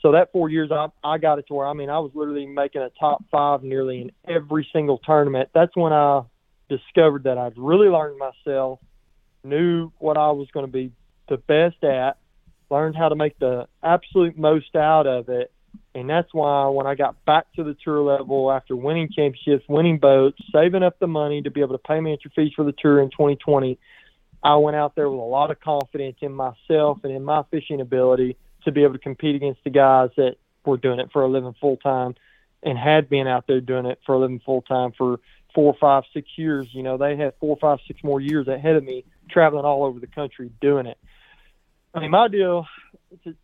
So 0.00 0.12
that 0.12 0.32
four 0.32 0.48
years, 0.48 0.70
I, 0.72 0.88
I 1.04 1.18
got 1.18 1.38
it 1.38 1.46
to 1.48 1.54
where, 1.54 1.66
I 1.66 1.72
mean, 1.72 1.90
I 1.90 1.98
was 1.98 2.12
literally 2.14 2.46
making 2.46 2.82
a 2.82 2.90
top 2.98 3.24
five 3.30 3.62
nearly 3.62 4.02
in 4.02 4.12
every 4.26 4.66
single 4.72 4.98
tournament. 4.98 5.50
That's 5.54 5.74
when 5.74 5.92
I 5.92 6.22
discovered 6.68 7.24
that 7.24 7.38
I'd 7.38 7.56
really 7.56 7.88
learned 7.88 8.18
myself 8.18 8.80
knew 9.44 9.92
what 9.98 10.16
I 10.16 10.30
was 10.32 10.48
going 10.52 10.66
to 10.66 10.72
be 10.72 10.92
the 11.28 11.36
best 11.36 11.82
at, 11.84 12.18
learned 12.70 12.96
how 12.96 13.08
to 13.08 13.16
make 13.16 13.38
the 13.38 13.68
absolute 13.82 14.36
most 14.36 14.74
out 14.74 15.06
of 15.06 15.28
it. 15.28 15.52
And 15.96 16.10
that's 16.10 16.28
why 16.34 16.68
when 16.68 16.86
I 16.86 16.94
got 16.94 17.24
back 17.24 17.46
to 17.54 17.64
the 17.64 17.74
tour 17.82 18.02
level 18.02 18.52
after 18.52 18.76
winning 18.76 19.08
championships, 19.08 19.64
winning 19.66 19.96
boats, 19.98 20.38
saving 20.52 20.82
up 20.82 20.98
the 20.98 21.06
money 21.06 21.40
to 21.40 21.50
be 21.50 21.62
able 21.62 21.72
to 21.72 21.82
pay 21.82 22.00
my 22.00 22.10
entry 22.10 22.30
fees 22.36 22.52
for 22.54 22.66
the 22.66 22.74
tour 22.78 23.00
in 23.00 23.08
2020, 23.08 23.78
I 24.42 24.56
went 24.56 24.76
out 24.76 24.94
there 24.94 25.08
with 25.08 25.18
a 25.18 25.22
lot 25.22 25.50
of 25.50 25.58
confidence 25.58 26.18
in 26.20 26.34
myself 26.34 26.98
and 27.02 27.14
in 27.14 27.24
my 27.24 27.44
fishing 27.50 27.80
ability 27.80 28.36
to 28.66 28.72
be 28.72 28.82
able 28.82 28.92
to 28.92 28.98
compete 28.98 29.36
against 29.36 29.64
the 29.64 29.70
guys 29.70 30.10
that 30.18 30.36
were 30.66 30.76
doing 30.76 31.00
it 31.00 31.08
for 31.14 31.22
a 31.22 31.28
living 31.28 31.54
full 31.58 31.78
time 31.78 32.14
and 32.62 32.76
had 32.76 33.08
been 33.08 33.26
out 33.26 33.46
there 33.46 33.62
doing 33.62 33.86
it 33.86 33.98
for 34.04 34.16
a 34.16 34.18
living 34.18 34.42
full 34.44 34.60
time 34.60 34.92
for 34.98 35.18
four, 35.54 35.74
five, 35.80 36.02
six 36.12 36.28
years. 36.36 36.68
You 36.72 36.82
know, 36.82 36.98
they 36.98 37.16
had 37.16 37.32
four, 37.40 37.56
five, 37.58 37.78
six 37.86 38.04
more 38.04 38.20
years 38.20 38.48
ahead 38.48 38.76
of 38.76 38.84
me 38.84 39.06
traveling 39.30 39.64
all 39.64 39.84
over 39.84 39.98
the 39.98 40.06
country 40.06 40.50
doing 40.60 40.84
it. 40.84 40.98
I 41.94 42.00
mean, 42.00 42.10
my 42.10 42.28
deal 42.28 42.66
to, 43.24 43.34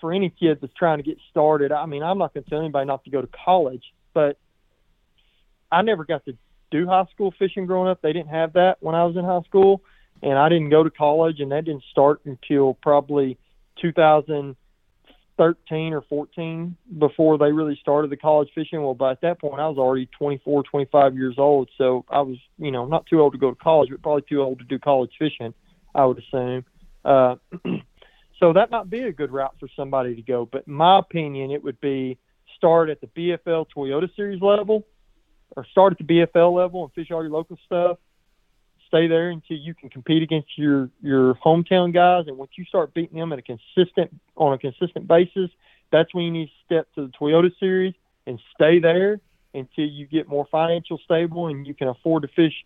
for 0.00 0.12
any 0.12 0.30
kid 0.30 0.58
that's 0.60 0.72
trying 0.74 0.98
to 0.98 1.02
get 1.02 1.18
started, 1.30 1.72
I 1.72 1.86
mean, 1.86 2.02
I'm 2.02 2.18
not 2.18 2.34
going 2.34 2.44
to 2.44 2.50
tell 2.50 2.60
anybody 2.60 2.86
not 2.86 3.04
to 3.04 3.10
go 3.10 3.20
to 3.20 3.28
college, 3.44 3.82
but 4.14 4.38
I 5.70 5.82
never 5.82 6.04
got 6.04 6.24
to 6.26 6.36
do 6.70 6.86
high 6.86 7.06
school 7.12 7.32
fishing 7.38 7.66
growing 7.66 7.88
up. 7.88 8.00
They 8.02 8.12
didn't 8.12 8.30
have 8.30 8.54
that 8.54 8.76
when 8.80 8.94
I 8.94 9.04
was 9.04 9.16
in 9.16 9.24
high 9.24 9.42
school, 9.42 9.82
and 10.22 10.38
I 10.38 10.48
didn't 10.48 10.70
go 10.70 10.82
to 10.82 10.90
college, 10.90 11.40
and 11.40 11.52
that 11.52 11.64
didn't 11.64 11.84
start 11.90 12.20
until 12.24 12.74
probably 12.74 13.38
2013 13.80 15.92
or 15.92 16.02
14 16.02 16.76
before 16.98 17.38
they 17.38 17.52
really 17.52 17.78
started 17.80 18.10
the 18.10 18.16
college 18.16 18.48
fishing. 18.54 18.82
Well, 18.82 18.94
by 18.94 19.14
that 19.22 19.40
point, 19.40 19.60
I 19.60 19.68
was 19.68 19.78
already 19.78 20.08
24, 20.18 20.64
25 20.64 21.16
years 21.16 21.36
old. 21.38 21.70
So 21.78 22.04
I 22.08 22.20
was, 22.20 22.36
you 22.58 22.70
know, 22.70 22.86
not 22.86 23.06
too 23.06 23.20
old 23.20 23.32
to 23.32 23.38
go 23.38 23.50
to 23.50 23.56
college, 23.56 23.90
but 23.90 24.02
probably 24.02 24.24
too 24.28 24.42
old 24.42 24.58
to 24.58 24.64
do 24.64 24.78
college 24.78 25.12
fishing, 25.18 25.54
I 25.94 26.04
would 26.04 26.18
assume. 26.18 26.64
Uh, 27.04 27.36
so 28.38 28.52
that 28.52 28.70
might 28.70 28.88
be 28.88 29.02
a 29.02 29.12
good 29.12 29.30
route 29.30 29.54
for 29.58 29.68
somebody 29.76 30.14
to 30.14 30.22
go. 30.22 30.48
But 30.50 30.64
in 30.66 30.74
my 30.74 30.98
opinion, 30.98 31.50
it 31.50 31.62
would 31.62 31.80
be 31.80 32.18
start 32.56 32.88
at 32.88 33.00
the 33.00 33.06
BFL 33.08 33.66
Toyota 33.76 34.08
Series 34.16 34.40
level 34.40 34.86
or 35.56 35.66
start 35.70 35.92
at 35.92 35.98
the 35.98 36.04
BFL 36.04 36.54
level 36.54 36.84
and 36.84 36.92
fish 36.92 37.10
all 37.10 37.22
your 37.22 37.30
local 37.30 37.58
stuff 37.66 37.98
stay 38.88 39.06
there 39.06 39.28
until 39.30 39.56
you 39.56 39.74
can 39.74 39.88
compete 39.88 40.22
against 40.22 40.58
your 40.58 40.90
your 41.00 41.34
hometown 41.34 41.94
guys. 41.94 42.24
And 42.26 42.36
once 42.36 42.52
you 42.56 42.64
start 42.64 42.92
beating 42.92 43.18
them 43.18 43.32
at 43.32 43.38
a 43.38 43.42
consistent 43.42 44.10
on 44.36 44.54
a 44.54 44.58
consistent 44.58 45.06
basis, 45.06 45.50
that's 45.92 46.12
when 46.12 46.24
you 46.24 46.30
need 46.32 46.46
to 46.46 46.52
step 46.64 46.88
to 46.94 47.06
the 47.06 47.12
Toyota 47.20 47.50
Series 47.60 47.94
and 48.26 48.40
stay 48.54 48.80
there 48.80 49.20
until 49.54 49.84
you 49.84 50.06
get 50.06 50.28
more 50.28 50.46
financial 50.50 50.98
stable 51.04 51.46
and 51.46 51.66
you 51.66 51.74
can 51.74 51.88
afford 51.88 52.22
to 52.22 52.28
fish 52.28 52.64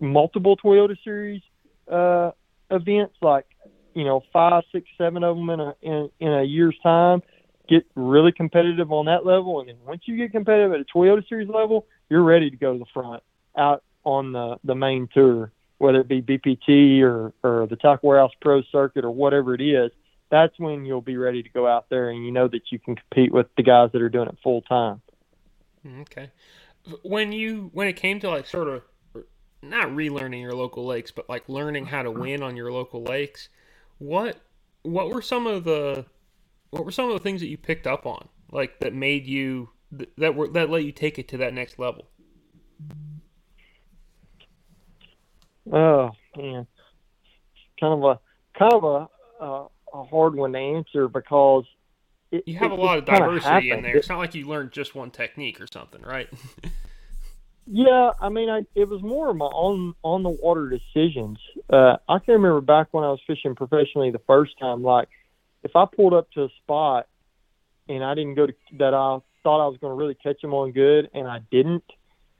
multiple 0.00 0.56
Toyota 0.56 0.96
Series 1.04 1.42
uh, 1.90 2.30
events, 2.70 3.14
like 3.20 3.46
you 3.96 4.04
know 4.04 4.22
five, 4.32 4.62
six, 4.70 4.88
seven 4.96 5.24
of 5.24 5.36
them 5.36 5.50
in 5.50 5.60
a 5.60 5.74
in, 5.82 6.10
in 6.20 6.32
a 6.32 6.42
year's 6.42 6.76
time. 6.82 7.22
Get 7.68 7.84
really 7.96 8.30
competitive 8.30 8.92
on 8.92 9.06
that 9.06 9.26
level, 9.26 9.58
and 9.58 9.68
then 9.68 9.76
once 9.84 10.02
you 10.04 10.16
get 10.16 10.30
competitive 10.30 10.72
at 10.72 10.80
a 10.80 10.84
Toyota 10.84 11.28
Series 11.28 11.48
level, 11.48 11.86
you're 12.08 12.22
ready 12.22 12.48
to 12.48 12.56
go 12.56 12.74
to 12.74 12.78
the 12.78 12.86
front 12.94 13.24
out 13.58 13.82
on 14.04 14.32
the 14.32 14.58
the 14.62 14.76
main 14.76 15.08
tour 15.12 15.50
whether 15.78 16.00
it 16.00 16.08
be 16.08 16.22
BPT 16.22 17.02
or, 17.02 17.32
or 17.42 17.66
the 17.66 17.76
Tackle 17.76 18.08
Warehouse 18.08 18.32
Pro 18.40 18.62
Circuit 18.72 19.04
or 19.04 19.10
whatever 19.10 19.54
it 19.54 19.60
is, 19.60 19.90
that's 20.30 20.58
when 20.58 20.86
you'll 20.86 21.02
be 21.02 21.16
ready 21.16 21.42
to 21.42 21.48
go 21.50 21.66
out 21.66 21.86
there 21.90 22.10
and 22.10 22.24
you 22.24 22.32
know 22.32 22.48
that 22.48 22.62
you 22.70 22.78
can 22.78 22.96
compete 22.96 23.32
with 23.32 23.46
the 23.56 23.62
guys 23.62 23.90
that 23.92 24.02
are 24.02 24.08
doing 24.08 24.28
it 24.28 24.36
full 24.42 24.62
time. 24.62 25.00
Mm, 25.86 26.00
okay. 26.02 26.30
When 27.02 27.32
you 27.32 27.70
when 27.72 27.88
it 27.88 27.94
came 27.94 28.20
to 28.20 28.30
like 28.30 28.46
sort 28.46 28.68
of 28.68 28.82
not 29.62 29.88
relearning 29.88 30.40
your 30.40 30.54
local 30.54 30.84
lakes, 30.84 31.10
but 31.10 31.28
like 31.28 31.48
learning 31.48 31.86
how 31.86 32.02
to 32.02 32.10
win 32.10 32.42
on 32.42 32.56
your 32.56 32.72
local 32.72 33.02
lakes, 33.02 33.48
what 33.98 34.38
what 34.82 35.10
were 35.10 35.22
some 35.22 35.46
of 35.46 35.64
the 35.64 36.06
what 36.70 36.84
were 36.84 36.92
some 36.92 37.06
of 37.06 37.12
the 37.14 37.20
things 37.20 37.40
that 37.40 37.48
you 37.48 37.56
picked 37.56 37.86
up 37.86 38.06
on 38.06 38.28
like 38.52 38.78
that 38.80 38.94
made 38.94 39.26
you 39.26 39.70
that 40.18 40.34
were 40.34 40.48
that 40.48 40.70
let 40.70 40.84
you 40.84 40.92
take 40.92 41.18
it 41.18 41.28
to 41.28 41.36
that 41.38 41.54
next 41.54 41.78
level? 41.78 42.08
Oh 45.72 46.10
man, 46.36 46.66
kind 47.80 47.92
of 47.92 48.02
a 48.02 48.20
kind 48.58 48.72
of 48.72 48.84
a 48.84 49.44
a, 49.44 49.66
a 49.94 50.04
hard 50.04 50.34
one 50.34 50.52
to 50.52 50.58
answer 50.58 51.08
because 51.08 51.64
it, 52.30 52.44
you 52.46 52.56
have 52.58 52.72
it, 52.72 52.78
a 52.78 52.82
lot 52.82 52.98
of 52.98 53.04
diversity 53.04 53.70
in 53.70 53.82
there. 53.82 53.96
It's 53.96 54.08
not 54.08 54.18
like 54.18 54.34
you 54.34 54.46
learned 54.46 54.72
just 54.72 54.94
one 54.94 55.10
technique 55.10 55.60
or 55.60 55.66
something, 55.66 56.02
right? 56.02 56.28
yeah, 57.66 58.10
I 58.20 58.28
mean, 58.28 58.48
I, 58.48 58.62
it 58.74 58.88
was 58.88 59.02
more 59.02 59.30
of 59.30 59.36
my 59.36 59.46
on 59.46 59.94
on 60.02 60.22
the 60.22 60.30
water 60.30 60.68
decisions. 60.68 61.38
Uh, 61.68 61.96
I 62.08 62.18
can 62.20 62.34
remember 62.34 62.60
back 62.60 62.88
when 62.92 63.04
I 63.04 63.08
was 63.08 63.20
fishing 63.26 63.54
professionally 63.54 64.10
the 64.10 64.20
first 64.26 64.58
time, 64.58 64.82
like 64.82 65.08
if 65.64 65.74
I 65.74 65.84
pulled 65.84 66.14
up 66.14 66.30
to 66.32 66.44
a 66.44 66.48
spot 66.62 67.08
and 67.88 68.04
I 68.04 68.14
didn't 68.14 68.34
go 68.34 68.46
to 68.46 68.52
that 68.78 68.94
I 68.94 69.18
thought 69.42 69.64
I 69.64 69.68
was 69.68 69.78
going 69.80 69.92
to 69.92 69.96
really 69.96 70.14
catch 70.14 70.40
them 70.40 70.54
on 70.54 70.72
good, 70.72 71.08
and 71.14 71.28
I 71.28 71.38
didn't, 71.52 71.84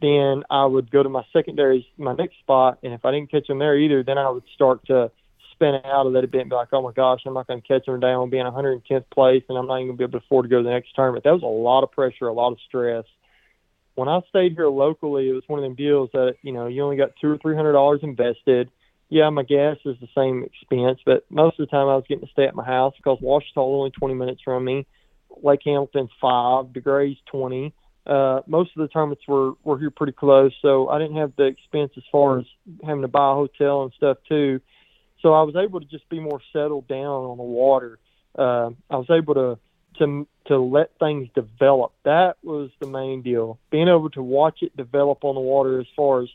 then 0.01 0.43
I 0.51 0.67
would 0.67 0.91
go 0.91 1.03
to 1.03 1.09
my 1.09 1.23
secondary, 1.33 1.87
my 1.97 2.15
next 2.15 2.39
spot, 2.41 2.79
and 2.83 2.93
if 2.93 3.05
I 3.05 3.13
didn't 3.13 3.31
catch 3.31 3.47
them 3.47 3.61
there 3.61 3.79
either, 3.79 4.03
then 4.03 4.19
I 4.19 4.29
would 4.29 4.43
start 4.55 4.85
to 4.87 5.11
spin 5.53 5.77
out 5.85 6.07
a 6.07 6.11
bit 6.11 6.35
and 6.35 6.51
be 6.51 6.57
like, 6.57 6.69
oh 6.73 6.83
my 6.83 6.93
gosh, 6.93 7.21
I'm 7.25 7.35
not 7.35 7.47
going 7.47 7.63
to 7.63 7.67
catch 7.69 7.87
them 7.87 8.01
today. 8.01 8.11
I'm 8.11 8.29
going 8.29 8.31
to 8.31 8.35
be 8.35 8.41
in 8.41 8.47
110th 8.47 9.05
place, 9.11 9.45
and 9.49 9.57
I'm 9.57 9.67
not 9.67 9.77
even 9.77 9.89
going 9.89 9.97
to 9.97 9.99
be 9.99 10.05
able 10.05 10.21
to 10.21 10.27
afford 10.27 10.45
to 10.45 10.49
go 10.49 10.59
to 10.59 10.65
the 10.65 10.71
next 10.71 10.95
tournament. 10.95 11.25
That 11.25 11.33
was 11.33 11.43
a 11.43 11.47
lot 11.47 11.83
of 11.83 11.93
pressure, 11.93 12.27
a 12.27 12.33
lot 12.33 12.53
of 12.53 12.59
stress. 12.67 13.05
When 13.95 14.09
I 14.09 14.21
stayed 14.29 14.53
here 14.53 14.69
locally, 14.69 15.31
it 15.31 15.33
was 15.33 15.45
one 15.47 15.59
of 15.59 15.63
them 15.63 15.75
deals 15.75 16.11
that 16.13 16.35
you 16.43 16.53
know 16.53 16.67
you 16.67 16.83
only 16.83 16.97
got 16.97 17.13
two 17.19 17.31
or 17.31 17.39
three 17.39 17.57
hundred 17.57 17.73
dollars 17.73 18.01
invested. 18.03 18.69
Yeah, 19.09 19.31
my 19.31 19.45
gas 19.45 19.77
is 19.85 19.97
the 20.01 20.09
same 20.17 20.43
expense, 20.45 20.99
but 21.07 21.25
most 21.31 21.61
of 21.61 21.67
the 21.67 21.71
time 21.71 21.89
I 21.89 21.95
was 21.95 22.05
getting 22.09 22.27
to 22.27 22.33
stay 22.33 22.45
at 22.45 22.57
my 22.57 22.65
house 22.65 22.95
because 22.97 23.19
Ouachita's 23.21 23.57
only 23.57 23.91
20 23.91 24.15
minutes 24.15 24.41
from 24.45 24.65
me. 24.65 24.87
Lake 25.43 25.61
Hamilton's 25.65 26.11
five, 26.21 26.67
DeGray's 26.67 27.19
20 27.31 27.73
uh, 28.07 28.41
most 28.47 28.71
of 28.77 28.83
the 28.83 28.89
tournaments 28.89 29.25
were 29.27 29.53
were 29.65 29.79
here 29.79 29.91
pretty 29.91 30.13
close, 30.13 30.53
so 30.63 30.89
I 30.89 30.99
didn't 30.99 31.17
have 31.17 31.33
the 31.37 31.45
expense 31.45 31.91
as 31.97 32.05
far 32.13 32.39
as 32.39 32.45
having 32.85 33.03
to 33.03 33.09
buy 33.09 33.33
a 33.33 33.35
hotel 33.35 33.83
and 33.83 33.93
stuff 33.97 34.19
too. 34.29 34.61
So 35.23 35.33
I 35.33 35.43
was 35.43 35.57
able 35.57 35.81
to 35.81 35.87
just 35.87 36.09
be 36.09 36.21
more 36.21 36.41
settled 36.53 36.87
down 36.87 37.05
on 37.05 37.37
the 37.37 37.43
water. 37.43 37.99
Uh, 38.39 38.71
I 38.89 38.97
was 38.97 39.11
able 39.11 39.35
to 39.35 39.59
to 39.99 40.29
to 40.47 40.59
let 40.59 40.97
things 41.01 41.29
develop. 41.35 41.95
That 42.05 42.37
was 42.45 42.71
the 42.81 42.87
main 42.87 43.23
deal. 43.23 43.59
Being 43.71 43.89
able 43.89 44.11
to 44.11 44.23
watch 44.23 44.59
it 44.63 44.77
develop 44.77 45.25
on 45.25 45.35
the 45.35 45.41
water 45.41 45.81
as 45.81 45.87
far 45.97 46.23
as 46.23 46.29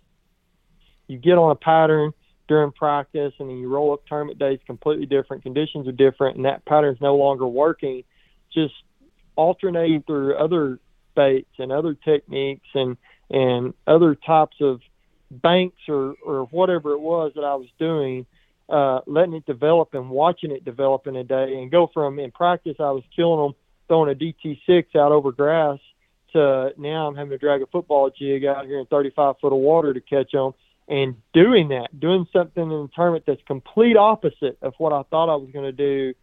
you 1.07 1.17
get 1.17 1.38
on 1.38 1.51
a 1.51 1.55
pattern 1.55 2.11
during 2.51 2.73
practice 2.73 3.31
and 3.39 3.49
then 3.49 3.59
you 3.59 3.69
roll 3.69 3.93
up 3.93 4.05
tournament 4.05 4.37
days 4.37 4.59
completely 4.65 5.05
different, 5.05 5.41
conditions 5.41 5.87
are 5.87 5.93
different 5.93 6.35
and 6.35 6.43
that 6.43 6.65
pattern's 6.65 6.99
no 6.99 7.15
longer 7.15 7.47
working. 7.47 8.03
Just 8.53 8.73
alternating 9.37 10.03
through 10.03 10.35
other 10.35 10.77
baits 11.15 11.53
and 11.59 11.71
other 11.71 11.93
techniques 11.93 12.67
and 12.73 12.97
and 13.29 13.73
other 13.87 14.15
types 14.15 14.57
of 14.59 14.81
banks 15.31 15.77
or 15.87 16.15
or 16.25 16.43
whatever 16.51 16.91
it 16.91 16.99
was 16.99 17.31
that 17.35 17.45
I 17.45 17.55
was 17.55 17.69
doing, 17.79 18.25
uh, 18.67 18.99
letting 19.05 19.35
it 19.35 19.45
develop 19.45 19.93
and 19.93 20.09
watching 20.09 20.51
it 20.51 20.65
develop 20.65 21.07
in 21.07 21.15
a 21.15 21.23
day 21.23 21.55
and 21.55 21.71
go 21.71 21.89
from 21.93 22.19
in 22.19 22.31
practice 22.31 22.75
I 22.81 22.91
was 22.91 23.03
killing 23.15 23.39
them 23.39 23.55
throwing 23.87 24.11
a 24.11 24.15
DT6 24.15 24.93
out 24.97 25.13
over 25.13 25.31
grass 25.31 25.79
to 26.33 26.73
now 26.77 27.07
I'm 27.07 27.15
having 27.15 27.31
to 27.31 27.37
drag 27.37 27.61
a 27.61 27.67
football 27.67 28.09
jig 28.09 28.43
out 28.43 28.65
here 28.65 28.79
in 28.79 28.87
35 28.87 29.35
foot 29.39 29.53
of 29.53 29.59
water 29.59 29.93
to 29.93 30.01
catch 30.01 30.33
them 30.33 30.51
and 30.91 31.15
doing 31.33 31.69
that, 31.69 31.87
doing 31.97 32.27
something 32.33 32.63
in 32.63 32.69
the 32.69 32.89
tournament 32.93 33.23
that's 33.25 33.41
complete 33.47 33.95
opposite 33.95 34.57
of 34.61 34.73
what 34.77 34.91
I 34.91 35.03
thought 35.03 35.31
I 35.31 35.37
was 35.37 35.49
going 35.53 35.63
to 35.65 35.71
do 35.71 36.13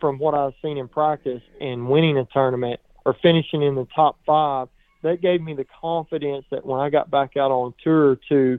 from 0.00 0.18
what 0.18 0.32
I 0.34 0.46
was 0.46 0.54
seeing 0.62 0.78
in 0.78 0.88
practice 0.88 1.42
and 1.60 1.90
winning 1.90 2.16
a 2.16 2.24
tournament 2.24 2.80
or 3.04 3.14
finishing 3.22 3.62
in 3.62 3.74
the 3.74 3.86
top 3.94 4.16
five, 4.24 4.68
that 5.02 5.20
gave 5.20 5.42
me 5.42 5.52
the 5.52 5.66
confidence 5.80 6.46
that 6.50 6.64
when 6.64 6.80
I 6.80 6.88
got 6.88 7.10
back 7.10 7.36
out 7.36 7.50
on 7.50 7.74
tour 7.84 8.18
to 8.30 8.58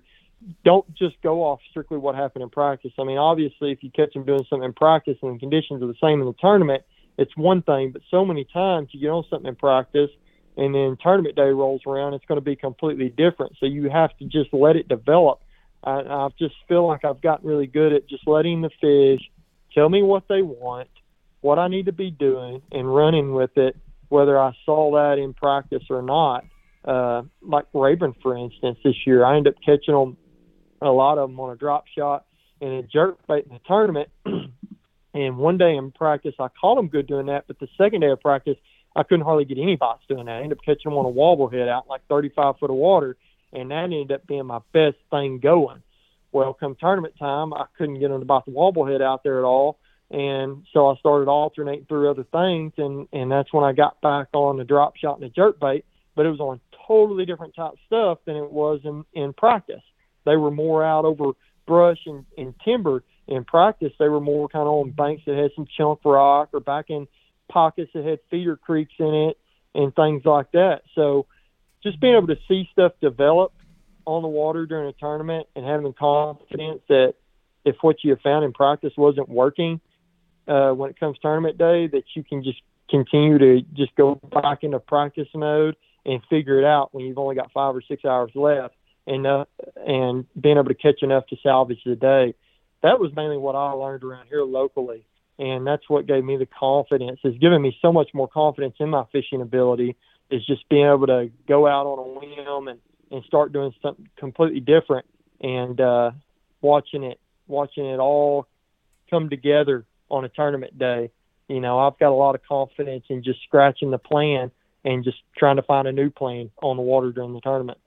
don't 0.63 0.93
just 0.93 1.15
go 1.23 1.41
off 1.43 1.61
strictly 1.67 1.97
what 1.97 2.13
happened 2.13 2.43
in 2.43 2.49
practice. 2.49 2.91
I 2.99 3.03
mean, 3.03 3.17
obviously, 3.17 3.71
if 3.71 3.81
you 3.81 3.89
catch 3.89 4.13
them 4.13 4.25
doing 4.25 4.45
something 4.49 4.65
in 4.65 4.73
practice 4.73 5.17
and 5.23 5.35
the 5.35 5.39
conditions 5.39 5.81
are 5.81 5.87
the 5.87 5.95
same 5.99 6.19
in 6.19 6.27
the 6.27 6.33
tournament, 6.33 6.83
it's 7.17 7.35
one 7.35 7.63
thing. 7.63 7.91
But 7.91 8.03
so 8.11 8.23
many 8.23 8.43
times 8.43 8.89
you 8.91 8.99
get 8.99 9.09
on 9.09 9.23
something 9.31 9.47
in 9.47 9.55
practice 9.55 10.11
and 10.57 10.73
then 10.73 10.97
tournament 11.01 11.35
day 11.35 11.49
rolls 11.49 11.81
around, 11.87 12.13
it's 12.13 12.25
going 12.25 12.39
to 12.39 12.45
be 12.45 12.55
completely 12.55 13.09
different. 13.09 13.53
So 13.59 13.65
you 13.65 13.89
have 13.89 14.15
to 14.17 14.25
just 14.25 14.53
let 14.53 14.75
it 14.75 14.87
develop. 14.87 15.41
I, 15.83 16.01
I 16.01 16.29
just 16.37 16.55
feel 16.67 16.87
like 16.87 17.03
I've 17.03 17.21
gotten 17.21 17.47
really 17.47 17.67
good 17.67 17.93
at 17.93 18.07
just 18.07 18.27
letting 18.27 18.61
the 18.61 18.69
fish 18.79 19.21
tell 19.73 19.89
me 19.89 20.03
what 20.03 20.27
they 20.29 20.41
want, 20.41 20.89
what 21.41 21.59
I 21.59 21.67
need 21.67 21.87
to 21.87 21.91
be 21.91 22.11
doing, 22.11 22.61
and 22.71 22.93
running 22.93 23.33
with 23.33 23.57
it 23.57 23.75
whether 24.13 24.39
I 24.39 24.55
saw 24.63 24.91
that 24.91 25.19
in 25.19 25.33
practice 25.33 25.81
or 25.89 26.03
not. 26.03 26.45
Uh, 26.85 27.23
like 27.41 27.65
Rayburn, 27.73 28.13
for 28.21 28.37
instance, 28.37 28.77
this 28.83 28.93
year, 29.07 29.25
I 29.25 29.37
ended 29.37 29.55
up 29.55 29.59
catching 29.65 29.95
them, 29.95 30.17
a 30.83 30.91
lot 30.91 31.17
of 31.17 31.31
them 31.31 31.39
on 31.39 31.51
a 31.51 31.55
drop 31.55 31.85
shot 31.87 32.25
and 32.61 32.73
a 32.73 32.83
jerk 32.83 33.17
bait 33.27 33.45
in 33.49 33.53
the 33.53 33.59
tournament. 33.65 34.09
and 35.15 35.37
one 35.37 35.57
day 35.57 35.75
in 35.75 35.91
practice, 35.91 36.35
I 36.39 36.49
caught 36.49 36.75
them 36.75 36.89
good 36.89 37.07
doing 37.07 37.25
that, 37.25 37.45
but 37.47 37.57
the 37.59 37.67
second 37.75 38.01
day 38.01 38.11
of 38.11 38.21
practice, 38.21 38.57
I 38.95 39.03
couldn't 39.03 39.25
hardly 39.25 39.45
get 39.45 39.57
any 39.57 39.75
bites 39.75 40.03
doing 40.07 40.25
that. 40.25 40.33
I 40.33 40.41
ended 40.41 40.57
up 40.57 40.65
catching 40.65 40.91
them 40.91 40.97
on 40.97 41.05
a 41.05 41.09
wobble 41.09 41.49
head 41.49 41.67
out 41.67 41.87
like 41.87 42.01
35 42.07 42.57
foot 42.59 42.69
of 42.69 42.75
water, 42.75 43.17
and 43.51 43.71
that 43.71 43.85
ended 43.85 44.11
up 44.11 44.27
being 44.27 44.45
my 44.45 44.59
best 44.71 44.97
thing 45.09 45.39
going. 45.39 45.81
Well, 46.31 46.53
come 46.53 46.75
tournament 46.79 47.15
time, 47.19 47.53
I 47.53 47.65
couldn't 47.77 47.99
get 47.99 48.09
them 48.09 48.19
to 48.19 48.25
bite 48.25 48.45
the 48.45 48.51
wobble 48.51 48.85
head 48.85 49.01
out 49.01 49.23
there 49.23 49.39
at 49.39 49.45
all 49.45 49.77
and 50.13 50.63
so 50.71 50.87
I 50.87 50.95
started 50.97 51.27
alternating 51.27 51.85
through 51.85 52.09
other 52.09 52.23
things, 52.23 52.73
and 52.77 53.07
and 53.11 53.31
that's 53.31 53.51
when 53.51 53.63
I 53.63 53.73
got 53.73 53.99
back 53.99 54.27
on 54.33 54.57
the 54.57 54.63
drop 54.63 54.95
shot 54.95 55.19
and 55.19 55.23
the 55.23 55.33
jerk 55.33 55.59
bait. 55.59 55.85
But 56.15 56.27
it 56.27 56.29
was 56.29 56.39
on 56.39 56.61
totally 56.87 57.25
different 57.25 57.55
type 57.55 57.73
stuff 57.87 58.19
than 58.25 58.35
it 58.35 58.51
was 58.51 58.81
in 58.83 59.05
in 59.13 59.33
practice. 59.33 59.81
They 60.25 60.35
were 60.35 60.51
more 60.51 60.85
out 60.85 61.05
over 61.05 61.31
brush 61.65 61.97
and, 62.05 62.25
and 62.37 62.53
timber. 62.63 63.03
In 63.25 63.43
practice, 63.45 63.93
they 63.97 64.09
were 64.09 64.19
more 64.19 64.49
kind 64.49 64.67
of 64.67 64.73
on 64.73 64.91
banks 64.91 65.23
that 65.25 65.37
had 65.37 65.51
some 65.55 65.65
chunk 65.77 66.01
rock 66.05 66.49
or 66.53 66.59
back 66.59 66.89
in 66.89 67.07
pockets 67.53 67.91
that 67.93 68.03
had 68.03 68.19
feeder 68.31 68.57
creeks 68.57 68.93
in 68.97 69.13
it 69.13 69.37
and 69.75 69.95
things 69.95 70.23
like 70.25 70.51
that. 70.53 70.81
So 70.95 71.27
just 71.83 71.99
being 71.99 72.15
able 72.15 72.27
to 72.27 72.39
see 72.47 72.67
stuff 72.71 72.93
develop 73.01 73.53
on 74.05 74.21
the 74.21 74.27
water 74.27 74.65
during 74.65 74.87
a 74.87 74.93
tournament 74.93 75.47
and 75.55 75.65
having 75.65 75.93
confidence 75.93 76.81
that 76.89 77.13
if 77.63 77.75
what 77.81 77.97
you 78.03 78.17
found 78.23 78.43
in 78.43 78.51
practice 78.51 78.93
wasn't 78.97 79.29
working, 79.29 79.79
uh, 80.47 80.71
when 80.71 80.89
it 80.89 80.99
comes 80.99 81.17
tournament 81.19 81.57
day 81.57 81.87
that 81.87 82.03
you 82.15 82.23
can 82.23 82.43
just 82.43 82.61
continue 82.89 83.37
to 83.37 83.61
just 83.73 83.95
go 83.95 84.15
back 84.15 84.63
into 84.63 84.79
practice 84.79 85.27
mode 85.33 85.75
and 86.05 86.21
figure 86.29 86.59
it 86.59 86.65
out 86.65 86.93
when 86.93 87.05
you've 87.05 87.17
only 87.17 87.35
got 87.35 87.51
five 87.51 87.75
or 87.75 87.81
six 87.81 88.03
hours 88.03 88.31
left 88.35 88.75
and 89.07 89.25
uh, 89.25 89.45
and 89.85 90.25
being 90.39 90.57
able 90.57 90.67
to 90.67 90.73
catch 90.73 91.01
enough 91.01 91.25
to 91.27 91.37
salvage 91.41 91.79
the 91.85 91.95
day. 91.95 92.35
That 92.81 92.99
was 92.99 93.11
mainly 93.15 93.37
what 93.37 93.55
I 93.55 93.71
learned 93.71 94.03
around 94.03 94.27
here 94.27 94.43
locally, 94.43 95.05
and 95.39 95.65
that's 95.65 95.89
what 95.89 96.07
gave 96.07 96.23
me 96.23 96.37
the 96.37 96.45
confidence. 96.45 97.19
It's 97.23 97.37
given 97.37 97.61
me 97.61 97.75
so 97.81 97.91
much 97.91 98.09
more 98.13 98.27
confidence 98.27 98.75
in 98.79 98.89
my 98.89 99.05
fishing 99.11 99.41
ability. 99.41 99.95
Is 100.31 100.45
just 100.47 100.67
being 100.69 100.87
able 100.87 101.05
to 101.07 101.29
go 101.47 101.67
out 101.67 101.85
on 101.85 101.99
a 101.99 102.19
whim 102.19 102.67
and 102.67 102.79
and 103.11 103.23
start 103.25 103.53
doing 103.53 103.73
something 103.81 104.09
completely 104.17 104.61
different 104.61 105.05
and 105.41 105.79
uh, 105.79 106.11
watching 106.61 107.03
it 107.03 107.19
watching 107.47 107.85
it 107.85 107.99
all 107.99 108.47
come 109.09 109.29
together 109.29 109.85
on 110.09 110.25
a 110.25 110.29
tournament 110.29 110.79
day. 110.79 111.11
You 111.47 111.59
know, 111.59 111.77
I've 111.77 111.99
got 111.99 112.09
a 112.09 112.15
lot 112.15 112.35
of 112.35 112.41
confidence 112.43 113.05
in 113.09 113.23
just 113.23 113.43
scratching 113.43 113.91
the 113.91 113.97
plan 113.97 114.49
and 114.85 115.03
just 115.03 115.17
trying 115.37 115.57
to 115.57 115.61
find 115.61 115.87
a 115.87 115.91
new 115.91 116.09
plan 116.09 116.49
on 116.61 116.77
the 116.77 116.81
water 116.81 117.11
during 117.11 117.33
the 117.33 117.41
tournament. 117.41 117.77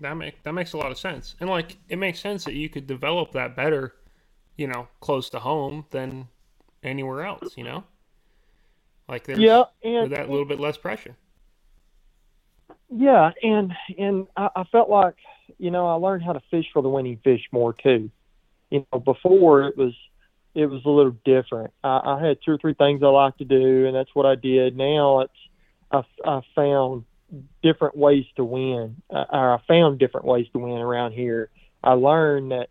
That 0.00 0.14
make 0.14 0.42
that 0.44 0.52
makes 0.52 0.74
a 0.74 0.76
lot 0.76 0.92
of 0.92 0.98
sense, 0.98 1.34
and 1.40 1.50
like 1.50 1.78
it 1.88 1.96
makes 1.96 2.20
sense 2.20 2.44
that 2.44 2.54
you 2.54 2.68
could 2.68 2.86
develop 2.86 3.32
that 3.32 3.56
better, 3.56 3.94
you 4.58 4.66
know, 4.66 4.88
close 5.00 5.30
to 5.30 5.38
home 5.38 5.86
than 5.90 6.28
anywhere 6.82 7.24
else. 7.24 7.56
You 7.56 7.64
know, 7.64 7.84
like 9.08 9.24
there's 9.24 9.38
yeah, 9.38 9.64
and 9.82 10.12
that 10.12 10.28
little 10.28 10.44
bit 10.44 10.60
less 10.60 10.76
pressure. 10.76 11.16
Yeah, 12.90 13.30
and 13.42 13.72
and 13.96 14.26
I, 14.36 14.50
I 14.54 14.64
felt 14.64 14.90
like 14.90 15.14
you 15.56 15.70
know 15.70 15.86
I 15.86 15.94
learned 15.94 16.24
how 16.24 16.34
to 16.34 16.42
fish 16.50 16.66
for 16.72 16.82
the 16.82 16.90
winning 16.90 17.18
fish 17.24 17.42
more 17.50 17.72
too. 17.72 18.10
You 18.70 18.84
know, 18.92 18.98
before 18.98 19.62
it 19.62 19.78
was 19.78 19.94
it 20.54 20.66
was 20.66 20.84
a 20.84 20.90
little 20.90 21.16
different. 21.24 21.72
I, 21.82 22.00
I 22.04 22.26
had 22.26 22.38
two 22.44 22.52
or 22.52 22.58
three 22.58 22.74
things 22.74 23.02
I 23.02 23.06
like 23.06 23.38
to 23.38 23.44
do, 23.44 23.86
and 23.86 23.94
that's 23.94 24.14
what 24.14 24.26
I 24.26 24.34
did. 24.34 24.76
Now 24.76 25.20
it's 25.20 25.32
I, 25.90 26.02
I 26.24 26.40
found 26.54 27.04
different 27.62 27.96
ways 27.96 28.24
to 28.36 28.44
win, 28.44 28.96
uh, 29.10 29.24
or 29.30 29.54
I 29.54 29.58
found 29.68 29.98
different 29.98 30.26
ways 30.26 30.46
to 30.52 30.58
win 30.58 30.78
around 30.78 31.12
here. 31.12 31.50
I 31.84 31.92
learned 31.92 32.50
that 32.50 32.70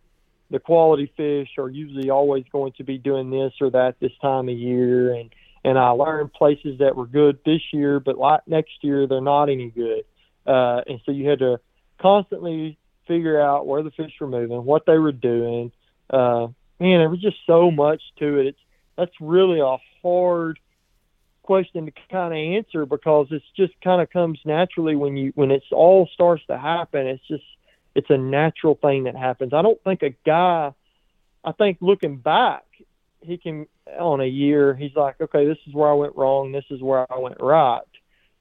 the 0.50 0.60
quality 0.60 1.12
fish 1.18 1.50
are 1.58 1.70
usually 1.70 2.10
always 2.10 2.46
going 2.52 2.74
to 2.78 2.84
be 2.84 2.98
doing 2.98 3.30
this 3.30 3.54
or 3.60 3.70
that 3.72 3.96
this 4.00 4.12
time 4.22 4.50
of 4.50 4.58
year, 4.58 5.14
and 5.14 5.30
and 5.64 5.78
I 5.78 5.90
learned 5.90 6.34
places 6.34 6.80
that 6.80 6.96
were 6.96 7.08
good 7.08 7.40
this 7.46 7.62
year, 7.74 8.00
but 8.00 8.18
like 8.18 8.42
next 8.48 8.76
year 8.82 9.08
they're 9.08 9.22
not 9.22 9.50
any 9.50 9.70
good. 9.70 10.04
Uh, 10.46 10.82
and 10.88 11.02
so 11.06 11.12
you 11.12 11.30
had 11.30 11.40
to 11.40 11.60
constantly 12.00 12.78
figure 13.08 13.42
out 13.42 13.68
where 13.68 13.84
the 13.84 13.92
fish 13.92 14.14
were 14.22 14.28
moving, 14.28 14.64
what 14.64 14.86
they 14.86 14.98
were 14.98 15.12
doing, 15.12 15.72
uh, 16.10 16.48
man, 16.80 17.00
there 17.00 17.10
was 17.10 17.22
just 17.22 17.38
so 17.46 17.72
much 17.72 18.02
to 18.20 18.40
it. 18.40 18.48
It's 18.48 18.60
that's 18.98 19.22
really 19.22 19.60
a 19.60 19.78
hard 20.02 20.60
question 21.44 21.86
to 21.86 21.92
kind 22.12 22.34
of 22.34 22.58
answer 22.58 22.86
because 22.86 23.28
it's 23.32 23.46
just 23.56 23.74
kind 23.82 24.02
of 24.02 24.10
comes 24.10 24.40
naturally 24.46 24.96
when 24.96 25.16
you 25.16 25.32
when 25.36 25.52
it's 25.52 25.72
all 25.72 26.10
starts 26.14 26.44
to 26.48 26.58
happen. 26.58 27.08
It's 27.08 27.28
just 27.28 27.44
it's 27.98 28.12
a 28.12 28.18
natural 28.18 28.76
thing 28.76 29.06
that 29.06 29.16
happens. 29.16 29.54
I 29.54 29.64
don't 29.64 29.84
think 29.84 30.04
a 30.04 30.12
guy. 30.24 30.72
I 31.44 31.52
think 31.54 31.80
looking 31.82 32.18
back, 32.18 32.64
he 33.22 33.40
can 33.40 33.66
on 34.00 34.22
a 34.22 34.26
year. 34.28 34.76
He's 34.76 34.96
like, 34.96 35.20
okay, 35.20 35.48
this 35.48 35.58
is 35.66 35.74
where 35.74 35.90
I 35.90 35.94
went 35.94 36.16
wrong. 36.16 36.52
This 36.52 36.66
is 36.70 36.80
where 36.80 37.12
I 37.12 37.18
went 37.18 37.38
right. 37.40 37.82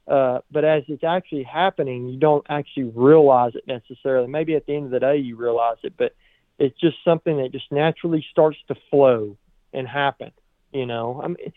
Uh, 0.06 0.40
but 0.50 0.66
as 0.66 0.82
it's 0.88 1.02
actually 1.02 1.44
happening, 1.44 2.06
you 2.06 2.18
don't 2.18 2.44
actually 2.50 2.92
realize 2.94 3.52
it 3.54 3.66
necessarily. 3.66 4.28
Maybe 4.28 4.54
at 4.56 4.66
the 4.66 4.76
end 4.76 4.84
of 4.84 4.90
the 4.90 5.00
day, 5.00 5.16
you 5.16 5.36
realize 5.36 5.78
it, 5.82 5.94
but 5.96 6.14
it's 6.58 6.78
just 6.78 6.96
something 7.02 7.38
that 7.38 7.50
just 7.50 7.72
naturally 7.72 8.24
starts 8.30 8.58
to 8.68 8.74
flow 8.90 9.38
and 9.72 9.88
happen. 9.88 10.32
You 10.70 10.84
know, 10.84 11.18
I 11.24 11.28
mean, 11.28 11.52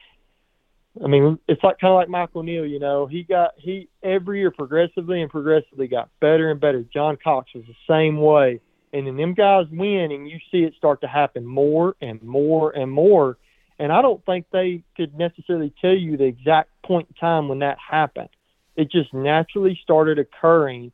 I 1.04 1.08
mean, 1.08 1.40
it's 1.48 1.64
like 1.64 1.80
kind 1.80 1.92
of 1.92 1.96
like 1.96 2.10
Michael 2.10 2.44
Neal. 2.44 2.66
You 2.66 2.80
know, 2.80 3.06
he 3.06 3.24
got 3.24 3.52
he 3.58 3.90
every 4.04 4.40
year 4.40 4.52
progressively 4.52 5.22
and 5.22 5.30
progressively 5.30 5.88
got 5.88 6.10
better 6.20 6.52
and 6.52 6.60
better. 6.60 6.84
John 6.84 7.18
Cox 7.24 7.50
was 7.54 7.64
the 7.66 7.76
same 7.88 8.18
way, 8.18 8.60
and 8.92 9.08
then 9.08 9.16
them 9.16 9.34
guys 9.34 9.66
win, 9.72 10.12
and 10.12 10.30
you 10.30 10.40
see 10.52 10.64
it 10.64 10.74
start 10.76 11.02
to 11.02 11.08
happen 11.08 11.46
more 11.46 11.96
and 12.02 12.22
more 12.24 12.72
and 12.72 12.92
more. 12.92 13.38
And 13.78 13.94
I 13.94 14.02
don't 14.02 14.24
think 14.26 14.48
they 14.52 14.84
could 14.98 15.18
necessarily 15.18 15.74
tell 15.80 15.96
you 15.96 16.18
the 16.18 16.26
exact 16.26 16.70
point 16.84 17.08
in 17.10 17.16
time 17.16 17.48
when 17.48 17.60
that 17.60 17.78
happened. 17.80 18.30
It 18.76 18.92
just 18.92 19.14
naturally 19.14 19.80
started 19.82 20.20
occurring. 20.20 20.92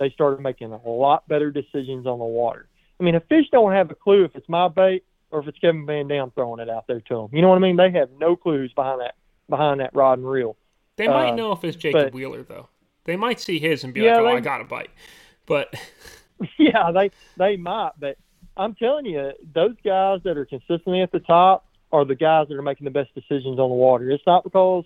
They 0.00 0.10
started 0.10 0.40
making 0.40 0.72
a 0.72 0.88
lot 0.88 1.28
better 1.28 1.50
decisions 1.50 2.06
on 2.06 2.18
the 2.18 2.24
water. 2.24 2.68
I 2.98 3.04
mean, 3.04 3.14
a 3.14 3.20
fish 3.20 3.46
don't 3.52 3.72
have 3.72 3.90
a 3.90 3.94
clue 3.94 4.24
if 4.24 4.34
it's 4.34 4.48
my 4.48 4.66
bait 4.68 5.04
or 5.30 5.40
if 5.40 5.48
it's 5.48 5.58
Kevin 5.58 5.86
Van 5.86 6.08
Dam 6.08 6.30
throwing 6.34 6.60
it 6.60 6.70
out 6.70 6.86
there 6.86 7.00
to 7.00 7.14
them. 7.14 7.28
You 7.32 7.42
know 7.42 7.48
what 7.48 7.56
I 7.56 7.60
mean? 7.60 7.76
They 7.76 7.90
have 7.92 8.10
no 8.18 8.36
clues 8.36 8.72
behind 8.74 9.00
that 9.00 9.14
behind 9.48 9.80
that 9.80 9.94
rod 9.94 10.18
and 10.18 10.28
reel. 10.28 10.56
They 10.96 11.08
might 11.08 11.30
uh, 11.30 11.34
know 11.34 11.52
if 11.52 11.64
it's 11.64 11.76
Jacob 11.76 12.04
but, 12.04 12.12
Wheeler 12.12 12.42
though. 12.42 12.68
They 13.04 13.16
might 13.16 13.40
see 13.40 13.58
his 13.58 13.84
and 13.84 13.94
be 13.94 14.02
yeah, 14.02 14.16
like, 14.16 14.20
"Oh, 14.20 14.24
they, 14.24 14.36
I 14.36 14.40
got 14.40 14.60
a 14.60 14.64
bite," 14.64 14.90
but 15.46 15.74
yeah, 16.58 16.90
they 16.92 17.10
they 17.36 17.56
might. 17.56 17.92
But 17.98 18.18
I'm 18.56 18.74
telling 18.74 19.06
you, 19.06 19.32
those 19.54 19.76
guys 19.84 20.20
that 20.24 20.36
are 20.36 20.44
consistently 20.44 21.00
at 21.00 21.12
the 21.12 21.20
top 21.20 21.66
are 21.92 22.04
the 22.04 22.14
guys 22.14 22.48
that 22.48 22.56
are 22.56 22.62
making 22.62 22.84
the 22.84 22.90
best 22.90 23.14
decisions 23.14 23.58
on 23.58 23.70
the 23.70 23.74
water. 23.74 24.10
It's 24.10 24.26
not 24.26 24.44
because 24.44 24.84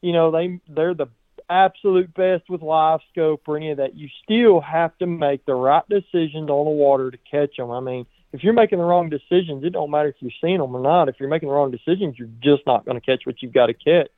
you 0.00 0.12
know 0.12 0.30
they 0.30 0.60
they're 0.68 0.94
the 0.94 1.06
absolute 1.48 2.12
best 2.14 2.48
with 2.48 2.62
live 2.62 3.00
scope 3.10 3.42
or 3.46 3.56
any 3.56 3.70
of 3.70 3.78
that. 3.78 3.94
You 3.94 4.08
still 4.24 4.60
have 4.60 4.96
to 4.98 5.06
make 5.06 5.44
the 5.44 5.54
right 5.54 5.86
decisions 5.88 6.50
on 6.50 6.64
the 6.64 6.70
water 6.70 7.10
to 7.10 7.18
catch 7.30 7.56
them. 7.56 7.70
I 7.70 7.80
mean, 7.80 8.06
if 8.32 8.42
you're 8.42 8.54
making 8.54 8.78
the 8.78 8.84
wrong 8.84 9.10
decisions, 9.10 9.62
it 9.64 9.70
don't 9.70 9.90
matter 9.90 10.08
if 10.08 10.16
you're 10.20 10.30
seeing 10.40 10.58
them 10.58 10.74
or 10.74 10.80
not. 10.80 11.08
If 11.08 11.16
you're 11.20 11.28
making 11.28 11.48
the 11.48 11.54
wrong 11.54 11.70
decisions, 11.70 12.18
you're 12.18 12.28
just 12.40 12.66
not 12.66 12.84
going 12.84 12.98
to 12.98 13.04
catch 13.04 13.26
what 13.26 13.42
you've 13.42 13.52
got 13.52 13.66
to 13.66 13.74
catch 13.74 14.10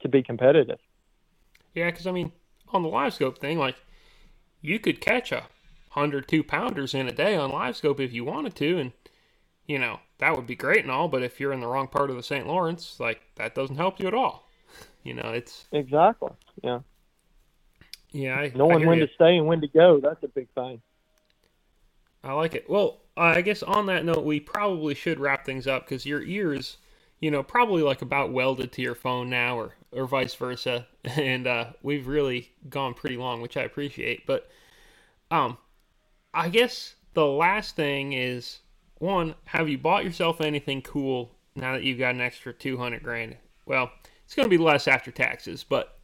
to 0.00 0.08
be 0.08 0.22
competitive. 0.22 0.78
Yeah, 1.74 1.90
because 1.90 2.06
I 2.06 2.12
mean, 2.12 2.32
on 2.72 2.82
the 2.82 2.88
LiveScope 2.88 3.38
thing, 3.38 3.58
like 3.58 3.76
you 4.62 4.78
could 4.78 5.00
catch 5.00 5.32
a 5.32 5.44
hundred 5.90 6.28
two 6.28 6.42
pounders 6.42 6.94
in 6.94 7.08
a 7.08 7.12
day 7.12 7.36
on 7.36 7.50
LiveScope 7.50 8.00
if 8.00 8.12
you 8.12 8.24
wanted 8.24 8.54
to, 8.56 8.78
and 8.78 8.92
you 9.66 9.78
know 9.78 10.00
that 10.18 10.34
would 10.34 10.46
be 10.46 10.56
great 10.56 10.82
and 10.82 10.90
all. 10.90 11.08
But 11.08 11.22
if 11.22 11.38
you're 11.38 11.52
in 11.52 11.60
the 11.60 11.66
wrong 11.66 11.88
part 11.88 12.10
of 12.10 12.16
the 12.16 12.22
St. 12.22 12.46
Lawrence, 12.46 12.98
like 12.98 13.20
that 13.36 13.54
doesn't 13.54 13.76
help 13.76 14.00
you 14.00 14.08
at 14.08 14.14
all. 14.14 14.44
You 15.04 15.14
know, 15.14 15.30
it's 15.30 15.64
exactly 15.72 16.32
yeah. 16.62 16.80
Yeah, 18.10 18.34
I, 18.34 18.52
knowing 18.54 18.82
I 18.82 18.86
when 18.86 18.98
you. 18.98 19.06
to 19.06 19.14
stay 19.14 19.38
and 19.38 19.46
when 19.46 19.62
to 19.62 19.68
go, 19.68 20.00
that's 20.00 20.22
a 20.22 20.28
big 20.28 20.48
thing. 20.54 20.82
I 22.22 22.32
like 22.32 22.54
it. 22.54 22.68
Well, 22.68 22.98
I 23.22 23.42
guess 23.42 23.62
on 23.62 23.86
that 23.86 24.04
note, 24.04 24.24
we 24.24 24.40
probably 24.40 24.94
should 24.94 25.20
wrap 25.20 25.44
things 25.46 25.66
up 25.66 25.84
because 25.84 26.06
your 26.06 26.22
ears, 26.22 26.78
you 27.20 27.30
know, 27.30 27.42
probably 27.42 27.82
like 27.82 28.02
about 28.02 28.32
welded 28.32 28.72
to 28.72 28.82
your 28.82 28.94
phone 28.94 29.30
now, 29.30 29.58
or 29.58 29.74
or 29.92 30.06
vice 30.06 30.34
versa. 30.34 30.86
And 31.04 31.46
uh, 31.46 31.72
we've 31.82 32.06
really 32.06 32.52
gone 32.68 32.94
pretty 32.94 33.16
long, 33.16 33.40
which 33.40 33.56
I 33.56 33.62
appreciate. 33.62 34.26
But 34.26 34.50
um, 35.30 35.58
I 36.34 36.48
guess 36.50 36.96
the 37.14 37.26
last 37.26 37.76
thing 37.76 38.12
is 38.12 38.60
one: 38.98 39.34
Have 39.46 39.68
you 39.68 39.78
bought 39.78 40.04
yourself 40.04 40.40
anything 40.40 40.82
cool 40.82 41.32
now 41.56 41.72
that 41.74 41.84
you've 41.84 41.98
got 41.98 42.14
an 42.14 42.20
extra 42.20 42.52
two 42.52 42.76
hundred 42.78 43.02
grand? 43.02 43.36
Well, 43.66 43.90
it's 44.24 44.34
going 44.34 44.46
to 44.46 44.50
be 44.56 44.62
less 44.62 44.88
after 44.88 45.10
taxes, 45.10 45.64
but 45.64 45.98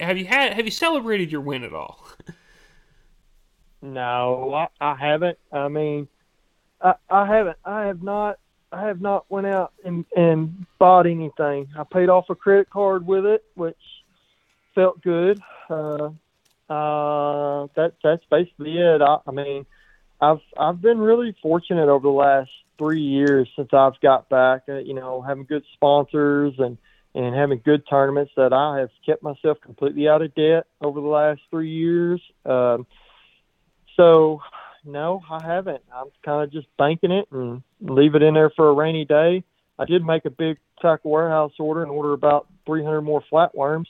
have 0.00 0.18
you 0.18 0.26
had 0.26 0.54
have 0.54 0.64
you 0.64 0.70
celebrated 0.72 1.30
your 1.32 1.40
win 1.42 1.64
at 1.64 1.74
all? 1.74 2.06
no, 3.82 4.54
I, 4.54 4.68
I 4.80 4.96
haven't. 4.96 5.38
I 5.52 5.68
mean 5.68 6.08
I, 6.80 6.94
I 7.10 7.26
haven't. 7.26 7.58
I 7.64 7.86
have 7.86 8.02
not. 8.02 8.38
I 8.70 8.86
have 8.86 9.00
not 9.00 9.24
went 9.30 9.46
out 9.46 9.72
and 9.84 10.04
and 10.16 10.66
bought 10.78 11.06
anything. 11.06 11.68
I 11.76 11.84
paid 11.84 12.08
off 12.08 12.30
a 12.30 12.34
credit 12.34 12.70
card 12.70 13.06
with 13.06 13.24
it, 13.24 13.44
which 13.54 13.76
felt 14.74 15.00
good. 15.02 15.40
Uh, 15.70 16.10
uh, 16.68 17.66
that 17.74 17.94
that's 18.02 18.24
basically 18.30 18.78
it. 18.78 19.00
I, 19.00 19.18
I 19.26 19.30
mean, 19.30 19.66
I've 20.20 20.40
I've 20.56 20.80
been 20.80 20.98
really 20.98 21.34
fortunate 21.42 21.88
over 21.88 22.06
the 22.06 22.14
last 22.14 22.50
three 22.78 23.00
years 23.00 23.48
since 23.56 23.70
I've 23.72 23.98
got 24.00 24.28
back. 24.28 24.62
Uh, 24.68 24.78
you 24.78 24.94
know, 24.94 25.22
having 25.22 25.44
good 25.44 25.64
sponsors 25.74 26.54
and 26.58 26.78
and 27.14 27.34
having 27.34 27.60
good 27.64 27.84
tournaments 27.88 28.32
that 28.36 28.52
I 28.52 28.80
have 28.80 28.90
kept 29.04 29.22
myself 29.22 29.60
completely 29.60 30.08
out 30.08 30.22
of 30.22 30.34
debt 30.34 30.66
over 30.80 31.00
the 31.00 31.06
last 31.06 31.40
three 31.50 31.70
years. 31.70 32.20
Um, 32.44 32.86
so 33.96 34.40
no, 34.88 35.22
I 35.30 35.42
haven't. 35.42 35.82
I'm 35.94 36.08
kind 36.24 36.42
of 36.42 36.52
just 36.52 36.66
banking 36.76 37.10
it 37.10 37.28
and 37.30 37.62
leave 37.80 38.14
it 38.14 38.22
in 38.22 38.34
there 38.34 38.50
for 38.50 38.68
a 38.68 38.72
rainy 38.72 39.04
day. 39.04 39.44
I 39.78 39.84
did 39.84 40.04
make 40.04 40.24
a 40.24 40.30
big 40.30 40.58
tackle 40.80 41.10
warehouse 41.10 41.52
order 41.58 41.82
and 41.82 41.90
order 41.90 42.12
about 42.12 42.46
300 42.66 43.02
more 43.02 43.22
flatworms. 43.32 43.86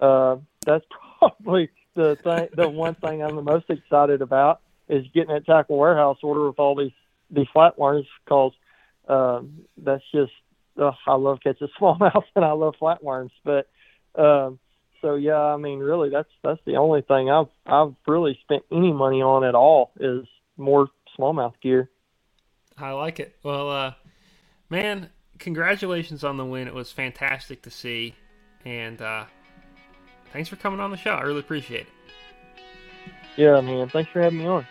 Uh, 0.00 0.36
that's 0.66 0.84
probably 1.18 1.70
the 1.94 2.16
thing, 2.22 2.48
the 2.54 2.68
one 2.68 2.94
thing 2.96 3.22
I'm 3.22 3.36
the 3.36 3.42
most 3.42 3.70
excited 3.70 4.22
about 4.22 4.60
is 4.88 5.06
getting 5.14 5.32
that 5.32 5.46
tackle 5.46 5.78
warehouse 5.78 6.18
order 6.22 6.46
with 6.46 6.58
all 6.58 6.74
these 6.74 6.92
these 7.30 7.46
flatworms 7.54 8.06
because 8.24 8.52
um, 9.08 9.64
that's 9.78 10.04
just 10.12 10.32
uh, 10.78 10.92
I 11.06 11.14
love 11.14 11.38
catching 11.42 11.68
smallmouth 11.80 12.24
and 12.36 12.44
I 12.44 12.52
love 12.52 12.74
flatworms. 12.80 13.30
But 13.44 13.68
um, 14.14 14.58
so 15.02 15.16
yeah, 15.16 15.38
I 15.38 15.56
mean, 15.56 15.80
really, 15.80 16.08
that's 16.08 16.30
that's 16.42 16.60
the 16.64 16.76
only 16.76 17.02
thing 17.02 17.28
I've 17.30 17.48
I've 17.66 17.94
really 18.06 18.38
spent 18.42 18.62
any 18.72 18.92
money 18.92 19.20
on 19.20 19.44
at 19.44 19.54
all 19.54 19.92
is 20.00 20.26
more 20.56 20.88
smallmouth 21.18 21.54
gear. 21.60 21.90
I 22.78 22.92
like 22.92 23.20
it. 23.20 23.36
Well, 23.42 23.70
uh, 23.70 23.92
man, 24.70 25.10
congratulations 25.38 26.24
on 26.24 26.38
the 26.38 26.46
win. 26.46 26.68
It 26.68 26.74
was 26.74 26.90
fantastic 26.90 27.62
to 27.62 27.70
see, 27.70 28.14
and 28.64 29.02
uh, 29.02 29.24
thanks 30.32 30.48
for 30.48 30.56
coming 30.56 30.80
on 30.80 30.90
the 30.90 30.96
show. 30.96 31.10
I 31.10 31.22
really 31.22 31.40
appreciate 31.40 31.82
it. 31.82 31.86
Yeah, 33.36 33.60
man. 33.60 33.88
Thanks 33.88 34.10
for 34.10 34.22
having 34.22 34.38
me 34.38 34.46
on. 34.46 34.66